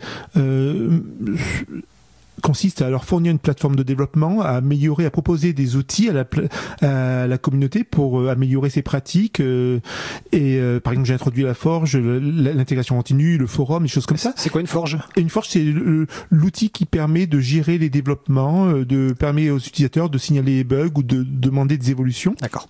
consiste 2.41 2.81
à 2.81 2.89
leur 2.89 3.05
fournir 3.05 3.31
une 3.31 3.39
plateforme 3.39 3.75
de 3.75 3.83
développement, 3.83 4.41
à 4.41 4.49
améliorer, 4.49 5.05
à 5.05 5.11
proposer 5.11 5.53
des 5.53 5.75
outils 5.75 6.09
à 6.09 6.13
la, 6.13 7.27
la 7.27 7.37
communauté 7.37 7.83
pour 7.83 8.19
euh, 8.19 8.29
améliorer 8.29 8.69
ses 8.69 8.81
pratiques. 8.81 9.39
Euh, 9.39 9.79
et 10.31 10.57
euh, 10.57 10.79
par 10.79 10.93
exemple, 10.93 11.07
j'ai 11.07 11.13
introduit 11.13 11.43
la 11.43 11.53
forge, 11.53 11.97
l'intégration 11.97 12.95
continue, 12.95 13.37
le 13.37 13.47
forum, 13.47 13.83
des 13.83 13.89
choses 13.89 14.05
comme 14.05 14.17
ça. 14.17 14.33
C'est 14.35 14.49
quoi 14.49 14.61
une 14.61 14.67
forge? 14.67 14.97
Une 15.17 15.29
forge, 15.29 15.47
c'est 15.49 15.65
l'outil 16.29 16.69
qui 16.69 16.85
permet 16.85 17.27
de 17.27 17.39
gérer 17.39 17.77
les 17.77 17.89
développements, 17.89 18.71
de 18.71 19.13
permet 19.13 19.49
aux 19.49 19.59
utilisateurs 19.59 20.09
de 20.09 20.17
signaler 20.17 20.57
les 20.57 20.63
bugs 20.63 20.91
ou 20.95 21.03
de 21.03 21.23
demander 21.23 21.77
des 21.77 21.91
évolutions. 21.91 22.35
D'accord. 22.41 22.67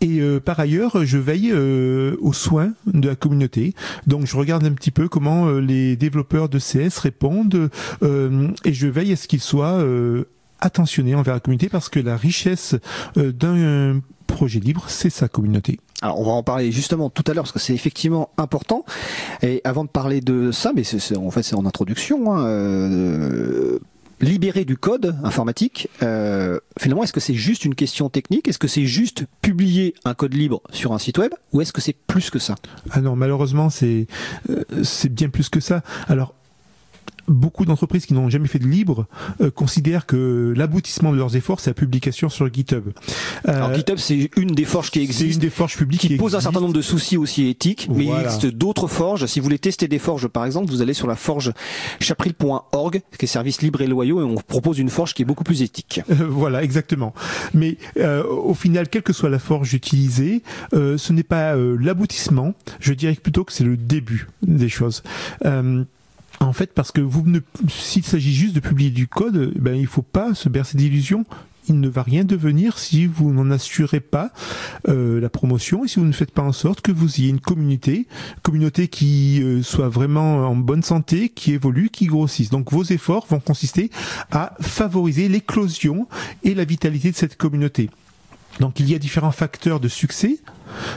Et 0.00 0.20
euh, 0.20 0.40
par 0.40 0.60
ailleurs, 0.60 1.04
je 1.04 1.18
veille 1.18 1.52
euh, 1.52 2.16
aux 2.20 2.32
soins 2.32 2.72
de 2.86 3.08
la 3.08 3.16
communauté. 3.16 3.74
Donc 4.06 4.26
je 4.26 4.36
regarde 4.36 4.64
un 4.64 4.72
petit 4.72 4.90
peu 4.90 5.08
comment 5.08 5.46
euh, 5.46 5.60
les 5.60 5.96
développeurs 5.96 6.48
de 6.48 6.58
CS 6.58 6.98
répondent 6.98 7.70
et 8.02 8.72
je 8.72 8.86
veille 8.86 9.12
à 9.12 9.16
ce 9.16 9.28
qu'ils 9.28 9.40
soient 9.40 9.84
attentionnés 10.60 11.14
envers 11.14 11.34
la 11.34 11.40
communauté 11.40 11.68
parce 11.68 11.88
que 11.88 12.00
la 12.00 12.16
richesse 12.16 12.74
d'un 13.16 14.00
projet 14.26 14.60
libre, 14.60 14.84
c'est 14.88 15.10
sa 15.10 15.28
communauté. 15.28 15.78
Alors 16.02 16.20
on 16.20 16.24
va 16.24 16.32
en 16.32 16.42
parler 16.42 16.72
justement 16.72 17.10
tout 17.10 17.24
à 17.26 17.34
l'heure 17.34 17.44
parce 17.44 17.52
que 17.52 17.58
c'est 17.58 17.74
effectivement 17.74 18.30
important. 18.38 18.84
Et 19.42 19.60
avant 19.64 19.84
de 19.84 19.88
parler 19.88 20.20
de 20.20 20.50
ça, 20.52 20.72
mais 20.74 20.84
c'est 20.84 21.16
en 21.16 21.30
fait 21.30 21.42
c'est 21.42 21.56
en 21.56 21.66
introduction. 21.66 22.34
Hein, 22.34 23.78
libérer 24.20 24.64
du 24.64 24.76
code 24.76 25.16
informatique, 25.24 25.88
euh, 26.02 26.58
finalement, 26.78 27.02
est-ce 27.02 27.12
que 27.12 27.20
c'est 27.20 27.34
juste 27.34 27.64
une 27.64 27.74
question 27.74 28.08
technique? 28.08 28.48
Est-ce 28.48 28.58
que 28.58 28.68
c'est 28.68 28.86
juste 28.86 29.24
publier 29.42 29.94
un 30.04 30.14
code 30.14 30.34
libre 30.34 30.62
sur 30.70 30.92
un 30.92 30.98
site 30.98 31.18
web? 31.18 31.32
Ou 31.52 31.60
est-ce 31.60 31.72
que 31.72 31.80
c'est 31.80 31.96
plus 32.06 32.30
que 32.30 32.38
ça? 32.38 32.54
Ah 32.90 33.00
non, 33.00 33.16
malheureusement, 33.16 33.70
c'est 33.70 34.06
euh, 34.50 34.64
c'est 34.82 35.12
bien 35.12 35.28
plus 35.28 35.48
que 35.48 35.60
ça. 35.60 35.82
Alors, 36.08 36.34
beaucoup 37.28 37.64
d'entreprises 37.64 38.06
qui 38.06 38.14
n'ont 38.14 38.28
jamais 38.28 38.48
fait 38.48 38.58
de 38.58 38.66
libre 38.66 39.06
euh, 39.40 39.50
considèrent 39.50 40.06
que 40.06 40.52
l'aboutissement 40.56 41.12
de 41.12 41.16
leurs 41.16 41.36
efforts, 41.36 41.60
c'est 41.60 41.70
la 41.70 41.74
publication 41.74 42.28
sur 42.28 42.52
GitHub. 42.52 42.88
Euh, 43.48 43.52
Alors 43.52 43.74
GitHub, 43.74 43.98
c'est 43.98 44.30
une 44.36 44.54
des 44.54 44.64
forges 44.64 44.90
qui 44.90 45.00
existe. 45.00 45.20
C'est 45.20 45.34
une 45.34 45.40
des 45.40 45.50
forges 45.50 45.76
publiques 45.76 46.00
qui, 46.00 46.16
pose 46.16 46.34
un 46.34 46.40
certain 46.40 46.60
nombre 46.60 46.74
de 46.74 46.82
soucis 46.82 47.16
aussi 47.16 47.48
éthiques, 47.48 47.88
mais 47.90 48.04
il 48.04 48.20
existe 48.20 48.46
d'autres 48.46 48.88
forges. 48.88 49.26
Si 49.26 49.40
vous 49.40 49.44
voulez 49.44 49.58
tester 49.58 49.88
des 49.88 49.98
forges, 49.98 50.28
par 50.28 50.44
exemple, 50.44 50.70
vous 50.70 50.82
allez 50.82 50.94
sur 50.94 51.06
la 51.06 51.16
forge 51.16 51.52
chapril.org, 52.00 53.02
qui 53.18 53.24
est 53.24 53.28
service 53.28 53.62
libre 53.62 53.80
et 53.80 53.86
loyaux, 53.86 54.20
et 54.20 54.24
on 54.24 54.36
propose 54.36 54.78
une 54.78 54.90
forge 54.90 55.14
qui 55.14 55.22
est 55.22 55.26
beaucoup 55.26 55.44
plus 55.44 55.62
éthique. 55.62 56.00
Euh, 56.10 56.26
voilà, 56.28 56.62
exactement. 56.62 57.14
Mais 57.54 57.78
au 58.30 58.54
final, 58.54 58.88
quelle 58.88 59.02
que 59.02 59.12
soit 59.12 59.30
la 59.30 59.38
forge 59.38 59.74
utilisée, 59.74 60.42
ce 60.72 61.12
n'est 61.12 61.22
pas 61.22 61.54
l'aboutissement. 61.56 62.54
Je 62.80 62.92
dirais 62.92 63.14
plutôt 63.14 63.44
que 63.44 63.52
c'est 63.52 63.64
le 63.64 63.76
début 63.76 64.28
des 64.42 64.68
choses. 64.68 65.02
En 66.40 66.52
fait, 66.52 66.72
parce 66.74 66.92
que 66.92 67.00
vous 67.00 67.22
ne, 67.26 67.40
s'il 67.68 68.04
s'agit 68.04 68.34
juste 68.34 68.54
de 68.54 68.60
publier 68.60 68.90
du 68.90 69.08
code, 69.08 69.54
ben 69.58 69.74
il 69.74 69.86
faut 69.86 70.02
pas 70.02 70.34
se 70.34 70.48
bercer 70.48 70.76
d'illusions. 70.76 71.24
Il 71.68 71.80
ne 71.80 71.88
va 71.88 72.02
rien 72.02 72.22
devenir 72.22 72.78
si 72.78 73.06
vous 73.06 73.32
n'en 73.32 73.50
assurez 73.50 73.98
pas 73.98 74.30
euh, 74.88 75.20
la 75.20 75.28
promotion 75.28 75.84
et 75.84 75.88
si 75.88 75.98
vous 75.98 76.06
ne 76.06 76.12
faites 76.12 76.30
pas 76.30 76.42
en 76.42 76.52
sorte 76.52 76.80
que 76.80 76.92
vous 76.92 77.20
ayez 77.20 77.28
une 77.28 77.40
communauté, 77.40 78.06
communauté 78.42 78.86
qui 78.86 79.42
euh, 79.42 79.62
soit 79.62 79.88
vraiment 79.88 80.46
en 80.46 80.54
bonne 80.54 80.84
santé, 80.84 81.28
qui 81.28 81.52
évolue, 81.52 81.90
qui 81.90 82.06
grossisse. 82.06 82.50
Donc 82.50 82.70
vos 82.70 82.84
efforts 82.84 83.26
vont 83.28 83.40
consister 83.40 83.90
à 84.30 84.54
favoriser 84.60 85.28
l'éclosion 85.28 86.06
et 86.44 86.54
la 86.54 86.64
vitalité 86.64 87.10
de 87.10 87.16
cette 87.16 87.36
communauté. 87.36 87.90
Donc 88.60 88.78
il 88.78 88.88
y 88.88 88.94
a 88.94 88.98
différents 88.98 89.32
facteurs 89.32 89.80
de 89.80 89.88
succès 89.88 90.38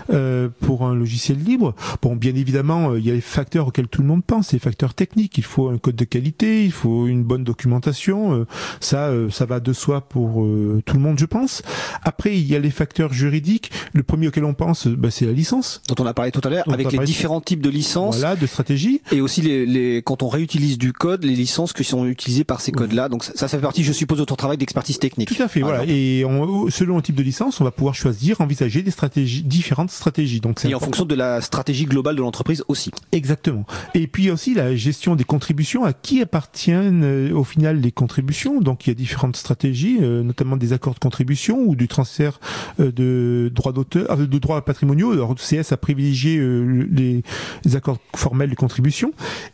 euh, 0.10 0.50
pour 0.62 0.86
un 0.86 0.96
logiciel 0.96 1.38
libre. 1.38 1.76
Bon, 2.02 2.16
bien 2.16 2.36
évidemment, 2.36 2.92
euh, 2.92 3.00
il 3.00 3.06
y 3.06 3.12
a 3.12 3.14
les 3.14 3.22
facteurs 3.22 3.68
auxquels 3.68 3.88
tout 3.88 4.02
le 4.02 4.08
monde 4.08 4.24
pense, 4.24 4.54
les 4.54 4.60
facteurs 4.60 4.94
techniques. 4.94 5.38
Il 5.38 5.44
faut 5.44 5.70
un 5.70 5.78
code 5.78 5.96
de 5.96 6.06
qualité, 6.06 6.66
il 6.66 6.72
faut 6.72 7.08
une 7.08 7.24
bonne 7.24 7.44
documentation. 7.44 8.34
Euh, 8.34 8.48
ça, 8.80 9.12
ça 9.30 9.46
va 9.46 9.60
de 9.60 9.74
soi 9.74 10.02
pour 10.02 10.46
tout 10.86 10.96
le 10.96 11.02
monde, 11.02 11.20
je 11.20 11.26
pense. 11.26 11.62
Après, 12.04 12.38
il 12.38 12.48
y 12.48 12.56
a 12.56 12.60
les 12.60 12.72
facteurs 12.72 13.14
juridiques. 13.14 13.72
Le 13.94 14.04
premier 14.04 14.28
auquel 14.28 14.46
on 14.46 14.54
pense, 14.54 14.88
bah, 14.88 15.12
c'est 15.12 15.26
la 15.26 15.32
licence. 15.32 15.82
Dont 15.88 15.96
on 16.04 16.06
a 16.06 16.14
parlé 16.14 16.32
tout 16.32 16.42
à 16.44 16.50
l'heure, 16.50 16.66
avec 16.72 16.92
les 16.92 17.00
différents 17.00 17.42
types 17.42 17.62
de 17.62 17.70
licences. 17.70 18.18
Voilà, 18.20 18.36
de 18.36 18.46
stratégies. 18.46 19.02
Et 19.12 19.22
aussi 19.22 19.42
les, 19.42 19.66
les, 19.66 20.02
quand 20.02 20.24
on 20.24 20.30
réutilise 20.30 20.78
du 20.78 20.94
code, 20.94 21.24
les 21.24 21.36
licences 21.36 21.74
qui 21.74 21.84
sont 21.84 22.06
utilisées 22.06 22.44
par 22.44 22.62
ces 22.62 22.72
codes-là. 22.72 23.10
Donc 23.10 23.24
ça, 23.24 23.34
ça 23.36 23.48
fait 23.48 23.60
partie, 23.60 23.84
je 23.84 23.94
suppose, 23.94 24.20
de 24.20 24.26
ton 24.26 24.36
travail 24.36 24.58
d'expertise 24.58 25.00
technique. 25.00 25.30
Tout 25.30 25.42
à 25.44 25.48
fait, 25.48 25.62
voilà. 25.62 25.84
Et 25.86 26.24
selon 26.70 26.98
le 26.98 27.02
type 27.02 27.16
de 27.16 27.24
licence, 27.24 27.62
on 27.62 27.64
va 27.64 27.72
pouvoir 27.72 27.96
choisir, 27.96 28.42
envisager 28.42 28.82
des 28.82 28.92
stratégies 28.92 29.44
différentes 29.60 29.92
stratégies. 29.92 30.40
Donc 30.40 30.64
et 30.64 30.74
en 30.74 30.80
fonction 30.80 31.04
de 31.04 31.16
la 31.16 31.42
stratégie 31.42 31.86
globale 31.86 32.16
de 32.16 32.22
l'entreprise 32.22 32.64
aussi. 32.70 32.92
Exactement. 33.12 33.66
Et 33.94 34.08
puis 34.08 34.32
aussi 34.32 34.54
la 34.54 34.74
gestion 34.74 35.16
des 35.16 35.26
contributions, 35.26 35.84
à 35.84 35.92
qui 35.92 36.22
appartiennent 36.22 37.04
euh, 37.04 37.34
au 37.34 37.44
final 37.44 37.82
les 37.82 37.92
contributions? 37.92 38.62
Donc 38.62 38.88
il 38.88 38.92
y 38.92 38.92
a 38.92 38.96
différentes 38.96 39.36
stratégies, 39.36 39.98
euh, 40.02 40.24
notamment 40.24 40.56
des 40.56 40.72
accords 40.72 40.94
de 40.94 41.00
contribution 41.00 41.60
ou 41.60 41.76
du 41.76 41.90
transfert 41.90 42.40
euh, 42.80 42.92
de 42.94 43.52
droits 43.54 43.74
d'auteur, 43.74 44.16
de 44.16 44.40
droits 44.40 44.64
patrimoniaux. 44.64 45.12
Alors 45.12 45.36
CS 45.36 45.74
a 45.74 45.78
privilégié 45.78 46.40
les, 46.40 47.24
les 47.66 47.76
accords 47.76 48.00
formels 48.16 48.50
de 48.50 48.56
contribution 48.56 49.12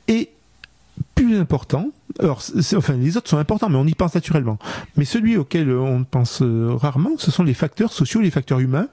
et 0.08 0.30
plus 1.36 1.42
important, 1.42 1.92
alors 2.20 2.42
enfin 2.76 2.94
les 2.94 3.18
autres 3.18 3.30
sont 3.30 3.38
importants, 3.38 3.70
mais 3.70 3.78
on 3.78 3.86
y 3.86 3.94
pense 3.94 4.16
naturellement. 4.16 4.58
Mais 4.96 5.06
celui 5.06 5.38
auquel 5.38 5.70
on 5.72 6.04
pense 6.04 6.42
euh, 6.42 6.74
rarement, 6.74 7.12
ce 7.18 7.32
sont 7.32 7.44
les 7.44 7.54
facteurs 7.54 7.92
sociaux, 7.92 8.22
les 8.22 8.32
facteurs 8.32 8.60
humains. 8.60 8.88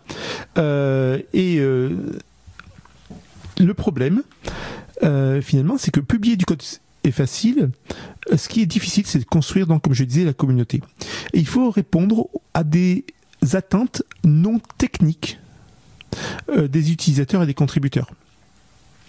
Euh, 0.58 1.18
et 1.32 1.58
euh, 1.58 1.90
le 3.58 3.74
problème, 3.74 4.22
finalement, 5.42 5.78
c'est 5.78 5.90
que 5.90 6.00
publier 6.00 6.36
du 6.36 6.44
code 6.44 6.62
est 7.04 7.10
facile. 7.10 7.70
Ce 8.34 8.48
qui 8.48 8.62
est 8.62 8.66
difficile, 8.66 9.04
c'est 9.06 9.18
de 9.18 9.24
construire, 9.24 9.66
donc, 9.66 9.82
comme 9.82 9.94
je 9.94 10.04
disais, 10.04 10.24
la 10.24 10.32
communauté. 10.32 10.80
Et 11.32 11.40
il 11.40 11.46
faut 11.46 11.70
répondre 11.70 12.28
à 12.54 12.62
des 12.62 13.04
attentes 13.52 14.02
non 14.24 14.60
techniques 14.78 15.40
des 16.56 16.92
utilisateurs 16.92 17.42
et 17.42 17.46
des 17.46 17.54
contributeurs. 17.54 18.10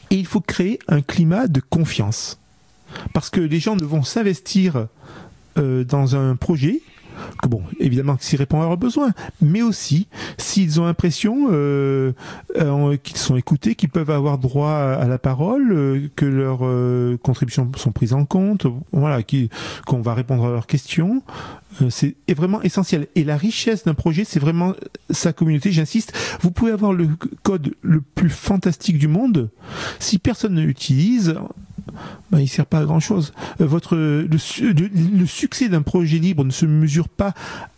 Et 0.10 0.16
il 0.16 0.26
faut 0.26 0.42
créer 0.42 0.80
un 0.88 1.02
climat 1.02 1.48
de 1.48 1.60
confiance. 1.60 2.40
Parce 3.14 3.30
que 3.30 3.42
les 3.42 3.60
gens 3.60 3.76
ne 3.76 3.86
vont 3.86 4.04
s'investir 4.04 4.88
euh, 5.58 5.84
dans 5.84 6.16
un 6.16 6.36
projet 6.36 6.82
que 7.44 7.48
bon, 7.48 7.62
évidemment 7.80 8.18
s'ils 8.20 8.40
répondent 8.40 8.64
à 8.64 8.66
leurs 8.66 8.78
besoins, 8.78 9.12
mais 9.40 9.62
aussi 9.62 10.08
s'ils 10.40 10.82
ont 10.82 10.86
l'impression 10.86 11.50
euh, 11.52 12.14
euh, 12.60 12.98
qu'ils 12.98 13.18
sont 13.18 13.38
écoutés, 13.38 13.76
qu'ils 13.76 13.90
peuvent 13.90 14.10
avoir 14.10 14.40
droit 14.40 14.72
à 14.72 15.08
la 15.08 15.20
parole, 15.20 16.10
que 16.16 16.26
leurs 16.26 16.64
contributions 17.20 17.72
sont 17.76 17.92
prises 17.92 18.14
en 18.14 18.26
compte, 18.26 18.66
voilà, 18.92 19.20
qu'on 19.86 20.02
va 20.02 20.16
répondre 20.16 20.46
à 20.48 20.50
leurs 20.50 20.66
questions. 20.66 21.22
c'est 21.92 22.16
vraiment 22.36 22.64
essentiel. 22.64 23.08
Et 23.14 23.24
la 23.24 23.38
richesse 23.38 23.84
d'un 23.84 23.94
projet, 23.94 24.24
c'est 24.26 24.40
vraiment 24.40 24.74
sa 25.12 25.34
communauté. 25.34 25.72
J'insiste, 25.72 26.14
vous 26.42 26.50
pouvez 26.50 26.72
avoir 26.72 26.94
le 26.94 27.10
code 27.44 27.76
le 27.84 28.02
plus 28.02 28.32
fantastique 28.32 28.98
du 28.98 29.08
monde, 29.08 29.52
si 30.00 30.18
personne 30.18 30.56
ne 30.56 30.64
l'utilise, 30.64 31.36
ben, 32.32 32.40
il 32.40 32.48
sert 32.48 32.66
pas 32.66 32.80
à 32.80 32.86
grand 32.86 33.00
chose. 33.00 33.34
Euh, 33.62 34.28
le 34.30 35.26
succès 35.26 35.70
d'un 35.70 35.82
projet 35.82 36.18
libre 36.18 36.44
ne 36.44 36.52
se 36.52 36.66
mesure 36.66 37.10
pas 37.10 37.34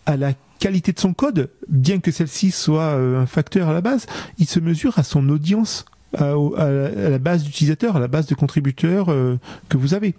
à 0.05 0.17
la 0.17 0.33
qualité 0.59 0.93
de 0.93 0.99
son 0.99 1.13
code, 1.13 1.49
bien 1.67 1.99
que 1.99 2.11
celle-ci 2.11 2.51
soit 2.51 2.81
euh, 2.81 3.21
un 3.21 3.25
facteur 3.25 3.69
à 3.69 3.73
la 3.73 3.81
base, 3.81 4.05
il 4.37 4.47
se 4.47 4.59
mesure 4.59 4.97
à 4.97 5.03
son 5.03 5.29
audience, 5.29 5.85
à, 6.17 6.33
la 6.33 7.19
base 7.19 7.43
d'utilisateurs, 7.43 7.97
à 7.97 7.99
la 7.99 8.07
base 8.07 8.25
de 8.27 8.35
contributeurs 8.35 9.11
euh, 9.11 9.37
que 9.69 9.77
vous 9.77 9.93
avez. 9.93 10.15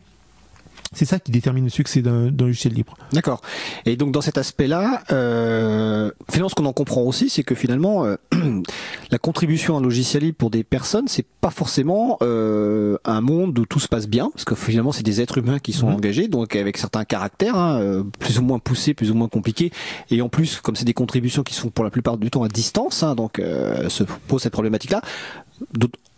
C'est 0.92 1.04
ça 1.04 1.18
qui 1.18 1.32
détermine 1.32 1.64
le 1.64 1.70
succès 1.70 2.02
d'un 2.02 2.30
logiciel 2.30 2.72
libre. 2.72 2.94
D'accord. 3.12 3.40
Et 3.84 3.96
donc 3.96 4.12
dans 4.12 4.20
cet 4.20 4.38
aspect-là, 4.38 5.02
euh, 5.12 6.10
finalement, 6.30 6.48
ce 6.48 6.54
qu'on 6.54 6.66
en 6.66 6.72
comprend 6.72 7.02
aussi, 7.02 7.28
c'est 7.28 7.42
que 7.42 7.54
finalement, 7.54 8.04
euh, 8.04 8.16
la 9.10 9.18
contribution 9.18 9.76
à 9.76 9.78
un 9.78 9.82
logiciel 9.82 10.22
libre 10.22 10.36
pour 10.36 10.50
des 10.50 10.64
personnes, 10.64 11.08
c'est 11.08 11.26
pas 11.40 11.50
forcément 11.50 12.18
euh, 12.22 12.96
un 13.04 13.20
monde 13.20 13.58
où 13.58 13.66
tout 13.66 13.78
se 13.78 13.88
passe 13.88 14.08
bien, 14.08 14.30
parce 14.32 14.44
que 14.44 14.54
finalement, 14.54 14.92
c'est 14.92 15.02
des 15.02 15.20
êtres 15.20 15.38
humains 15.38 15.58
qui 15.58 15.72
sont 15.72 15.88
mhm. 15.88 15.94
engagés, 15.94 16.28
donc 16.28 16.56
avec 16.56 16.76
certains 16.76 17.04
caractères, 17.04 17.56
hein, 17.56 17.80
euh, 17.80 18.02
plus 18.18 18.38
ou 18.38 18.42
moins 18.42 18.58
poussés, 18.58 18.94
plus 18.94 19.10
ou 19.10 19.14
moins 19.14 19.28
compliqués, 19.28 19.70
et 20.10 20.22
en 20.22 20.28
plus, 20.28 20.60
comme 20.60 20.76
c'est 20.76 20.84
des 20.84 20.94
contributions 20.94 21.42
qui 21.42 21.54
sont 21.54 21.70
pour 21.70 21.84
la 21.84 21.90
plupart 21.90 22.16
du 22.16 22.30
temps 22.30 22.42
à 22.42 22.48
distance, 22.48 23.02
hein, 23.02 23.14
donc 23.14 23.38
euh, 23.38 23.88
se 23.88 24.04
pose 24.04 24.42
cette 24.42 24.52
problématique-là 24.52 25.02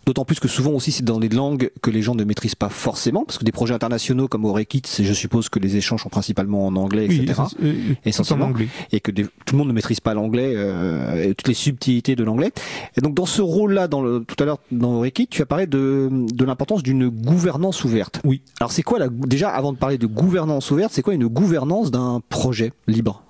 D'autant 0.09 0.25
plus 0.25 0.39
que 0.39 0.47
souvent 0.47 0.71
aussi 0.71 0.91
c'est 0.91 1.03
dans 1.05 1.19
des 1.19 1.29
langues 1.29 1.69
que 1.83 1.91
les 1.91 2.01
gens 2.01 2.15
ne 2.15 2.23
maîtrisent 2.23 2.55
pas 2.55 2.69
forcément, 2.69 3.25
parce 3.25 3.37
que 3.37 3.43
des 3.45 3.51
projets 3.51 3.75
internationaux 3.75 4.27
comme 4.27 4.43
Orekit, 4.43 4.81
je 5.03 5.13
suppose 5.13 5.49
que 5.49 5.59
les 5.59 5.75
échanges 5.75 6.01
sont 6.01 6.09
principalement 6.09 6.65
en 6.65 6.75
anglais, 6.77 7.05
etc. 7.05 7.39
Oui, 7.61 7.95
essentiellement, 8.05 8.45
en 8.45 8.49
anglais. 8.49 8.69
et 8.91 9.01
que 9.01 9.11
des- 9.11 9.25
tout 9.25 9.53
le 9.53 9.57
monde 9.59 9.67
ne 9.67 9.73
maîtrise 9.73 9.99
pas 9.99 10.15
l'anglais 10.15 10.53
euh, 10.55 11.29
et 11.29 11.35
toutes 11.35 11.47
les 11.47 11.53
subtilités 11.53 12.15
de 12.15 12.23
l'anglais. 12.23 12.51
Et 12.97 13.01
donc 13.01 13.13
dans 13.13 13.27
ce 13.27 13.43
rôle-là, 13.43 13.87
dans 13.87 14.01
le, 14.01 14.23
tout 14.27 14.35
à 14.41 14.45
l'heure 14.45 14.57
dans 14.71 14.93
Orekit, 14.95 15.27
tu 15.27 15.43
as 15.43 15.45
parlé 15.45 15.67
de, 15.67 16.09
de 16.11 16.43
l'importance 16.43 16.81
d'une 16.81 17.09
gouvernance 17.09 17.83
ouverte. 17.83 18.19
Oui. 18.23 18.41
Alors 18.59 18.71
c'est 18.71 18.81
quoi 18.81 18.97
la 18.97 19.09
déjà 19.09 19.49
avant 19.51 19.73
de 19.73 19.77
parler 19.77 19.99
de 19.99 20.07
gouvernance 20.07 20.71
ouverte, 20.71 20.91
c'est 20.91 21.03
quoi 21.03 21.13
une 21.13 21.27
gouvernance 21.27 21.91
d'un 21.91 22.19
projet 22.29 22.73
libre? 22.87 23.21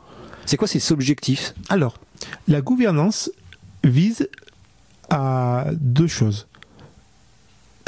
C'est 0.45 0.55
quoi 0.55 0.69
ses 0.69 0.93
objectifs? 0.93 1.53
Alors, 1.67 1.95
la 2.47 2.61
gouvernance 2.61 3.30
vise 3.84 4.30
à 5.09 5.65
deux 5.73 6.07
choses. 6.07 6.47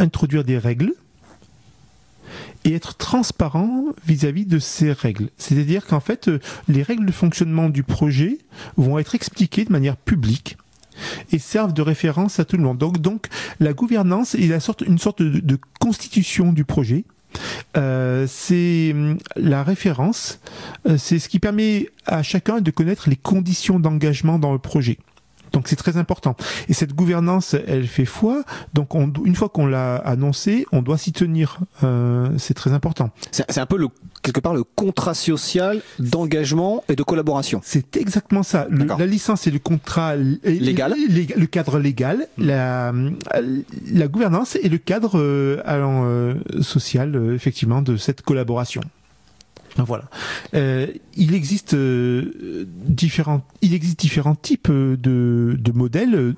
Introduire 0.02 0.44
des 0.44 0.58
règles 0.58 0.94
et 2.64 2.74
être 2.74 2.96
transparent 2.96 3.86
vis-à-vis 4.06 4.46
de 4.46 4.60
ces 4.60 4.92
règles. 4.92 5.30
C'est-à-dire 5.38 5.86
qu'en 5.86 6.00
fait, 6.00 6.28
euh, 6.28 6.40
les 6.68 6.84
règles 6.84 7.06
de 7.06 7.12
fonctionnement 7.12 7.70
du 7.70 7.84
projet 7.84 8.40
vont 8.78 9.00
être 9.00 9.16
expliquées 9.16 9.64
de 9.64 9.72
manière 9.72 9.98
publique 9.98 10.58
et 11.32 11.40
servent 11.40 11.74
de 11.74 11.82
référence 11.82 12.40
à 12.40 12.46
tout 12.46 12.58
le 12.58 12.64
monde. 12.64 12.78
Donc, 12.78 13.28
la 13.60 13.74
gouvernance 13.74 14.36
est 14.36 14.48
la 14.48 14.60
sorte, 14.60 14.82
une 14.82 14.98
sorte 14.98 15.22
de, 15.22 15.40
de 15.40 15.58
constitution 15.80 16.52
du 16.52 16.66
projet. 16.66 17.06
Euh, 17.78 18.26
c'est 18.28 18.92
hum, 18.94 19.18
la 19.36 19.64
référence, 19.64 20.40
euh, 20.88 20.98
c'est 20.98 21.20
ce 21.20 21.30
qui 21.30 21.40
permet 21.40 21.90
à 22.06 22.24
chacun 22.24 22.60
de 22.60 22.72
connaître 22.72 23.10
les 23.10 23.16
conditions 23.16 23.80
d'engagement 23.80 24.40
dans 24.40 24.52
le 24.52 24.60
projet. 24.60 24.98
Donc 25.52 25.68
c'est 25.68 25.76
très 25.76 25.98
important. 25.98 26.36
Et 26.70 26.74
cette 26.74 26.94
gouvernance, 26.94 27.56
elle 27.68 27.88
fait 27.88 28.06
foi. 28.06 28.44
Donc 28.74 28.96
on, 28.96 29.12
une 29.26 29.36
fois 29.36 29.50
qu'on 29.50 29.66
l'a 29.66 29.96
annoncé, 29.98 30.66
on 30.72 30.82
doit 30.82 30.98
s'y 30.98 31.12
tenir. 31.12 31.60
Euh, 31.84 32.30
c'est 32.38 32.54
très 32.54 32.72
important. 32.74 33.10
C'est 33.32 33.58
un 33.58 33.66
peu 33.66 33.78
le 33.78 33.88
quelque 34.22 34.40
part 34.40 34.54
le 34.54 34.64
contrat 34.64 35.14
social 35.16 35.82
d'engagement 36.00 36.84
et 36.90 36.96
de 36.96 37.04
collaboration. 37.04 37.60
C'est 37.64 37.98
exactement 37.98 38.44
ça. 38.44 38.68
Le- 38.70 38.86
la 38.86 39.06
licence 39.06 39.48
et 39.48 39.52
le 39.52 39.60
contrat 39.60 40.16
Légal. 40.16 40.94
lég- 41.10 41.36
le 41.36 41.46
cadre 41.48 41.80
légal, 41.80 42.28
la, 42.38 42.94
la 43.92 44.08
gouvernance 44.08 44.56
et 44.62 44.70
le 44.70 44.78
cadre 44.78 45.18
euh, 45.20 45.62
euh, 45.68 46.36
social, 46.62 47.16
euh, 47.16 47.34
effectivement, 47.36 47.82
de 47.82 47.98
cette 47.98 48.22
collaboration. 48.22 48.82
Voilà. 49.78 50.06
Euh, 50.54 50.88
il 51.16 51.34
existe 51.34 51.74
euh, 51.74 52.66
différents, 52.86 53.42
il 53.62 53.74
existe 53.74 54.00
différents 54.00 54.36
types 54.36 54.70
euh, 54.70 54.98
de, 54.98 55.56
de 55.60 55.72
modèles. 55.72 56.34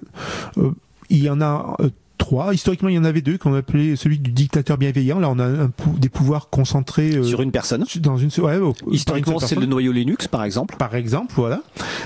Euh, 0.58 0.72
il 1.10 1.24
y 1.24 1.30
en 1.30 1.42
a 1.42 1.76
euh, 1.80 1.90
trois. 2.18 2.54
Historiquement, 2.54 2.90
il 2.90 2.96
y 2.96 2.98
en 2.98 3.04
avait 3.04 3.22
deux 3.22 3.38
qu'on 3.38 3.54
appelait 3.54 3.96
celui 3.96 4.20
du 4.20 4.32
dictateur 4.32 4.78
bienveillant. 4.78 5.20
Là, 5.20 5.30
on 5.30 5.40
a 5.40 5.46
un 5.46 5.72
des 5.98 6.10
pouvoirs 6.10 6.50
concentrés 6.50 7.16
euh, 7.16 7.24
Sur 7.24 7.42
une 7.42 7.52
personne. 7.52 7.84
dans 8.00 8.18
une 8.18 8.30
ouais, 8.38 8.58
une 8.58 8.74
Historiquement, 8.94 9.40
c'est 9.40 9.56
le 9.56 9.66
noyau 9.66 9.92
Linux, 9.92 10.28
par 10.28 10.44
exemple. 10.44 10.76
par 10.78 10.96
exemple, 10.96 11.34
voilà. 11.36 11.62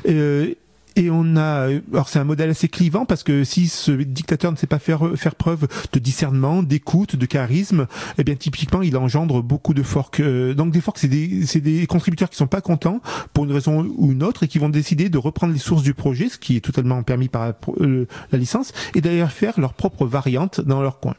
Euh, 0.08 0.54
et 0.98 1.10
on 1.12 1.36
a, 1.36 1.70
alors 1.94 2.10
c'est 2.10 2.20
un 2.20 2.24
modèle 2.24 2.50
assez 2.50 2.68
clivant 2.68 3.06
parce 3.06 3.24
que 3.24 3.44
si 3.44 3.68
ce 3.68 3.92
dictateur 3.92 4.52
ne 4.52 4.58
sait 4.58 4.68
pas 4.68 4.80
faire 4.80 5.12
faire 5.16 5.36
preuve 5.36 5.68
de 5.94 6.00
discernement, 6.00 6.64
d'écoute, 6.64 7.16
de 7.16 7.26
charisme, 7.26 7.88
eh 8.18 8.24
bien 8.24 8.36
typiquement 8.36 8.82
il 8.82 8.98
engendre 8.98 9.44
beaucoup 9.44 9.74
de 9.74 9.84
forks. 9.84 10.20
Euh, 10.20 10.54
donc 10.54 10.72
des 10.72 10.82
forks, 10.82 10.98
c'est 10.98 11.08
des 11.08 11.46
c'est 11.46 11.62
des 11.62 11.86
contributeurs 11.88 12.30
qui 12.30 12.38
sont 12.38 12.48
pas 12.48 12.62
contents 12.62 13.02
pour 13.34 13.46
une 13.46 13.52
raison 13.52 13.86
ou 13.98 14.12
une 14.12 14.24
autre 14.24 14.44
et 14.44 14.48
qui 14.48 14.60
vont 14.60 14.70
décider 14.70 15.10
de 15.10 15.18
reprendre 15.18 15.54
les 15.54 15.60
sources 15.60 15.84
du 15.84 15.94
projet, 15.94 16.30
ce 16.30 16.38
qui 16.38 16.56
est 16.56 16.62
totalement 16.62 17.02
permis 17.04 17.28
par 17.28 17.46
la, 17.46 17.56
euh, 17.82 18.08
la 18.32 18.38
licence, 18.38 18.74
et 18.96 19.02
d'ailleurs 19.02 19.32
faire 19.32 19.60
leur 19.60 19.74
propre 19.74 20.06
variante 20.06 20.62
dans 20.62 20.82
leur 20.82 21.00
coin. 21.00 21.16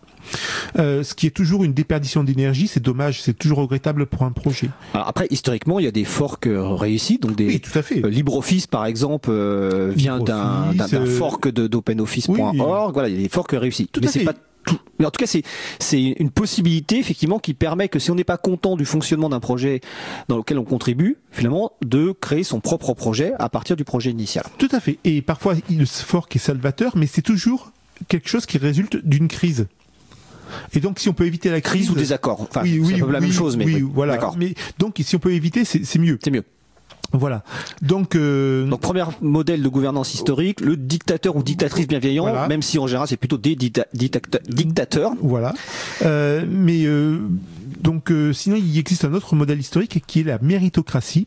Euh, 0.78 1.02
ce 1.02 1.14
qui 1.14 1.26
est 1.26 1.30
toujours 1.30 1.64
une 1.64 1.72
déperdition 1.72 2.24
d'énergie, 2.24 2.68
c'est 2.68 2.82
dommage, 2.82 3.22
c'est 3.22 3.36
toujours 3.38 3.58
regrettable 3.58 4.06
pour 4.06 4.22
un 4.22 4.32
projet. 4.32 4.68
Alors 4.94 5.08
après, 5.08 5.26
historiquement, 5.30 5.78
il 5.78 5.84
y 5.84 5.88
a 5.88 5.92
des 5.92 6.04
forks 6.04 6.46
euh, 6.46 6.74
réussis, 6.74 7.18
donc 7.18 7.36
des 7.36 7.46
Oui, 7.46 7.60
tout 7.60 7.76
à 7.78 7.82
fait. 7.82 8.04
euh, 8.04 8.08
LibreOffice, 8.10 8.66
par 8.66 8.86
exemple, 8.86 9.30
euh, 9.32 9.92
vient 9.94 10.18
d'un 10.18 10.72
fork 11.06 11.48
d'OpenOffice.org. 11.48 12.54
oui. 12.54 12.92
Voilà, 12.92 13.08
il 13.08 13.16
y 13.16 13.18
a 13.18 13.22
des 13.22 13.28
forks 13.28 13.52
réussis. 13.52 13.88
Tout 13.88 14.00
Mais 14.02 14.08
c'est 14.08 14.20
fait. 14.20 14.24
pas 14.24 14.34
tout. 14.64 14.78
Mais 14.98 15.06
en 15.06 15.10
tout 15.10 15.18
cas, 15.20 15.26
c'est 15.26 15.42
c'est 15.78 16.02
une 16.18 16.30
possibilité 16.30 16.98
effectivement 16.98 17.38
qui 17.38 17.54
permet 17.54 17.88
que 17.88 17.98
si 17.98 18.10
on 18.10 18.14
n'est 18.14 18.24
pas 18.24 18.36
content 18.36 18.76
du 18.76 18.84
fonctionnement 18.84 19.28
d'un 19.30 19.40
projet 19.40 19.80
dans 20.28 20.36
lequel 20.36 20.58
on 20.58 20.64
contribue, 20.64 21.16
finalement, 21.30 21.72
de 21.82 22.12
créer 22.20 22.42
son 22.44 22.60
propre 22.60 22.92
projet 22.92 23.32
à 23.38 23.48
partir 23.48 23.76
du 23.76 23.84
projet 23.84 24.10
initial. 24.10 24.44
Tout 24.58 24.68
à 24.72 24.80
fait. 24.80 24.98
Et 25.04 25.22
parfois, 25.22 25.54
le 25.70 25.86
fork 25.86 26.34
est 26.36 26.40
salvateur, 26.40 26.96
mais 26.96 27.06
c'est 27.06 27.22
toujours 27.22 27.72
quelque 28.08 28.28
chose 28.28 28.44
qui 28.46 28.58
résulte 28.58 28.96
d'une 29.04 29.28
crise. 29.28 29.66
Et 30.74 30.80
donc, 30.80 30.98
si 30.98 31.08
on 31.08 31.12
peut 31.14 31.26
éviter 31.26 31.50
la 31.50 31.60
crise, 31.60 31.82
Crise 31.86 31.90
ou 31.90 31.94
désaccord. 31.94 32.40
Enfin, 32.40 32.62
oui, 32.62 32.80
c'est 32.84 32.94
oui, 32.94 33.02
un 33.02 33.06
peu 33.06 33.12
la 33.12 33.20
même 33.20 33.28
oui, 33.30 33.34
chose, 33.34 33.56
mais 33.56 33.64
oui, 33.64 33.74
oui. 33.82 33.90
voilà. 33.94 34.14
D'accord. 34.14 34.36
Mais 34.38 34.54
donc, 34.78 34.96
si 35.02 35.16
on 35.16 35.18
peut 35.18 35.32
éviter, 35.32 35.64
c'est 35.64 35.84
c'est 35.84 35.98
mieux. 35.98 36.18
C'est 36.22 36.30
mieux. 36.30 36.44
Voilà. 37.12 37.42
Donc, 37.80 38.16
euh, 38.16 38.66
Donc, 38.66 38.80
premier 38.82 39.02
modèle 39.22 39.62
de 39.62 39.68
gouvernance 39.68 40.12
historique, 40.12 40.60
le 40.60 40.76
dictateur 40.76 41.36
ou 41.36 41.42
dictatrice 41.42 41.86
bienveillant, 41.88 42.24
Voilà. 42.24 42.46
même 42.48 42.60
si 42.60 42.78
en 42.78 42.86
général 42.86 43.08
c'est 43.08 43.16
plutôt 43.16 43.38
des 43.38 43.54
dicta- 43.56 43.86
dicta- 43.94 44.38
dictateurs. 44.46 45.12
Voilà. 45.22 45.54
Euh, 46.04 46.44
mais 46.46 46.84
euh, 46.84 47.18
donc, 47.80 48.10
euh, 48.10 48.34
sinon, 48.34 48.56
il 48.56 48.76
existe 48.78 49.06
un 49.06 49.14
autre 49.14 49.34
modèle 49.36 49.58
historique 49.58 50.02
qui 50.06 50.20
est 50.20 50.24
la 50.24 50.38
méritocratie. 50.40 51.26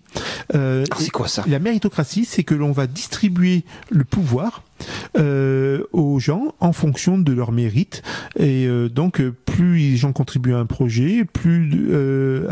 Euh, 0.53 0.84
Ah, 0.91 0.97
c'est 0.99 1.09
quoi 1.09 1.28
ça? 1.28 1.43
La 1.47 1.57
méritocratie, 1.57 2.26
c'est 2.26 2.43
que 2.43 2.53
l'on 2.53 2.72
va 2.74 2.86
distribuer 2.86 3.63
le 3.89 4.03
pouvoir 4.03 4.61
euh, 5.18 5.84
aux 5.94 6.20
gens 6.20 6.54
en 6.60 6.74
fonction 6.74 7.18
de 7.18 7.32
leur 7.34 7.52
mérite. 7.52 8.02
Et 8.38 8.66
euh, 8.68 8.90
donc, 8.90 9.20
euh, 9.22 9.34
plus 9.46 9.78
les 9.78 9.96
gens 9.98 10.14
contribuent 10.14 10.54
à 10.54 10.60
un 10.60 10.66
projet, 10.66 11.26
plus 11.26 11.88
euh, 11.92 12.48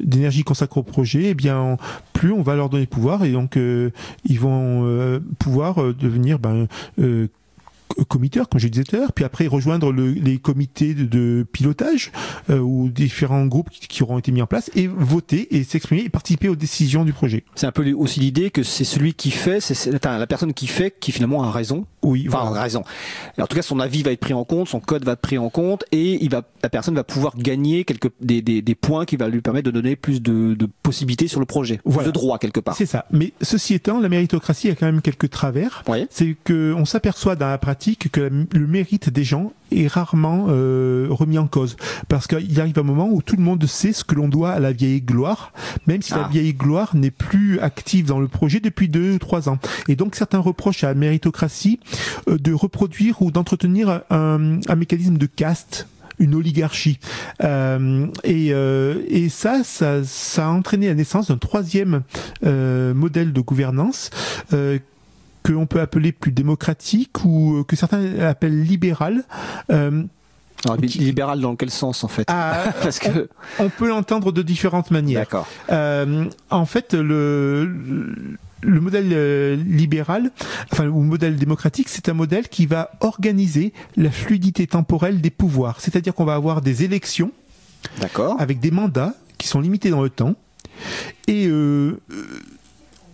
d'énergie 0.00 0.44
consacrée 0.44 0.80
au 0.80 0.82
projet, 0.82 1.24
et 1.30 1.34
bien 1.34 1.58
en- 1.58 1.76
plus 2.12 2.32
on 2.32 2.42
va 2.42 2.54
leur 2.54 2.68
donner 2.68 2.86
pouvoir. 2.86 3.24
Et 3.24 3.32
donc, 3.32 3.56
euh, 3.56 3.90
ils 4.24 4.38
vont 4.38 4.82
euh, 4.84 5.20
pouvoir 5.38 5.76
devenir 5.94 6.38
ben, 6.38 6.66
comiteurs, 8.08 8.48
comme 8.48 8.60
je 8.60 8.68
disais 8.68 8.84
tout 8.84 8.96
à 8.96 8.98
l'heure, 9.00 9.12
puis 9.12 9.24
après 9.24 9.46
rejoindre 9.46 9.92
le- 9.92 10.12
les 10.12 10.38
comités 10.38 10.94
de, 10.94 11.04
de 11.04 11.46
pilotage 11.52 12.10
euh, 12.50 12.58
ou 12.58 12.88
différents 12.88 13.46
groupes 13.46 13.70
qui, 13.70 13.86
qui 13.86 14.02
auront 14.02 14.18
été 14.18 14.32
mis 14.32 14.42
en 14.42 14.46
place 14.46 14.70
et 14.74 14.86
voter 14.88 15.54
et 15.56 15.64
s'exprimer 15.64 16.02
et 16.02 16.08
participer 16.08 16.48
aux 16.48 16.56
décisions 16.56 17.04
du 17.04 17.12
projet. 17.12 17.44
C'est 17.54 17.66
un 17.66 17.72
peu 17.72 17.92
aussi 17.92 18.20
l'idée 18.20 18.50
que 18.50 18.62
c'est 18.62 18.84
celui 18.84 19.14
qui 19.14 19.30
fait, 19.30 19.60
c'est- 19.60 19.90
la 20.04 20.26
personne 20.26 20.52
qui 20.54 20.66
fait 20.66 20.94
qui 20.98 21.12
finalement 21.12 21.42
a 21.44 21.50
raison. 21.50 21.86
Oui, 22.02 22.26
Enfin, 22.28 22.44
voilà. 22.44 22.60
a 22.60 22.62
raison. 22.64 22.82
Et 23.38 23.42
en 23.42 23.46
tout 23.46 23.56
cas, 23.56 23.62
son 23.62 23.80
avis 23.80 24.02
va 24.02 24.12
être 24.12 24.20
pris 24.20 24.34
en 24.34 24.44
compte, 24.44 24.68
son 24.68 24.80
code 24.80 25.04
va 25.04 25.12
être 25.12 25.20
pris 25.20 25.38
en 25.38 25.48
compte, 25.48 25.84
et 25.92 26.22
il 26.22 26.30
va, 26.30 26.42
la 26.62 26.68
personne 26.68 26.94
va 26.94 27.04
pouvoir 27.04 27.36
gagner 27.38 27.84
quelques 27.84 28.10
des, 28.20 28.42
des, 28.42 28.60
des 28.60 28.74
points 28.74 29.04
qui 29.06 29.16
va 29.16 29.28
lui 29.28 29.40
permettre 29.40 29.66
de 29.66 29.70
donner 29.70 29.96
plus 29.96 30.20
de, 30.20 30.54
de 30.54 30.68
possibilités 30.82 31.28
sur 31.28 31.40
le 31.40 31.46
projet, 31.46 31.80
Voilà. 31.84 32.08
de 32.08 32.12
droits 32.12 32.38
quelque 32.38 32.60
part. 32.60 32.76
C'est 32.76 32.86
ça. 32.86 33.06
Mais 33.10 33.32
ceci 33.40 33.74
étant, 33.74 34.00
la 34.00 34.08
méritocratie 34.08 34.68
a 34.70 34.74
quand 34.74 34.86
même 34.86 35.00
quelques 35.00 35.30
travers. 35.30 35.82
Oui. 35.88 36.06
C'est 36.10 36.36
que 36.44 36.74
on 36.76 36.84
s'aperçoit 36.84 37.36
dans 37.36 37.48
la 37.48 37.56
pratique 37.58 37.73
que 37.74 38.20
le 38.20 38.66
mérite 38.66 39.10
des 39.10 39.24
gens 39.24 39.52
est 39.72 39.86
rarement 39.86 40.46
euh, 40.48 41.06
remis 41.10 41.38
en 41.38 41.46
cause. 41.46 41.76
Parce 42.08 42.26
qu'il 42.26 42.60
arrive 42.60 42.78
un 42.78 42.82
moment 42.82 43.08
où 43.10 43.22
tout 43.22 43.36
le 43.36 43.42
monde 43.42 43.64
sait 43.66 43.92
ce 43.92 44.04
que 44.04 44.14
l'on 44.14 44.28
doit 44.28 44.52
à 44.52 44.60
la 44.60 44.72
vieille 44.72 45.00
gloire, 45.00 45.52
même 45.86 46.02
si 46.02 46.12
la 46.12 46.24
Ah. 46.24 46.28
vieille 46.30 46.54
gloire 46.54 46.94
n'est 46.94 47.10
plus 47.10 47.58
active 47.60 48.06
dans 48.06 48.20
le 48.20 48.28
projet 48.28 48.60
depuis 48.60 48.88
deux 48.88 49.14
ou 49.14 49.18
trois 49.18 49.48
ans. 49.48 49.58
Et 49.88 49.96
donc 49.96 50.14
certains 50.14 50.38
reprochent 50.38 50.84
à 50.84 50.88
la 50.88 50.94
méritocratie 50.94 51.80
euh, 52.28 52.38
de 52.38 52.52
reproduire 52.52 53.20
ou 53.22 53.30
d'entretenir 53.30 54.02
un, 54.10 54.60
un 54.68 54.76
mécanisme 54.76 55.16
de 55.18 55.26
caste 55.26 55.88
une 56.20 56.36
oligarchie. 56.36 57.00
Euh, 57.42 58.06
et, 58.22 58.50
euh, 58.52 59.02
et 59.08 59.28
ça, 59.28 59.64
ça, 59.64 60.04
ça 60.04 60.46
a 60.46 60.48
entraîné 60.50 60.86
la 60.86 60.94
naissance 60.94 61.26
d'un 61.26 61.38
troisième 61.38 62.02
euh, 62.46 62.94
modèle 62.94 63.32
de 63.32 63.40
gouvernance 63.40 64.10
que 65.44 65.52
l'on 65.52 65.66
peut 65.66 65.80
appeler 65.80 66.10
plus 66.10 66.32
démocratique 66.32 67.24
ou 67.24 67.58
euh, 67.58 67.64
que 67.64 67.76
certains 67.76 68.18
appellent 68.20 68.62
libéral. 68.64 69.22
Euh, 69.70 70.02
Alors, 70.64 70.76
libéral 70.78 71.40
dans 71.40 71.54
quel 71.54 71.70
sens 71.70 72.02
en 72.02 72.08
fait 72.08 72.24
à- 72.28 72.64
Parce 72.82 72.98
que 72.98 73.28
on 73.58 73.68
peut 73.68 73.88
l'entendre 73.88 74.32
de 74.32 74.42
différentes 74.42 74.90
manières. 74.90 75.20
d'accord. 75.20 75.46
Euh, 75.70 76.24
en 76.50 76.64
fait, 76.66 76.94
le, 76.94 77.70
le 78.62 78.80
modèle 78.80 79.60
libéral, 79.64 80.30
enfin, 80.72 80.86
ou 80.88 81.02
modèle 81.02 81.36
démocratique, 81.36 81.88
c'est 81.90 82.08
un 82.08 82.14
modèle 82.14 82.48
qui 82.48 82.64
va 82.64 82.92
organiser 83.00 83.74
la 83.96 84.10
fluidité 84.10 84.66
temporelle 84.66 85.20
des 85.20 85.30
pouvoirs. 85.30 85.80
C'est-à-dire 85.80 86.14
qu'on 86.14 86.24
va 86.24 86.34
avoir 86.34 86.62
des 86.62 86.84
élections 86.84 87.30
D'accord. 88.00 88.40
avec 88.40 88.60
des 88.60 88.70
mandats 88.70 89.12
qui 89.36 89.46
sont 89.48 89.60
limités 89.60 89.90
dans 89.90 90.02
le 90.02 90.08
temps. 90.10 90.34
Et 91.28 91.46
euh, 91.48 92.00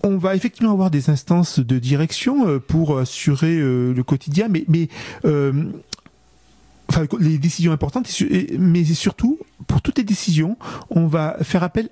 on 0.03 0.17
va 0.17 0.35
effectivement 0.35 0.73
avoir 0.73 0.91
des 0.91 1.11
instances 1.11 1.61
de 1.61 1.79
direction 1.79 2.49
euh, 2.49 2.59
pour 2.59 2.99
assurer 2.99 3.57
euh, 3.57 3.93
le 3.93 4.03
quotidien, 4.03 4.49
mais, 4.49 4.65
mais 4.69 4.89
euh, 5.25 5.65
enfin, 6.89 7.07
les 7.19 7.39
décisions 7.39 7.73
importantes, 7.73 8.09
mais 8.59 8.85
surtout, 8.85 9.39
pour 9.67 9.83
toutes 9.83 9.99
les 9.99 10.05
décisions, 10.05 10.57
on 10.91 11.07
va 11.07 11.37
faire 11.43 11.63
appel 11.63 11.89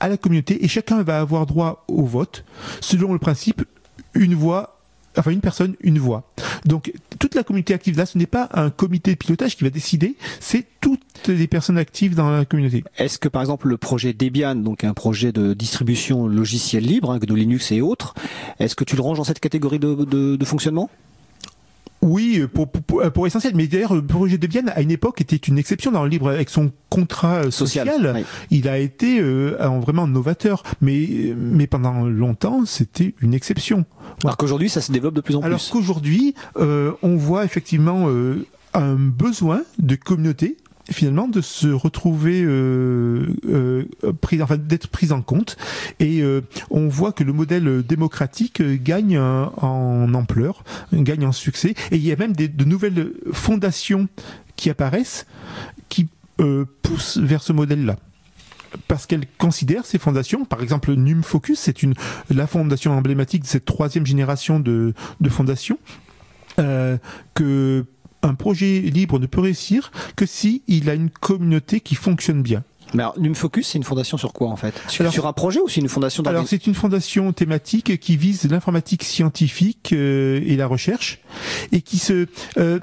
à 0.00 0.08
la 0.08 0.16
communauté 0.16 0.64
et 0.64 0.68
chacun 0.68 1.02
va 1.02 1.20
avoir 1.20 1.46
droit 1.46 1.84
au 1.88 2.04
vote 2.04 2.44
selon 2.80 3.12
le 3.12 3.18
principe 3.18 3.64
une 4.14 4.34
voix, 4.34 4.77
enfin 5.16 5.30
une 5.30 5.40
personne, 5.40 5.74
une 5.80 5.98
voix. 5.98 6.30
Donc 6.64 6.92
toute 7.18 7.34
la 7.34 7.42
communauté 7.42 7.74
active. 7.74 7.96
Là, 7.96 8.06
ce 8.06 8.18
n'est 8.18 8.26
pas 8.26 8.48
un 8.52 8.70
comité 8.70 9.12
de 9.12 9.16
pilotage 9.16 9.56
qui 9.56 9.64
va 9.64 9.70
décider, 9.70 10.16
c'est 10.40 10.64
toutes 10.80 11.28
les 11.28 11.46
personnes 11.46 11.78
actives 11.78 12.14
dans 12.14 12.30
la 12.30 12.44
communauté. 12.44 12.84
Est-ce 12.96 13.18
que 13.18 13.28
par 13.28 13.42
exemple 13.42 13.68
le 13.68 13.76
projet 13.76 14.12
Debian, 14.12 14.54
donc 14.56 14.84
un 14.84 14.94
projet 14.94 15.32
de 15.32 15.54
distribution 15.54 16.26
logicielle 16.26 16.84
libre, 16.84 17.10
hein, 17.10 17.18
Linux 17.28 17.72
et 17.72 17.80
autres, 17.80 18.14
est-ce 18.58 18.74
que 18.74 18.84
tu 18.84 18.96
le 18.96 19.02
ranges 19.02 19.18
dans 19.18 19.24
cette 19.24 19.40
catégorie 19.40 19.78
de 19.78 20.44
fonctionnement? 20.44 20.90
Oui, 22.02 22.44
pour, 22.52 22.70
pour, 22.70 23.10
pour, 23.10 23.26
essentiel. 23.26 23.54
Mais 23.56 23.66
d'ailleurs, 23.66 23.94
le 23.94 24.04
projet 24.04 24.38
de 24.38 24.46
Bienne, 24.46 24.72
à 24.74 24.82
une 24.82 24.90
époque, 24.90 25.20
était 25.20 25.36
une 25.36 25.58
exception 25.58 25.90
dans 25.90 26.04
le 26.04 26.08
livre. 26.08 26.30
Avec 26.30 26.48
son 26.48 26.70
contrat 26.90 27.50
social, 27.50 28.24
il 28.50 28.68
a 28.68 28.78
été 28.78 29.20
euh, 29.20 29.56
vraiment 29.80 30.06
novateur. 30.06 30.62
Mais, 30.80 31.34
mais 31.36 31.66
pendant 31.66 32.04
longtemps, 32.04 32.64
c'était 32.64 33.14
une 33.20 33.34
exception. 33.34 33.84
Alors 34.24 34.36
qu'aujourd'hui, 34.36 34.68
ça 34.68 34.80
se 34.80 34.92
développe 34.92 35.14
de 35.14 35.20
plus 35.20 35.34
en 35.34 35.40
plus. 35.40 35.46
Alors 35.46 35.60
qu'aujourd'hui, 35.70 36.34
euh, 36.58 36.92
on 37.02 37.16
voit 37.16 37.44
effectivement 37.44 38.08
euh, 38.08 38.46
un 38.74 38.94
besoin 38.94 39.62
de 39.78 39.96
communauté 39.96 40.56
finalement 40.90 41.28
de 41.28 41.40
se 41.40 41.68
retrouver 41.68 42.42
euh, 42.42 43.26
euh, 43.48 43.84
pris, 44.20 44.42
enfin 44.42 44.56
d'être 44.56 44.88
pris 44.88 45.12
en 45.12 45.22
compte. 45.22 45.56
Et 46.00 46.22
euh, 46.22 46.40
on 46.70 46.88
voit 46.88 47.12
que 47.12 47.24
le 47.24 47.32
modèle 47.32 47.82
démocratique 47.82 48.62
gagne 48.82 49.18
en 49.18 50.12
ampleur, 50.14 50.64
gagne 50.92 51.26
en 51.26 51.32
succès. 51.32 51.74
Et 51.90 51.96
il 51.96 52.04
y 52.06 52.12
a 52.12 52.16
même 52.16 52.32
des, 52.32 52.48
de 52.48 52.64
nouvelles 52.64 53.12
fondations 53.32 54.08
qui 54.56 54.70
apparaissent 54.70 55.26
qui 55.88 56.08
poussent 56.82 57.18
vers 57.18 57.42
ce 57.42 57.52
modèle-là. 57.52 57.96
Parce 58.86 59.06
qu'elles 59.06 59.26
considèrent 59.38 59.86
ces 59.86 59.98
fondations, 59.98 60.44
par 60.44 60.62
exemple 60.62 60.92
Num 60.92 61.22
Focus, 61.22 61.58
c'est 61.58 61.82
une 61.82 61.94
la 62.30 62.46
fondation 62.46 62.92
emblématique 62.92 63.42
de 63.42 63.48
cette 63.48 63.64
troisième 63.64 64.06
génération 64.06 64.60
de, 64.60 64.92
de 65.20 65.28
fondations, 65.28 65.78
euh, 66.58 66.98
que 67.34 67.84
un 68.22 68.34
projet 68.34 68.80
libre 68.80 69.18
ne 69.18 69.26
peut 69.26 69.40
réussir 69.40 69.92
que 70.16 70.26
si 70.26 70.62
il 70.66 70.90
a 70.90 70.94
une 70.94 71.10
communauté 71.10 71.80
qui 71.80 71.94
fonctionne 71.94 72.42
bien. 72.42 72.62
Mais 72.94 73.02
alors, 73.02 73.16
Focus, 73.34 73.68
c'est 73.68 73.78
une 73.78 73.84
fondation 73.84 74.16
sur 74.16 74.32
quoi 74.32 74.48
en 74.48 74.56
fait? 74.56 74.74
Sur, 74.88 75.26
un 75.26 75.32
projet 75.32 75.60
ou 75.60 75.68
c'est 75.68 75.80
une 75.80 75.88
fondation 75.88 76.22
Alors 76.24 76.48
c'est 76.48 76.66
une 76.66 76.74
fondation 76.74 77.32
thématique 77.32 77.98
qui 78.00 78.16
vise 78.16 78.44
l'informatique 78.50 79.04
scientifique 79.04 79.90
euh, 79.92 80.40
et 80.44 80.56
la 80.56 80.66
recherche 80.66 81.20
et 81.72 81.82
qui 81.82 81.98
se 81.98 82.26
euh, 82.56 82.80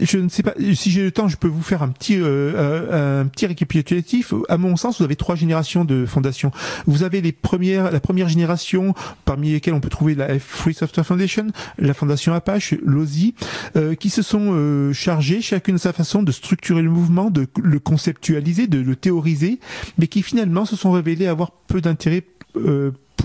je 0.00 0.18
ne 0.18 0.28
sais 0.28 0.42
pas 0.42 0.54
si 0.74 0.90
j'ai 0.90 1.02
le 1.02 1.10
temps, 1.10 1.28
je 1.28 1.36
peux 1.36 1.48
vous 1.48 1.62
faire 1.62 1.82
un 1.82 1.88
petit 1.88 2.16
euh, 2.16 2.52
euh, 2.54 3.22
un 3.22 3.26
petit 3.26 3.46
récapitulatif. 3.46 4.34
À 4.48 4.56
mon 4.56 4.76
sens, 4.76 4.98
vous 4.98 5.04
avez 5.04 5.16
trois 5.16 5.34
générations 5.34 5.84
de 5.84 6.06
fondations. 6.06 6.50
Vous 6.86 7.02
avez 7.02 7.20
les 7.20 7.32
premières, 7.32 7.90
la 7.90 8.00
première 8.00 8.28
génération, 8.28 8.94
parmi 9.24 9.52
lesquelles 9.52 9.74
on 9.74 9.80
peut 9.80 9.88
trouver 9.88 10.14
la 10.14 10.38
Free 10.38 10.74
Software 10.74 11.06
Foundation, 11.06 11.46
la 11.78 11.94
fondation 11.94 12.34
Apache, 12.34 12.74
l'OSI, 12.84 13.34
euh, 13.76 13.94
qui 13.94 14.10
se 14.10 14.22
sont 14.22 14.52
euh, 14.52 14.92
chacune 14.92 15.76
de 15.76 15.80
sa 15.80 15.92
façon, 15.92 16.22
de 16.22 16.32
structurer 16.32 16.82
le 16.82 16.90
mouvement, 16.90 17.30
de 17.30 17.46
le 17.62 17.78
conceptualiser, 17.78 18.66
de 18.66 18.78
le 18.78 18.96
théoriser, 18.96 19.60
mais 19.98 20.06
qui 20.06 20.22
finalement 20.22 20.64
se 20.64 20.76
sont 20.76 20.92
révélés 20.92 21.26
avoir 21.26 21.50
peu 21.50 21.80
d'intérêt 21.80 22.24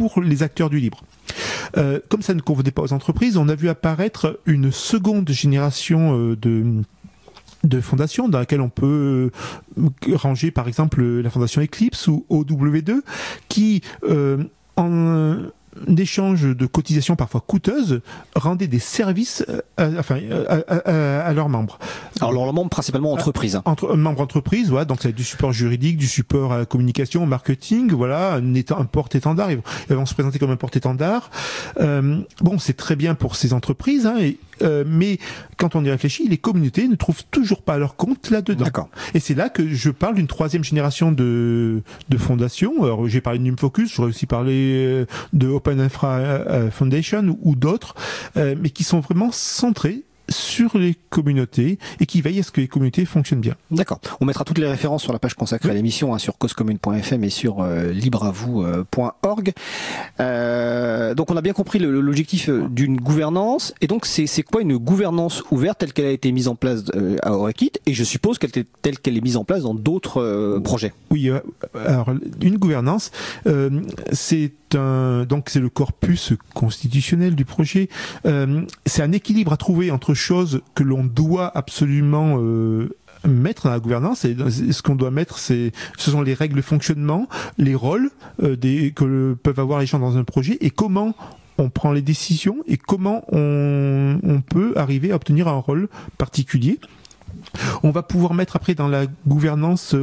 pour 0.10 0.22
les 0.22 0.42
acteurs 0.42 0.72
du 0.72 0.80
libre. 0.80 1.04
Euh, 1.78 2.00
comme 2.10 2.24
ça 2.24 2.34
ne 2.34 2.42
convenait 2.42 2.72
pas 2.72 2.82
aux 2.82 2.94
entreprises, 2.94 3.38
on 3.38 3.48
a 3.50 3.56
vu 3.56 3.70
apparaître 3.70 4.40
une 4.48 4.72
seconde 4.72 5.30
génération 5.30 6.18
euh, 6.18 6.36
de 6.36 6.82
de 7.64 7.80
fondations 7.80 8.28
dans 8.28 8.40
laquelle 8.40 8.62
on 8.62 8.70
peut 8.70 9.30
euh, 9.78 10.16
ranger 10.16 10.50
par 10.50 10.68
exemple 10.68 11.04
la 11.04 11.30
fondation 11.30 11.62
Eclipse 11.62 12.08
ou 12.08 12.26
OW2 12.32 13.02
qui 13.50 13.84
en 14.76 15.38
d'échanges 15.88 16.44
de 16.44 16.66
cotisations 16.66 17.16
parfois 17.16 17.42
coûteuses 17.42 18.02
rendaient 18.36 18.68
des 18.68 18.80
services 18.80 19.46
euh, 19.50 19.62
à, 19.78 20.00
enfin, 20.00 20.20
euh, 20.20 21.28
à, 21.28 21.34
leurs 21.34 21.50
membres. 21.50 21.80
Alors 22.20 22.34
leurs 22.34 22.54
membres 22.54 22.70
principalement 22.70 23.14
entreprises. 23.14 23.56
Hein. 23.56 23.62
Entre 23.66 23.96
membres 23.96 24.22
entreprises, 24.22 24.70
voilà, 24.70 24.86
donc 24.86 25.00
c'est 25.02 25.14
du 25.14 25.24
support 25.24 25.54
juridique, 25.54 25.98
du 25.98 26.08
support 26.08 26.54
à 26.54 26.58
la 26.60 26.66
communication, 26.66 27.24
au 27.24 27.26
marketing, 27.26 27.92
voilà, 27.92 28.36
un, 28.36 28.56
un 28.56 28.86
porte-étendard. 28.86 29.52
Ils, 29.52 29.62
vont 29.90 30.06
se 30.06 30.14
présenter 30.14 30.40
comme 30.40 30.52
un 30.52 30.58
porte-étendard. 30.58 31.30
Euh, 31.80 32.22
bon, 32.42 32.60
c'est 32.60 32.76
très 32.76 32.96
bien 32.96 33.16
pour 33.16 33.36
ces 33.36 33.54
entreprises, 33.54 34.06
hein, 34.06 34.18
et 34.20 34.38
euh, 34.62 34.84
mais 34.86 35.18
quand 35.58 35.76
on 35.76 35.84
y 35.84 35.90
réfléchit, 35.90 36.28
les 36.28 36.38
communautés 36.38 36.88
ne 36.88 36.96
trouvent 36.96 37.24
toujours 37.32 37.62
pas 37.62 37.78
leur 37.78 37.96
compte 37.96 38.30
là-dedans. 38.30 38.66
D'accord. 38.66 38.90
Et 39.14 39.20
c'est 39.20 39.36
là 39.36 39.50
que 39.50 39.68
je 39.68 39.90
parle 39.90 40.16
d'une 40.16 40.28
troisième 40.28 40.64
génération 40.64 41.12
de, 41.12 41.82
de 42.10 42.18
fondations. 42.18 42.84
Alors 42.84 43.08
j'ai 43.08 43.22
parlé 43.22 43.40
de 43.40 43.44
NumFocus, 43.44 43.94
j'aurais 43.94 44.10
aussi 44.10 44.26
parlé 44.26 44.74
euh, 44.76 45.06
de 45.34 45.48
Open 45.48 45.80
Infra 45.80 46.18
euh, 46.18 46.72
Foundation 46.72 47.38
ou, 47.42 47.56
d'autres, 47.56 47.96
mais 48.36 48.70
qui 48.70 48.84
sont 48.84 49.00
vraiment 49.00 49.32
centrés 49.32 50.04
sur 50.32 50.78
les 50.78 50.96
communautés 51.10 51.78
et 52.00 52.06
qui 52.06 52.22
veille 52.22 52.40
à 52.40 52.44
ce 52.44 52.52
que 52.52 52.62
les 52.62 52.68
communautés 52.68 53.06
fonctionnent 53.06 53.42
bien. 53.42 53.56
D'accord. 53.70 54.00
On 54.20 54.26
mettra 54.26 54.44
toutes 54.44 54.58
les 54.58 54.68
références 54.68 55.04
sur 55.04 55.14
la 55.14 55.20
page 55.20 55.36
consacrée 55.36 55.70
à 55.70 55.74
l'émission, 55.74 56.14
hein, 56.14 56.18
sur 56.18 56.38
causecommune.fm 56.38 57.24
et 57.24 57.30
sur 57.30 57.62
euh, 57.62 57.92
libreavou.org. 57.92 59.54
Euh, 60.20 61.14
donc 61.14 61.32
on 61.32 61.38
a 61.38 61.42
bien 61.42 61.54
compris 61.54 61.80
l'objectif 61.80 62.50
euh, 62.50 62.68
d'une 62.70 62.98
gouvernance. 62.98 63.74
Et 63.82 63.88
donc 63.88 64.06
c'est 64.06 64.44
quoi 64.44 64.62
une 64.62 64.78
gouvernance 64.78 65.44
ouverte 65.52 65.80
telle 65.80 65.94
qu'elle 65.94 66.06
a 66.06 66.12
été 66.12 66.32
mise 66.32 66.48
en 66.48 66.56
place 66.56 66.84
euh, 66.96 67.18
à 67.24 67.34
Orakit 67.34 67.80
et 67.86 67.94
je 67.94 68.04
suppose 68.04 68.38
qu'elle 68.38 68.52
est 68.56 68.68
telle 68.82 69.00
qu'elle 69.00 69.18
est 69.18 69.22
mise 69.22 69.38
en 69.38 69.44
place 69.44 69.64
dans 69.64 69.74
d'autres 69.74 70.22
euh, 70.22 70.60
projets? 70.60 70.94
Oui, 71.10 71.30
alors 71.74 72.12
une 72.42 72.58
gouvernance, 72.58 73.12
c'est 74.12 74.52
donc 74.72 75.50
c'est 75.50 75.60
le 75.60 75.68
corpus 75.68 76.32
constitutionnel 76.54 77.36
du 77.36 77.44
projet. 77.44 77.90
C'est 78.86 79.04
un 79.04 79.12
équilibre 79.12 79.52
à 79.52 79.58
trouver 79.58 79.92
entre 79.92 80.14
choses 80.22 80.62
que 80.76 80.84
l'on 80.84 81.04
doit 81.04 81.52
absolument 81.58 82.38
euh, 82.40 82.96
mettre 83.28 83.64
dans 83.64 83.72
la 83.72 83.80
gouvernance 83.80 84.24
et 84.24 84.36
ce 84.72 84.82
qu'on 84.82 84.96
doit 84.96 85.12
mettre 85.12 85.38
c'est 85.38 85.72
ce 85.98 86.12
sont 86.12 86.22
les 86.22 86.34
règles 86.34 86.56
de 86.56 86.62
fonctionnement 86.62 87.28
les 87.58 87.76
rôles 87.76 88.10
euh, 88.42 88.56
des, 88.56 88.92
que 88.92 89.34
peuvent 89.34 89.60
avoir 89.60 89.80
les 89.80 89.86
gens 89.86 90.00
dans 90.00 90.18
un 90.18 90.24
projet 90.24 90.58
et 90.62 90.70
comment 90.70 91.16
on 91.58 91.70
prend 91.70 91.92
les 91.92 92.02
décisions 92.02 92.58
et 92.68 92.78
comment 92.78 93.24
on, 93.32 94.42
peut 94.50 94.74
arriver 94.76 95.12
à 95.12 95.16
obtenir 95.16 95.48
un 95.48 95.60
rôle 95.60 95.90
particulier. 96.18 96.80
On 97.84 97.92
va 97.92 98.02
pouvoir 98.02 98.34
mettre 98.34 98.56
après 98.56 98.74
dans 98.74 98.88
la 98.88 99.06
gouvernance 99.28 99.96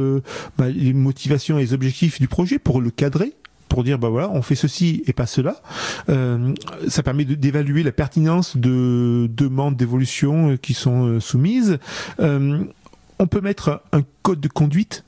bah, 0.57 0.69
les 0.69 0.93
motivations 0.93 1.57
et 1.57 1.63
les 1.63 1.73
objectifs 1.73 2.21
du 2.21 2.29
projet 2.29 2.59
pour 2.59 2.79
le 2.79 2.91
cadrer 2.91 3.33
pour 3.69 3.83
dire 3.83 3.97
bah 3.97 4.09
voilà 4.09 4.29
on 4.31 4.41
fait 4.41 4.55
ceci 4.55 5.03
et 5.07 5.13
pas 5.13 5.25
cela. 5.25 5.61
Euh, 6.09 6.53
ça 6.87 7.03
permet 7.03 7.25
d'évaluer 7.25 7.83
la 7.83 7.91
pertinence 7.91 8.57
de 8.57 9.29
demandes 9.31 9.75
d'évolution 9.75 10.51
euh, 10.51 10.57
qui 10.57 10.73
sont 10.73 11.05
euh, 11.05 11.19
soumises. 11.19 11.77
on 12.19 13.27
peut 13.27 13.41
mettre 13.41 13.83
un 13.91 14.01
code 14.23 14.39
de 14.41 14.47
conduite 14.47 15.03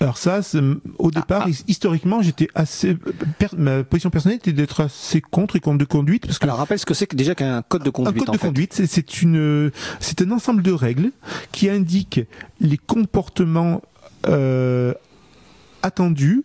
alors 0.00 0.16
ça, 0.16 0.40
au 0.98 1.10
départ, 1.10 1.42
ah, 1.46 1.50
ah. 1.50 1.62
historiquement, 1.66 2.22
j'étais 2.22 2.48
assez, 2.54 2.96
ma 3.56 3.82
position 3.82 4.10
personnelle 4.10 4.38
était 4.38 4.52
d'être 4.52 4.80
assez 4.80 5.20
contre 5.20 5.54
les 5.56 5.60
codes 5.60 5.76
de 5.78 5.84
conduite 5.84 6.24
parce 6.24 6.38
que. 6.38 6.44
Alors 6.44 6.58
rappelle 6.58 6.78
ce 6.78 6.86
que 6.86 6.94
c'est 6.94 7.12
déjà 7.16 7.34
qu'un 7.34 7.62
code 7.62 7.82
de 7.82 7.90
conduite. 7.90 8.22
Un 8.22 8.24
code 8.24 8.34
de 8.34 8.40
conduite, 8.40 8.74
c'est 8.86 9.22
une, 9.22 9.72
c'est 9.98 10.22
un 10.22 10.30
ensemble 10.30 10.62
de 10.62 10.70
règles 10.70 11.10
qui 11.50 11.68
indiquent 11.68 12.20
les 12.60 12.78
comportements 12.78 13.82
euh, 14.28 14.94
attendus 15.82 16.44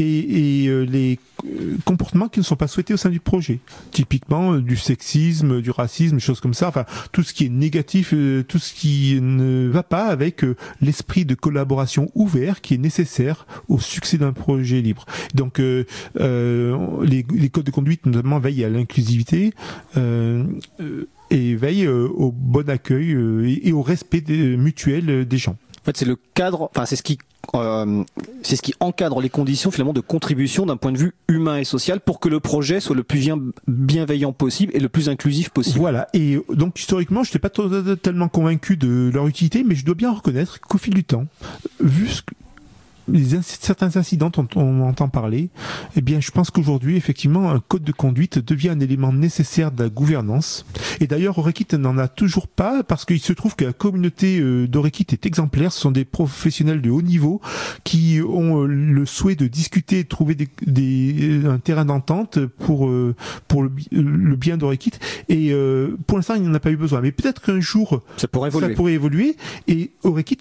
et, 0.00 0.66
euh, 0.68 0.82
les 0.82 1.18
euh, 1.44 1.76
comportements 1.84 2.28
qui 2.28 2.40
ne 2.40 2.44
sont 2.44 2.56
pas 2.56 2.68
souhaités 2.68 2.94
au 2.94 2.96
sein 2.96 3.10
du 3.10 3.20
projet. 3.20 3.60
Typiquement 3.90 4.54
euh, 4.54 4.60
du 4.60 4.76
sexisme, 4.76 5.60
du 5.60 5.70
racisme, 5.70 6.18
choses 6.18 6.40
comme 6.40 6.54
ça. 6.54 6.68
Enfin, 6.68 6.84
tout 7.12 7.22
ce 7.22 7.34
qui 7.34 7.46
est 7.46 7.50
négatif, 7.50 8.14
tout 8.48 8.58
ce 8.58 8.72
qui 8.72 9.18
ne 9.20 9.68
va 9.68 9.82
pas 9.82 10.06
avec 10.06 10.44
l'esprit 10.80 11.24
de 11.24 11.34
collaboration 11.34 12.10
ouvert 12.14 12.60
qui 12.60 12.74
est 12.74 12.78
nécessaire 12.78 13.46
au 13.68 13.78
succès 13.78 14.18
d'un 14.18 14.32
projet 14.32 14.80
libre. 14.80 15.06
Donc, 15.34 15.58
les, 15.58 15.84
les, 16.14 17.48
codes 17.50 17.64
de 17.64 17.70
conduite 17.70 18.06
notamment 18.06 18.38
veillent 18.38 18.64
à 18.64 18.68
l'inclusivité. 18.68 19.52
et 19.96 21.54
veillent 21.54 21.88
au 21.88 22.32
bon 22.32 22.68
accueil 22.68 23.60
et, 23.64 23.72
au 23.72 23.82
respect 23.82 24.24
mutuel 24.28 25.26
des 25.26 25.38
gens. 25.38 25.56
C'est 25.96 26.04
le 26.04 26.16
cadre, 26.34 26.70
enfin, 26.74 26.86
c'est 26.86 26.96
ce 26.96 27.02
qui 27.02 27.18
euh, 27.54 28.04
c'est 28.42 28.56
ce 28.56 28.62
qui 28.62 28.74
encadre 28.80 29.20
les 29.20 29.30
conditions 29.30 29.70
finalement 29.70 29.92
de 29.92 30.00
contribution 30.00 30.66
d'un 30.66 30.76
point 30.76 30.92
de 30.92 30.98
vue 30.98 31.14
humain 31.28 31.58
et 31.58 31.64
social 31.64 32.00
pour 32.00 32.20
que 32.20 32.28
le 32.28 32.38
projet 32.38 32.80
soit 32.80 32.94
le 32.94 33.02
plus 33.02 33.20
bien, 33.20 33.38
bienveillant 33.66 34.32
possible 34.32 34.72
et 34.76 34.80
le 34.80 34.88
plus 34.88 35.08
inclusif 35.08 35.48
possible. 35.50 35.78
Voilà. 35.78 36.08
Et 36.12 36.38
donc 36.52 36.78
historiquement, 36.78 37.24
je 37.24 37.30
n'étais 37.30 37.38
pas 37.38 37.50
totalement 37.50 38.28
convaincu 38.28 38.76
de 38.76 39.10
leur 39.12 39.26
utilité, 39.26 39.64
mais 39.64 39.74
je 39.74 39.84
dois 39.84 39.94
bien 39.94 40.12
reconnaître 40.12 40.60
qu'au 40.60 40.78
fil 40.78 40.94
du 40.94 41.04
temps, 41.04 41.26
vu 41.80 42.08
ce 42.08 42.22
que 42.22 42.34
certains 43.42 43.96
incidents 43.96 44.30
dont 44.30 44.48
on 44.56 44.82
entend 44.82 45.08
parler, 45.08 45.50
eh 45.96 46.00
bien, 46.00 46.20
je 46.20 46.30
pense 46.30 46.50
qu'aujourd'hui, 46.50 46.96
effectivement, 46.96 47.50
un 47.50 47.60
code 47.60 47.82
de 47.82 47.92
conduite 47.92 48.38
devient 48.38 48.70
un 48.70 48.80
élément 48.80 49.12
nécessaire 49.12 49.72
de 49.72 49.82
la 49.82 49.88
gouvernance. 49.88 50.64
Et 51.00 51.06
d'ailleurs, 51.06 51.38
Orekit 51.38 51.66
n'en 51.78 51.98
a 51.98 52.08
toujours 52.08 52.48
pas 52.48 52.82
parce 52.82 53.04
qu'il 53.04 53.20
se 53.20 53.32
trouve 53.32 53.56
que 53.56 53.64
la 53.64 53.72
communauté 53.72 54.40
euh, 54.40 54.66
d'Orekit 54.66 55.06
est 55.12 55.26
exemplaire. 55.26 55.72
Ce 55.72 55.80
sont 55.80 55.90
des 55.90 56.04
professionnels 56.04 56.80
de 56.80 56.90
haut 56.90 57.02
niveau 57.02 57.40
qui 57.84 58.20
ont 58.26 58.62
euh, 58.62 58.66
le 58.66 59.06
souhait 59.06 59.36
de 59.36 59.46
discuter, 59.46 60.02
de 60.02 60.08
trouver 60.08 60.34
des, 60.34 60.48
des, 60.66 61.42
un 61.46 61.58
terrain 61.58 61.84
d'entente 61.84 62.38
pour 62.58 62.90
pour 63.48 63.62
le, 63.62 63.70
le 63.92 64.36
bien 64.36 64.56
d'Orekit. 64.56 64.92
Et 65.28 65.52
pour 66.06 66.18
l'instant, 66.18 66.34
il 66.34 66.42
n'y 66.42 66.48
en 66.48 66.54
a 66.54 66.60
pas 66.60 66.70
eu 66.70 66.76
besoin. 66.76 67.00
Mais 67.00 67.12
peut-être 67.12 67.42
qu'un 67.42 67.60
jour, 67.60 68.02
ça 68.16 68.28
pourrait 68.28 68.48
évoluer. 68.48 68.68
Ça 68.68 68.74
pourrait 68.74 68.92
évoluer 68.92 69.36
et 69.68 69.92
Orekit 70.02 70.38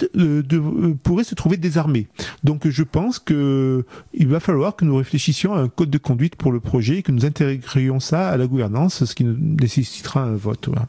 pourrait 1.04 1.24
se 1.24 1.36
trouver 1.36 1.58
désarmé. 1.58 2.08
Donc 2.44 2.59
je 2.66 2.84
pense 2.84 3.20
que 3.20 3.86
il 4.14 4.28
va 4.28 4.40
falloir 4.40 4.76
que 4.76 4.86
nous 4.86 4.96
réfléchissions 4.96 5.54
à 5.54 5.60
un 5.60 5.68
code 5.70 5.90
de 5.90 5.98
conduite 5.98 6.36
pour 6.36 6.52
le 6.52 6.60
projet 6.60 6.98
et 6.98 7.04
que 7.04 7.12
nous 7.12 7.26
intégrions 7.26 8.00
ça 8.00 8.30
à 8.30 8.38
la 8.38 8.48
gouvernance, 8.48 9.06
ce 9.06 9.16
qui 9.16 9.24
nécessitera 9.24 10.24
un 10.24 10.36
vote. 10.36 10.68
Voilà. 10.68 10.88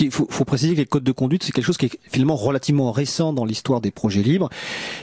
Il 0.00 0.10
faut, 0.10 0.26
faut, 0.30 0.44
préciser 0.44 0.72
que 0.74 0.78
les 0.78 0.86
codes 0.86 1.04
de 1.04 1.12
conduite, 1.12 1.42
c'est 1.42 1.52
quelque 1.52 1.64
chose 1.64 1.76
qui 1.76 1.86
est 1.86 1.98
finalement 2.10 2.36
relativement 2.36 2.90
récent 2.90 3.32
dans 3.32 3.44
l'histoire 3.44 3.80
des 3.80 3.90
projets 3.90 4.22
libres 4.22 4.48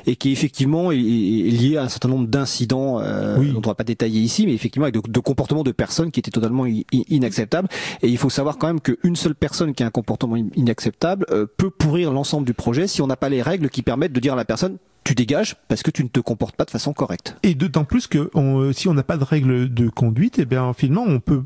et 0.05 0.15
qui 0.15 0.31
effectivement 0.31 0.91
est, 0.91 0.95
lié 0.95 1.77
à 1.77 1.83
un 1.83 1.89
certain 1.89 2.09
nombre 2.09 2.27
d'incidents 2.27 2.99
euh, 2.99 3.37
dont 3.37 3.57
on 3.57 3.61
ne 3.61 3.65
va 3.65 3.75
pas 3.75 3.83
détailler 3.83 4.21
ici, 4.21 4.45
mais 4.45 4.53
effectivement 4.53 4.85
avec 4.85 5.09
de, 5.09 5.19
comportements 5.19 5.63
de 5.63 5.71
personnes 5.71 6.11
qui 6.11 6.19
étaient 6.19 6.31
totalement 6.31 6.65
inacceptables. 6.65 7.67
Et 8.01 8.07
il 8.07 8.17
faut 8.17 8.29
savoir 8.29 8.57
quand 8.57 8.67
même 8.67 8.81
qu'une 8.81 9.15
seule 9.15 9.35
personne 9.35 9.73
qui 9.73 9.83
a 9.83 9.85
un 9.85 9.91
comportement 9.91 10.35
inacceptable 10.55 11.25
euh, 11.29 11.45
peut 11.57 11.69
pourrir 11.69 12.11
l'ensemble 12.11 12.45
du 12.45 12.53
projet 12.53 12.87
si 12.87 13.01
on 13.01 13.07
n'a 13.07 13.17
pas 13.17 13.29
les 13.29 13.41
règles 13.41 13.69
qui 13.69 13.81
permettent 13.81 14.13
de 14.13 14.19
dire 14.19 14.33
à 14.33 14.37
la 14.37 14.45
personne 14.45 14.77
tu 15.07 15.15
dégages 15.15 15.55
parce 15.69 15.83
que 15.83 15.91
tu 15.91 16.03
ne 16.03 16.09
te 16.09 16.19
comportes 16.19 16.57
pas 16.57 16.65
de 16.65 16.69
façon 16.69 16.91
correcte. 16.91 17.37
Et 17.41 17.55
d'autant 17.55 17.85
plus 17.85 18.07
que 18.07 18.29
euh, 18.35 18.73
si 18.73 18.89
on 18.89 18.93
n'a 18.93 19.03
pas 19.03 19.15
de 19.15 19.23
règles 19.23 19.73
de 19.73 19.87
conduite, 19.87 20.37
et 20.37 20.41
eh 20.41 20.45
bien 20.45 20.73
finalement 20.73 21.05
on 21.07 21.21
peut 21.21 21.43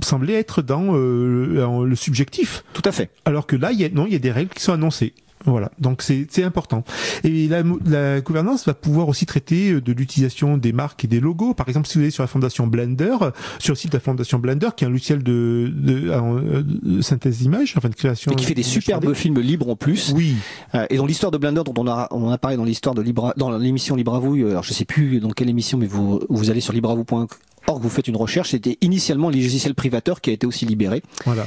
sembler 0.00 0.34
être 0.34 0.62
dans, 0.62 0.94
euh, 0.94 1.84
le 1.84 1.96
subjectif. 1.96 2.62
Tout 2.72 2.82
à 2.84 2.92
fait. 2.92 3.10
Alors 3.24 3.48
que 3.48 3.56
là, 3.56 3.72
il 3.72 3.80
y 3.80 3.84
a, 3.84 3.88
non, 3.88 4.06
il 4.06 4.12
y 4.12 4.16
a 4.16 4.20
des 4.20 4.30
règles 4.30 4.50
qui 4.50 4.62
sont 4.62 4.72
annoncées. 4.72 5.12
Voilà, 5.46 5.70
donc 5.78 6.02
c'est 6.02 6.44
important. 6.44 6.84
Et 7.24 7.48
la, 7.48 7.62
la, 7.86 8.20
gouvernance 8.20 8.66
va 8.66 8.74
pouvoir 8.74 9.08
aussi 9.08 9.24
traiter 9.24 9.72
euh, 9.72 9.80
de 9.80 9.92
l'utilisation 9.92 10.58
des 10.58 10.72
marques 10.72 11.04
et 11.04 11.08
des 11.08 11.20
logos. 11.20 11.54
Par 11.54 11.68
exemple, 11.68 11.88
si 11.88 11.94
vous 11.94 12.02
allez 12.02 12.10
sur 12.10 12.22
la 12.22 12.26
fondation 12.26 12.66
Blender, 12.66 13.16
sur 13.58 13.72
le 13.72 13.76
site 13.76 13.92
de 13.92 13.96
la 13.96 14.00
fondation 14.00 14.38
Blender, 14.38 14.68
qui 14.76 14.84
est 14.84 14.86
un 14.86 14.90
logiciel 14.90 15.22
de, 15.22 15.72
de, 15.74 16.62
de 16.62 17.00
synthèse 17.00 17.38
d'image, 17.38 17.74
enfin 17.76 17.88
de 17.88 17.94
création. 17.94 18.32
Et 18.32 18.36
qui 18.36 18.44
fait 18.44 18.54
des 18.54 18.62
superbes 18.62 19.14
films 19.14 19.40
libres 19.40 19.70
en 19.70 19.76
plus. 19.76 20.12
Oui. 20.14 20.36
Euh, 20.74 20.86
et 20.90 20.96
dans 20.96 21.06
l'histoire 21.06 21.30
de 21.30 21.38
Blender, 21.38 21.62
dont 21.64 21.74
on 21.78 21.88
a, 21.88 22.08
on 22.10 22.30
a 22.30 22.38
parlé 22.38 22.56
dans 22.56 22.64
l'histoire 22.64 22.94
de 22.94 23.02
Libra, 23.02 23.32
dans 23.36 23.56
l'émission 23.56 23.96
Libravou, 23.96 24.34
alors 24.34 24.62
je 24.62 24.74
sais 24.74 24.84
plus 24.84 25.20
dans 25.20 25.30
quelle 25.30 25.48
émission, 25.48 25.78
mais 25.78 25.86
vous, 25.86 26.20
vous 26.28 26.50
allez 26.50 26.60
sur 26.60 26.72
libravou.org, 26.72 27.30
vous 27.78 27.88
faites 27.88 28.08
une 28.08 28.16
recherche, 28.16 28.50
c'était 28.50 28.78
initialement 28.80 29.28
les 29.30 29.40
logiciels 29.40 29.74
privateurs 29.74 30.20
qui 30.20 30.30
a 30.30 30.32
été 30.32 30.46
aussi 30.46 30.66
libéré. 30.66 31.02
Voilà. 31.24 31.46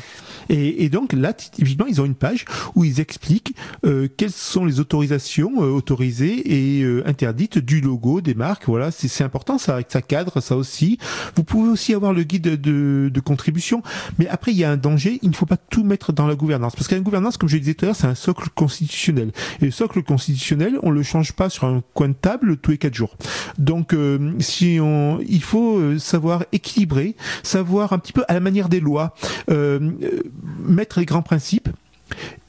Et, 0.49 0.83
et, 0.83 0.89
donc 0.89 1.13
là, 1.13 1.33
typiquement, 1.33 1.85
ils 1.87 2.01
ont 2.01 2.05
une 2.05 2.15
page 2.15 2.45
où 2.75 2.83
ils 2.83 2.99
expliquent 2.99 3.55
euh, 3.85 4.07
quelles 4.15 4.31
sont 4.31 4.65
les 4.65 4.79
autorisations 4.79 5.63
euh, 5.63 5.69
autorisées 5.69 6.77
et 6.79 6.83
euh, 6.83 7.03
interdites 7.07 7.57
du 7.57 7.81
logo 7.81 8.21
des 8.21 8.33
marques. 8.33 8.65
Voilà, 8.67 8.91
c'est 8.91 9.23
important 9.23 9.57
ça, 9.57 9.79
ça 9.87 10.01
cadre 10.01 10.41
ça 10.41 10.55
aussi. 10.55 10.97
Vous 11.35 11.43
pouvez 11.43 11.69
aussi 11.69 11.93
avoir 11.93 12.13
le 12.13 12.23
guide 12.23 12.59
de, 12.59 13.09
de, 13.09 13.19
contribution, 13.19 13.81
mais 14.19 14.27
après 14.27 14.51
il 14.51 14.57
y 14.57 14.63
a 14.63 14.71
un 14.71 14.77
danger. 14.77 15.19
Il 15.21 15.29
ne 15.29 15.35
faut 15.35 15.45
pas 15.45 15.57
tout 15.57 15.83
mettre 15.83 16.11
dans 16.13 16.27
la 16.27 16.35
gouvernance 16.35 16.75
parce 16.75 16.87
qu'une 16.87 17.01
gouvernance, 17.01 17.37
comme 17.37 17.49
je 17.49 17.55
le 17.55 17.61
disais 17.61 17.73
tout 17.73 17.85
à 17.85 17.87
l'heure, 17.87 17.95
c'est 17.95 18.07
un 18.07 18.15
socle 18.15 18.49
constitutionnel. 18.53 19.31
Et 19.61 19.65
le 19.65 19.71
socle 19.71 20.03
constitutionnel, 20.03 20.77
on 20.83 20.91
le 20.91 21.03
change 21.03 21.33
pas 21.33 21.49
sur 21.49 21.65
un 21.65 21.81
coin 21.93 22.09
de 22.09 22.13
table 22.13 22.57
tous 22.57 22.71
les 22.71 22.77
quatre 22.77 22.93
jours. 22.93 23.15
Donc, 23.57 23.95
si 24.39 24.79
on, 24.81 25.19
il 25.27 25.41
faut 25.41 25.97
savoir 25.99 26.45
équilibrer, 26.51 27.15
savoir 27.43 27.93
un 27.93 27.99
petit 27.99 28.13
peu 28.13 28.23
à 28.27 28.33
la 28.33 28.39
manière 28.39 28.69
des 28.69 28.79
lois 28.79 29.15
mettre 30.65 30.99
les 30.99 31.05
grands 31.05 31.21
principes 31.21 31.69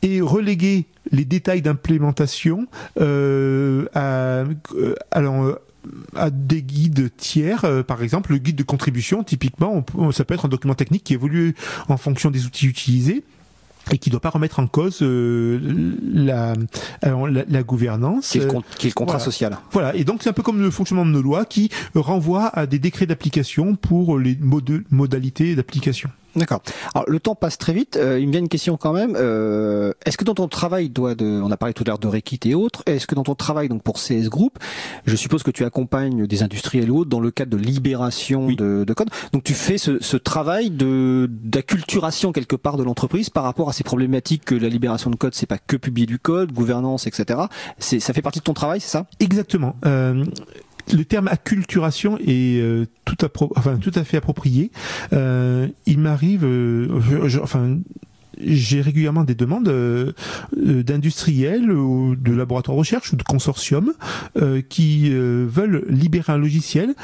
et 0.03 0.21
reléguer 0.21 0.87
les 1.11 1.25
détails 1.25 1.63
d'implémentation 1.63 2.67
euh, 3.01 3.87
à, 3.95 4.45
euh, 4.75 5.55
à 6.17 6.31
des 6.31 6.63
guides 6.63 7.11
tiers, 7.17 7.65
euh, 7.65 7.83
par 7.83 8.03
exemple 8.03 8.33
le 8.33 8.39
guide 8.39 8.57
de 8.57 8.63
contribution, 8.63 9.23
typiquement, 9.23 9.85
ça 10.13 10.25
peut 10.25 10.35
être 10.35 10.47
un 10.47 10.49
document 10.49 10.75
technique 10.75 11.05
qui 11.05 11.15
évolue 11.15 11.55
en 11.89 11.97
fonction 11.97 12.31
des 12.31 12.47
outils 12.47 12.67
utilisés 12.67 13.23
et 13.93 13.99
qui 13.99 14.09
ne 14.09 14.13
doit 14.13 14.21
pas 14.21 14.31
remettre 14.31 14.61
en 14.61 14.67
cause 14.67 15.03
la, 15.03 16.55
la, 17.03 17.63
gouvernance. 17.63 18.31
Qui 18.31 18.39
est 18.39 18.45
le, 18.47 18.93
contrat 18.95 19.19
social. 19.19 19.59
Voilà, 19.73 19.95
et 19.95 20.05
donc 20.05 20.23
c'est 20.23 20.31
un 20.31 20.33
peu 20.33 20.43
comme 20.43 20.63
le 20.63 20.71
fonctionnement 20.71 21.05
de 21.05 21.11
nos 21.11 21.21
lois 21.21 21.45
qui 21.45 21.69
renvoie 21.95 22.47
à 22.47 22.65
des 22.65 22.79
décrets 22.79 23.05
d'application 23.05 23.77
pour 23.77 24.19
les 24.19 24.39
modalités 24.91 25.55
d'application. 25.55 26.09
D'accord. 26.37 26.63
Alors 26.95 27.09
le 27.09 27.21
temps 27.21 27.35
passe 27.35 27.59
très 27.59 27.73
vite. 27.73 27.97
Euh, 27.97 28.19
il 28.19 28.27
me 28.27 28.33
vient 28.33 28.41
une 28.41 28.49
question 28.49 28.77
quand 28.77 28.93
même. 28.93 29.15
Euh, 29.17 29.93
est-ce 30.05 30.17
que 30.17 30.25
dans 30.25 30.35
ton 30.35 30.49
travail, 30.49 30.89
doit 30.89 31.15
de, 31.15 31.41
on 31.43 31.51
a 31.51 31.57
parlé 31.57 31.75
tout 31.75 31.85
à 31.87 31.89
l'heure 31.89 31.99
de 31.99 32.09
Rekit 32.09 32.41
et 32.45 32.55
autres, 32.55 32.83
est-ce 32.87 33.07
que 33.07 33.15
dans 33.15 33.23
ton 33.23 33.35
travail 33.35 33.69
donc 33.69 33.83
pour 33.83 33.97
CS 33.97 34.29
Group, 34.29 34.59
je 35.07 35.17
suppose 35.17 35.43
que 35.43 35.51
tu 35.51 35.65
accompagnes 35.65 36.27
des 36.27 36.43
industriels 36.43 36.91
ou 36.91 37.01
autres 37.01 37.11
dans 37.11 37.21
le 37.21 37.31
cadre 37.31 37.53
de 37.53 37.57
libération 37.57 38.49
de, 38.49 38.85
de, 38.85 38.93
code. 38.95 39.11
Donc 39.33 39.45
tu 39.45 39.55
fais 39.55 39.79
ce, 39.79 40.03
ce 40.03 40.17
travail 40.17 40.71
de 40.71 41.29
d'acculturation 41.31 42.33
quelque 42.33 42.57
part 42.57 42.77
de 42.77 42.83
l'entreprise 42.83 43.31
par 43.31 43.45
rapport 43.45 43.69
à 43.69 43.73
ces 43.73 43.85
problématiques 43.85 44.45
que 44.45 44.55
la 44.55 44.69
libération 44.69 45.11
de 45.11 45.17
code, 45.17 45.35
c'est 45.35 45.47
pas 45.47 45.59
que 45.59 45.77
publier 45.77 46.07
du 46.07 46.19
code, 46.19 46.53
gouvernance, 46.53 47.07
etc. 47.07 47.41
C'est 47.79 48.01
ça 48.01 48.13
fait 48.13 48.23
partie 48.23 48.41
de 48.41 48.45
ton 48.45 48.55
travail, 48.55 48.81
c'est 48.81 48.91
ça? 48.91 49.07
Exactement. 49.21 49.77
Euh, 49.87 50.25
le 50.93 51.05
terme 51.05 51.29
acculturation 51.29 52.19
est 52.19 52.61
euh, 52.61 52.87
tout, 53.05 53.17
à 53.25 53.29
enfin, 53.57 53.77
tout 53.77 53.93
à 53.95 54.05
fait 54.05 54.17
approprié. 54.17 54.71
Euh, 55.13 55.69
il 55.87 55.99
m'arrive, 55.99 56.45
euh, 56.45 56.89
enfin, 57.43 57.79
j'ai 58.41 58.81
régulièrement 58.81 59.23
des 59.23 59.37
demandes 59.37 59.73
d'industriels 60.57 61.71
ou 61.71 62.17
de 62.17 62.33
laboratoires 62.33 62.75
de 62.75 62.81
recherche 62.81 63.13
ou 63.13 63.17
de 63.17 63.23
consortiums 63.23 63.93
qui 64.69 65.09
veulent 65.11 65.85
libérer 65.89 66.33
un 66.33 66.39
logiciel 66.39 66.97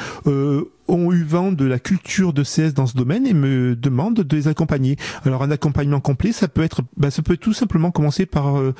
ont 0.90 1.12
eu 1.12 1.22
vent 1.22 1.52
de 1.52 1.64
la 1.64 1.78
culture 1.78 2.32
de 2.32 2.42
CS 2.42 2.74
dans 2.74 2.86
ce 2.86 2.96
domaine 2.96 3.26
et 3.26 3.34
me 3.34 3.76
demandent 3.76 4.20
de 4.20 4.36
les 4.36 4.48
accompagner. 4.48 4.96
Alors 5.24 5.42
un 5.42 5.50
accompagnement 5.50 6.00
complet, 6.00 6.32
ça 6.32 6.48
peut 6.48 6.62
être, 6.62 6.82
bah, 6.96 7.10
ça 7.10 7.22
peut 7.22 7.36
tout 7.36 7.52
simplement 7.52 7.90
commencer 7.90 8.26
par 8.26 8.58
euh, 8.58 8.74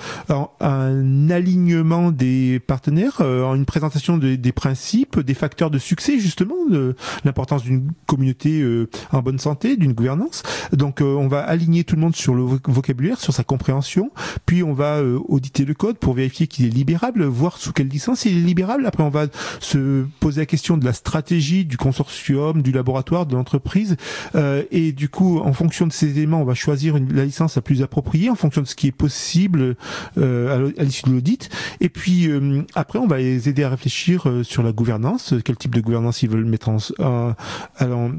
un 0.61 1.31
alignement 1.31 2.11
des 2.11 2.61
partenaires, 2.61 3.19
euh, 3.21 3.55
une 3.55 3.65
présentation 3.65 4.19
des 4.19 4.53
principes, 4.53 5.21
des 5.21 5.35
facteurs 5.35 5.71
de 5.71 5.79
succès 5.79 6.19
justement, 6.19 6.67
de 6.69 6.97
l'importance 7.25 7.63
d'une 7.63 7.93
communauté 8.07 8.61
euh, 8.61 8.89
en 9.13 9.23
bonne 9.23 9.39
santé, 9.39 9.77
d'une 9.77 9.93
gouvernance. 9.93 10.43
Donc 10.73 11.01
on 11.01 11.29
va 11.29 11.41
aligner 11.41 11.85
tout 11.85 11.95
le 11.97 12.03
monde 12.03 12.17
sur 12.17 12.35
le 12.35 12.43
vocabulaire, 12.43 13.21
sur 13.21 13.33
sa 13.33 13.45
compréhension, 13.45 14.11
puis 14.47 14.63
on 14.63 14.73
va 14.73 15.03
auditer 15.03 15.65
le 15.65 15.75
code 15.75 15.99
pour 15.99 16.15
vérifier 16.15 16.47
qu'il 16.47 16.67
est 16.67 16.71
libérable, 16.71 17.25
voir 17.25 17.57
sous 17.57 17.73
quelle 17.73 17.89
licence 17.89 18.25
il 18.25 18.37
est 18.37 18.41
libérable. 18.41 18.87
Après 18.87 19.03
on 19.03 19.11
va 19.11 19.27
se 19.61 20.05
poser 20.21 20.43
la 20.43 20.47
question 20.47 20.77
de 20.77 20.85
la 20.85 20.93
stratégie 20.93 21.65
du 21.65 21.77
consortium 22.01 22.63
du 22.63 22.73
laboratoire, 22.73 23.27
de 23.27 23.35
l'entreprise. 23.35 23.97
Euh, 24.35 24.63
et 24.71 24.93
du 24.93 25.09
coup, 25.09 25.39
en 25.39 25.53
fonction 25.53 25.87
de 25.87 25.93
ces 25.93 26.11
éléments, 26.11 26.41
on 26.41 26.45
va 26.45 26.55
choisir 26.55 26.95
la 26.95 27.25
licence 27.25 27.57
la 27.57 27.63
plus 27.63 27.83
appropriée 27.83 28.31
en 28.31 28.35
fonction 28.35 28.63
de 28.63 28.67
ce 28.67 28.75
qui 28.75 28.87
est 28.89 28.93
possible 28.93 29.77
euh, 30.19 30.71
à 30.79 30.83
l'issue 30.83 31.05
de 31.07 31.13
l'audit. 31.13 31.51
Et 31.81 31.89
puis 31.89 32.29
euh, 32.29 32.63
après, 32.75 32.99
on 32.99 33.07
va 33.07 33.19
les 33.19 33.49
aider 33.49 33.65
à 33.65 33.69
réfléchir 33.69 34.27
sur 34.43 34.63
la 34.63 34.73
gouvernance, 34.73 35.35
quel 35.45 35.57
type 35.57 35.75
de 35.75 35.81
gouvernance 35.81 36.23
ils 36.23 36.31
veulent 36.31 36.45
mettre 36.45 36.69
en, 36.69 36.79
en 36.99 37.35
en 37.81 38.11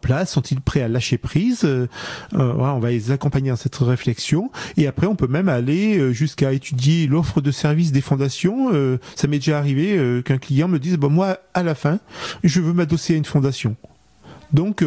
place 0.00 0.32
Sont-ils 0.32 0.60
prêts 0.60 0.82
à 0.82 0.88
lâcher 0.88 1.18
prise 1.18 1.64
euh, 1.64 1.86
On 2.32 2.78
va 2.78 2.90
les 2.90 3.10
accompagner 3.10 3.50
dans 3.50 3.56
cette 3.56 3.76
réflexion. 3.76 4.50
Et 4.76 4.86
après, 4.86 5.06
on 5.06 5.16
peut 5.16 5.26
même 5.26 5.48
aller 5.48 5.98
euh, 5.98 6.12
jusqu'à 6.12 6.52
étudier 6.52 7.06
l'offre 7.06 7.40
de 7.40 7.50
service 7.50 7.92
des 7.92 8.00
fondations. 8.00 8.70
Euh, 8.72 8.98
ça 9.16 9.28
m'est 9.28 9.38
déjà 9.38 9.58
arrivé 9.58 9.98
qu'un 10.24 10.38
client 10.38 10.68
me 10.68 10.78
dise, 10.78 10.96
bon, 10.96 11.10
moi, 11.10 11.38
à 11.54 11.62
la 11.62 11.74
fin, 11.74 11.98
je 12.44 12.60
veux 12.60 12.72
m'adosser 12.72 13.14
à 13.14 13.16
une 13.16 13.24
fondation. 13.24 13.76
Donc, 14.52 14.84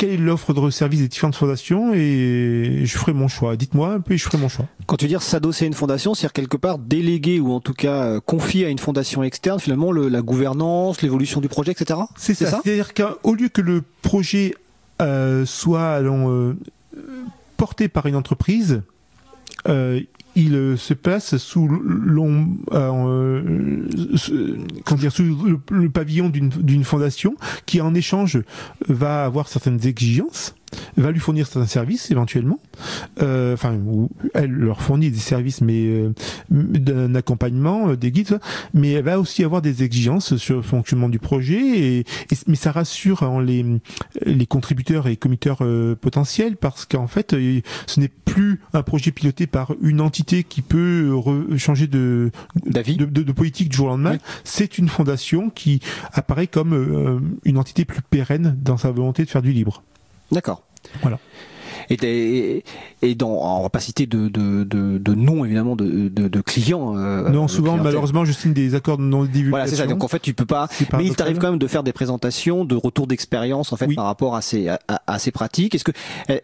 quelle 0.00 0.10
est 0.12 0.16
l'offre 0.16 0.54
de 0.54 0.70
service 0.70 1.00
des 1.00 1.08
différentes 1.08 1.34
fondations 1.34 1.92
et 1.92 2.84
je 2.84 2.96
ferai 2.96 3.12
mon 3.12 3.28
choix. 3.28 3.56
Dites-moi 3.56 3.92
un 3.92 4.00
peu 4.00 4.14
et 4.14 4.16
je 4.16 4.24
ferai 4.24 4.38
mon 4.38 4.48
choix. 4.48 4.64
Quand 4.86 4.96
tu 4.96 5.06
dis 5.06 5.14
s'adosser 5.20 5.66
à 5.66 5.68
une 5.68 5.74
fondation, 5.74 6.14
c'est-à-dire 6.14 6.32
quelque 6.32 6.56
part 6.56 6.78
déléguer 6.78 7.38
ou 7.38 7.52
en 7.52 7.60
tout 7.60 7.74
cas 7.74 8.04
euh, 8.04 8.20
confier 8.20 8.64
à 8.64 8.70
une 8.70 8.78
fondation 8.78 9.22
externe 9.22 9.60
finalement 9.60 9.92
la 9.92 10.22
gouvernance, 10.22 11.02
l'évolution 11.02 11.42
du 11.42 11.48
projet, 11.48 11.72
etc. 11.72 12.00
C'est 12.16 12.32
ça. 12.32 12.62
C'est-à-dire 12.64 12.94
qu'au 12.94 13.34
lieu 13.34 13.50
que 13.50 13.60
le 13.60 13.82
projet 14.00 14.54
euh, 15.02 15.44
soit 15.44 15.90
allons, 15.90 16.30
euh, 16.30 16.56
porté 17.58 17.88
par 17.88 18.06
une 18.06 18.16
entreprise, 18.16 18.80
il 20.36 20.54
euh, 20.54 20.76
se 20.76 20.94
place 20.94 21.36
sous 21.36 21.68
euh, 21.68 22.58
euh 22.72 23.86
dire, 24.96 25.12
sous 25.12 25.58
le, 25.70 25.90
pavillon 25.90 26.28
d'une 26.28 26.84
fondation 26.84 27.34
qui 27.66 27.80
en 27.80 27.94
échange 27.94 28.40
va 28.88 29.24
avoir 29.24 29.48
certaines 29.48 29.86
exigences 29.86 30.54
va 30.96 31.10
lui 31.10 31.20
fournir 31.20 31.46
certains 31.46 31.66
services 31.66 32.10
éventuellement, 32.10 32.60
euh, 33.22 33.54
enfin, 33.54 33.78
elle 34.34 34.50
leur 34.50 34.80
fournit 34.82 35.10
des 35.10 35.18
services, 35.18 35.60
mais 35.60 35.86
euh, 35.86 36.12
d'un 36.50 37.14
accompagnement, 37.14 37.94
des 37.94 38.10
guides, 38.10 38.40
mais 38.74 38.92
elle 38.92 39.04
va 39.04 39.18
aussi 39.18 39.44
avoir 39.44 39.62
des 39.62 39.82
exigences 39.82 40.36
sur 40.36 40.56
le 40.56 40.62
fonctionnement 40.62 41.08
du 41.08 41.18
projet, 41.18 41.98
et, 41.98 42.04
mais 42.46 42.56
ça 42.56 42.72
rassure 42.72 43.22
en 43.22 43.40
les, 43.40 43.64
les 44.24 44.46
contributeurs 44.46 45.06
et 45.06 45.16
committeurs 45.16 45.62
potentiels 46.00 46.56
parce 46.56 46.84
qu'en 46.84 47.06
fait, 47.06 47.34
ce 47.86 48.00
n'est 48.00 48.08
plus 48.08 48.60
un 48.72 48.82
projet 48.82 49.10
piloté 49.10 49.46
par 49.46 49.74
une 49.82 50.00
entité 50.00 50.44
qui 50.44 50.62
peut 50.62 51.14
changer 51.56 51.86
de, 51.86 52.30
de, 52.66 53.04
de, 53.04 53.32
politique 53.32 53.68
du 53.68 53.76
jour 53.76 53.86
au 53.86 53.90
lendemain. 53.90 54.18
C'est 54.44 54.78
une 54.78 54.88
fondation 54.88 55.50
qui 55.50 55.80
apparaît 56.12 56.46
comme 56.46 57.30
une 57.44 57.58
entité 57.58 57.84
plus 57.84 58.02
pérenne 58.02 58.56
dans 58.62 58.76
sa 58.76 58.90
volonté 58.90 59.24
de 59.24 59.30
faire 59.30 59.42
du 59.42 59.52
libre. 59.52 59.82
D'accord. 60.30 60.62
Voilà. 61.02 61.18
Et, 61.90 62.62
et, 63.02 63.14
dans, 63.16 63.30
on 63.30 63.62
va 63.62 63.68
pas 63.68 63.80
citer 63.80 64.06
de, 64.06 64.28
de, 64.28 64.64
de, 64.64 65.14
nom 65.14 65.44
évidemment 65.44 65.74
de, 65.74 66.08
de, 66.08 66.40
clients. 66.40 66.96
Euh, 66.96 67.28
non, 67.30 67.48
souvent 67.48 67.76
malheureusement 67.76 68.24
je 68.24 68.32
signe 68.32 68.52
des 68.52 68.76
accords 68.76 68.98
de 68.98 69.02
non 69.02 69.24
divulgation. 69.24 69.50
Voilà, 69.50 69.66
c'est 69.66 69.76
ça. 69.76 69.86
Donc 69.86 70.04
en 70.04 70.08
fait 70.08 70.20
tu 70.20 70.32
peux 70.32 70.46
pas. 70.46 70.68
Mais 70.96 71.04
il 71.04 71.16
t'arrive 71.16 71.38
quand 71.38 71.50
même 71.50 71.58
de 71.58 71.66
faire 71.66 71.82
des 71.82 71.92
présentations, 71.92 72.64
de 72.64 72.76
retour 72.76 73.08
d'expérience 73.08 73.72
en 73.72 73.76
fait 73.76 73.92
par 73.94 74.04
rapport 74.04 74.36
à 74.36 74.42
ces 74.42 74.68
à, 74.68 75.18
ces 75.18 75.32
pratiques. 75.32 75.74
Est-ce 75.74 75.84
que 75.84 75.92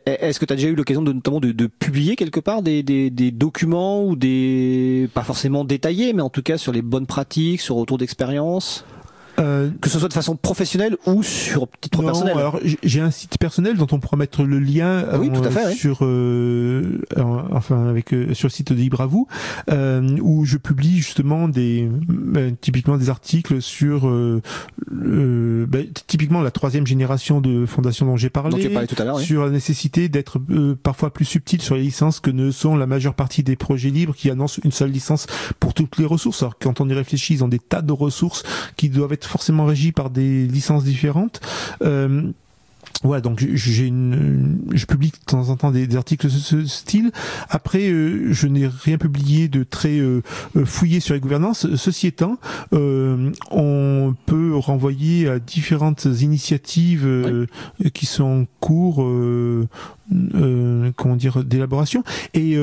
est-ce 0.04 0.40
que 0.40 0.44
tu 0.44 0.52
as 0.52 0.56
déjà 0.56 0.68
eu 0.68 0.74
l'occasion 0.74 1.02
de 1.02 1.12
notamment 1.12 1.40
de, 1.40 1.52
de 1.52 1.66
publier 1.66 2.16
quelque 2.16 2.40
part 2.40 2.62
des, 2.62 2.82
des, 2.82 3.10
des 3.10 3.30
documents 3.30 4.04
ou 4.04 4.16
des 4.16 5.08
pas 5.14 5.22
forcément 5.22 5.64
détaillés, 5.64 6.12
mais 6.12 6.22
en 6.22 6.30
tout 6.30 6.42
cas 6.42 6.58
sur 6.58 6.72
les 6.72 6.82
bonnes 6.82 7.06
pratiques, 7.06 7.60
sur 7.60 7.76
retour 7.76 7.98
d'expérience? 7.98 8.84
Euh, 9.38 9.70
que 9.80 9.88
ce 9.88 9.98
soit 9.98 10.08
de 10.08 10.14
façon 10.14 10.36
professionnelle 10.36 10.96
ou 11.06 11.22
sur 11.22 11.68
titre 11.80 12.00
non, 12.00 12.06
personnel. 12.06 12.36
Alors 12.36 12.58
j'ai 12.82 13.00
un 13.00 13.10
site 13.10 13.38
personnel 13.38 13.76
dont 13.76 13.86
on 13.92 13.98
pourra 13.98 14.16
mettre 14.16 14.42
le 14.44 14.58
lien 14.58 15.04
oui, 15.18 15.30
tout 15.32 15.42
à 15.42 15.50
fait, 15.50 15.74
sur 15.74 15.98
euh, 16.02 17.00
enfin 17.52 17.88
avec 17.88 18.12
euh, 18.12 18.34
sur 18.34 18.48
le 18.48 18.52
site 18.52 18.72
de 18.72 18.78
Libre 18.78 19.00
à 19.00 19.06
vous 19.06 19.26
euh, 19.70 20.16
où 20.20 20.44
je 20.44 20.56
publie 20.56 20.98
justement 20.98 21.48
des 21.48 21.88
euh, 22.36 22.50
typiquement 22.60 22.96
des 22.96 23.10
articles 23.10 23.60
sur 23.60 24.10
bah, 24.90 25.78
typiquement 26.06 26.42
la 26.42 26.50
troisième 26.50 26.86
génération 26.86 27.40
de 27.40 27.66
fondation 27.66 28.06
dont 28.06 28.16
j'ai 28.16 28.30
parlé, 28.30 28.68
parlé 28.68 28.86
tout 28.86 29.00
à 29.00 29.04
l'heure, 29.04 29.20
sur 29.20 29.44
la 29.44 29.50
nécessité 29.50 30.08
d'être 30.08 30.40
parfois 30.82 31.12
plus 31.12 31.24
subtil 31.24 31.60
sur 31.60 31.74
les 31.74 31.82
licences 31.82 32.20
que 32.20 32.30
ne 32.30 32.50
sont 32.50 32.76
la 32.76 32.86
majeure 32.86 33.14
partie 33.14 33.42
des 33.42 33.56
projets 33.56 33.90
libres 33.90 34.14
qui 34.14 34.30
annoncent 34.30 34.60
une 34.64 34.72
seule 34.72 34.90
licence 34.90 35.26
pour 35.60 35.74
toutes 35.74 35.98
les 35.98 36.06
ressources. 36.06 36.42
Alors 36.42 36.58
quand 36.58 36.80
on 36.80 36.88
y 36.88 36.94
réfléchit, 36.94 37.34
ils 37.34 37.44
ont 37.44 37.48
des 37.48 37.58
tas 37.58 37.82
de 37.82 37.92
ressources 37.92 38.42
qui 38.76 38.88
doivent 38.88 39.12
être 39.12 39.25
forcément 39.26 39.66
régi 39.66 39.92
par 39.92 40.10
des 40.10 40.46
licences 40.46 40.84
différentes. 40.84 41.40
Euh, 41.82 42.22
voilà, 43.02 43.20
donc 43.20 43.44
j'ai 43.52 43.86
une, 43.86 44.58
je 44.72 44.86
publie 44.86 45.10
de 45.10 45.16
temps 45.26 45.50
en 45.50 45.56
temps 45.56 45.70
des, 45.70 45.96
articles 45.96 46.26
de 46.26 46.30
ce 46.30 46.64
style. 46.64 47.12
Après, 47.50 47.90
euh, 47.90 48.32
je 48.32 48.46
n'ai 48.46 48.66
rien 48.66 48.96
publié 48.96 49.48
de 49.48 49.64
très 49.64 49.98
euh, 49.98 50.22
fouillé 50.64 51.00
sur 51.00 51.14
les 51.14 51.20
gouvernances. 51.20 51.66
Ceci 51.76 52.06
étant, 52.06 52.38
on 52.72 54.14
peut 54.24 54.56
renvoyer 54.56 55.28
à 55.28 55.38
différentes 55.38 56.06
initiatives 56.06 57.46
qui 57.92 58.06
sont 58.06 58.24
en 58.24 58.44
cours, 58.60 58.96
comment 60.96 61.16
dire, 61.16 61.44
d'élaboration. 61.44 62.02
Et 62.32 62.56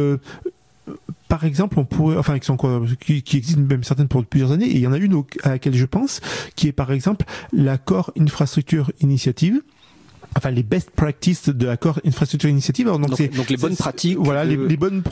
par 1.34 1.46
exemple, 1.46 1.80
on 1.80 1.86
pourrait, 1.86 2.16
enfin, 2.16 2.38
qui, 2.38 2.46
sont 2.46 2.58
qui, 3.00 3.38
existent 3.38 3.60
même 3.60 3.84
certaines 3.84 4.08
pour 4.08 4.24
plusieurs 4.24 4.52
années, 4.52 4.68
et 4.68 4.76
il 4.76 4.82
y 4.82 4.86
en 4.86 4.94
a 4.94 5.00
une 5.00 5.24
à 5.42 5.50
laquelle 5.50 5.74
je 5.74 5.88
pense, 5.88 6.22
qui 6.56 6.68
est 6.68 6.72
par 6.72 6.92
exemple 6.92 7.26
l'accord 7.52 8.14
infrastructure 8.20 8.92
initiative 9.02 9.64
enfin 10.36 10.52
les 10.52 10.64
best 10.64 10.92
practices 10.92 11.50
de 11.50 11.66
l'accord 11.66 12.00
infrastructure 12.06 12.50
initiative. 12.50 12.88
donc, 12.88 13.10
donc, 13.34 13.50
les 13.50 13.58
bonnes 13.58 13.76
pratiques. 13.76 14.18
Voilà, 14.18 14.44
les, 14.44 14.56
les, 14.56 14.78
bonnes 14.78 15.04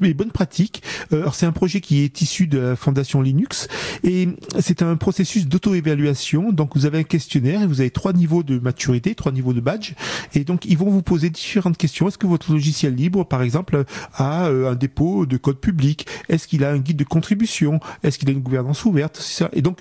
les 0.00 0.14
bonnes 0.14 0.30
pratiques. 0.30 0.82
Euh, 1.12 1.22
alors 1.22 1.34
c'est 1.34 1.46
un 1.46 1.52
projet 1.52 1.80
qui 1.80 2.00
est 2.00 2.20
issu 2.20 2.46
de 2.46 2.58
la 2.58 2.76
fondation 2.76 3.20
Linux 3.20 3.68
et 4.04 4.28
c'est 4.58 4.82
un 4.82 4.96
processus 4.96 5.46
d'auto-évaluation. 5.46 6.52
Donc 6.52 6.76
vous 6.76 6.86
avez 6.86 6.98
un 6.98 7.02
questionnaire 7.02 7.62
et 7.62 7.66
vous 7.66 7.80
avez 7.80 7.90
trois 7.90 8.12
niveaux 8.12 8.42
de 8.42 8.58
maturité, 8.58 9.14
trois 9.14 9.32
niveaux 9.32 9.52
de 9.52 9.60
badge 9.60 9.92
et 10.34 10.44
donc 10.44 10.64
ils 10.64 10.78
vont 10.78 10.90
vous 10.90 11.02
poser 11.02 11.30
différentes 11.30 11.76
questions. 11.76 12.08
Est-ce 12.08 12.18
que 12.18 12.26
votre 12.26 12.52
logiciel 12.52 12.94
libre, 12.94 13.24
par 13.24 13.42
exemple, 13.42 13.84
a 14.14 14.48
euh, 14.48 14.70
un 14.70 14.74
dépôt 14.74 15.26
de 15.26 15.36
code 15.36 15.58
public? 15.58 16.06
Est-ce 16.28 16.48
qu'il 16.48 16.64
a 16.64 16.70
un 16.70 16.78
guide 16.78 16.96
de 16.96 17.04
contribution? 17.04 17.80
Est-ce 18.02 18.18
qu'il 18.18 18.28
a 18.28 18.32
une 18.32 18.40
gouvernance 18.40 18.84
ouverte? 18.84 19.16
Ça. 19.16 19.50
Et 19.52 19.62
donc 19.62 19.78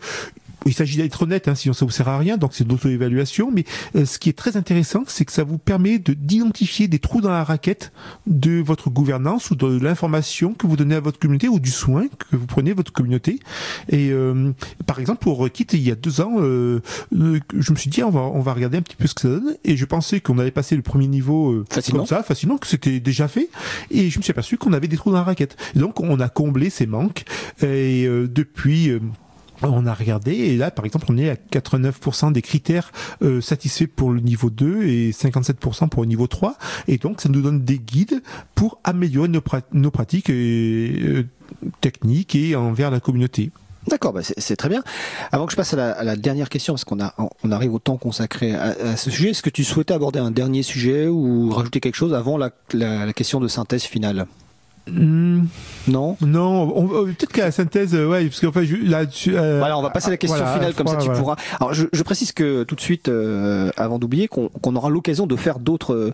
il 0.65 0.73
s'agit 0.73 0.97
d'être 0.97 1.23
honnête, 1.23 1.47
hein, 1.47 1.55
sinon 1.55 1.73
ça 1.73 1.85
vous 1.85 1.91
sert 1.91 2.07
à 2.07 2.17
rien, 2.17 2.37
donc 2.37 2.53
c'est 2.53 2.67
d'auto-évaluation. 2.67 3.51
Mais 3.51 3.65
euh, 3.95 4.05
ce 4.05 4.19
qui 4.19 4.29
est 4.29 4.37
très 4.37 4.57
intéressant, 4.57 5.03
c'est 5.07 5.25
que 5.25 5.31
ça 5.31 5.43
vous 5.43 5.57
permet 5.57 5.99
de 5.99 6.13
d'identifier 6.13 6.87
des 6.87 6.99
trous 6.99 7.21
dans 7.21 7.29
la 7.29 7.43
raquette 7.43 7.91
de 8.27 8.61
votre 8.61 8.89
gouvernance 8.89 9.51
ou 9.51 9.55
de 9.55 9.79
l'information 9.79 10.53
que 10.53 10.67
vous 10.67 10.75
donnez 10.75 10.95
à 10.95 10.99
votre 10.99 11.19
communauté 11.19 11.47
ou 11.47 11.59
du 11.59 11.71
soin 11.71 12.07
que 12.07 12.35
vous 12.35 12.45
prenez 12.45 12.71
à 12.71 12.73
votre 12.73 12.91
communauté. 12.91 13.39
Et 13.89 14.09
euh, 14.11 14.51
par 14.85 14.99
exemple, 14.99 15.19
pour 15.19 15.39
Rekit, 15.39 15.67
il 15.73 15.81
y 15.81 15.91
a 15.91 15.95
deux 15.95 16.21
ans, 16.21 16.35
euh, 16.39 16.81
je 17.11 17.71
me 17.71 17.77
suis 17.77 17.89
dit, 17.89 18.03
on 18.03 18.09
va, 18.09 18.21
on 18.21 18.41
va 18.41 18.53
regarder 18.53 18.77
un 18.77 18.81
petit 18.81 18.95
peu 18.95 19.07
ce 19.07 19.13
que 19.13 19.21
ça 19.21 19.29
donne. 19.29 19.55
Et 19.63 19.77
je 19.77 19.85
pensais 19.85 20.19
qu'on 20.19 20.37
allait 20.39 20.51
passer 20.51 20.75
le 20.75 20.81
premier 20.81 21.07
niveau 21.07 21.63
facilement. 21.69 21.99
comme 21.99 22.07
ça, 22.07 22.23
facilement, 22.23 22.57
que 22.57 22.67
c'était 22.67 22.99
déjà 22.99 23.27
fait. 23.27 23.49
Et 23.91 24.09
je 24.09 24.17
me 24.17 24.23
suis 24.23 24.31
aperçu 24.31 24.57
qu'on 24.57 24.73
avait 24.73 24.87
des 24.87 24.97
trous 24.97 25.11
dans 25.11 25.17
la 25.17 25.23
raquette. 25.23 25.57
donc, 25.75 25.99
on 25.99 26.19
a 26.19 26.29
comblé 26.29 26.69
ces 26.69 26.85
manques. 26.85 27.23
Et 27.61 28.07
depuis 28.07 28.91
on 29.61 29.85
a 29.85 29.93
regardé 29.93 30.31
et 30.31 30.57
là 30.57 30.71
par 30.71 30.85
exemple 30.85 31.05
on 31.09 31.17
est 31.17 31.29
à 31.29 31.35
89% 31.35 32.31
des 32.31 32.41
critères 32.41 32.91
euh, 33.21 33.41
satisfaits 33.41 33.87
pour 33.87 34.11
le 34.11 34.19
niveau 34.19 34.49
2 34.49 34.83
et 34.83 35.11
57% 35.11 35.89
pour 35.89 36.03
le 36.03 36.07
niveau 36.07 36.27
3 36.27 36.57
et 36.87 36.97
donc 36.97 37.21
ça 37.21 37.29
nous 37.29 37.41
donne 37.41 37.63
des 37.63 37.79
guides 37.79 38.21
pour 38.55 38.79
améliorer 38.83 39.29
nos, 39.29 39.91
pratiques 39.91 40.29
euh, 40.29 41.23
techniques 41.81 42.35
et 42.35 42.55
envers 42.55 42.91
la 42.91 42.99
communauté. 42.99 43.51
D'accord, 43.87 44.13
bah 44.13 44.21
c'est 44.23 44.55
très 44.55 44.69
bien. 44.69 44.83
Avant 45.31 45.45
que 45.45 45.51
je 45.51 45.57
passe 45.57 45.73
à 45.73 46.03
la, 46.03 46.15
dernière 46.15 46.49
question, 46.49 46.73
parce 46.73 46.83
qu'on 46.83 46.99
on 47.43 47.51
arrive 47.51 47.73
au 47.73 47.79
temps 47.79 47.97
consacré 47.97 48.53
à, 48.53 48.97
ce 48.97 49.09
sujet, 49.09 49.29
est-ce 49.29 49.41
que 49.41 49.49
tu 49.49 49.63
souhaitais 49.63 49.93
aborder 49.93 50.19
un 50.19 50.31
dernier 50.31 50.63
sujet 50.63 51.07
ou 51.07 51.49
rajouter 51.49 51.79
quelque 51.79 51.95
chose 51.95 52.13
avant 52.13 52.37
la 52.37 53.13
question 53.13 53.39
de 53.39 53.47
synthèse 53.47 53.83
finale? 53.83 54.27
Hmm. 54.91 55.45
Non 55.87 56.17
Non, 56.21 56.91
euh, 56.93 57.05
peut-être 57.05 57.31
qu'à 57.31 57.45
la 57.45 57.51
synthèse, 57.51 57.95
euh, 57.95 58.07
ouais, 58.07 58.25
parce 58.25 58.39
qu'enfin, 58.39 58.61
là, 58.83 59.05
euh, 59.27 59.59
voilà, 59.59 59.77
on 59.77 59.81
va 59.81 59.89
passer 59.89 60.07
à 60.07 60.11
la 60.11 60.17
question 60.17 60.45
finale, 60.45 60.73
comme 60.73 60.87
ça 60.87 60.97
tu 60.97 61.09
pourras. 61.09 61.35
Alors, 61.59 61.73
je, 61.73 61.87
je, 61.91 62.03
précise 62.03 62.31
que 62.31 62.63
tout 62.63 62.75
de 62.75 62.81
suite, 62.81 63.11
avant 63.77 63.99
d'oublier, 63.99 64.27
qu'on 64.27 64.75
aura 64.75 64.89
l'occasion 64.89 65.27
de 65.27 65.35
faire 65.35 65.59
d'autres 65.59 66.11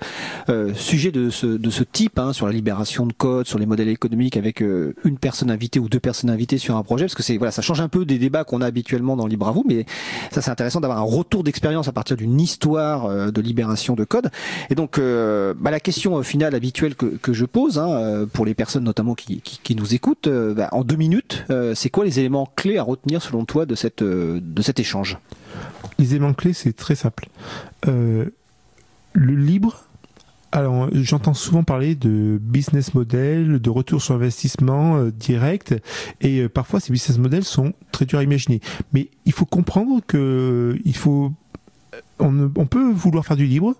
sujets 0.76 1.12
de 1.12 1.30
ce, 1.30 1.46
de 1.46 1.70
ce 1.70 1.84
type, 1.84 2.20
hein, 2.20 2.34
sur 2.34 2.46
la 2.48 2.54
libération 2.54 3.06
de 3.06 3.14
code, 3.14 3.48
sur 3.48 3.60
les 3.60 3.66
modèles 3.66 3.90
économiques, 3.90 4.38
avec 4.38 4.62
une 4.62 5.18
personne 5.20 5.52
invitée 5.52 5.80
ou 5.80 5.90
deux 5.90 6.00
personnes 6.00 6.30
invitées 6.30 6.58
sur 6.58 6.76
un 6.76 6.84
projet, 6.84 7.06
parce 7.06 7.16
que 7.16 7.24
c'est 7.24 7.38
voilà, 7.38 7.52
ça 7.52 7.62
change 7.62 7.82
un 7.82 7.90
peu 7.90 8.06
des 8.06 8.18
débats 8.18 8.44
qu'on 8.44 8.62
a 8.62 8.66
habituellement 8.66 9.16
dans 9.16 9.28
Libre 9.28 9.48
à 9.48 9.52
vous, 9.52 9.64
mais 9.68 9.86
ça 10.32 10.42
c'est 10.42 10.52
intéressant 10.52 10.80
d'avoir 10.80 11.00
un 11.00 11.04
retour 11.04 11.44
d'expérience 11.44 11.88
à 11.88 11.92
partir 11.92 12.16
d'une 12.18 12.40
histoire 12.40 13.32
de 13.32 13.42
libération 13.42 13.96
de 13.96 14.04
code. 14.04 14.30
Et 14.70 14.76
donc, 14.76 15.00
bah, 15.00 15.72
la 15.72 15.80
question 15.80 16.22
finale 16.24 16.56
habituelle 16.56 16.96
que, 16.96 17.06
que 17.06 17.34
je 17.34 17.46
pose 17.46 17.80
hein, 17.80 18.26
pour 18.32 18.46
les 18.46 18.54
personnes 18.54 18.65
personnes 18.66 18.84
notamment 18.84 19.14
qui, 19.14 19.42
qui, 19.42 19.76
nous 19.76 19.94
écoutent, 19.94 20.26
euh, 20.26 20.56
bah, 20.56 20.70
en 20.72 20.84
deux 20.84 20.96
minutes, 20.96 21.46
euh, 21.52 21.76
c'est 21.76 21.92
quoi 21.92 22.04
les 22.04 22.20
éléments 22.20 22.52
clés 22.56 22.80
à 22.80 22.84
retenir 22.84 23.22
selon 23.22 23.46
toi 23.46 23.68
de, 23.68 23.76
cette, 23.76 24.02
euh, 24.02 24.40
de 24.42 24.62
cet 24.64 24.80
échange? 24.80 25.20
Les 26.00 26.16
éléments 26.16 26.34
clés, 26.34 26.54
c'est 26.54 26.74
très 26.74 26.96
simple. 26.96 27.28
le 27.86 28.32
libre, 29.14 29.84
alors, 30.52 30.90
j'entends 30.94 31.36
souvent 31.36 31.64
parler 31.64 31.94
de 31.94 32.40
business 32.42 32.96
model, 32.96 33.60
de 33.60 33.70
retour 33.70 34.02
sur 34.02 34.16
investissement 34.16 35.04
direct, 35.10 35.76
et 36.22 36.48
parfois 36.48 36.80
ces 36.80 36.92
business 36.92 37.18
models 37.18 37.44
sont 37.44 37.74
très 37.92 38.06
durs 38.06 38.20
à 38.20 38.24
imaginer. 38.24 38.62
Mais 38.94 39.10
il 39.26 39.34
faut 39.34 39.46
comprendre 39.46 40.02
que 40.08 40.80
il 40.86 40.96
faut 40.96 41.34
on, 42.20 42.66
peut 42.66 42.92
vouloir 42.92 43.26
faire 43.26 43.38
du 43.38 43.46
libre 43.46 43.76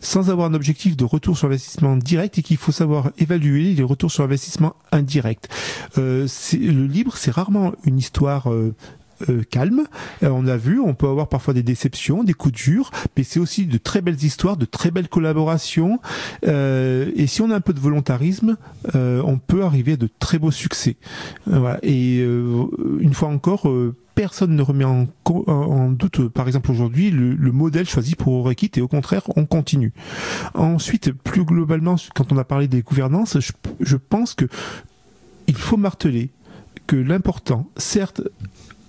sans 0.00 0.30
avoir 0.30 0.50
un 0.50 0.54
objectif 0.54 0.96
de 0.96 1.04
retour 1.04 1.36
sur 1.38 1.48
investissement 1.48 1.96
direct 1.96 2.38
et 2.38 2.42
qu'il 2.42 2.56
faut 2.56 2.72
savoir 2.72 3.10
évaluer 3.18 3.72
les 3.74 3.82
retours 3.82 4.10
sur 4.10 4.24
investissement 4.24 4.74
indirect. 4.92 5.48
Euh, 5.98 6.26
le 6.52 6.86
libre, 6.86 7.16
c'est 7.16 7.30
rarement 7.30 7.72
une 7.84 7.98
histoire 7.98 8.52
euh, 8.52 8.74
euh, 9.28 9.42
calme. 9.50 9.86
on 10.22 10.46
a 10.46 10.56
vu, 10.56 10.80
on 10.80 10.94
peut 10.94 11.08
avoir 11.08 11.28
parfois 11.28 11.54
des 11.54 11.62
déceptions, 11.62 12.22
des 12.24 12.34
coups 12.34 12.54
durs, 12.54 12.90
mais 13.16 13.22
c'est 13.22 13.40
aussi 13.40 13.66
de 13.66 13.78
très 13.78 14.02
belles 14.02 14.22
histoires, 14.22 14.56
de 14.56 14.66
très 14.66 14.90
belles 14.90 15.08
collaborations. 15.08 16.00
et 16.42 17.26
si 17.26 17.42
on 17.42 17.50
a 17.50 17.56
un 17.56 17.60
peu 17.60 17.72
de 17.72 17.80
volontarisme, 17.80 18.56
on 18.94 19.38
peut 19.38 19.64
arriver 19.64 19.92
à 19.92 19.96
de 19.96 20.08
très 20.18 20.38
beaux 20.38 20.50
succès. 20.50 20.96
Et 21.82 22.20
une 22.20 23.12
fois 23.12 23.28
encore, 23.28 23.70
personne 24.20 24.54
ne 24.54 24.60
remet 24.60 24.84
en, 24.84 25.06
doute, 25.92 26.28
par 26.28 26.46
exemple 26.46 26.70
aujourd'hui, 26.70 27.10
le, 27.10 27.52
modèle 27.52 27.88
choisi 27.88 28.14
pour 28.14 28.44
Rekit 28.44 28.70
et 28.76 28.82
au 28.82 28.88
contraire, 28.88 29.22
on 29.34 29.46
continue. 29.46 29.94
Ensuite, 30.52 31.12
plus 31.12 31.42
globalement, 31.42 31.96
quand 32.14 32.30
on 32.30 32.36
a 32.36 32.44
parlé 32.44 32.68
des 32.68 32.82
gouvernances, 32.82 33.38
je, 33.40 33.96
pense 33.96 34.34
que 34.34 34.44
il 35.46 35.56
faut 35.56 35.78
marteler 35.78 36.28
que 36.86 36.96
l'important, 36.96 37.70
certes, 37.78 38.20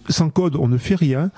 sans 0.10 0.30
code, 0.30 0.58
on 0.58 0.68
ne 0.68 0.78
fait 0.78 0.96
rien, 0.96 1.32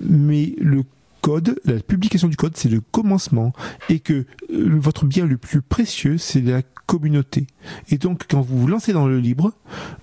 mais 0.00 0.54
le 0.58 0.84
code, 1.20 1.60
la 1.66 1.80
publication 1.80 2.28
du 2.28 2.36
code, 2.36 2.56
c'est 2.56 2.70
le 2.70 2.80
commencement, 2.80 3.52
et 3.90 4.00
que 4.00 4.24
euh, 4.54 4.78
votre 4.78 5.04
bien 5.04 5.26
le 5.26 5.36
plus 5.36 5.60
précieux, 5.60 6.16
c'est 6.16 6.40
la 6.40 6.62
communauté. 6.86 7.46
Et 7.90 7.98
donc, 7.98 8.24
quand 8.26 8.40
vous 8.40 8.58
vous 8.58 8.68
lancez 8.68 8.94
dans 8.94 9.06
le 9.06 9.20
libre, 9.20 9.52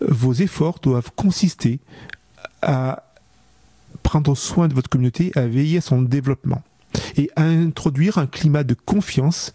euh, 0.04 0.08
vos 0.10 0.34
efforts 0.34 0.78
doivent 0.80 1.12
consister 1.16 1.80
à 2.62 3.11
prendre 4.04 4.36
soin 4.36 4.68
de 4.68 4.74
votre 4.74 4.90
communauté, 4.90 5.32
à 5.36 5.46
veiller 5.48 5.80
à 5.80 5.82
son 5.82 6.02
développement 6.02 6.62
et 7.18 7.30
à 7.36 7.44
introduire 7.44 8.18
un 8.18 8.28
climat 8.28 8.64
de 8.64 8.74
confiance 8.74 9.54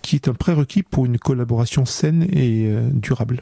qui 0.00 0.16
est 0.16 0.28
un 0.28 0.34
prérequis 0.34 0.82
pour 0.82 1.06
une 1.06 1.18
collaboration 1.18 1.84
saine 1.84 2.26
et 2.32 2.66
euh, 2.66 2.88
durable. 2.92 3.40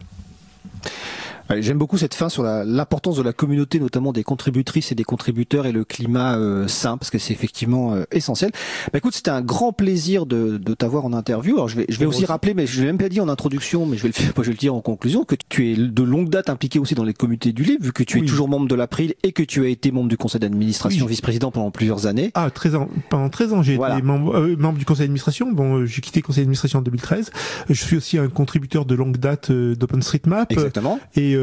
J'aime 1.58 1.78
beaucoup 1.78 1.98
cette 1.98 2.14
fin 2.14 2.28
sur 2.28 2.44
l'importance 2.44 3.16
de 3.16 3.22
la 3.22 3.32
communauté, 3.32 3.80
notamment 3.80 4.12
des 4.12 4.22
contributrices 4.22 4.92
et 4.92 4.94
des 4.94 5.04
contributeurs 5.04 5.66
et 5.66 5.72
le 5.72 5.84
climat 5.84 6.36
euh, 6.36 6.68
sain, 6.68 6.96
parce 6.96 7.10
que 7.10 7.18
c'est 7.18 7.32
effectivement 7.32 7.94
euh, 7.94 8.04
essentiel. 8.12 8.52
Bah, 8.92 8.98
écoute, 8.98 9.14
c'était 9.14 9.30
un 9.30 9.40
grand 9.40 9.72
plaisir 9.72 10.26
de, 10.26 10.58
de 10.58 10.74
t'avoir 10.74 11.04
en 11.04 11.12
interview. 11.12 11.54
Alors 11.54 11.68
je 11.68 11.76
vais, 11.76 11.86
je 11.88 11.98
vais 11.98 12.06
aussi, 12.06 12.24
rappeler, 12.24 12.54
mais 12.54 12.66
je 12.66 12.80
l'ai 12.80 12.86
même 12.86 12.98
pas 12.98 13.08
dit 13.08 13.20
en 13.20 13.28
introduction, 13.28 13.84
mais 13.86 13.96
je 13.96 14.02
vais 14.02 14.08
le 14.08 14.14
faire, 14.14 14.32
je 14.36 14.42
vais 14.42 14.52
le 14.52 14.58
dire 14.58 14.74
en 14.74 14.80
conclusion, 14.80 15.24
que 15.24 15.34
tu 15.48 15.72
es 15.72 15.76
de 15.76 16.02
longue 16.02 16.28
date 16.28 16.50
impliqué 16.50 16.78
aussi 16.78 16.94
dans 16.94 17.04
les 17.04 17.14
comités 17.14 17.52
du 17.52 17.64
livre, 17.64 17.82
vu 17.82 17.92
que 17.92 18.04
tu 18.04 18.18
es 18.18 18.24
toujours 18.24 18.48
membre 18.48 18.68
de 18.68 18.74
l'April 18.76 19.14
et 19.24 19.32
que 19.32 19.42
tu 19.42 19.64
as 19.64 19.68
été 19.68 19.90
membre 19.90 20.08
du 20.08 20.16
conseil 20.16 20.40
d'administration, 20.40 21.06
vice-président 21.06 21.50
pendant 21.50 21.70
plusieurs 21.70 22.06
années. 22.06 22.30
Ah, 22.34 22.50
13 22.50 22.74
ans. 22.76 22.88
Pendant 23.08 23.28
13 23.28 23.52
ans, 23.54 23.62
j'ai 23.62 23.74
été 23.74 24.02
membre, 24.02 24.36
euh, 24.36 24.56
membre, 24.56 24.78
du 24.78 24.84
conseil 24.84 25.04
d'administration. 25.06 25.50
Bon, 25.50 25.78
euh, 25.78 25.86
j'ai 25.86 26.00
quitté 26.00 26.20
le 26.20 26.26
conseil 26.26 26.42
d'administration 26.42 26.78
en 26.78 26.82
2013. 26.82 27.30
Je 27.68 27.74
suis 27.74 27.96
aussi 27.96 28.18
un 28.18 28.28
contributeur 28.28 28.84
de 28.84 28.94
longue 28.94 29.16
date 29.16 29.50
d'OpenStreetMap. 29.50 30.52
Exactement. 30.52 31.00
Et 31.16 31.39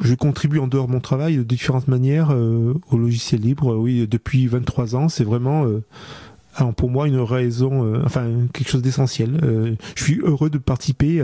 je 0.00 0.14
contribue 0.14 0.58
en 0.58 0.66
dehors 0.66 0.86
de 0.86 0.92
mon 0.92 1.00
travail 1.00 1.36
de 1.36 1.42
différentes 1.42 1.88
manières 1.88 2.30
euh, 2.30 2.74
au 2.90 2.96
logiciel 2.96 3.40
libre. 3.40 3.76
Oui, 3.76 4.06
depuis 4.08 4.46
23 4.46 4.96
ans, 4.96 5.08
c'est 5.08 5.24
vraiment 5.24 5.66
euh, 5.66 6.72
pour 6.76 6.90
moi 6.90 7.08
une 7.08 7.20
raison, 7.20 7.84
euh, 7.84 8.02
enfin 8.04 8.26
quelque 8.52 8.68
chose 8.68 8.82
d'essentiel. 8.82 9.40
je 9.94 10.02
suis 10.02 10.20
heureux 10.22 10.50
de 10.50 10.58
participer 10.58 11.22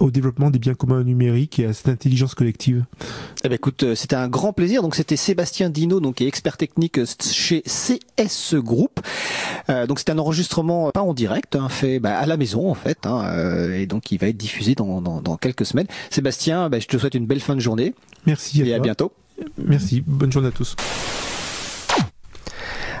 au 0.00 0.10
développement 0.10 0.50
des 0.50 0.58
biens 0.58 0.74
communs 0.74 1.02
numériques 1.02 1.58
et 1.58 1.66
à 1.66 1.72
cette 1.72 1.88
intelligence 1.88 2.34
collective. 2.34 2.84
Eh 3.44 3.48
ben 3.48 3.54
écoute, 3.54 3.94
c'était 3.94 4.16
un 4.16 4.28
grand 4.28 4.52
plaisir. 4.52 4.82
Donc 4.82 4.94
c'était 4.94 5.16
Sébastien 5.16 5.70
Dino, 5.70 6.00
donc 6.00 6.16
qui 6.16 6.24
est 6.24 6.28
expert 6.28 6.56
technique 6.56 7.00
chez 7.20 7.62
CS 7.62 8.54
Group. 8.54 9.00
donc 9.86 9.98
c'est 9.98 10.10
un 10.10 10.18
enregistrement 10.18 10.90
pas 10.90 11.02
en 11.02 11.14
direct, 11.14 11.56
hein, 11.56 11.68
fait 11.68 11.98
bah, 11.98 12.18
à 12.18 12.26
la 12.26 12.36
maison 12.36 12.70
en 12.70 12.74
fait, 12.74 13.06
hein, 13.06 13.70
et 13.72 13.86
donc 13.86 14.10
il 14.12 14.18
va 14.18 14.28
être 14.28 14.36
diffusé 14.36 14.74
dans, 14.74 15.00
dans, 15.00 15.20
dans 15.20 15.36
quelques 15.36 15.66
semaines. 15.66 15.86
Sébastien, 16.10 16.68
bah, 16.68 16.78
je 16.80 16.86
te 16.86 16.96
souhaite 16.96 17.14
une 17.14 17.26
belle 17.26 17.40
fin 17.40 17.54
de 17.54 17.60
journée. 17.60 17.94
Merci. 18.26 18.62
et 18.62 18.74
à 18.74 18.78
bientôt. 18.78 19.12
Merci. 19.56 20.02
Bonne 20.06 20.32
journée 20.32 20.48
à 20.48 20.52
tous. 20.52 20.74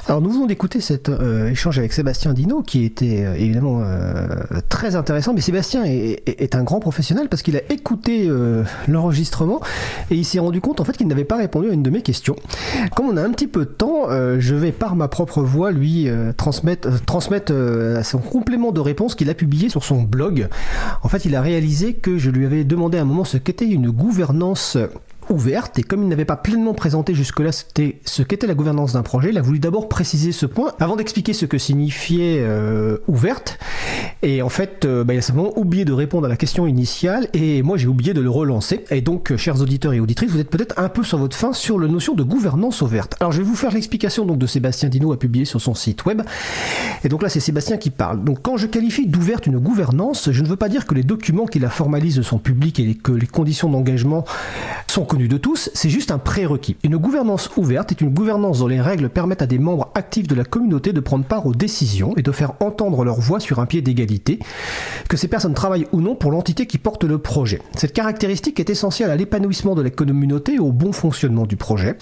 Alors 0.08 0.22
nous 0.22 0.30
venons 0.30 0.46
d'écouter 0.46 0.80
cet 0.80 1.10
euh, 1.10 1.50
échange 1.50 1.78
avec 1.78 1.92
Sébastien 1.92 2.32
Dino 2.32 2.62
qui 2.62 2.82
était 2.86 3.26
euh, 3.26 3.34
évidemment 3.34 3.82
euh, 3.82 4.26
très 4.70 4.96
intéressant, 4.96 5.34
mais 5.34 5.42
Sébastien 5.42 5.84
est, 5.84 6.54
un 6.54 6.62
grand 6.62 6.80
professionnel 6.80 7.28
parce 7.28 7.42
qu'il 7.42 7.58
a 7.58 7.60
écouté 7.70 8.30
l'enregistrement 8.88 9.60
et 10.10 10.14
il 10.14 10.24
s'est 10.24 10.38
rendu 10.38 10.62
compte 10.62 10.80
en 10.80 10.84
fait 10.84 10.96
qu'il 10.96 11.06
n'avait 11.08 11.24
pas 11.24 11.36
répondu 11.36 11.68
à 11.68 11.74
une 11.74 11.82
de 11.82 11.90
mes 11.90 12.00
questions. 12.00 12.36
Comme 12.96 13.06
on 13.06 13.18
a 13.18 13.22
un 13.22 13.30
petit 13.32 13.46
peu 13.46 13.60
de 13.60 13.70
temps, 13.70 14.08
je 14.38 14.54
vais 14.54 14.72
par 14.72 14.96
ma 14.96 15.08
propre 15.08 15.42
voix 15.42 15.72
lui 15.72 16.08
transmettre, 16.38 17.04
transmettre 17.04 17.52
son 18.02 18.18
complément 18.18 18.72
de 18.72 18.80
réponse 18.80 19.14
qu'il 19.14 19.28
a 19.28 19.34
publié 19.34 19.68
sur 19.68 19.84
son 19.84 20.02
blog. 20.02 20.48
En 21.02 21.08
fait, 21.08 21.26
il 21.26 21.36
a 21.36 21.42
réalisé 21.42 21.92
que 21.92 22.16
je 22.16 22.30
lui 22.30 22.46
avais 22.46 22.64
demandé 22.64 22.96
à 22.96 23.02
un 23.02 23.04
moment 23.04 23.24
ce 23.24 23.36
qu'était 23.36 23.68
une 23.68 23.90
gouvernance 23.90 24.78
ouverte 25.30 25.78
et 25.78 25.82
comme 25.82 26.02
il 26.02 26.08
n'avait 26.08 26.24
pas 26.24 26.36
pleinement 26.36 26.74
présenté 26.74 27.14
jusque-là 27.14 27.50
ce 27.52 28.22
qu'était 28.22 28.46
la 28.46 28.54
gouvernance 28.54 28.92
d'un 28.92 29.02
projet, 29.02 29.30
il 29.30 29.38
a 29.38 29.42
voulu 29.42 29.58
d'abord 29.58 29.88
préciser 29.88 30.32
ce 30.32 30.46
point 30.46 30.72
avant 30.80 30.96
d'expliquer 30.96 31.32
ce 31.32 31.46
que 31.46 31.58
signifiait 31.58 32.38
euh, 32.40 32.98
ouverte. 33.08 33.58
Et 34.22 34.42
en 34.42 34.48
fait, 34.48 34.84
euh, 34.84 35.04
bah, 35.04 35.14
il 35.14 35.18
a 35.18 35.22
simplement 35.22 35.56
oublié 35.58 35.84
de 35.84 35.92
répondre 35.92 36.26
à 36.26 36.28
la 36.28 36.36
question 36.36 36.66
initiale 36.66 37.28
et 37.32 37.62
moi 37.62 37.76
j'ai 37.76 37.86
oublié 37.86 38.14
de 38.14 38.20
le 38.20 38.30
relancer. 38.30 38.84
Et 38.90 39.00
donc, 39.00 39.32
euh, 39.32 39.36
chers 39.36 39.60
auditeurs 39.60 39.92
et 39.92 40.00
auditrices, 40.00 40.30
vous 40.30 40.40
êtes 40.40 40.50
peut-être 40.50 40.78
un 40.78 40.88
peu 40.88 41.02
sur 41.02 41.18
votre 41.18 41.36
fin 41.36 41.52
sur 41.52 41.78
la 41.78 41.88
notion 41.88 42.14
de 42.14 42.22
gouvernance 42.22 42.82
ouverte. 42.82 43.16
Alors, 43.20 43.32
je 43.32 43.38
vais 43.38 43.44
vous 43.44 43.56
faire 43.56 43.72
l'explication 43.72 44.24
donc 44.24 44.38
de 44.38 44.46
Sébastien 44.46 44.88
Dino 44.88 45.12
a 45.12 45.18
publié 45.18 45.44
sur 45.44 45.60
son 45.60 45.74
site 45.74 46.04
web. 46.04 46.22
Et 47.04 47.08
donc 47.08 47.22
là, 47.22 47.28
c'est 47.28 47.40
Sébastien 47.40 47.76
qui 47.76 47.90
parle. 47.90 48.24
Donc, 48.24 48.38
quand 48.42 48.56
je 48.56 48.66
qualifie 48.66 49.06
d'ouverte 49.06 49.46
une 49.46 49.58
gouvernance, 49.58 50.30
je 50.32 50.42
ne 50.42 50.48
veux 50.48 50.56
pas 50.56 50.68
dire 50.68 50.86
que 50.86 50.94
les 50.94 51.02
documents 51.02 51.46
qui 51.46 51.58
la 51.58 51.70
formalisent 51.70 52.22
sont 52.22 52.38
publics 52.38 52.80
et 52.80 52.94
que 52.94 53.12
les 53.12 53.26
conditions 53.26 53.68
d'engagement 53.68 54.24
sont 54.86 55.04
de 55.26 55.38
tous, 55.38 55.70
c'est 55.74 55.88
juste 55.88 56.12
un 56.12 56.18
prérequis. 56.18 56.76
Une 56.84 56.96
gouvernance 56.96 57.50
ouverte 57.56 57.90
est 57.90 58.00
une 58.00 58.10
gouvernance 58.10 58.60
dont 58.60 58.68
les 58.68 58.80
règles 58.80 59.08
permettent 59.08 59.42
à 59.42 59.46
des 59.46 59.58
membres 59.58 59.90
actifs 59.94 60.28
de 60.28 60.34
la 60.34 60.44
communauté 60.44 60.92
de 60.92 61.00
prendre 61.00 61.24
part 61.24 61.46
aux 61.46 61.54
décisions 61.54 62.14
et 62.16 62.22
de 62.22 62.30
faire 62.30 62.52
entendre 62.60 63.04
leur 63.04 63.18
voix 63.18 63.40
sur 63.40 63.58
un 63.58 63.66
pied 63.66 63.82
d'égalité, 63.82 64.38
que 65.08 65.16
ces 65.16 65.26
personnes 65.26 65.54
travaillent 65.54 65.88
ou 65.92 66.00
non 66.00 66.14
pour 66.14 66.30
l'entité 66.30 66.66
qui 66.66 66.78
porte 66.78 67.04
le 67.04 67.18
projet. 67.18 67.60
Cette 67.76 67.92
caractéristique 67.92 68.60
est 68.60 68.70
essentielle 68.70 69.10
à 69.10 69.16
l'épanouissement 69.16 69.74
de 69.74 69.82
la 69.82 69.90
communauté 69.90 70.54
et 70.54 70.58
au 70.60 70.70
bon 70.70 70.92
fonctionnement 70.92 71.46
du 71.46 71.56
projet. 71.56 71.96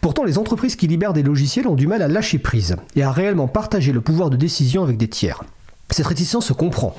Pourtant, 0.00 0.24
les 0.24 0.38
entreprises 0.38 0.76
qui 0.76 0.86
libèrent 0.86 1.12
des 1.12 1.22
logiciels 1.22 1.66
ont 1.66 1.74
du 1.74 1.86
mal 1.86 2.00
à 2.00 2.08
lâcher 2.08 2.38
prise 2.38 2.76
et 2.96 3.02
à 3.02 3.10
réellement 3.10 3.48
partager 3.48 3.92
le 3.92 4.00
pouvoir 4.00 4.30
de 4.30 4.36
décision 4.36 4.84
avec 4.84 4.96
des 4.96 5.08
tiers. 5.08 5.42
Cette 5.92 6.06
réticence 6.06 6.46
se 6.46 6.54
comprend. 6.54 6.94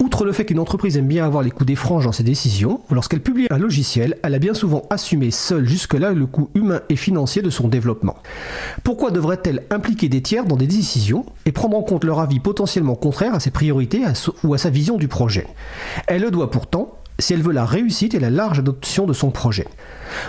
Outre 0.00 0.24
le 0.24 0.32
fait 0.32 0.46
qu'une 0.46 0.58
entreprise 0.58 0.96
aime 0.96 1.06
bien 1.06 1.26
avoir 1.26 1.42
les 1.42 1.50
coups 1.50 1.66
des 1.66 1.76
franges 1.76 2.06
dans 2.06 2.12
ses 2.12 2.22
décisions, 2.22 2.80
lorsqu'elle 2.90 3.20
publie 3.20 3.46
un 3.50 3.58
logiciel, 3.58 4.16
elle 4.22 4.34
a 4.34 4.38
bien 4.38 4.54
souvent 4.54 4.84
assumé 4.88 5.30
seule 5.30 5.68
jusque-là 5.68 6.12
le 6.12 6.24
coût 6.24 6.48
humain 6.54 6.80
et 6.88 6.96
financier 6.96 7.42
de 7.42 7.50
son 7.50 7.68
développement. 7.68 8.16
Pourquoi 8.84 9.10
devrait-elle 9.10 9.64
impliquer 9.68 10.08
des 10.08 10.22
tiers 10.22 10.46
dans 10.46 10.56
des 10.56 10.66
décisions 10.66 11.26
et 11.44 11.52
prendre 11.52 11.76
en 11.76 11.82
compte 11.82 12.04
leur 12.04 12.20
avis 12.20 12.40
potentiellement 12.40 12.94
contraire 12.94 13.34
à 13.34 13.40
ses 13.40 13.50
priorités 13.50 14.02
ou 14.42 14.54
à 14.54 14.58
sa 14.58 14.70
vision 14.70 14.96
du 14.96 15.08
projet? 15.08 15.46
Elle 16.06 16.22
le 16.22 16.30
doit 16.30 16.50
pourtant 16.50 16.94
si 17.18 17.34
elle 17.34 17.42
veut 17.42 17.52
la 17.52 17.66
réussite 17.66 18.14
et 18.14 18.20
la 18.20 18.30
large 18.30 18.60
adoption 18.60 19.04
de 19.04 19.12
son 19.12 19.30
projet. 19.30 19.66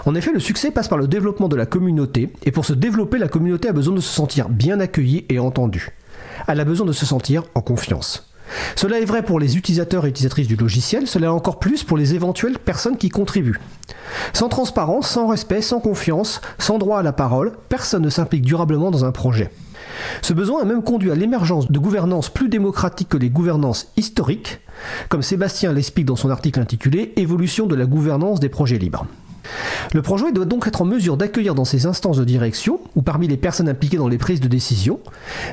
En 0.06 0.16
effet, 0.16 0.34
le 0.34 0.40
succès 0.40 0.72
passe 0.72 0.88
par 0.90 0.98
le 0.98 1.08
développement 1.08 1.48
de 1.48 1.56
la 1.56 1.68
communauté, 1.68 2.34
et 2.44 2.52
pour 2.52 2.66
se 2.66 2.74
développer, 2.74 3.18
la 3.18 3.28
communauté 3.28 3.70
a 3.70 3.74
besoin 3.74 3.94
de 3.94 4.02
se 4.02 4.12
sentir 4.12 4.50
bien 4.50 4.80
accueillie 4.80 5.26
et 5.30 5.40
entendue 5.40 5.92
elle 6.50 6.60
a 6.60 6.66
besoin 6.66 6.86
de 6.86 6.92
se 6.92 7.06
sentir 7.06 7.44
en 7.56 7.62
confiance. 7.62 8.26
Cela 8.76 9.00
est 9.00 9.06
vrai 9.06 9.24
pour 9.24 9.40
les 9.40 9.58
utilisateurs 9.58 10.06
et 10.06 10.10
utilisatrices 10.10 10.48
du 10.48 10.56
logiciel, 10.56 11.08
cela 11.08 11.28
est 11.28 11.30
encore 11.30 11.60
plus 11.60 11.84
pour 11.84 11.98
les 11.98 12.16
éventuelles 12.16 12.58
personnes 12.58 12.98
qui 12.98 13.10
contribuent. 13.10 13.60
Sans 14.34 14.50
transparence, 14.50 15.08
sans 15.08 15.28
respect, 15.28 15.62
sans 15.62 15.80
confiance, 15.80 16.42
sans 16.58 16.80
droit 16.80 17.00
à 17.00 17.04
la 17.04 17.14
parole, 17.14 17.54
personne 17.70 18.04
ne 18.04 18.10
s'implique 18.10 18.44
durablement 18.44 18.92
dans 18.92 19.06
un 19.06 19.12
projet. 19.12 19.52
Ce 20.22 20.34
besoin 20.34 20.62
a 20.62 20.66
même 20.66 20.84
conduit 20.84 21.12
à 21.12 21.16
l'émergence 21.16 21.72
de 21.72 21.80
gouvernances 21.80 22.30
plus 22.30 22.50
démocratiques 22.50 23.10
que 23.10 23.18
les 23.18 23.30
gouvernances 23.30 23.92
historiques, 23.98 24.60
comme 25.10 25.22
Sébastien 25.22 25.74
l'explique 25.74 26.06
dans 26.06 26.16
son 26.16 26.30
article 26.30 26.60
intitulé 26.60 27.14
Évolution 27.18 27.68
de 27.68 27.76
la 27.76 27.86
gouvernance 27.86 28.40
des 28.40 28.50
projets 28.50 28.78
libres. 28.78 29.06
Le 29.94 30.02
projet 30.02 30.32
doit 30.32 30.46
donc 30.46 30.68
être 30.68 30.82
en 30.82 30.86
mesure 30.86 31.18
d'accueillir 31.18 31.56
dans 31.56 31.66
ses 31.66 31.86
instances 31.86 32.18
de 32.18 32.24
direction, 32.24 32.80
ou 32.96 33.02
parmi 33.02 33.28
les 33.28 33.38
personnes 33.38 33.70
impliquées 33.70 33.98
dans 33.98 34.08
les 34.08 34.18
prises 34.18 34.40
de 34.40 34.48
décision, 34.48 35.00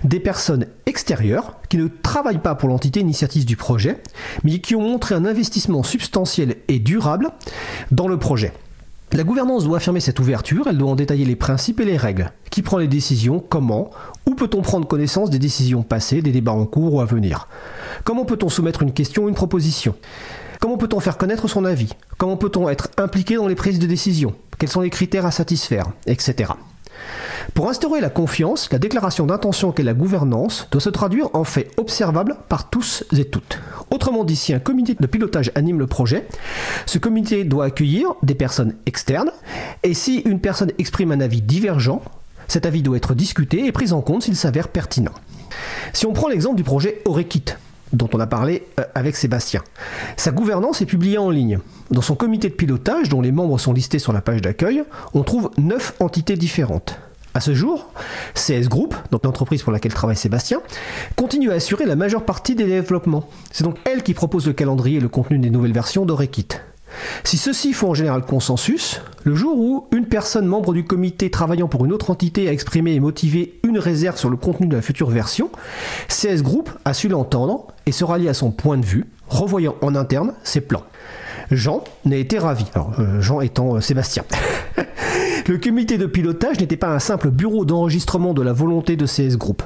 des 0.05 0.21
personnes 0.21 0.67
extérieures 0.87 1.55
qui 1.69 1.79
ne 1.79 1.89
travaillent 1.89 2.39
pas 2.39 2.55
pour 2.55 2.69
l'entité 2.69 3.01
initiative 3.01 3.45
du 3.45 3.57
projet, 3.57 3.99
mais 4.45 4.59
qui 4.59 4.75
ont 4.75 4.83
montré 4.83 5.15
un 5.15 5.25
investissement 5.25 5.83
substantiel 5.83 6.57
et 6.69 6.79
durable 6.79 7.31
dans 7.91 8.09
le 8.09 8.19
projet. 8.19 8.53
La 9.13 9.23
gouvernance 9.23 9.65
doit 9.65 9.77
affirmer 9.77 10.01
cette 10.01 10.19
ouverture, 10.19 10.67
elle 10.67 10.79
doit 10.79 10.91
en 10.91 10.97
détailler 10.97 11.25
les 11.25 11.37
principes 11.37 11.81
et 11.81 11.85
les 11.85 11.97
règles. 11.97 12.33
Qui 12.51 12.63
prend 12.63 12.79
les 12.79 12.89
décisions 12.89 13.39
Comment 13.39 13.91
Où 14.27 14.35
peut-on 14.35 14.63
prendre 14.63 14.87
connaissance 14.89 15.31
des 15.31 15.39
décisions 15.39 15.83
passées, 15.83 16.23
des 16.23 16.33
débats 16.33 16.53
en 16.53 16.67
cours 16.67 16.95
ou 16.95 17.01
à 17.01 17.05
venir? 17.05 17.47
Comment 18.05 18.25
peut-on 18.25 18.49
soumettre 18.49 18.83
une 18.83 18.93
question 18.93 19.25
ou 19.25 19.29
une 19.29 19.35
proposition? 19.35 19.95
Comment 20.61 20.77
peut-on 20.79 21.01
faire 21.01 21.19
connaître 21.19 21.49
son 21.49 21.65
avis? 21.65 21.93
Comment 22.19 22.37
peut-on 22.37 22.69
être 22.69 22.89
impliqué 22.97 23.37
dans 23.37 23.49
les 23.49 23.55
prises 23.55 23.79
de 23.79 23.87
décision? 23.87 24.35
Quels 24.59 24.71
sont 24.71 24.81
les 24.81 24.91
critères 24.91 25.27
à 25.27 25.31
satisfaire 25.31 25.87
Etc. 26.07 26.51
Pour 27.55 27.69
instaurer 27.69 28.01
la 28.01 28.11
confiance, 28.11 28.71
la 28.73 28.79
déclaration 28.79 29.27
d'intention 29.27 29.73
qu'est 29.73 29.83
la 29.83 29.95
gouvernance 29.95 30.67
doit 30.71 30.81
se 30.81 30.91
traduire 30.91 31.29
en 31.35 31.45
fait 31.45 31.71
observable 31.77 32.37
par 32.49 32.71
tous 32.71 33.05
et 33.17 33.25
toutes. 33.25 33.61
Autrement 33.91 34.25
dit, 34.25 34.37
si 34.37 34.53
un 34.53 34.59
comité 34.59 34.97
de 34.99 35.07
pilotage 35.07 35.53
anime 35.55 35.79
le 35.79 35.87
projet, 35.87 36.27
ce 36.87 36.99
comité 36.99 37.45
doit 37.45 37.67
accueillir 37.67 38.15
des 38.23 38.35
personnes 38.35 38.75
externes, 38.87 39.31
et 39.83 39.95
si 39.95 40.19
une 40.21 40.41
personne 40.41 40.73
exprime 40.79 41.13
un 41.13 41.21
avis 41.21 41.43
divergent, 41.43 42.03
cet 42.49 42.67
avis 42.67 42.83
doit 42.83 42.97
être 42.97 43.15
discuté 43.15 43.67
et 43.67 43.73
pris 43.73 43.93
en 43.93 44.01
compte 44.01 44.25
s'il 44.25 44.37
s'avère 44.37 44.69
pertinent. 44.69 45.15
Si 45.93 46.07
on 46.07 46.13
prend 46.13 46.29
l'exemple 46.29 46.57
du 46.57 46.65
projet 46.65 47.03
Orekit, 47.05 47.45
dont 47.93 48.09
on 48.13 48.21
a 48.21 48.27
parlé 48.27 48.67
euh, 48.81 48.85
avec 48.95 49.17
Sébastien. 49.17 49.63
Sa 50.17 50.31
gouvernance 50.31 50.83
est 50.83 50.87
publiée 50.87 51.19
en 51.19 51.31
ligne. 51.31 51.59
Dans 51.91 52.03
son 52.03 52.15
comité 52.15 52.49
de 52.49 52.55
pilotage, 52.55 53.09
dont 53.09 53.21
les 53.21 53.33
membres 53.33 53.59
sont 53.59 53.73
listés 53.73 53.99
sur 53.99 54.13
la 54.13 54.21
page 54.21 54.43
d'accueil, 54.43 54.83
on 55.15 55.23
trouve 55.23 55.51
9 55.59 55.95
entités 56.01 56.37
différentes. 56.37 56.99
À 57.35 57.41
ce 57.41 57.55
jour, 57.55 57.91
CS 58.35 58.69
Group, 58.69 58.95
donc 59.11 59.25
l'entreprise 59.25 59.63
pour 59.63 59.71
laquelle 59.71 59.93
travaille 59.93 60.17
Sébastien, 60.17 60.63
continue 61.17 61.51
à 61.51 61.55
assurer 61.55 61.85
la 61.85 61.95
majeure 61.95 62.25
partie 62.25 62.55
des 62.55 62.65
développements. 62.65 63.29
C'est 63.53 63.65
donc 63.65 63.77
elle 63.85 64.03
qui 64.03 64.15
propose 64.15 64.47
le 64.47 64.55
calendrier 64.55 64.97
et 64.97 65.03
le 65.03 65.09
contenu 65.09 65.39
des 65.39 65.51
nouvelles 65.51 65.75
versions 65.75 66.07
d'Orekit. 66.07 66.49
Si 67.25 67.37
ceux-ci 67.37 67.75
font 67.75 67.91
en 67.91 67.95
général 67.95 68.23
consensus, 68.23 69.03
Le 69.27 69.35
jour 69.35 69.59
où 69.59 69.89
une 69.91 70.07
personne 70.07 70.47
membre 70.47 70.73
du 70.73 70.85
comité 70.85 71.33
travaillant 71.33 71.67
pour 71.67 71.85
une 71.85 71.93
autre 71.93 72.13
entité 72.13 72.49
a 72.49 72.53
exprimé 72.53 72.95
et 72.95 73.01
motivé 73.01 73.59
une 73.65 73.77
réserve 73.77 74.17
sur 74.17 74.31
le 74.31 74.37
contenu 74.37 74.69
de 74.69 74.77
la 74.77 74.83
future 74.83 75.11
version, 75.11 75.51
CS 76.09 76.43
Group 76.43 76.71
a 76.85 76.95
su 76.95 77.09
l'entendre 77.09 77.67
et 77.87 77.93
se 77.93 78.05
rallier 78.05 78.29
à 78.29 78.35
son 78.35 78.51
point 78.51 78.77
de 78.77 78.85
vue, 78.85 79.07
revoyant 79.29 79.77
en 79.81 79.95
interne 79.95 80.35
ses 80.43 80.61
plans. 80.61 80.83
Jean 81.53 81.85
n'a 82.05 82.17
été 82.17 82.39
ravi. 82.39 82.65
Alors, 82.75 82.93
euh, 82.99 83.21
Jean 83.21 83.41
étant 83.41 83.77
euh, 83.77 83.81
Sébastien. 83.81 84.25
le 85.47 85.59
comité 85.59 85.97
de 85.97 86.07
pilotage 86.07 86.59
n'était 86.59 86.77
pas 86.77 86.89
un 86.89 86.99
simple 86.99 87.31
bureau 87.31 87.65
d'enregistrement 87.65 88.35
de 88.35 88.43
la 88.43 88.53
volonté 88.53 88.97
de 88.97 89.07
CS 89.07 89.37
Group. 89.37 89.63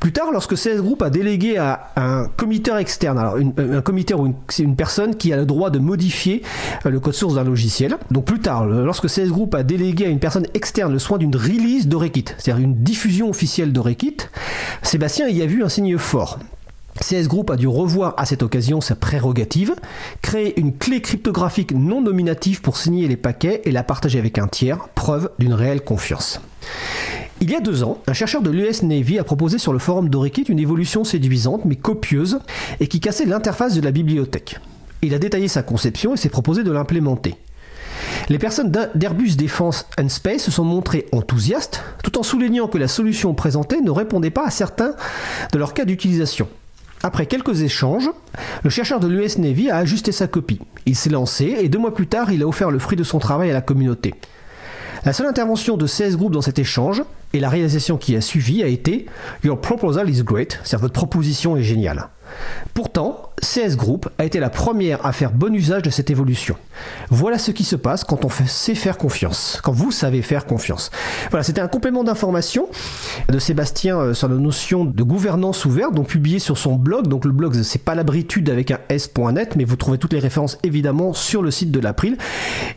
Plus 0.00 0.12
tard, 0.12 0.32
lorsque 0.32 0.56
CS 0.56 0.78
Group 0.78 1.02
a 1.02 1.10
délégué 1.10 1.58
à 1.58 1.92
un 1.96 2.26
comité 2.36 2.72
externe, 2.76 3.18
alors 3.18 3.36
un 3.36 3.82
comité 3.82 4.14
ou 4.14 4.34
c'est 4.48 4.62
une 4.62 4.74
personne 4.74 5.14
qui 5.14 5.32
a 5.32 5.36
le 5.36 5.46
droit 5.46 5.70
de 5.70 5.78
modifier 5.78 6.42
euh, 6.86 6.90
le 6.90 6.98
code 6.98 7.12
source 7.12 7.34
d'un 7.34 7.44
logiciel. 7.44 7.98
Donc 8.10 8.24
plus 8.24 8.40
tard, 8.40 8.64
lorsque 8.64 9.06
CS 9.06 9.28
Group 9.28 9.54
a 9.54 9.62
délégué 9.62 10.06
à 10.06 10.08
une 10.08 10.18
personne 10.18 10.46
externe 10.54 10.92
le 10.94 10.98
soin 10.98 11.18
d'une 11.18 11.36
release 11.36 11.86
d'Orekit, 11.86 12.24
c'est-à-dire 12.38 12.64
une 12.64 12.82
diffusion 12.82 13.28
officielle 13.28 13.72
d'Orekit, 13.72 14.16
Sébastien 14.82 15.28
y 15.28 15.42
a 15.42 15.46
vu 15.46 15.62
un 15.62 15.68
signe 15.68 15.98
fort. 15.98 16.38
CS 17.00 17.26
Group 17.28 17.50
a 17.50 17.56
dû 17.56 17.66
revoir 17.66 18.14
à 18.18 18.24
cette 18.24 18.42
occasion 18.42 18.80
sa 18.80 18.94
prérogative, 18.94 19.74
créer 20.22 20.58
une 20.60 20.76
clé 20.76 21.00
cryptographique 21.00 21.72
non 21.72 22.00
nominative 22.00 22.60
pour 22.60 22.76
signer 22.76 23.08
les 23.08 23.16
paquets 23.16 23.62
et 23.64 23.72
la 23.72 23.82
partager 23.82 24.18
avec 24.18 24.38
un 24.38 24.46
tiers, 24.46 24.88
preuve 24.94 25.30
d'une 25.38 25.54
réelle 25.54 25.82
confiance. 25.82 26.40
Il 27.40 27.50
y 27.50 27.56
a 27.56 27.60
deux 27.60 27.82
ans, 27.82 27.98
un 28.06 28.12
chercheur 28.12 28.42
de 28.42 28.50
l'US 28.50 28.82
Navy 28.84 29.18
a 29.18 29.24
proposé 29.24 29.58
sur 29.58 29.72
le 29.72 29.78
forum 29.78 30.08
d'Orikit 30.08 30.42
une 30.42 30.60
évolution 30.60 31.04
séduisante 31.04 31.64
mais 31.64 31.76
copieuse 31.76 32.38
et 32.80 32.86
qui 32.86 33.00
cassait 33.00 33.26
l'interface 33.26 33.74
de 33.74 33.80
la 33.80 33.90
bibliothèque. 33.90 34.60
Il 35.02 35.14
a 35.14 35.18
détaillé 35.18 35.48
sa 35.48 35.62
conception 35.62 36.14
et 36.14 36.16
s'est 36.16 36.28
proposé 36.28 36.62
de 36.62 36.70
l'implémenter. 36.70 37.34
Les 38.28 38.38
personnes 38.38 38.72
d'Airbus 38.94 39.36
Defense 39.36 39.86
and 40.00 40.08
Space 40.08 40.44
se 40.44 40.50
sont 40.50 40.64
montrées 40.64 41.06
enthousiastes, 41.12 41.82
tout 42.02 42.18
en 42.18 42.22
soulignant 42.22 42.68
que 42.68 42.78
la 42.78 42.88
solution 42.88 43.34
présentée 43.34 43.82
ne 43.82 43.90
répondait 43.90 44.30
pas 44.30 44.46
à 44.46 44.50
certains 44.50 44.94
de 45.52 45.58
leurs 45.58 45.74
cas 45.74 45.84
d'utilisation. 45.84 46.48
Après 47.04 47.26
quelques 47.26 47.60
échanges, 47.60 48.08
le 48.62 48.70
chercheur 48.70 48.98
de 48.98 49.06
l'US 49.06 49.36
Navy 49.36 49.68
a 49.68 49.76
ajusté 49.76 50.10
sa 50.10 50.26
copie. 50.26 50.58
Il 50.86 50.96
s'est 50.96 51.10
lancé 51.10 51.54
et 51.60 51.68
deux 51.68 51.78
mois 51.78 51.92
plus 51.92 52.06
tard, 52.06 52.32
il 52.32 52.42
a 52.42 52.46
offert 52.48 52.70
le 52.70 52.78
fruit 52.78 52.96
de 52.96 53.04
son 53.04 53.18
travail 53.18 53.50
à 53.50 53.52
la 53.52 53.60
communauté. 53.60 54.14
La 55.04 55.12
seule 55.12 55.26
intervention 55.26 55.76
de 55.76 55.86
CS 55.86 56.16
Group 56.16 56.32
dans 56.32 56.40
cet 56.40 56.58
échange 56.58 57.02
et 57.34 57.40
la 57.40 57.50
réalisation 57.50 57.98
qui 57.98 58.16
a 58.16 58.22
suivi 58.22 58.62
a 58.62 58.68
été 58.68 59.04
Your 59.44 59.60
proposal 59.60 60.08
is 60.08 60.22
great, 60.22 60.58
c'est-à-dire 60.64 60.80
votre 60.80 60.94
proposition 60.94 61.58
est 61.58 61.62
géniale. 61.62 62.08
Pourtant, 62.72 63.33
CS 63.44 63.76
Group 63.76 64.08
a 64.18 64.24
été 64.24 64.40
la 64.40 64.50
première 64.50 65.04
à 65.04 65.12
faire 65.12 65.30
bon 65.30 65.54
usage 65.54 65.82
de 65.82 65.90
cette 65.90 66.10
évolution. 66.10 66.56
Voilà 67.10 67.38
ce 67.38 67.50
qui 67.50 67.62
se 67.62 67.76
passe 67.76 68.02
quand 68.02 68.24
on 68.24 68.30
sait 68.46 68.74
faire 68.74 68.96
confiance, 68.96 69.60
quand 69.62 69.72
vous 69.72 69.92
savez 69.92 70.22
faire 70.22 70.46
confiance. 70.46 70.90
Voilà, 71.30 71.44
c'était 71.44 71.60
un 71.60 71.68
complément 71.68 72.04
d'information 72.04 72.68
de 73.28 73.38
Sébastien 73.38 73.98
euh, 73.98 74.14
sur 74.14 74.28
la 74.28 74.36
notion 74.36 74.84
de 74.84 75.02
gouvernance 75.02 75.64
ouverte, 75.66 75.94
donc 75.94 76.08
publié 76.08 76.38
sur 76.38 76.56
son 76.56 76.74
blog. 76.76 77.06
Donc 77.06 77.24
le 77.24 77.32
blog, 77.32 77.54
c'est 77.62 77.82
pas 77.82 77.94
l'abritude 77.94 78.48
avec 78.48 78.70
un 78.70 78.78
s.net, 78.88 79.56
mais 79.56 79.64
vous 79.64 79.76
trouvez 79.76 79.98
toutes 79.98 80.14
les 80.14 80.18
références 80.18 80.58
évidemment 80.62 81.12
sur 81.12 81.42
le 81.42 81.50
site 81.50 81.70
de 81.70 81.80
l'April. 81.80 82.16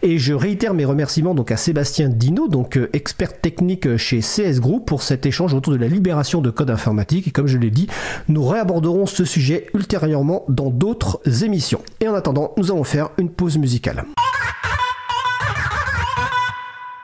Et 0.03 0.18
je 0.19 0.34
réitère 0.34 0.73
mes 0.73 0.85
remerciements 0.85 1.34
donc 1.34 1.52
à 1.52 1.57
Sébastien 1.57 2.10
Dino, 2.10 2.48
donc 2.49 2.77
euh, 2.77 2.89
expert 2.94 3.39
technique 3.39 3.98
chez 3.98 4.19
CS 4.19 4.60
Group, 4.60 4.85
pour 4.85 5.02
cet 5.02 5.26
échange 5.26 5.53
autour 5.53 5.73
de 5.73 5.77
la 5.77 5.88
libération 5.88 6.41
de 6.41 6.49
code 6.49 6.69
informatique. 6.69 7.27
Et 7.27 7.31
comme 7.31 7.48
je 7.48 7.57
l'ai 7.57 7.72
dit, 7.72 7.88
nous 8.27 8.45
réaborderons 8.45 9.06
ce 9.06 9.23
sujet 9.23 9.68
ultérieurement 9.73 10.44
dans 10.58 10.70
d'autres 10.70 11.22
émissions. 11.44 11.82
Et 12.02 12.08
en 12.10 12.16
attendant, 12.16 12.52
nous 12.58 12.72
allons 12.72 12.84
faire 12.84 13.10
une 13.18 13.30
pause 13.30 13.58
musicale. 13.58 14.04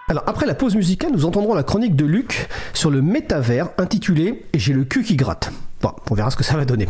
Alors 0.09 0.23
après 0.27 0.45
la 0.45 0.55
pause 0.55 0.75
musicale, 0.75 1.11
nous 1.13 1.25
entendrons 1.25 1.53
la 1.53 1.63
chronique 1.63 1.95
de 1.95 2.05
Luc 2.05 2.49
sur 2.73 2.91
le 2.91 3.01
métavers 3.01 3.69
intitulé 3.77 4.45
J'ai 4.53 4.73
le 4.73 4.83
cul 4.83 5.03
qui 5.03 5.15
gratte. 5.15 5.51
Bon, 5.81 5.91
on 6.09 6.15
verra 6.15 6.29
ce 6.29 6.35
que 6.35 6.43
ça 6.43 6.55
va 6.55 6.65
donner. 6.65 6.87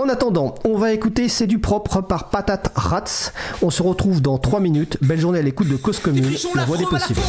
En 0.00 0.08
attendant, 0.08 0.54
on 0.64 0.76
va 0.76 0.92
écouter 0.92 1.28
C'est 1.28 1.46
du 1.46 1.58
propre 1.58 2.00
par 2.00 2.30
Patate 2.30 2.72
Rats. 2.74 3.32
On 3.62 3.70
se 3.70 3.82
retrouve 3.82 4.22
dans 4.22 4.38
3 4.38 4.60
minutes. 4.60 4.98
Belle 5.02 5.20
journée 5.20 5.38
à 5.38 5.42
l'écoute 5.42 5.68
de 5.68 5.76
Cause 5.76 5.98
Commune, 5.98 6.34
la 6.54 6.64
voix 6.64 6.76
des 6.76 6.86
possibles. 6.86 7.20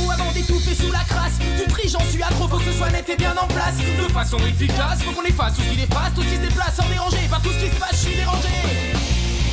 Accro, 2.28 2.48
faut 2.48 2.58
que 2.58 2.66
ce 2.66 2.72
soit 2.74 2.90
net 2.90 3.08
et 3.10 3.16
bien 3.16 3.34
en 3.42 3.48
place. 3.48 3.76
De 3.78 4.12
façon 4.12 4.38
efficace, 4.40 5.02
faut 5.04 5.12
qu'on 5.12 5.24
efface 5.24 5.56
tout 5.56 5.62
ce 5.62 5.70
qui 5.70 5.78
dépasse, 5.78 6.14
tout 6.16 6.22
ce 6.22 6.28
qui 6.28 6.36
se 6.36 6.42
déplace 6.42 6.76
sans 6.76 6.88
déranger. 6.90 7.18
Pas 7.30 7.40
tout 7.44 7.52
ce 7.52 7.66
qui 7.66 7.72
se 7.72 7.80
passe, 7.80 7.92
je 7.92 8.08
suis 8.08 8.16
dérangé. 8.16 8.48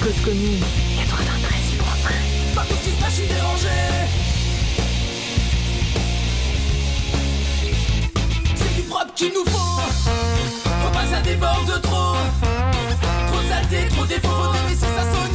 Cause 0.03 0.21
Commune, 0.25 0.65
93.1. 0.99 2.55
Pas 2.55 2.63
tout 2.63 2.75
ce 2.75 2.89
qui 2.89 2.97
se 2.97 3.03
passe, 3.03 3.11
je 3.11 3.15
suis 3.15 3.29
dérangé. 3.29 3.69
C'est 8.57 8.75
du 8.77 8.83
propre 8.83 9.15
qu'il 9.15 9.33
nous 9.33 9.45
faut 9.51 9.75
ça 11.11 11.21
déborde 11.21 11.83
trop. 11.83 12.17
Trop 13.27 13.43
de 13.43 13.49
saleté, 13.49 13.89
trop 13.89 14.07
défaut, 14.07 14.29
faudrait 14.29 14.69
laisser 14.69 14.87
ça 14.87 15.03
sonne 15.03 15.34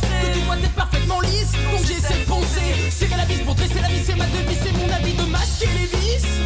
Que 0.00 0.32
tout 0.32 0.44
doit 0.44 0.56
être 0.56 0.74
parfaitement 0.74 1.20
lisse. 1.20 1.52
Donc 1.70 1.84
cette 1.84 2.26
pensée. 2.26 2.90
C'est 2.90 3.06
qu'à 3.06 3.16
la 3.16 3.24
vis 3.24 3.38
pour 3.38 3.54
dresser 3.54 3.80
la 3.80 3.88
vie, 3.88 4.02
c'est 4.04 4.16
ma 4.16 4.26
devise, 4.26 4.58
c'est 4.62 4.72
mon 4.72 4.90
avis 4.92 5.14
de 5.14 5.24
masquer 5.24 5.66
les 5.66 5.86
vices. 5.98 6.40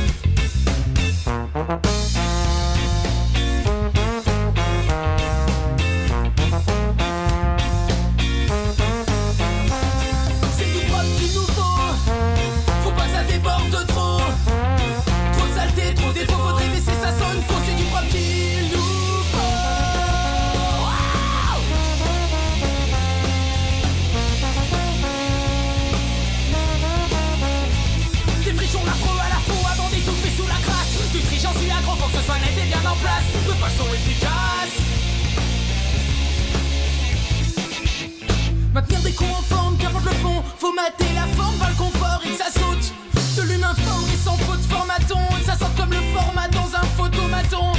Maintenir 38.76 39.00
des 39.00 39.12
cons 39.12 39.24
en 39.24 39.40
forme, 39.40 39.78
qu'importe 39.78 40.04
le 40.04 40.10
fond, 40.10 40.42
faut 40.58 40.70
mater 40.74 41.10
la 41.14 41.26
forme, 41.34 41.56
pas 41.56 41.70
le 41.70 41.76
confort 41.76 42.20
et 42.26 42.36
ça 42.36 42.50
saute. 42.52 42.92
De 43.34 43.48
l'humain 43.48 43.72
fort 43.74 44.04
et 44.12 44.18
sans 44.18 44.36
faute 44.36 44.60
formaton, 44.68 45.18
et 45.40 45.44
ça 45.44 45.56
sorte 45.56 45.74
comme 45.78 45.92
le 45.92 46.02
format 46.14 46.46
dans 46.48 46.76
un 46.76 46.84
photomaton. 46.94 47.72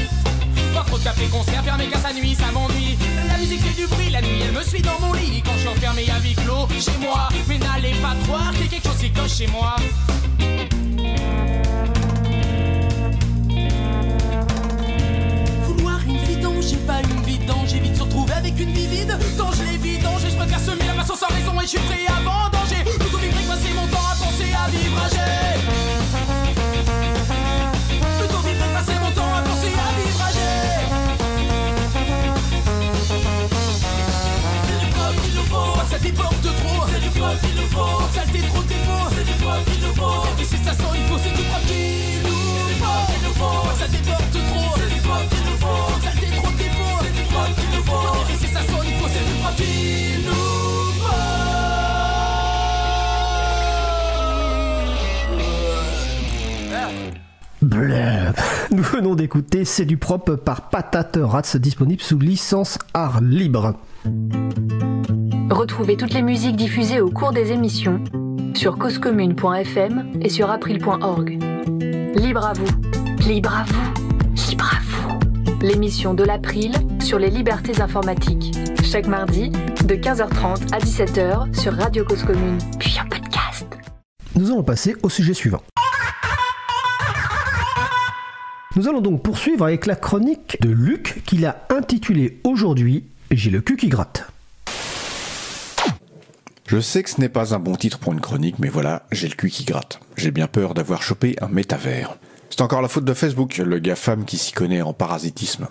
Pas 0.73 0.81
trop 0.87 0.97
de 0.97 1.03
café 1.03 1.27
concert, 1.27 1.63
fermé 1.63 1.85
qu'à 1.85 1.99
sa 1.99 2.11
nuit, 2.13 2.33
ça 2.33 2.51
m'ennuie. 2.51 2.97
La 3.27 3.37
musique 3.37 3.61
fait 3.61 3.79
du 3.79 3.85
bruit, 3.85 4.09
la 4.09 4.23
nuit 4.23 4.41
elle 4.43 4.53
me 4.53 4.63
suit 4.63 4.81
dans 4.81 4.99
mon 4.99 5.13
lit. 5.13 5.43
Quand 5.45 5.53
je 5.53 5.59
suis 5.59 5.67
enfermé 5.67 6.09
à 6.09 6.17
vie 6.17 6.33
clos 6.33 6.67
chez 6.79 6.97
moi, 6.99 7.29
mais 7.47 7.59
n'allez 7.59 7.93
pas 8.01 8.15
croire 8.23 8.51
qu'il 8.53 8.63
y 8.63 8.65
a 8.65 8.69
quelque 8.71 8.87
chose 8.87 8.97
qui 8.97 9.11
coche 9.11 9.35
chez 9.37 9.47
moi. 9.49 9.75
j'ai 16.69 16.77
pas 16.77 17.01
une 17.01 17.21
vie 17.21 17.39
j'ai 17.67 17.79
vite 17.79 17.95
se 17.95 18.01
retrouver 18.01 18.16
avec 18.16 18.16
une 18.59 18.71
vie 18.71 18.87
vide. 18.87 19.17
Quand 19.37 19.51
je 19.51 19.63
l'ai 19.63 19.77
vidangé, 19.77 20.29
je 20.29 20.35
préfère 20.35 20.59
semer 20.59 20.85
la 20.87 20.93
masse 20.93 21.07
sans 21.07 21.27
raison 21.27 21.59
et 21.59 21.63
je 21.63 21.67
suis 21.67 21.79
prêt 21.79 22.05
à 22.07 22.21
vendanger. 22.21 22.83
Plutôt 22.99 23.17
vivre 23.17 23.41
que 23.41 23.47
passer 23.47 23.73
mon 23.75 23.87
temps 23.87 23.96
venons 58.97 59.13
d'écouter 59.13 59.63
C'est 59.63 59.85
du 59.85 59.97
propre 59.97 60.33
par 60.33 60.69
Patate 60.69 61.19
Rats 61.21 61.57
disponible 61.59 62.01
sous 62.01 62.17
licence 62.17 62.79
art 62.95 63.21
libre. 63.21 63.75
Retrouvez 65.51 65.97
toutes 65.97 66.15
les 66.15 66.23
musiques 66.23 66.55
diffusées 66.55 66.99
au 66.99 67.11
cours 67.11 67.31
des 67.31 67.51
émissions 67.51 68.03
sur 68.55 68.79
causecommune.fm 68.79 70.13
et 70.19 70.29
sur 70.29 70.49
april.org. 70.49 71.29
Libre 72.15 72.43
à 72.43 72.53
vous, 72.53 72.65
libre 73.27 73.55
à 73.55 73.65
vous, 73.65 74.49
libre 74.49 74.71
à 74.73 74.79
vous. 74.81 75.19
L'émission 75.61 76.15
de 76.15 76.23
l'April 76.23 76.73
sur 76.99 77.19
les 77.19 77.29
libertés 77.29 77.79
informatiques. 77.79 78.57
Chaque 78.83 79.05
mardi 79.05 79.51
de 79.51 79.93
15h30 79.93 80.73
à 80.73 80.79
17h 80.79 81.55
sur 81.55 81.73
Radio 81.73 82.03
Cause 82.03 82.23
Commune, 82.23 82.57
puis 82.79 82.97
en 82.99 83.07
podcast. 83.07 83.67
Nous 84.35 84.47
allons 84.47 84.63
passer 84.63 84.95
au 85.03 85.09
sujet 85.09 85.35
suivant. 85.35 85.61
Nous 88.77 88.87
allons 88.87 89.01
donc 89.01 89.23
poursuivre 89.23 89.65
avec 89.65 89.87
la 89.87 89.95
chronique 89.95 90.61
de 90.61 90.69
Luc 90.69 91.23
qu'il 91.25 91.47
a 91.47 91.65
intitulée 91.71 92.39
aujourd'hui 92.43 93.05
J'ai 93.31 93.49
le 93.49 93.59
cul 93.59 93.75
qui 93.75 93.87
gratte. 93.87 94.27
Je 96.67 96.79
sais 96.79 97.01
que 97.01 97.09
ce 97.09 97.19
n'est 97.19 97.27
pas 97.27 97.55
un 97.55 97.59
bon 97.59 97.75
titre 97.75 97.97
pour 97.97 98.13
une 98.13 98.21
chronique, 98.21 98.59
mais 98.59 98.69
voilà, 98.69 99.07
j'ai 99.11 99.29
le 99.29 99.33
cul 99.33 99.49
qui 99.49 99.63
gratte. 99.63 99.99
J'ai 100.15 100.29
bien 100.29 100.45
peur 100.45 100.75
d'avoir 100.75 101.01
chopé 101.01 101.35
un 101.41 101.47
métavers. 101.47 102.17
C'est 102.51 102.61
encore 102.61 102.83
la 102.83 102.87
faute 102.87 103.03
de 103.03 103.15
Facebook, 103.15 103.57
le 103.57 103.79
gars-femme 103.79 104.25
qui 104.25 104.37
s'y 104.37 104.51
connaît 104.51 104.83
en 104.83 104.93
parasitisme. 104.93 105.69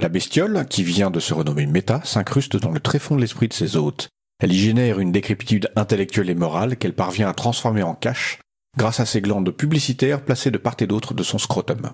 La 0.00 0.08
bestiole, 0.08 0.64
qui 0.66 0.82
vient 0.82 1.10
de 1.10 1.20
se 1.20 1.34
renommer 1.34 1.66
Meta, 1.66 2.00
s'incruste 2.04 2.56
dans 2.56 2.70
le 2.70 2.80
tréfonds 2.80 3.16
de 3.16 3.20
l'esprit 3.20 3.48
de 3.48 3.52
ses 3.52 3.76
hôtes. 3.76 4.08
Elle 4.42 4.54
y 4.54 4.58
génère 4.58 4.98
une 4.98 5.12
décrépitude 5.12 5.70
intellectuelle 5.76 6.30
et 6.30 6.34
morale 6.34 6.78
qu'elle 6.78 6.94
parvient 6.94 7.28
à 7.28 7.34
transformer 7.34 7.82
en 7.82 7.94
cash 7.94 8.38
grâce 8.78 9.00
à 9.00 9.04
ses 9.04 9.20
glandes 9.20 9.50
publicitaires 9.50 10.22
placées 10.22 10.50
de 10.50 10.58
part 10.58 10.76
et 10.80 10.86
d'autre 10.86 11.12
de 11.12 11.22
son 11.22 11.36
scrotum. 11.36 11.90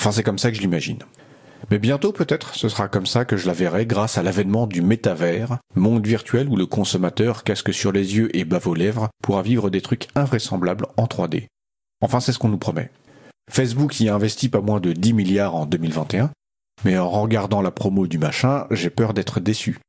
Enfin, 0.00 0.12
c'est 0.12 0.22
comme 0.22 0.38
ça 0.38 0.50
que 0.50 0.56
je 0.56 0.62
l'imagine. 0.62 1.00
Mais 1.70 1.78
bientôt, 1.78 2.10
peut-être, 2.10 2.54
ce 2.54 2.70
sera 2.70 2.88
comme 2.88 3.04
ça 3.04 3.26
que 3.26 3.36
je 3.36 3.46
la 3.46 3.52
verrai 3.52 3.84
grâce 3.84 4.16
à 4.16 4.22
l'avènement 4.22 4.66
du 4.66 4.80
métavers, 4.80 5.58
monde 5.76 6.06
virtuel 6.06 6.48
où 6.48 6.56
le 6.56 6.64
consommateur, 6.64 7.44
casque 7.44 7.74
sur 7.74 7.92
les 7.92 8.16
yeux 8.16 8.34
et 8.34 8.46
bave 8.46 8.66
aux 8.66 8.74
lèvres, 8.74 9.10
pourra 9.22 9.42
vivre 9.42 9.68
des 9.68 9.82
trucs 9.82 10.08
invraisemblables 10.14 10.86
en 10.96 11.04
3D. 11.04 11.48
Enfin, 12.00 12.18
c'est 12.20 12.32
ce 12.32 12.38
qu'on 12.38 12.48
nous 12.48 12.56
promet. 12.56 12.90
Facebook 13.50 14.00
y 14.00 14.08
a 14.08 14.14
investi 14.14 14.48
pas 14.48 14.62
moins 14.62 14.80
de 14.80 14.94
10 14.94 15.12
milliards 15.12 15.54
en 15.54 15.66
2021, 15.66 16.30
mais 16.86 16.96
en 16.96 17.10
regardant 17.10 17.60
la 17.60 17.70
promo 17.70 18.06
du 18.06 18.16
machin, 18.16 18.66
j'ai 18.70 18.88
peur 18.88 19.12
d'être 19.12 19.38
déçu. 19.38 19.80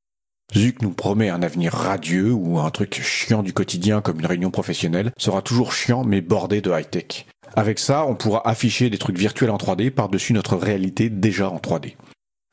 Zuck 0.53 0.81
nous 0.81 0.91
promet 0.91 1.29
un 1.29 1.41
avenir 1.41 1.71
radieux 1.71 2.33
où 2.33 2.59
un 2.59 2.69
truc 2.69 3.01
chiant 3.01 3.43
du 3.43 3.53
quotidien 3.53 4.01
comme 4.01 4.19
une 4.19 4.25
réunion 4.25 4.51
professionnelle 4.51 5.13
sera 5.17 5.41
toujours 5.41 5.71
chiant 5.71 6.03
mais 6.03 6.19
bordé 6.19 6.59
de 6.59 6.69
high-tech. 6.69 7.27
Avec 7.55 7.79
ça, 7.79 8.05
on 8.05 8.15
pourra 8.15 8.47
afficher 8.47 8.89
des 8.89 8.97
trucs 8.97 9.17
virtuels 9.17 9.49
en 9.49 9.57
3D 9.57 9.91
par-dessus 9.91 10.33
notre 10.33 10.55
réalité 10.55 11.09
déjà 11.09 11.49
en 11.49 11.57
3D. 11.57 11.95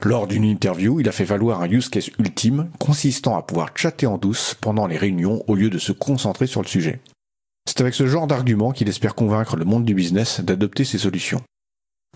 Lors 0.05 0.27
d'une 0.27 0.45
interview, 0.45 1.01
il 1.01 1.09
a 1.09 1.13
fait 1.13 1.25
valoir 1.25 1.61
un 1.61 1.71
use 1.71 1.89
case 1.89 2.11
ultime 2.19 2.71
consistant 2.79 3.37
à 3.37 3.43
pouvoir 3.43 3.71
chatter 3.75 4.07
en 4.07 4.17
douce 4.17 4.55
pendant 4.61 4.87
les 4.87 4.97
réunions 4.97 5.43
au 5.49 5.55
lieu 5.55 5.71
de 5.71 5.79
se 5.79 5.93
concentrer 5.93 6.47
sur 6.47 6.63
le 6.63 6.69
sujet. 6.69 7.01
C'est 7.69 7.81
avec 7.81 7.95
ce 7.95 8.07
genre 8.07 8.27
d'argument 8.27 8.73
qu'il 8.73 8.89
espère 8.89 9.15
convaincre 9.15 9.57
le 9.57 9.65
monde 9.65 9.85
du 9.85 9.95
business 9.95 10.41
d'adopter 10.41 10.85
ces 10.85 10.99
solutions. 10.99 11.43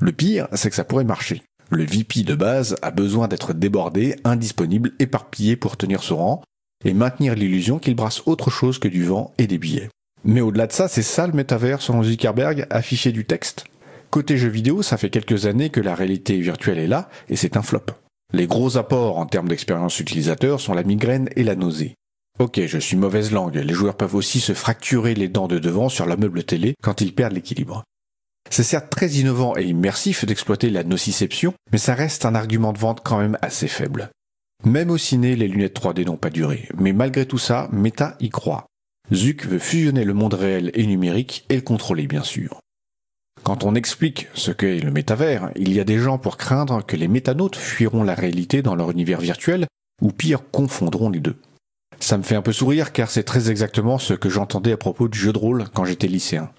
Le 0.01 0.13
pire, 0.13 0.49
c'est 0.55 0.71
que 0.71 0.77
ça 0.77 0.85
pourrait 0.85 1.05
marcher. 1.05 1.43
Le 1.71 1.85
VP 1.85 2.23
de 2.23 2.35
base 2.35 2.77
a 2.83 2.91
besoin 2.91 3.29
d'être 3.29 3.53
débordé, 3.53 4.17
indisponible, 4.25 4.93
éparpillé 4.99 5.57
pour 5.57 5.77
tenir 5.77 6.03
son 6.03 6.17
rang 6.17 6.43
et 6.85 6.95
maintenir 6.95 7.35
l'illusion 7.35 7.79
qu'il 7.79 7.95
brasse 7.95 8.23
autre 8.27 8.51
chose 8.51 8.79
que 8.79 8.89
du 8.89 9.05
vent 9.05 9.35
et 9.39 9.47
des 9.47 9.59
billets. 9.59 9.89
Mais 10.25 10.41
au-delà 10.41 10.67
de 10.67 10.73
ça, 10.73 10.89
c'est 10.89 11.03
ça 11.03 11.27
le 11.27 11.33
métavers 11.33 11.83
selon 11.83 12.03
Zuckerberg, 12.03 12.67
afficher 12.71 13.13
du 13.13 13.25
texte. 13.25 13.65
Côté 14.11 14.37
jeux 14.37 14.49
vidéo, 14.49 14.83
ça 14.83 14.97
fait 14.97 15.11
quelques 15.11 15.47
années 15.47 15.71
que 15.71 15.81
la 15.81 15.95
réalité 15.95 16.39
virtuelle 16.39 16.79
est 16.79 16.87
là, 16.87 17.09
et 17.29 17.37
c'est 17.37 17.57
un 17.57 17.63
flop. 17.63 17.87
Les 18.33 18.47
gros 18.47 18.77
apports 18.77 19.19
en 19.19 19.27
termes 19.27 19.49
d'expérience 19.49 19.99
utilisateur 20.01 20.61
sont 20.61 20.75
la 20.75 20.85
migraine 20.85 21.29
et 21.37 21.43
la 21.45 21.57
nausée. 21.57 21.97
Ok, 22.39 22.61
je 22.67 22.79
suis 22.79 22.97
mauvaise 22.97 23.31
langue, 23.33 23.57
les 23.57 23.75
joueurs 23.75 23.97
peuvent 23.97 24.15
aussi 24.15 24.41
se 24.41 24.55
fracturer 24.55 25.15
les 25.15 25.29
dents 25.29 25.49
de 25.49 25.59
devant 25.59 25.89
sur 25.89 26.07
la 26.07 26.17
meuble 26.17 26.45
télé 26.45 26.75
quand 26.83 27.01
ils 27.01 27.15
perdent 27.15 27.35
l'équilibre. 27.35 27.85
C'est 28.51 28.63
certes 28.63 28.91
très 28.91 29.09
innovant 29.11 29.57
et 29.57 29.65
immersif 29.65 30.25
d'exploiter 30.25 30.71
la 30.71 30.85
nociception, 30.85 31.55
mais 31.73 31.79
ça 31.79 31.95
reste 31.95 32.25
un 32.25 32.35
argument 32.35 32.73
de 32.73 32.79
vente 32.79 33.03
quand 33.05 33.19
même 33.19 33.39
assez 33.43 33.69
faible. 33.69 34.11
Même 34.65 34.91
au 34.91 34.99
ciné, 34.99 35.37
les 35.37 35.49
lunettes 35.49 35.79
3D 35.79 36.07
n'ont 36.07 36.17
pas 36.17 36.31
duré, 36.31 36.69
mais 36.77 36.93
malgré 36.93 37.27
tout 37.27 37.39
ça, 37.39 37.69
Meta 37.73 38.17
y 38.21 38.31
croit. 38.31 38.67
Zuck 39.13 39.47
veut 39.47 39.59
fusionner 39.59 40.05
le 40.05 40.15
monde 40.15 40.35
réel 40.35 40.71
et 40.75 40.87
numérique 40.87 41.45
et 41.49 41.57
le 41.57 41.63
contrôler 41.63 42.07
bien 42.07 42.23
sûr. 42.23 42.61
Quand 43.43 43.65
on 43.65 43.75
explique 43.75 44.29
ce 44.35 44.53
qu'est 44.53 44.79
le 44.79 44.91
métavers, 44.91 45.51
il 45.57 45.73
y 45.73 45.81
a 45.81 45.85
des 45.85 45.99
gens 45.99 46.17
pour 46.17 46.37
craindre 46.37 46.85
que 46.85 46.97
les 46.97 47.09
métanautes 47.09 47.57
fuiront 47.57 48.05
la 48.05 48.15
réalité 48.15 48.63
dans 48.63 48.77
leur 48.77 48.91
univers 48.91 49.21
virtuel, 49.21 49.67
ou 50.01 50.13
pire, 50.13 50.49
confondront 50.51 51.11
les 51.11 51.21
deux. 51.21 51.37
Ça 51.99 52.17
me 52.17 52.23
fait 52.23 52.37
un 52.37 52.43
peu 52.43 52.53
sourire 52.53 52.93
car 52.93 53.11
c'est 53.11 53.25
très 53.25 53.51
exactement 53.51 53.99
ce 53.99 54.15
que 54.15 54.31
j'entendais 54.31 54.73
à 54.73 54.77
propos 54.77 55.09
du 55.09 55.19
jeu 55.19 55.33
de 55.33 55.39
rôle 55.39 55.65
quand 55.75 55.85
j'étais 55.85 56.07
lycéen. 56.07 56.51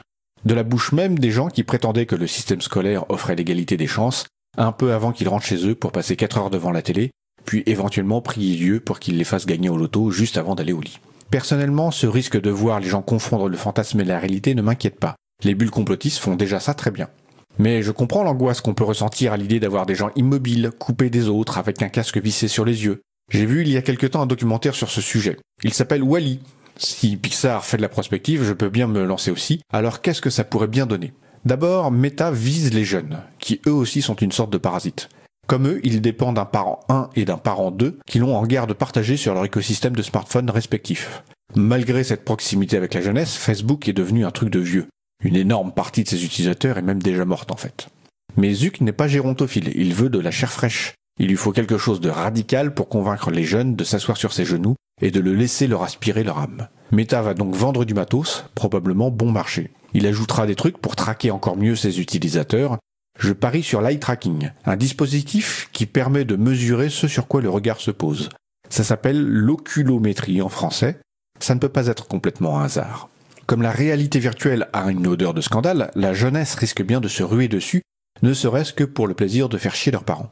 De 0.45 0.53
la 0.53 0.63
bouche 0.63 0.91
même 0.91 1.17
des 1.19 1.31
gens 1.31 1.47
qui 1.47 1.63
prétendaient 1.63 2.05
que 2.05 2.15
le 2.15 2.27
système 2.27 2.61
scolaire 2.61 3.09
offrait 3.09 3.35
l'égalité 3.35 3.77
des 3.77 3.87
chances, 3.87 4.25
un 4.57 4.71
peu 4.71 4.93
avant 4.93 5.11
qu'ils 5.11 5.29
rentrent 5.29 5.45
chez 5.45 5.65
eux 5.67 5.75
pour 5.75 5.91
passer 5.91 6.15
4 6.15 6.37
heures 6.37 6.49
devant 6.49 6.71
la 6.71 6.81
télé, 6.81 7.11
puis 7.45 7.63
éventuellement 7.65 8.21
prier 8.21 8.55
Dieu 8.55 8.79
pour 8.79 8.99
qu'il 8.99 9.17
les 9.17 9.23
fasse 9.23 9.45
gagner 9.45 9.69
au 9.69 9.77
loto 9.77 10.11
juste 10.11 10.37
avant 10.37 10.55
d'aller 10.55 10.73
au 10.73 10.81
lit. 10.81 10.99
Personnellement, 11.33 11.89
ce 11.89 12.05
risque 12.05 12.39
de 12.39 12.51
voir 12.51 12.79
les 12.79 12.89
gens 12.89 13.01
confondre 13.01 13.49
le 13.49 13.57
fantasme 13.57 13.99
et 13.99 14.03
la 14.03 14.19
réalité 14.19 14.53
ne 14.53 14.61
m'inquiète 14.61 14.99
pas. 14.99 15.15
Les 15.43 15.55
bulles 15.55 15.71
complotistes 15.71 16.19
font 16.19 16.35
déjà 16.35 16.59
ça 16.59 16.75
très 16.75 16.91
bien. 16.91 17.09
Mais 17.57 17.81
je 17.81 17.89
comprends 17.89 18.21
l'angoisse 18.21 18.61
qu'on 18.61 18.75
peut 18.75 18.83
ressentir 18.83 19.33
à 19.33 19.37
l'idée 19.37 19.59
d'avoir 19.59 19.87
des 19.87 19.95
gens 19.95 20.11
immobiles, 20.15 20.69
coupés 20.77 21.09
des 21.09 21.29
autres, 21.29 21.57
avec 21.57 21.81
un 21.81 21.89
casque 21.89 22.19
vissé 22.19 22.47
sur 22.47 22.65
les 22.65 22.85
yeux. 22.85 23.01
J'ai 23.31 23.47
vu 23.47 23.63
il 23.63 23.69
y 23.69 23.77
a 23.77 23.81
quelque 23.81 24.05
temps 24.05 24.21
un 24.21 24.27
documentaire 24.27 24.75
sur 24.75 24.91
ce 24.91 25.01
sujet. 25.01 25.39
Il 25.63 25.73
s'appelle 25.73 26.03
Wally. 26.03 26.39
Si 26.77 27.17
Pixar 27.17 27.65
fait 27.65 27.77
de 27.77 27.81
la 27.81 27.89
prospective, 27.89 28.43
je 28.43 28.53
peux 28.53 28.69
bien 28.69 28.85
me 28.85 29.03
lancer 29.03 29.31
aussi. 29.31 29.59
Alors 29.73 30.03
qu'est-ce 30.03 30.21
que 30.21 30.29
ça 30.29 30.43
pourrait 30.43 30.67
bien 30.67 30.85
donner? 30.85 31.13
D'abord, 31.45 31.89
Meta 31.89 32.29
vise 32.29 32.75
les 32.75 32.85
jeunes, 32.85 33.21
qui 33.39 33.59
eux 33.65 33.73
aussi 33.73 34.03
sont 34.03 34.13
une 34.13 34.31
sorte 34.31 34.53
de 34.53 34.59
parasites. 34.59 35.09
Comme 35.47 35.67
eux, 35.67 35.81
ils 35.83 36.01
dépendent 36.01 36.35
d'un 36.35 36.45
parent 36.45 36.79
1 36.89 37.09
et 37.15 37.25
d'un 37.25 37.37
parent 37.37 37.71
2 37.71 37.99
qui 38.07 38.19
l'ont 38.19 38.35
en 38.35 38.45
garde 38.45 38.73
partagée 38.73 39.17
sur 39.17 39.33
leur 39.33 39.45
écosystème 39.45 39.95
de 39.95 40.01
smartphones 40.01 40.49
respectifs. 40.49 41.23
Malgré 41.55 42.03
cette 42.03 42.25
proximité 42.25 42.77
avec 42.77 42.93
la 42.93 43.01
jeunesse, 43.01 43.35
Facebook 43.35 43.87
est 43.87 43.93
devenu 43.93 44.25
un 44.25 44.31
truc 44.31 44.49
de 44.49 44.59
vieux. 44.59 44.87
Une 45.23 45.35
énorme 45.35 45.71
partie 45.71 46.03
de 46.03 46.09
ses 46.09 46.25
utilisateurs 46.25 46.77
est 46.77 46.83
même 46.83 47.01
déjà 47.01 47.25
morte 47.25 47.51
en 47.51 47.57
fait. 47.57 47.89
Mais 48.37 48.53
Zuck 48.53 48.81
n'est 48.81 48.91
pas 48.91 49.07
gérontophile, 49.07 49.71
il 49.75 49.93
veut 49.93 50.09
de 50.09 50.19
la 50.19 50.31
chair 50.31 50.51
fraîche. 50.51 50.95
Il 51.19 51.27
lui 51.27 51.35
faut 51.35 51.51
quelque 51.51 51.77
chose 51.77 52.01
de 52.01 52.09
radical 52.09 52.73
pour 52.73 52.89
convaincre 52.89 53.29
les 53.29 53.43
jeunes 53.43 53.75
de 53.75 53.83
s'asseoir 53.83 54.17
sur 54.17 54.33
ses 54.33 54.45
genoux 54.45 54.75
et 55.01 55.11
de 55.11 55.19
le 55.19 55.33
laisser 55.33 55.67
leur 55.67 55.83
aspirer 55.83 56.23
leur 56.23 56.39
âme. 56.39 56.67
Meta 56.91 57.21
va 57.21 57.33
donc 57.33 57.53
vendre 57.53 57.85
du 57.85 57.93
matos, 57.93 58.45
probablement 58.55 59.11
bon 59.11 59.31
marché. 59.31 59.71
Il 59.93 60.07
ajoutera 60.07 60.47
des 60.47 60.55
trucs 60.55 60.79
pour 60.79 60.95
traquer 60.95 61.29
encore 61.29 61.57
mieux 61.57 61.75
ses 61.75 61.99
utilisateurs 61.99 62.77
je 63.23 63.31
parie 63.31 63.63
sur 63.63 63.81
l'eye 63.81 63.99
tracking, 63.99 64.51
un 64.65 64.75
dispositif 64.75 65.69
qui 65.71 65.85
permet 65.85 66.25
de 66.25 66.35
mesurer 66.35 66.89
ce 66.89 67.07
sur 67.07 67.25
quoi 67.25 67.41
le 67.41 67.49
regard 67.49 67.79
se 67.79 67.89
pose. 67.89 68.27
Ça 68.69 68.83
s'appelle 68.83 69.25
l'oculométrie 69.25 70.41
en 70.41 70.49
français. 70.49 70.99
Ça 71.39 71.55
ne 71.55 71.59
peut 71.61 71.69
pas 71.69 71.87
être 71.87 72.09
complètement 72.09 72.59
un 72.59 72.65
hasard. 72.65 73.07
Comme 73.45 73.61
la 73.61 73.71
réalité 73.71 74.19
virtuelle 74.19 74.67
a 74.73 74.91
une 74.91 75.07
odeur 75.07 75.33
de 75.33 75.39
scandale, 75.39 75.89
la 75.95 76.13
jeunesse 76.13 76.55
risque 76.55 76.83
bien 76.83 76.99
de 76.99 77.07
se 77.07 77.23
ruer 77.23 77.47
dessus, 77.47 77.81
ne 78.23 78.33
serait-ce 78.33 78.73
que 78.73 78.83
pour 78.83 79.07
le 79.07 79.13
plaisir 79.13 79.47
de 79.47 79.57
faire 79.57 79.75
chier 79.75 79.93
leurs 79.93 80.03
parents. 80.03 80.31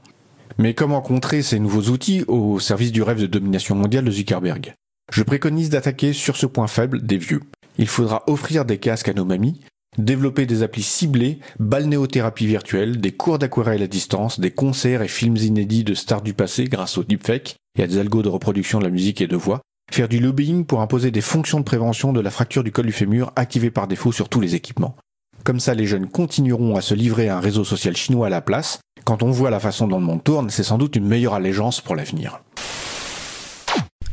Mais 0.58 0.74
comment 0.74 1.02
contrer 1.02 1.44
ces 1.44 1.60
nouveaux 1.60 1.92
outils 1.92 2.26
au 2.28 2.60
service 2.60 2.92
du 2.92 3.04
rêve 3.04 3.22
de 3.22 3.26
domination 3.26 3.74
mondiale 3.74 4.04
de 4.04 4.12
Zuckerberg? 4.12 4.74
Je 5.14 5.24
préconise 5.24 5.70
d'attaquer 5.70 6.12
sur 6.12 6.36
ce 6.36 6.46
point 6.46 6.68
faible 6.68 7.06
des 7.06 7.18
vieux. 7.18 7.42
Il 7.78 7.88
faudra 7.88 8.24
offrir 8.28 8.66
des 8.66 8.80
casques 8.80 9.08
à 9.08 9.14
nos 9.14 9.24
mamies, 9.24 9.62
Développer 9.98 10.46
des 10.46 10.64
applis 10.64 10.84
ciblées, 10.84 11.40
balnéothérapie 11.60 12.48
virtuelle, 12.48 13.02
des 13.02 13.12
cours 13.12 13.40
d'aquarelle 13.40 13.84
à 13.84 13.88
distance, 13.88 14.40
des 14.40 14.52
concerts 14.52 15.02
et 15.02 15.10
films 15.10 15.36
inédits 15.36 15.84
de 15.84 15.94
stars 15.96 16.22
du 16.22 16.34
passé 16.34 16.64
grâce 16.64 16.98
au 16.98 17.04
deepfake 17.04 17.58
et 17.78 17.84
à 17.84 17.88
des 17.88 17.98
algos 17.98 18.22
de 18.22 18.30
reproduction 18.30 18.80
de 18.80 18.86
la 18.86 18.90
musique 18.90 19.20
et 19.20 19.28
de 19.28 19.36
voix. 19.36 19.60
Faire 19.92 20.08
du 20.08 20.20
lobbying 20.20 20.64
pour 20.66 20.80
imposer 20.80 21.12
des 21.12 21.20
fonctions 21.20 21.60
de 21.60 21.66
prévention 21.66 22.14
de 22.14 22.22
la 22.22 22.32
fracture 22.32 22.64
du 22.64 22.72
col 22.72 22.86
du 22.86 22.94
fémur 22.94 23.34
activées 23.36 23.70
par 23.70 23.90
défaut 23.90 24.14
sur 24.14 24.30
tous 24.30 24.40
les 24.40 24.56
équipements. 24.56 24.96
Comme 25.44 25.60
ça, 25.60 25.74
les 25.74 25.88
jeunes 25.88 26.08
continueront 26.08 26.78
à 26.78 26.82
se 26.82 26.94
livrer 26.94 27.28
à 27.28 27.36
un 27.36 27.42
réseau 27.42 27.66
social 27.66 27.98
chinois 27.98 28.28
à 28.28 28.30
la 28.30 28.42
place. 28.42 28.80
Quand 29.04 29.24
on 29.24 29.32
voit 29.32 29.50
la 29.50 29.60
façon 29.60 29.90
dont 29.90 30.00
le 30.00 30.06
monde 30.06 30.24
tourne, 30.24 30.50
c'est 30.50 30.64
sans 30.64 30.78
doute 30.78 30.96
une 30.96 31.08
meilleure 31.08 31.34
allégeance 31.34 31.82
pour 31.82 31.98
l'avenir. 31.98 32.42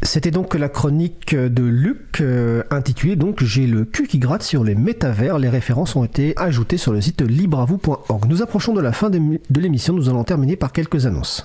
C'était 0.03 0.31
donc 0.31 0.55
la 0.55 0.69
chronique 0.69 1.35
de 1.35 1.63
Luc 1.63 2.21
euh, 2.21 2.63
intitulée 2.71 3.17
donc 3.17 3.43
J'ai 3.43 3.67
le 3.67 3.85
cul 3.85 4.07
qui 4.07 4.19
gratte 4.19 4.43
sur 4.43 4.65
les 4.65 4.75
métavers. 4.75 5.39
Les 5.39 5.49
références 5.49 5.97
ont 5.97 6.05
été 6.05 6.35
ajoutées 6.37 6.77
sur 6.77 6.93
le 6.93 7.01
site 7.01 7.21
libravou.org. 7.21 8.25
Nous 8.29 8.43
approchons 8.43 8.73
de 8.73 8.81
la 8.81 8.93
fin 8.93 9.11
de 9.11 9.61
l'émission, 9.61 9.95
nous 9.95 10.09
allons 10.09 10.25
terminer 10.25 10.57
par 10.57 10.73
quelques 10.73 11.07
annonces. 11.07 11.45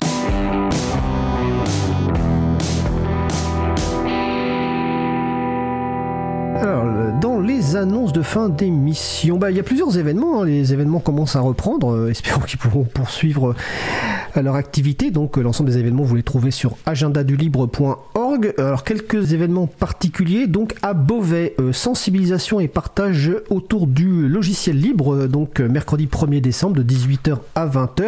Alors, 6.62 6.86
dans 7.20 7.40
les 7.40 7.76
annonces 7.76 8.14
de 8.14 8.22
fin 8.22 8.50
d'émission. 8.50 9.38
Bah, 9.38 9.52
il 9.52 9.58
y 9.58 9.60
a 9.60 9.64
plusieurs 9.64 9.98
événements, 9.98 10.42
hein. 10.42 10.46
les 10.46 10.74
événements 10.74 11.00
commencent 11.00 11.36
à 11.36 11.42
reprendre, 11.42 11.92
euh, 11.94 12.10
espérons 12.12 12.42
qu'ils 12.42 12.60
pourront 12.60 12.84
poursuivre 12.84 13.56
euh, 14.38 14.42
leur 14.42 14.56
activité. 14.56 15.12
Donc 15.12 15.38
l'ensemble 15.38 15.70
des 15.70 15.78
événements, 15.78 16.04
vous 16.04 16.16
les 16.16 16.24
trouvez 16.24 16.52
sur 16.52 16.78
agendadulibre.org. 16.86 18.23
Alors 18.58 18.84
quelques 18.84 19.34
événements 19.34 19.68
particuliers, 19.68 20.48
donc 20.48 20.76
à 20.82 20.94
Beauvais, 20.94 21.56
sensibilisation 21.72 22.60
et 22.60 22.68
partage 22.68 23.32
autour 23.50 23.86
du 23.86 24.28
logiciel 24.28 24.80
libre, 24.80 25.28
donc 25.28 25.60
mercredi 25.60 26.08
1er 26.08 26.42
décembre 26.42 26.76
de 26.76 26.84
18h 26.84 27.38
à 27.54 27.68
20h. 27.68 28.08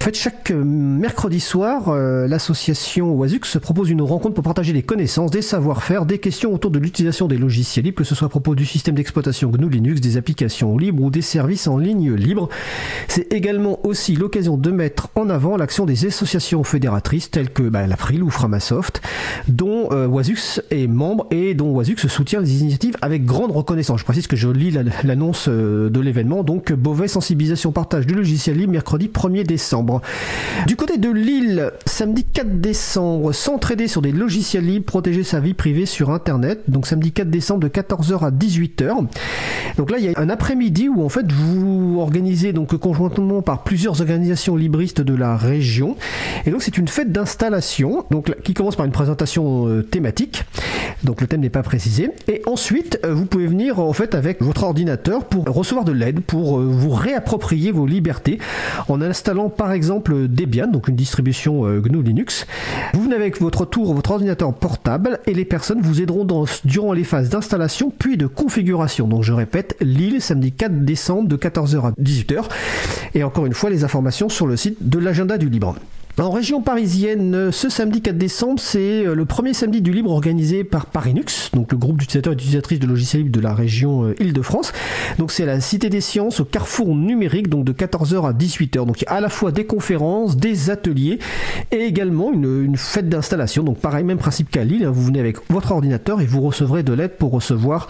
En 0.00 0.04
fait, 0.04 0.14
chaque 0.14 0.50
mercredi 0.52 1.40
soir, 1.40 1.92
l'association 1.94 3.12
Oisux 3.14 3.58
propose 3.60 3.90
une 3.90 4.02
rencontre 4.02 4.34
pour 4.34 4.44
partager 4.44 4.72
des 4.72 4.82
connaissances, 4.82 5.30
des 5.32 5.42
savoir-faire, 5.42 6.06
des 6.06 6.18
questions 6.18 6.54
autour 6.54 6.70
de 6.70 6.78
l'utilisation 6.78 7.26
des 7.26 7.36
logiciels 7.36 7.84
libres, 7.84 7.98
que 7.98 8.04
ce 8.04 8.14
soit 8.14 8.26
à 8.26 8.30
propos 8.30 8.54
du 8.54 8.64
système 8.64 8.94
d'exploitation 8.94 9.50
GNU 9.50 9.68
Linux, 9.68 10.00
des 10.00 10.16
applications 10.16 10.78
libres 10.78 11.02
ou 11.02 11.10
des 11.10 11.22
services 11.22 11.66
en 11.66 11.76
ligne 11.76 12.14
libres. 12.14 12.48
C'est 13.08 13.32
également 13.32 13.84
aussi 13.84 14.14
l'occasion 14.14 14.56
de 14.56 14.70
mettre 14.70 15.08
en 15.14 15.28
avant 15.28 15.56
l'action 15.56 15.84
des 15.84 16.06
associations 16.06 16.62
fédératrices 16.62 17.30
telles 17.30 17.50
que 17.50 17.64
bah, 17.64 17.86
l'April 17.86 18.22
ou 18.22 18.30
Framasoft, 18.30 19.02
dont 19.48 19.75
euh, 19.92 20.06
Oisux 20.06 20.60
est 20.70 20.86
membre 20.86 21.26
et 21.30 21.54
dont 21.54 21.70
Oisux 21.74 21.96
soutient 22.08 22.40
les 22.40 22.60
initiatives 22.60 22.96
avec 23.02 23.24
grande 23.24 23.50
reconnaissance. 23.50 24.00
Je 24.00 24.04
précise 24.04 24.26
que 24.26 24.36
je 24.36 24.48
lis 24.48 24.76
l'annonce 25.04 25.46
euh, 25.48 25.90
de 25.90 26.00
l'événement, 26.00 26.42
donc 26.42 26.72
Beauvais 26.72 27.08
sensibilisation 27.08 27.72
partage 27.72 28.06
du 28.06 28.14
logiciel 28.14 28.56
libre 28.56 28.72
mercredi 28.72 29.08
1er 29.08 29.44
décembre. 29.44 30.02
Du 30.66 30.76
côté 30.76 30.98
de 30.98 31.10
Lille, 31.10 31.72
samedi 31.86 32.24
4 32.24 32.60
décembre, 32.60 33.32
s'entraider 33.32 33.88
sur 33.88 34.02
des 34.02 34.12
logiciels 34.12 34.64
libres, 34.64 34.86
protéger 34.86 35.22
sa 35.22 35.40
vie 35.40 35.54
privée 35.54 35.86
sur 35.86 36.10
Internet. 36.10 36.60
Donc 36.68 36.86
samedi 36.86 37.12
4 37.12 37.30
décembre 37.30 37.60
de 37.60 37.68
14h 37.68 38.24
à 38.24 38.30
18h. 38.30 39.06
Donc 39.76 39.90
là, 39.90 39.98
il 39.98 40.04
y 40.04 40.08
a 40.08 40.12
un 40.16 40.28
après-midi 40.28 40.88
où 40.88 41.04
en 41.04 41.08
fait 41.08 41.30
vous 41.30 41.98
organisez 42.00 42.52
donc 42.52 42.76
conjointement 42.76 43.42
par 43.42 43.62
plusieurs 43.62 44.00
organisations 44.00 44.56
libristes 44.56 45.00
de 45.00 45.14
la 45.14 45.36
région. 45.36 45.96
Et 46.44 46.50
donc 46.50 46.62
c'est 46.62 46.78
une 46.78 46.88
fête 46.88 47.12
d'installation, 47.12 48.04
donc 48.10 48.34
qui 48.42 48.54
commence 48.54 48.76
par 48.76 48.86
une 48.86 48.92
présentation 48.92 49.68
euh, 49.68 49.75
thématique. 49.82 50.44
Donc 51.04 51.20
le 51.20 51.26
thème 51.26 51.40
n'est 51.40 51.50
pas 51.50 51.62
précisé. 51.62 52.10
Et 52.28 52.42
ensuite, 52.46 52.98
euh, 53.04 53.12
vous 53.12 53.26
pouvez 53.26 53.46
venir 53.46 53.78
en 53.78 53.92
fait 53.92 54.14
avec 54.14 54.42
votre 54.42 54.64
ordinateur 54.64 55.24
pour 55.24 55.44
recevoir 55.44 55.84
de 55.84 55.92
l'aide, 55.92 56.20
pour 56.20 56.58
euh, 56.58 56.64
vous 56.64 56.90
réapproprier 56.90 57.70
vos 57.72 57.86
libertés 57.86 58.38
en 58.88 59.00
installant 59.00 59.48
par 59.48 59.72
exemple 59.72 60.28
Debian, 60.28 60.68
donc 60.68 60.88
une 60.88 60.96
distribution 60.96 61.62
GNU 61.80 62.02
Linux. 62.02 62.46
Vous 62.94 63.02
venez 63.02 63.14
avec 63.14 63.40
votre 63.40 63.64
tour, 63.64 63.94
votre 63.94 64.12
ordinateur 64.12 64.52
portable 64.54 65.20
et 65.26 65.34
les 65.34 65.44
personnes 65.44 65.80
vous 65.80 66.00
aideront 66.00 66.24
dans, 66.24 66.44
durant 66.64 66.92
les 66.92 67.04
phases 67.04 67.28
d'installation 67.28 67.92
puis 67.96 68.16
de 68.16 68.26
configuration. 68.26 69.06
Donc 69.06 69.22
je 69.22 69.32
répète, 69.32 69.76
Lille, 69.80 70.20
samedi 70.20 70.52
4 70.52 70.84
décembre 70.84 71.28
de 71.28 71.36
14h 71.36 71.88
à 71.88 71.90
18h. 71.92 72.44
Et 73.14 73.24
encore 73.24 73.46
une 73.46 73.54
fois, 73.54 73.70
les 73.70 73.84
informations 73.84 74.28
sur 74.28 74.46
le 74.46 74.56
site 74.56 74.88
de 74.88 74.98
l'agenda 74.98 75.38
du 75.38 75.48
Libre. 75.48 75.76
En 76.18 76.30
région 76.30 76.62
parisienne, 76.62 77.52
ce 77.52 77.68
samedi 77.68 78.00
4 78.00 78.16
décembre, 78.16 78.58
c'est 78.58 79.06
euh, 79.06 79.14
le 79.14 79.26
premier 79.26 79.52
samedi 79.52 79.82
du 79.82 79.92
libre 79.92 80.10
organisé 80.10 80.64
par 80.64 80.86
Parinux, 80.86 81.50
donc 81.52 81.72
le 81.72 81.76
groupe 81.76 81.98
d'utilisateurs 81.98 82.32
et 82.32 82.36
d'utilisatrices 82.36 82.78
de 82.78 82.86
logiciels 82.86 83.24
libres 83.24 83.36
de 83.36 83.42
la 83.42 83.52
région 83.52 84.04
euh, 84.06 84.14
Île-de-France. 84.18 84.72
Donc 85.18 85.30
c'est 85.30 85.42
à 85.42 85.46
la 85.46 85.60
Cité 85.60 85.90
des 85.90 86.00
Sciences, 86.00 86.40
au 86.40 86.46
carrefour 86.46 86.94
numérique, 86.94 87.50
donc 87.50 87.66
de 87.66 87.72
14h 87.74 88.26
à 88.26 88.32
18h. 88.32 88.86
Donc 88.86 89.02
il 89.02 89.04
y 89.04 89.08
a 89.08 89.12
à 89.12 89.20
la 89.20 89.28
fois 89.28 89.52
des 89.52 89.66
conférences, 89.66 90.38
des 90.38 90.70
ateliers 90.70 91.18
et 91.70 91.80
également 91.80 92.32
une, 92.32 92.78
fête 92.78 93.10
d'installation. 93.10 93.62
Donc 93.62 93.78
pareil, 93.78 94.02
même 94.02 94.16
principe 94.16 94.48
qu'à 94.48 94.64
Lille, 94.64 94.86
hein. 94.86 94.90
vous 94.90 95.04
venez 95.04 95.20
avec 95.20 95.36
votre 95.50 95.72
ordinateur 95.72 96.22
et 96.22 96.26
vous 96.26 96.40
recevrez 96.40 96.82
de 96.82 96.94
l'aide 96.94 97.18
pour 97.18 97.30
recevoir, 97.30 97.88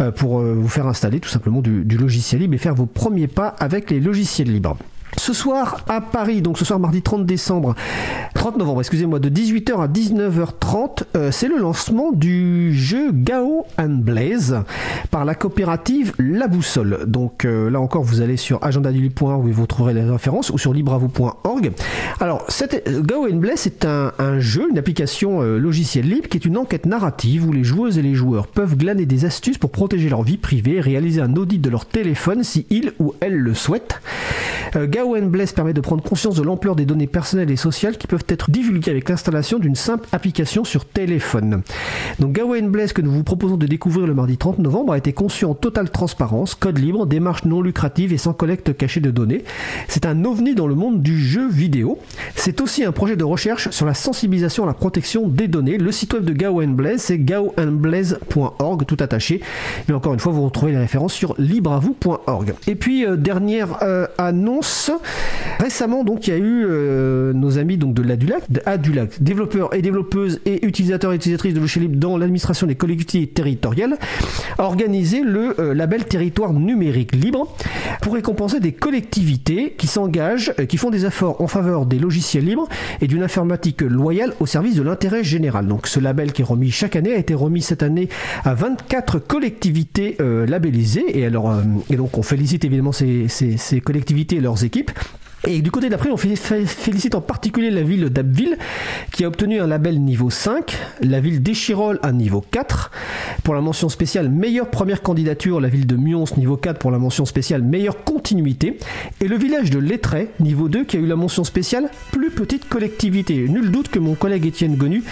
euh, 0.00 0.10
pour 0.10 0.40
vous 0.40 0.68
faire 0.68 0.88
installer 0.88 1.20
tout 1.20 1.28
simplement 1.28 1.60
du 1.62 1.96
logiciel 1.96 2.40
libre 2.40 2.54
et 2.54 2.58
faire 2.58 2.74
vos 2.74 2.86
premiers 2.86 3.28
pas 3.28 3.54
avec 3.60 3.88
les 3.88 4.00
logiciels 4.00 4.52
libres. 4.52 4.76
Ce 5.18 5.32
soir 5.32 5.80
à 5.88 6.00
Paris, 6.00 6.42
donc 6.42 6.58
ce 6.58 6.64
soir 6.64 6.78
mardi 6.78 7.02
30 7.02 7.26
décembre, 7.26 7.74
30 8.34 8.56
novembre, 8.56 8.80
excusez-moi, 8.80 9.18
de 9.18 9.28
18h 9.28 9.82
à 9.82 9.88
19h30, 9.88 11.02
euh, 11.16 11.30
c'est 11.32 11.48
le 11.48 11.58
lancement 11.58 12.12
du 12.12 12.72
jeu 12.72 13.10
Gao 13.12 13.66
and 13.78 13.98
Blaze 14.00 14.62
par 15.10 15.24
la 15.24 15.34
coopérative 15.34 16.12
La 16.20 16.46
Boussole. 16.46 17.00
Donc 17.08 17.44
euh, 17.44 17.68
là 17.68 17.80
encore, 17.80 18.04
vous 18.04 18.20
allez 18.20 18.36
sur 18.36 18.62
agendaduli.org 18.62 19.44
où 19.44 19.50
vous 19.50 19.66
trouverez 19.66 19.92
les 19.92 20.04
références 20.04 20.50
ou 20.50 20.56
sur 20.56 20.72
libravou.org. 20.72 21.72
Alors, 22.20 22.46
euh, 22.62 23.02
Gao 23.02 23.26
and 23.26 23.38
Blaze 23.38 23.58
c'est 23.58 23.84
un, 23.84 24.38
jeu, 24.38 24.68
une 24.70 24.78
application 24.78 25.40
logicielle 25.42 26.08
libre 26.08 26.28
qui 26.28 26.36
est 26.36 26.44
une 26.44 26.56
enquête 26.56 26.86
narrative 26.86 27.48
où 27.48 27.52
les 27.52 27.64
joueuses 27.64 27.98
et 27.98 28.02
les 28.02 28.14
joueurs 28.14 28.46
peuvent 28.46 28.76
glaner 28.76 29.04
des 29.04 29.24
astuces 29.24 29.58
pour 29.58 29.70
protéger 29.70 30.08
leur 30.08 30.22
vie 30.22 30.38
privée 30.38 30.76
et 30.76 30.80
réaliser 30.80 31.20
un 31.20 31.34
audit 31.34 31.60
de 31.60 31.70
leur 31.70 31.86
téléphone 31.86 32.44
si 32.44 32.66
ils 32.70 32.92
ou 33.00 33.14
elles 33.20 33.36
le 33.36 33.54
souhaitent. 33.54 34.00
Gao 34.74 35.07
Bless 35.14 35.52
permet 35.52 35.72
de 35.72 35.80
prendre 35.80 36.02
conscience 36.02 36.36
de 36.36 36.42
l'ampleur 36.42 36.76
des 36.76 36.84
données 36.84 37.06
personnelles 37.06 37.50
et 37.50 37.56
sociales 37.56 37.96
qui 37.96 38.06
peuvent 38.06 38.24
être 38.28 38.50
divulguées 38.50 38.90
avec 38.90 39.08
l'installation 39.08 39.58
d'une 39.58 39.74
simple 39.74 40.08
application 40.12 40.64
sur 40.64 40.84
téléphone. 40.84 41.62
Donc 42.18 42.32
Gao 42.32 42.54
Bless 42.62 42.92
que 42.92 43.02
nous 43.02 43.10
vous 43.10 43.24
proposons 43.24 43.56
de 43.56 43.66
découvrir 43.66 44.06
le 44.06 44.14
mardi 44.14 44.36
30 44.36 44.58
novembre 44.58 44.92
a 44.92 44.98
été 44.98 45.12
conçu 45.12 45.44
en 45.44 45.54
totale 45.54 45.90
transparence, 45.90 46.54
code 46.54 46.78
libre, 46.78 47.06
démarche 47.06 47.44
non 47.44 47.62
lucrative 47.62 48.12
et 48.12 48.18
sans 48.18 48.32
collecte 48.32 48.76
cachée 48.76 49.00
de 49.00 49.10
données. 49.10 49.44
C'est 49.88 50.06
un 50.06 50.24
ovni 50.24 50.54
dans 50.54 50.66
le 50.66 50.74
monde 50.74 51.02
du 51.02 51.20
jeu 51.20 51.48
vidéo. 51.48 51.98
C'est 52.34 52.60
aussi 52.60 52.84
un 52.84 52.92
projet 52.92 53.16
de 53.16 53.24
recherche 53.24 53.70
sur 53.70 53.86
la 53.86 53.94
sensibilisation 53.94 54.64
à 54.64 54.66
la 54.66 54.74
protection 54.74 55.28
des 55.28 55.48
données. 55.48 55.78
Le 55.78 55.92
site 55.92 56.14
web 56.14 56.24
de 56.24 56.32
Gao 56.32 56.60
Blaze 56.66 57.00
c'est 57.00 57.18
gaoandblaze.org 57.18 58.84
tout 58.86 58.96
attaché. 59.00 59.40
Mais 59.88 59.94
encore 59.94 60.14
une 60.14 60.20
fois, 60.20 60.32
vous 60.32 60.44
retrouvez 60.44 60.72
les 60.72 60.78
références 60.78 61.12
sur 61.12 61.34
libreavou.org. 61.38 62.54
Et 62.66 62.74
puis 62.74 63.04
euh, 63.04 63.16
dernière 63.16 63.78
euh, 63.82 64.06
annonce 64.18 64.87
Récemment, 65.58 66.04
donc, 66.04 66.28
il 66.28 66.30
y 66.30 66.34
a 66.34 66.38
eu 66.38 66.64
euh, 66.64 67.32
nos 67.32 67.58
amis 67.58 67.78
donc, 67.78 67.92
de 67.92 68.02
l'Adulac, 68.02 68.44
Adulac, 68.64 69.20
développeurs 69.20 69.74
et 69.74 69.82
développeuses 69.82 70.40
et 70.46 70.64
utilisateurs 70.64 71.12
et 71.12 71.16
utilisatrices 71.16 71.54
de 71.54 71.58
logiciels 71.58 71.82
libres 71.82 71.98
dans 71.98 72.16
l'administration 72.16 72.66
des 72.66 72.76
collectivités 72.76 73.26
territoriales, 73.26 73.98
a 74.58 74.64
organisé 74.64 75.22
le 75.22 75.58
euh, 75.58 75.74
label 75.74 76.04
Territoire 76.04 76.52
numérique 76.52 77.14
libre 77.14 77.52
pour 78.00 78.14
récompenser 78.14 78.60
des 78.60 78.72
collectivités 78.72 79.74
qui 79.76 79.88
s'engagent, 79.88 80.54
euh, 80.60 80.66
qui 80.66 80.76
font 80.76 80.90
des 80.90 81.04
efforts 81.04 81.40
en 81.40 81.48
faveur 81.48 81.86
des 81.86 81.98
logiciels 81.98 82.44
libres 82.44 82.68
et 83.00 83.08
d'une 83.08 83.24
informatique 83.24 83.82
loyale 83.82 84.34
au 84.38 84.46
service 84.46 84.76
de 84.76 84.82
l'intérêt 84.82 85.24
général. 85.24 85.66
Donc, 85.66 85.88
ce 85.88 85.98
label 85.98 86.32
qui 86.32 86.42
est 86.42 86.44
remis 86.44 86.70
chaque 86.70 86.94
année 86.94 87.14
a 87.14 87.18
été 87.18 87.34
remis 87.34 87.62
cette 87.62 87.82
année 87.82 88.08
à 88.44 88.54
24 88.54 89.18
collectivités 89.18 90.16
labellisées 90.20 91.18
et, 91.18 91.26
alors, 91.26 91.52
et 91.90 91.96
donc 91.96 92.16
on 92.16 92.22
félicite 92.22 92.64
évidemment 92.64 92.92
ces, 92.92 93.26
ces 93.28 93.80
collectivités 93.80 94.36
et 94.36 94.40
leurs 94.40 94.64
équipes. 94.64 94.77
equipe. 94.78 95.27
Et 95.46 95.62
du 95.62 95.70
côté 95.70 95.88
d'après, 95.88 96.10
on 96.10 96.16
félicite 96.16 97.14
en 97.14 97.20
particulier 97.20 97.70
la 97.70 97.82
ville 97.82 98.06
d'Abbeville 98.06 98.58
qui 99.12 99.24
a 99.24 99.28
obtenu 99.28 99.60
un 99.60 99.66
label 99.66 100.00
niveau 100.00 100.30
5, 100.30 100.76
la 101.00 101.20
ville 101.20 101.42
d'Échirol 101.42 102.00
un 102.02 102.12
niveau 102.12 102.44
4, 102.50 102.90
pour 103.44 103.54
la 103.54 103.60
mention 103.60 103.88
spéciale 103.88 104.28
meilleure 104.28 104.68
première 104.68 105.00
candidature, 105.00 105.60
la 105.60 105.68
ville 105.68 105.86
de 105.86 105.96
Mions 105.96 106.24
niveau 106.36 106.56
4 106.56 106.78
pour 106.78 106.90
la 106.90 106.98
mention 106.98 107.24
spéciale 107.24 107.62
meilleure 107.62 108.02
continuité, 108.02 108.78
et 109.20 109.28
le 109.28 109.36
village 109.36 109.70
de 109.70 109.78
Lettray 109.78 110.28
niveau 110.40 110.68
2 110.68 110.84
qui 110.84 110.96
a 110.96 111.00
eu 111.00 111.06
la 111.06 111.16
mention 111.16 111.44
spéciale 111.44 111.88
plus 112.10 112.30
petite 112.30 112.68
collectivité. 112.68 113.48
Nul 113.48 113.70
doute 113.70 113.88
que 113.88 114.00
mon 114.00 114.14
collègue 114.14 114.44
Étienne 114.44 114.74
Gonu, 114.74 115.04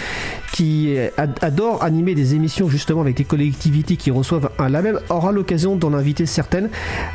qui 0.52 0.96
adore 1.16 1.84
animer 1.84 2.14
des 2.14 2.34
émissions 2.34 2.68
justement 2.68 3.02
avec 3.02 3.16
des 3.16 3.24
collectivités 3.24 3.96
qui 3.96 4.10
reçoivent 4.10 4.50
un 4.58 4.68
label, 4.68 4.98
aura 5.08 5.30
l'occasion 5.30 5.76
d'en 5.76 5.92
inviter 5.94 6.26
certaines 6.26 6.68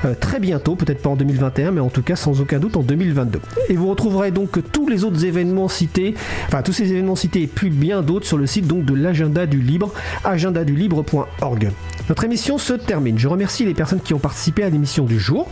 euh, 0.05 0.13
très 0.19 0.39
bientôt, 0.39 0.75
peut-être 0.75 1.01
pas 1.01 1.09
en 1.09 1.15
2021, 1.15 1.71
mais 1.71 1.81
en 1.81 1.89
tout 1.89 2.03
cas 2.03 2.15
sans 2.15 2.39
aucun 2.39 2.59
doute 2.59 2.77
en 2.77 2.83
2022. 3.01 3.41
Et 3.69 3.75
vous 3.75 3.89
retrouverez 3.89 4.31
donc 4.31 4.59
tous 4.71 4.87
les 4.87 5.03
autres 5.03 5.25
événements 5.25 5.67
cités, 5.67 6.13
enfin 6.47 6.61
tous 6.61 6.73
ces 6.73 6.91
événements 6.91 7.15
cités 7.15 7.41
et 7.43 7.47
puis 7.47 7.69
bien 7.69 8.01
d'autres 8.01 8.27
sur 8.27 8.37
le 8.37 8.45
site 8.45 8.67
donc 8.67 8.85
de 8.85 8.93
l'agenda 8.93 9.45
du 9.45 9.59
libre, 9.59 9.91
agendadulibre.org. 10.23 11.71
Notre 12.09 12.23
émission 12.23 12.57
se 12.57 12.73
termine. 12.73 13.17
Je 13.17 13.27
remercie 13.27 13.65
les 13.65 13.73
personnes 13.73 14.01
qui 14.01 14.13
ont 14.13 14.19
participé 14.19 14.63
à 14.63 14.69
l'émission 14.69 15.05
du 15.05 15.19
jour. 15.19 15.49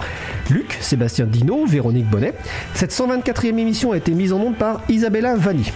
Luc, 0.50 0.78
Sébastien 0.82 1.26
Dino, 1.26 1.66
Véronique 1.66 2.10
Bonnet. 2.10 2.34
Cette 2.74 2.92
124e 2.92 3.58
émission 3.58 3.92
a 3.94 3.98
été 3.98 4.12
mise 4.12 4.34
en 4.34 4.40
onde 4.40 4.58
par 4.58 4.82
Isabella 4.90 5.36
Vanni. 5.36 5.72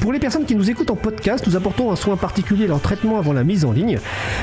Pour 0.00 0.12
les 0.14 0.18
personnes 0.18 0.46
qui 0.46 0.54
nous 0.54 0.70
écoutent 0.70 0.90
en 0.90 0.96
podcast, 0.96 1.46
nous 1.46 1.56
apportons 1.56 1.92
un 1.92 1.96
soin 1.96 2.16
particulier 2.16 2.64
à 2.64 2.68
leur 2.68 2.80
traitement 2.80 3.18
avant 3.18 3.34
la 3.34 3.44
mise 3.44 3.66
en 3.66 3.72
ligne. 3.72 3.98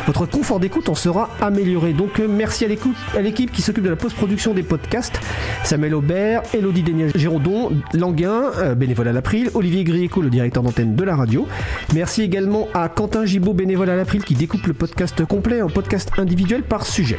Votre 0.05 0.27
confort 0.27 0.59
d'écoute 0.59 0.87
en 0.87 0.93
sera 0.93 1.31
amélioré. 1.41 1.93
Donc 1.93 2.19
merci 2.19 2.63
à 2.63 3.21
l'équipe 3.21 3.51
qui 3.51 3.63
s'occupe 3.63 3.83
de 3.83 3.89
la 3.89 3.95
post-production 3.95 4.53
des 4.53 4.61
podcasts. 4.61 5.19
Samuel 5.63 5.95
Aubert, 5.95 6.43
Elodie 6.53 6.66
Dénier 6.71 7.09
Géraudon, 7.15 7.71
Languin, 7.93 8.51
euh, 8.57 8.75
bénévole 8.75 9.07
à 9.07 9.13
l'April, 9.13 9.49
Olivier 9.53 9.83
Grieco, 9.83 10.21
le 10.21 10.29
directeur 10.29 10.63
d'antenne 10.63 10.95
de 10.95 11.03
la 11.03 11.15
radio. 11.15 11.47
Merci 11.93 12.21
également 12.21 12.67
à 12.73 12.89
Quentin 12.89 13.25
Gibaud, 13.25 13.53
bénévole 13.53 13.89
à 13.89 13.95
l'April, 13.95 14.23
qui 14.23 14.35
découpe 14.35 14.67
le 14.67 14.73
podcast 14.73 15.25
complet 15.25 15.61
en 15.61 15.69
podcast 15.69 16.11
individuel 16.17 16.63
par 16.63 16.85
sujet. 16.85 17.17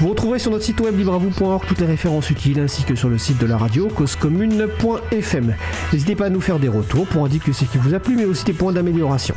Vous 0.00 0.08
retrouverez 0.08 0.38
sur 0.38 0.50
notre 0.50 0.64
site 0.64 0.80
web 0.80 0.96
libravou.org 0.96 1.64
toutes 1.66 1.80
les 1.80 1.86
références 1.86 2.30
utiles 2.30 2.60
ainsi 2.60 2.84
que 2.84 2.94
sur 2.94 3.08
le 3.08 3.18
site 3.18 3.38
de 3.38 3.46
la 3.46 3.56
radio 3.56 3.88
causecommune.fm. 3.88 5.54
N'hésitez 5.92 6.14
pas 6.14 6.26
à 6.26 6.30
nous 6.30 6.40
faire 6.40 6.58
des 6.58 6.68
retours 6.68 7.06
pour 7.06 7.24
indiquer 7.24 7.50
aussi 7.50 7.66
qui 7.66 7.78
vous 7.78 7.94
a 7.94 7.98
plu, 7.98 8.16
mais 8.16 8.24
aussi 8.24 8.44
des 8.44 8.52
points 8.52 8.72
d'amélioration. 8.72 9.34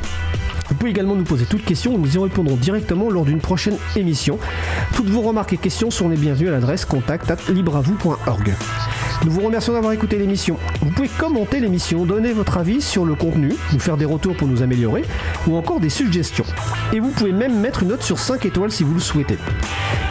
Vous 0.72 0.76
pouvez 0.76 0.92
également 0.92 1.16
nous 1.16 1.26
poser 1.26 1.46
toutes 1.46 1.66
questions, 1.66 1.98
nous 1.98 2.16
y 2.16 2.18
répondrons 2.18 2.56
directement 2.56 3.10
lors 3.10 3.26
d'une 3.26 3.42
prochaine 3.42 3.76
émission. 3.98 4.40
Toutes 4.96 5.10
vos 5.10 5.22
remarques 5.22 5.52
et 5.52 5.58
questions 5.58 5.92
sont 5.92 6.08
les 6.08 6.16
bienvenues 6.16 6.48
à 6.48 6.52
l'adresse 6.52 6.86
contact@libravou.org. 6.86 8.56
vous 9.32 9.42
remercions 9.42 9.74
d'avoir 9.74 9.94
écouté 9.94 10.18
l'émission. 10.18 10.58
Vous 10.82 10.92
pouvez 10.92 11.08
commenter 11.08 11.62
l'émission, 11.62 12.06
donner 12.06 12.34
votre 12.34 12.58
avis 12.58 12.82
sur 12.82 13.06
le 13.06 13.16
contenu, 13.16 13.54
nous 13.72 13.80
faire 13.80 13.96
des 13.96 14.06
retours 14.06 14.36
pour 14.36 14.48
nous 14.48 14.62
améliorer, 14.62 15.04
ou 15.48 15.56
encore 15.56 15.80
des 15.80 15.90
suggestions. 15.90 16.44
Et 16.92 17.00
vous 17.00 17.10
pouvez 17.10 17.32
même 17.32 17.60
mettre 17.60 17.84
une 17.84 17.90
note 17.90 18.04
sur 18.04 18.20
5 18.20 18.46
étoiles 18.46 18.72
si 18.72 18.84
vous 18.84 18.94
le 18.94 19.00
souhaitez. 19.00 19.38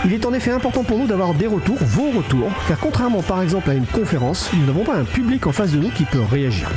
Il 0.07 0.15
est 0.15 0.25
en 0.25 0.33
effet 0.33 0.51
important 0.51 0.85
pour 0.85 0.99
nous 0.99 1.07
d'avoir 1.07 1.35
des 1.35 1.47
retours, 1.47 1.77
vos 1.81 2.11
retours, 2.11 2.51
car 2.67 2.79
contrairement 2.79 3.23
par 3.23 3.43
exemple 3.43 3.69
à 3.69 3.75
une 3.75 3.87
conférence, 3.87 4.51
nous 4.55 4.65
n'avons 4.65 4.85
pas 4.85 4.97
un 4.97 5.05
public 5.05 5.47
en 5.47 5.53
face 5.53 5.73
de 5.73 5.79
nous 5.79 5.91
qui 5.91 6.05
peut 6.05 6.23
réagir. 6.23 6.71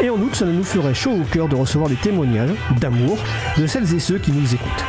Et 0.00 0.10
en 0.10 0.20
outre, 0.20 0.36
cela 0.36 0.52
nous 0.52 0.64
ferait 0.64 0.94
chaud 0.94 1.12
au 1.12 1.24
cœur 1.24 1.48
de 1.48 1.56
recevoir 1.56 1.88
des 1.88 1.96
témoignages 1.96 2.54
d'amour 2.80 3.18
de 3.56 3.66
celles 3.66 3.92
et 3.94 3.98
ceux 4.00 4.18
qui 4.18 4.30
nous 4.30 4.54
écoutent. 4.54 4.84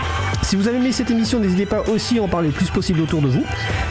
Si 0.45 0.56
vous 0.56 0.68
avez 0.68 0.78
aimé 0.78 0.91
cette 0.91 1.10
émission, 1.10 1.40
n'hésitez 1.40 1.66
pas 1.66 1.82
aussi 1.90 2.20
à 2.20 2.22
en 2.22 2.28
parler 2.28 2.49
le 2.49 2.53
plus 2.53 2.70
possible 2.70 3.02
autour 3.02 3.20
de 3.20 3.28
vous. 3.28 3.44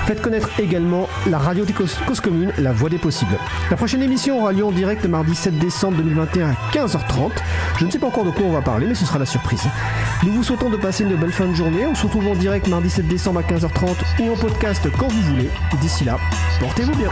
Faites 0.07 0.23
connaître 0.23 0.51
également 0.61 1.09
la 1.27 1.37
radio 1.37 1.65
des 1.65 1.73
causes, 1.73 1.97
Cause 2.07 2.21
Commune, 2.21 2.53
la 2.59 2.71
voix 2.71 2.84
des 2.89 2.98
possibles. 2.98 3.39
La 3.70 3.77
prochaine 3.77 4.02
émission 4.02 4.40
aura 4.40 4.52
lieu 4.52 4.65
en 4.65 4.73
direct 4.73 5.05
mardi 5.06 5.35
7 5.35 5.59
décembre 5.59 5.97
2021 5.98 6.51
à 6.51 6.55
15h30. 6.73 7.32
Je 7.78 7.86
ne 7.86 7.90
sais 7.90 7.98
pas 7.98 8.06
encore 8.06 8.24
de 8.24 8.31
quoi 8.31 8.44
on 8.47 8.52
va 8.52 8.62
parler, 8.62 8.86
mais 8.86 8.94
ce 8.94 9.05
sera 9.05 9.19
la 9.19 9.27
surprise. 9.27 9.65
Nous 10.24 10.32
vous 10.32 10.43
souhaitons 10.43 10.70
de 10.70 10.77
passer 10.77 11.05
une 11.05 11.16
belle 11.16 11.32
fin 11.32 11.47
de 11.47 11.55
journée. 11.55 11.86
On 11.86 11.94
se 11.94 12.05
retrouve 12.05 12.28
en 12.28 12.35
direct 12.35 12.69
mardi 12.69 12.90
7 12.90 13.06
décembre 13.06 13.40
à 13.40 13.43
15h30 13.43 13.97
ou 14.20 14.32
en 14.32 14.36
podcast 14.36 14.86
quand 14.98 15.09
vous 15.09 15.23
voulez. 15.23 15.51
D'ici 15.81 16.05
là, 16.05 16.19
portez-vous 16.61 16.94
bien. 16.94 17.11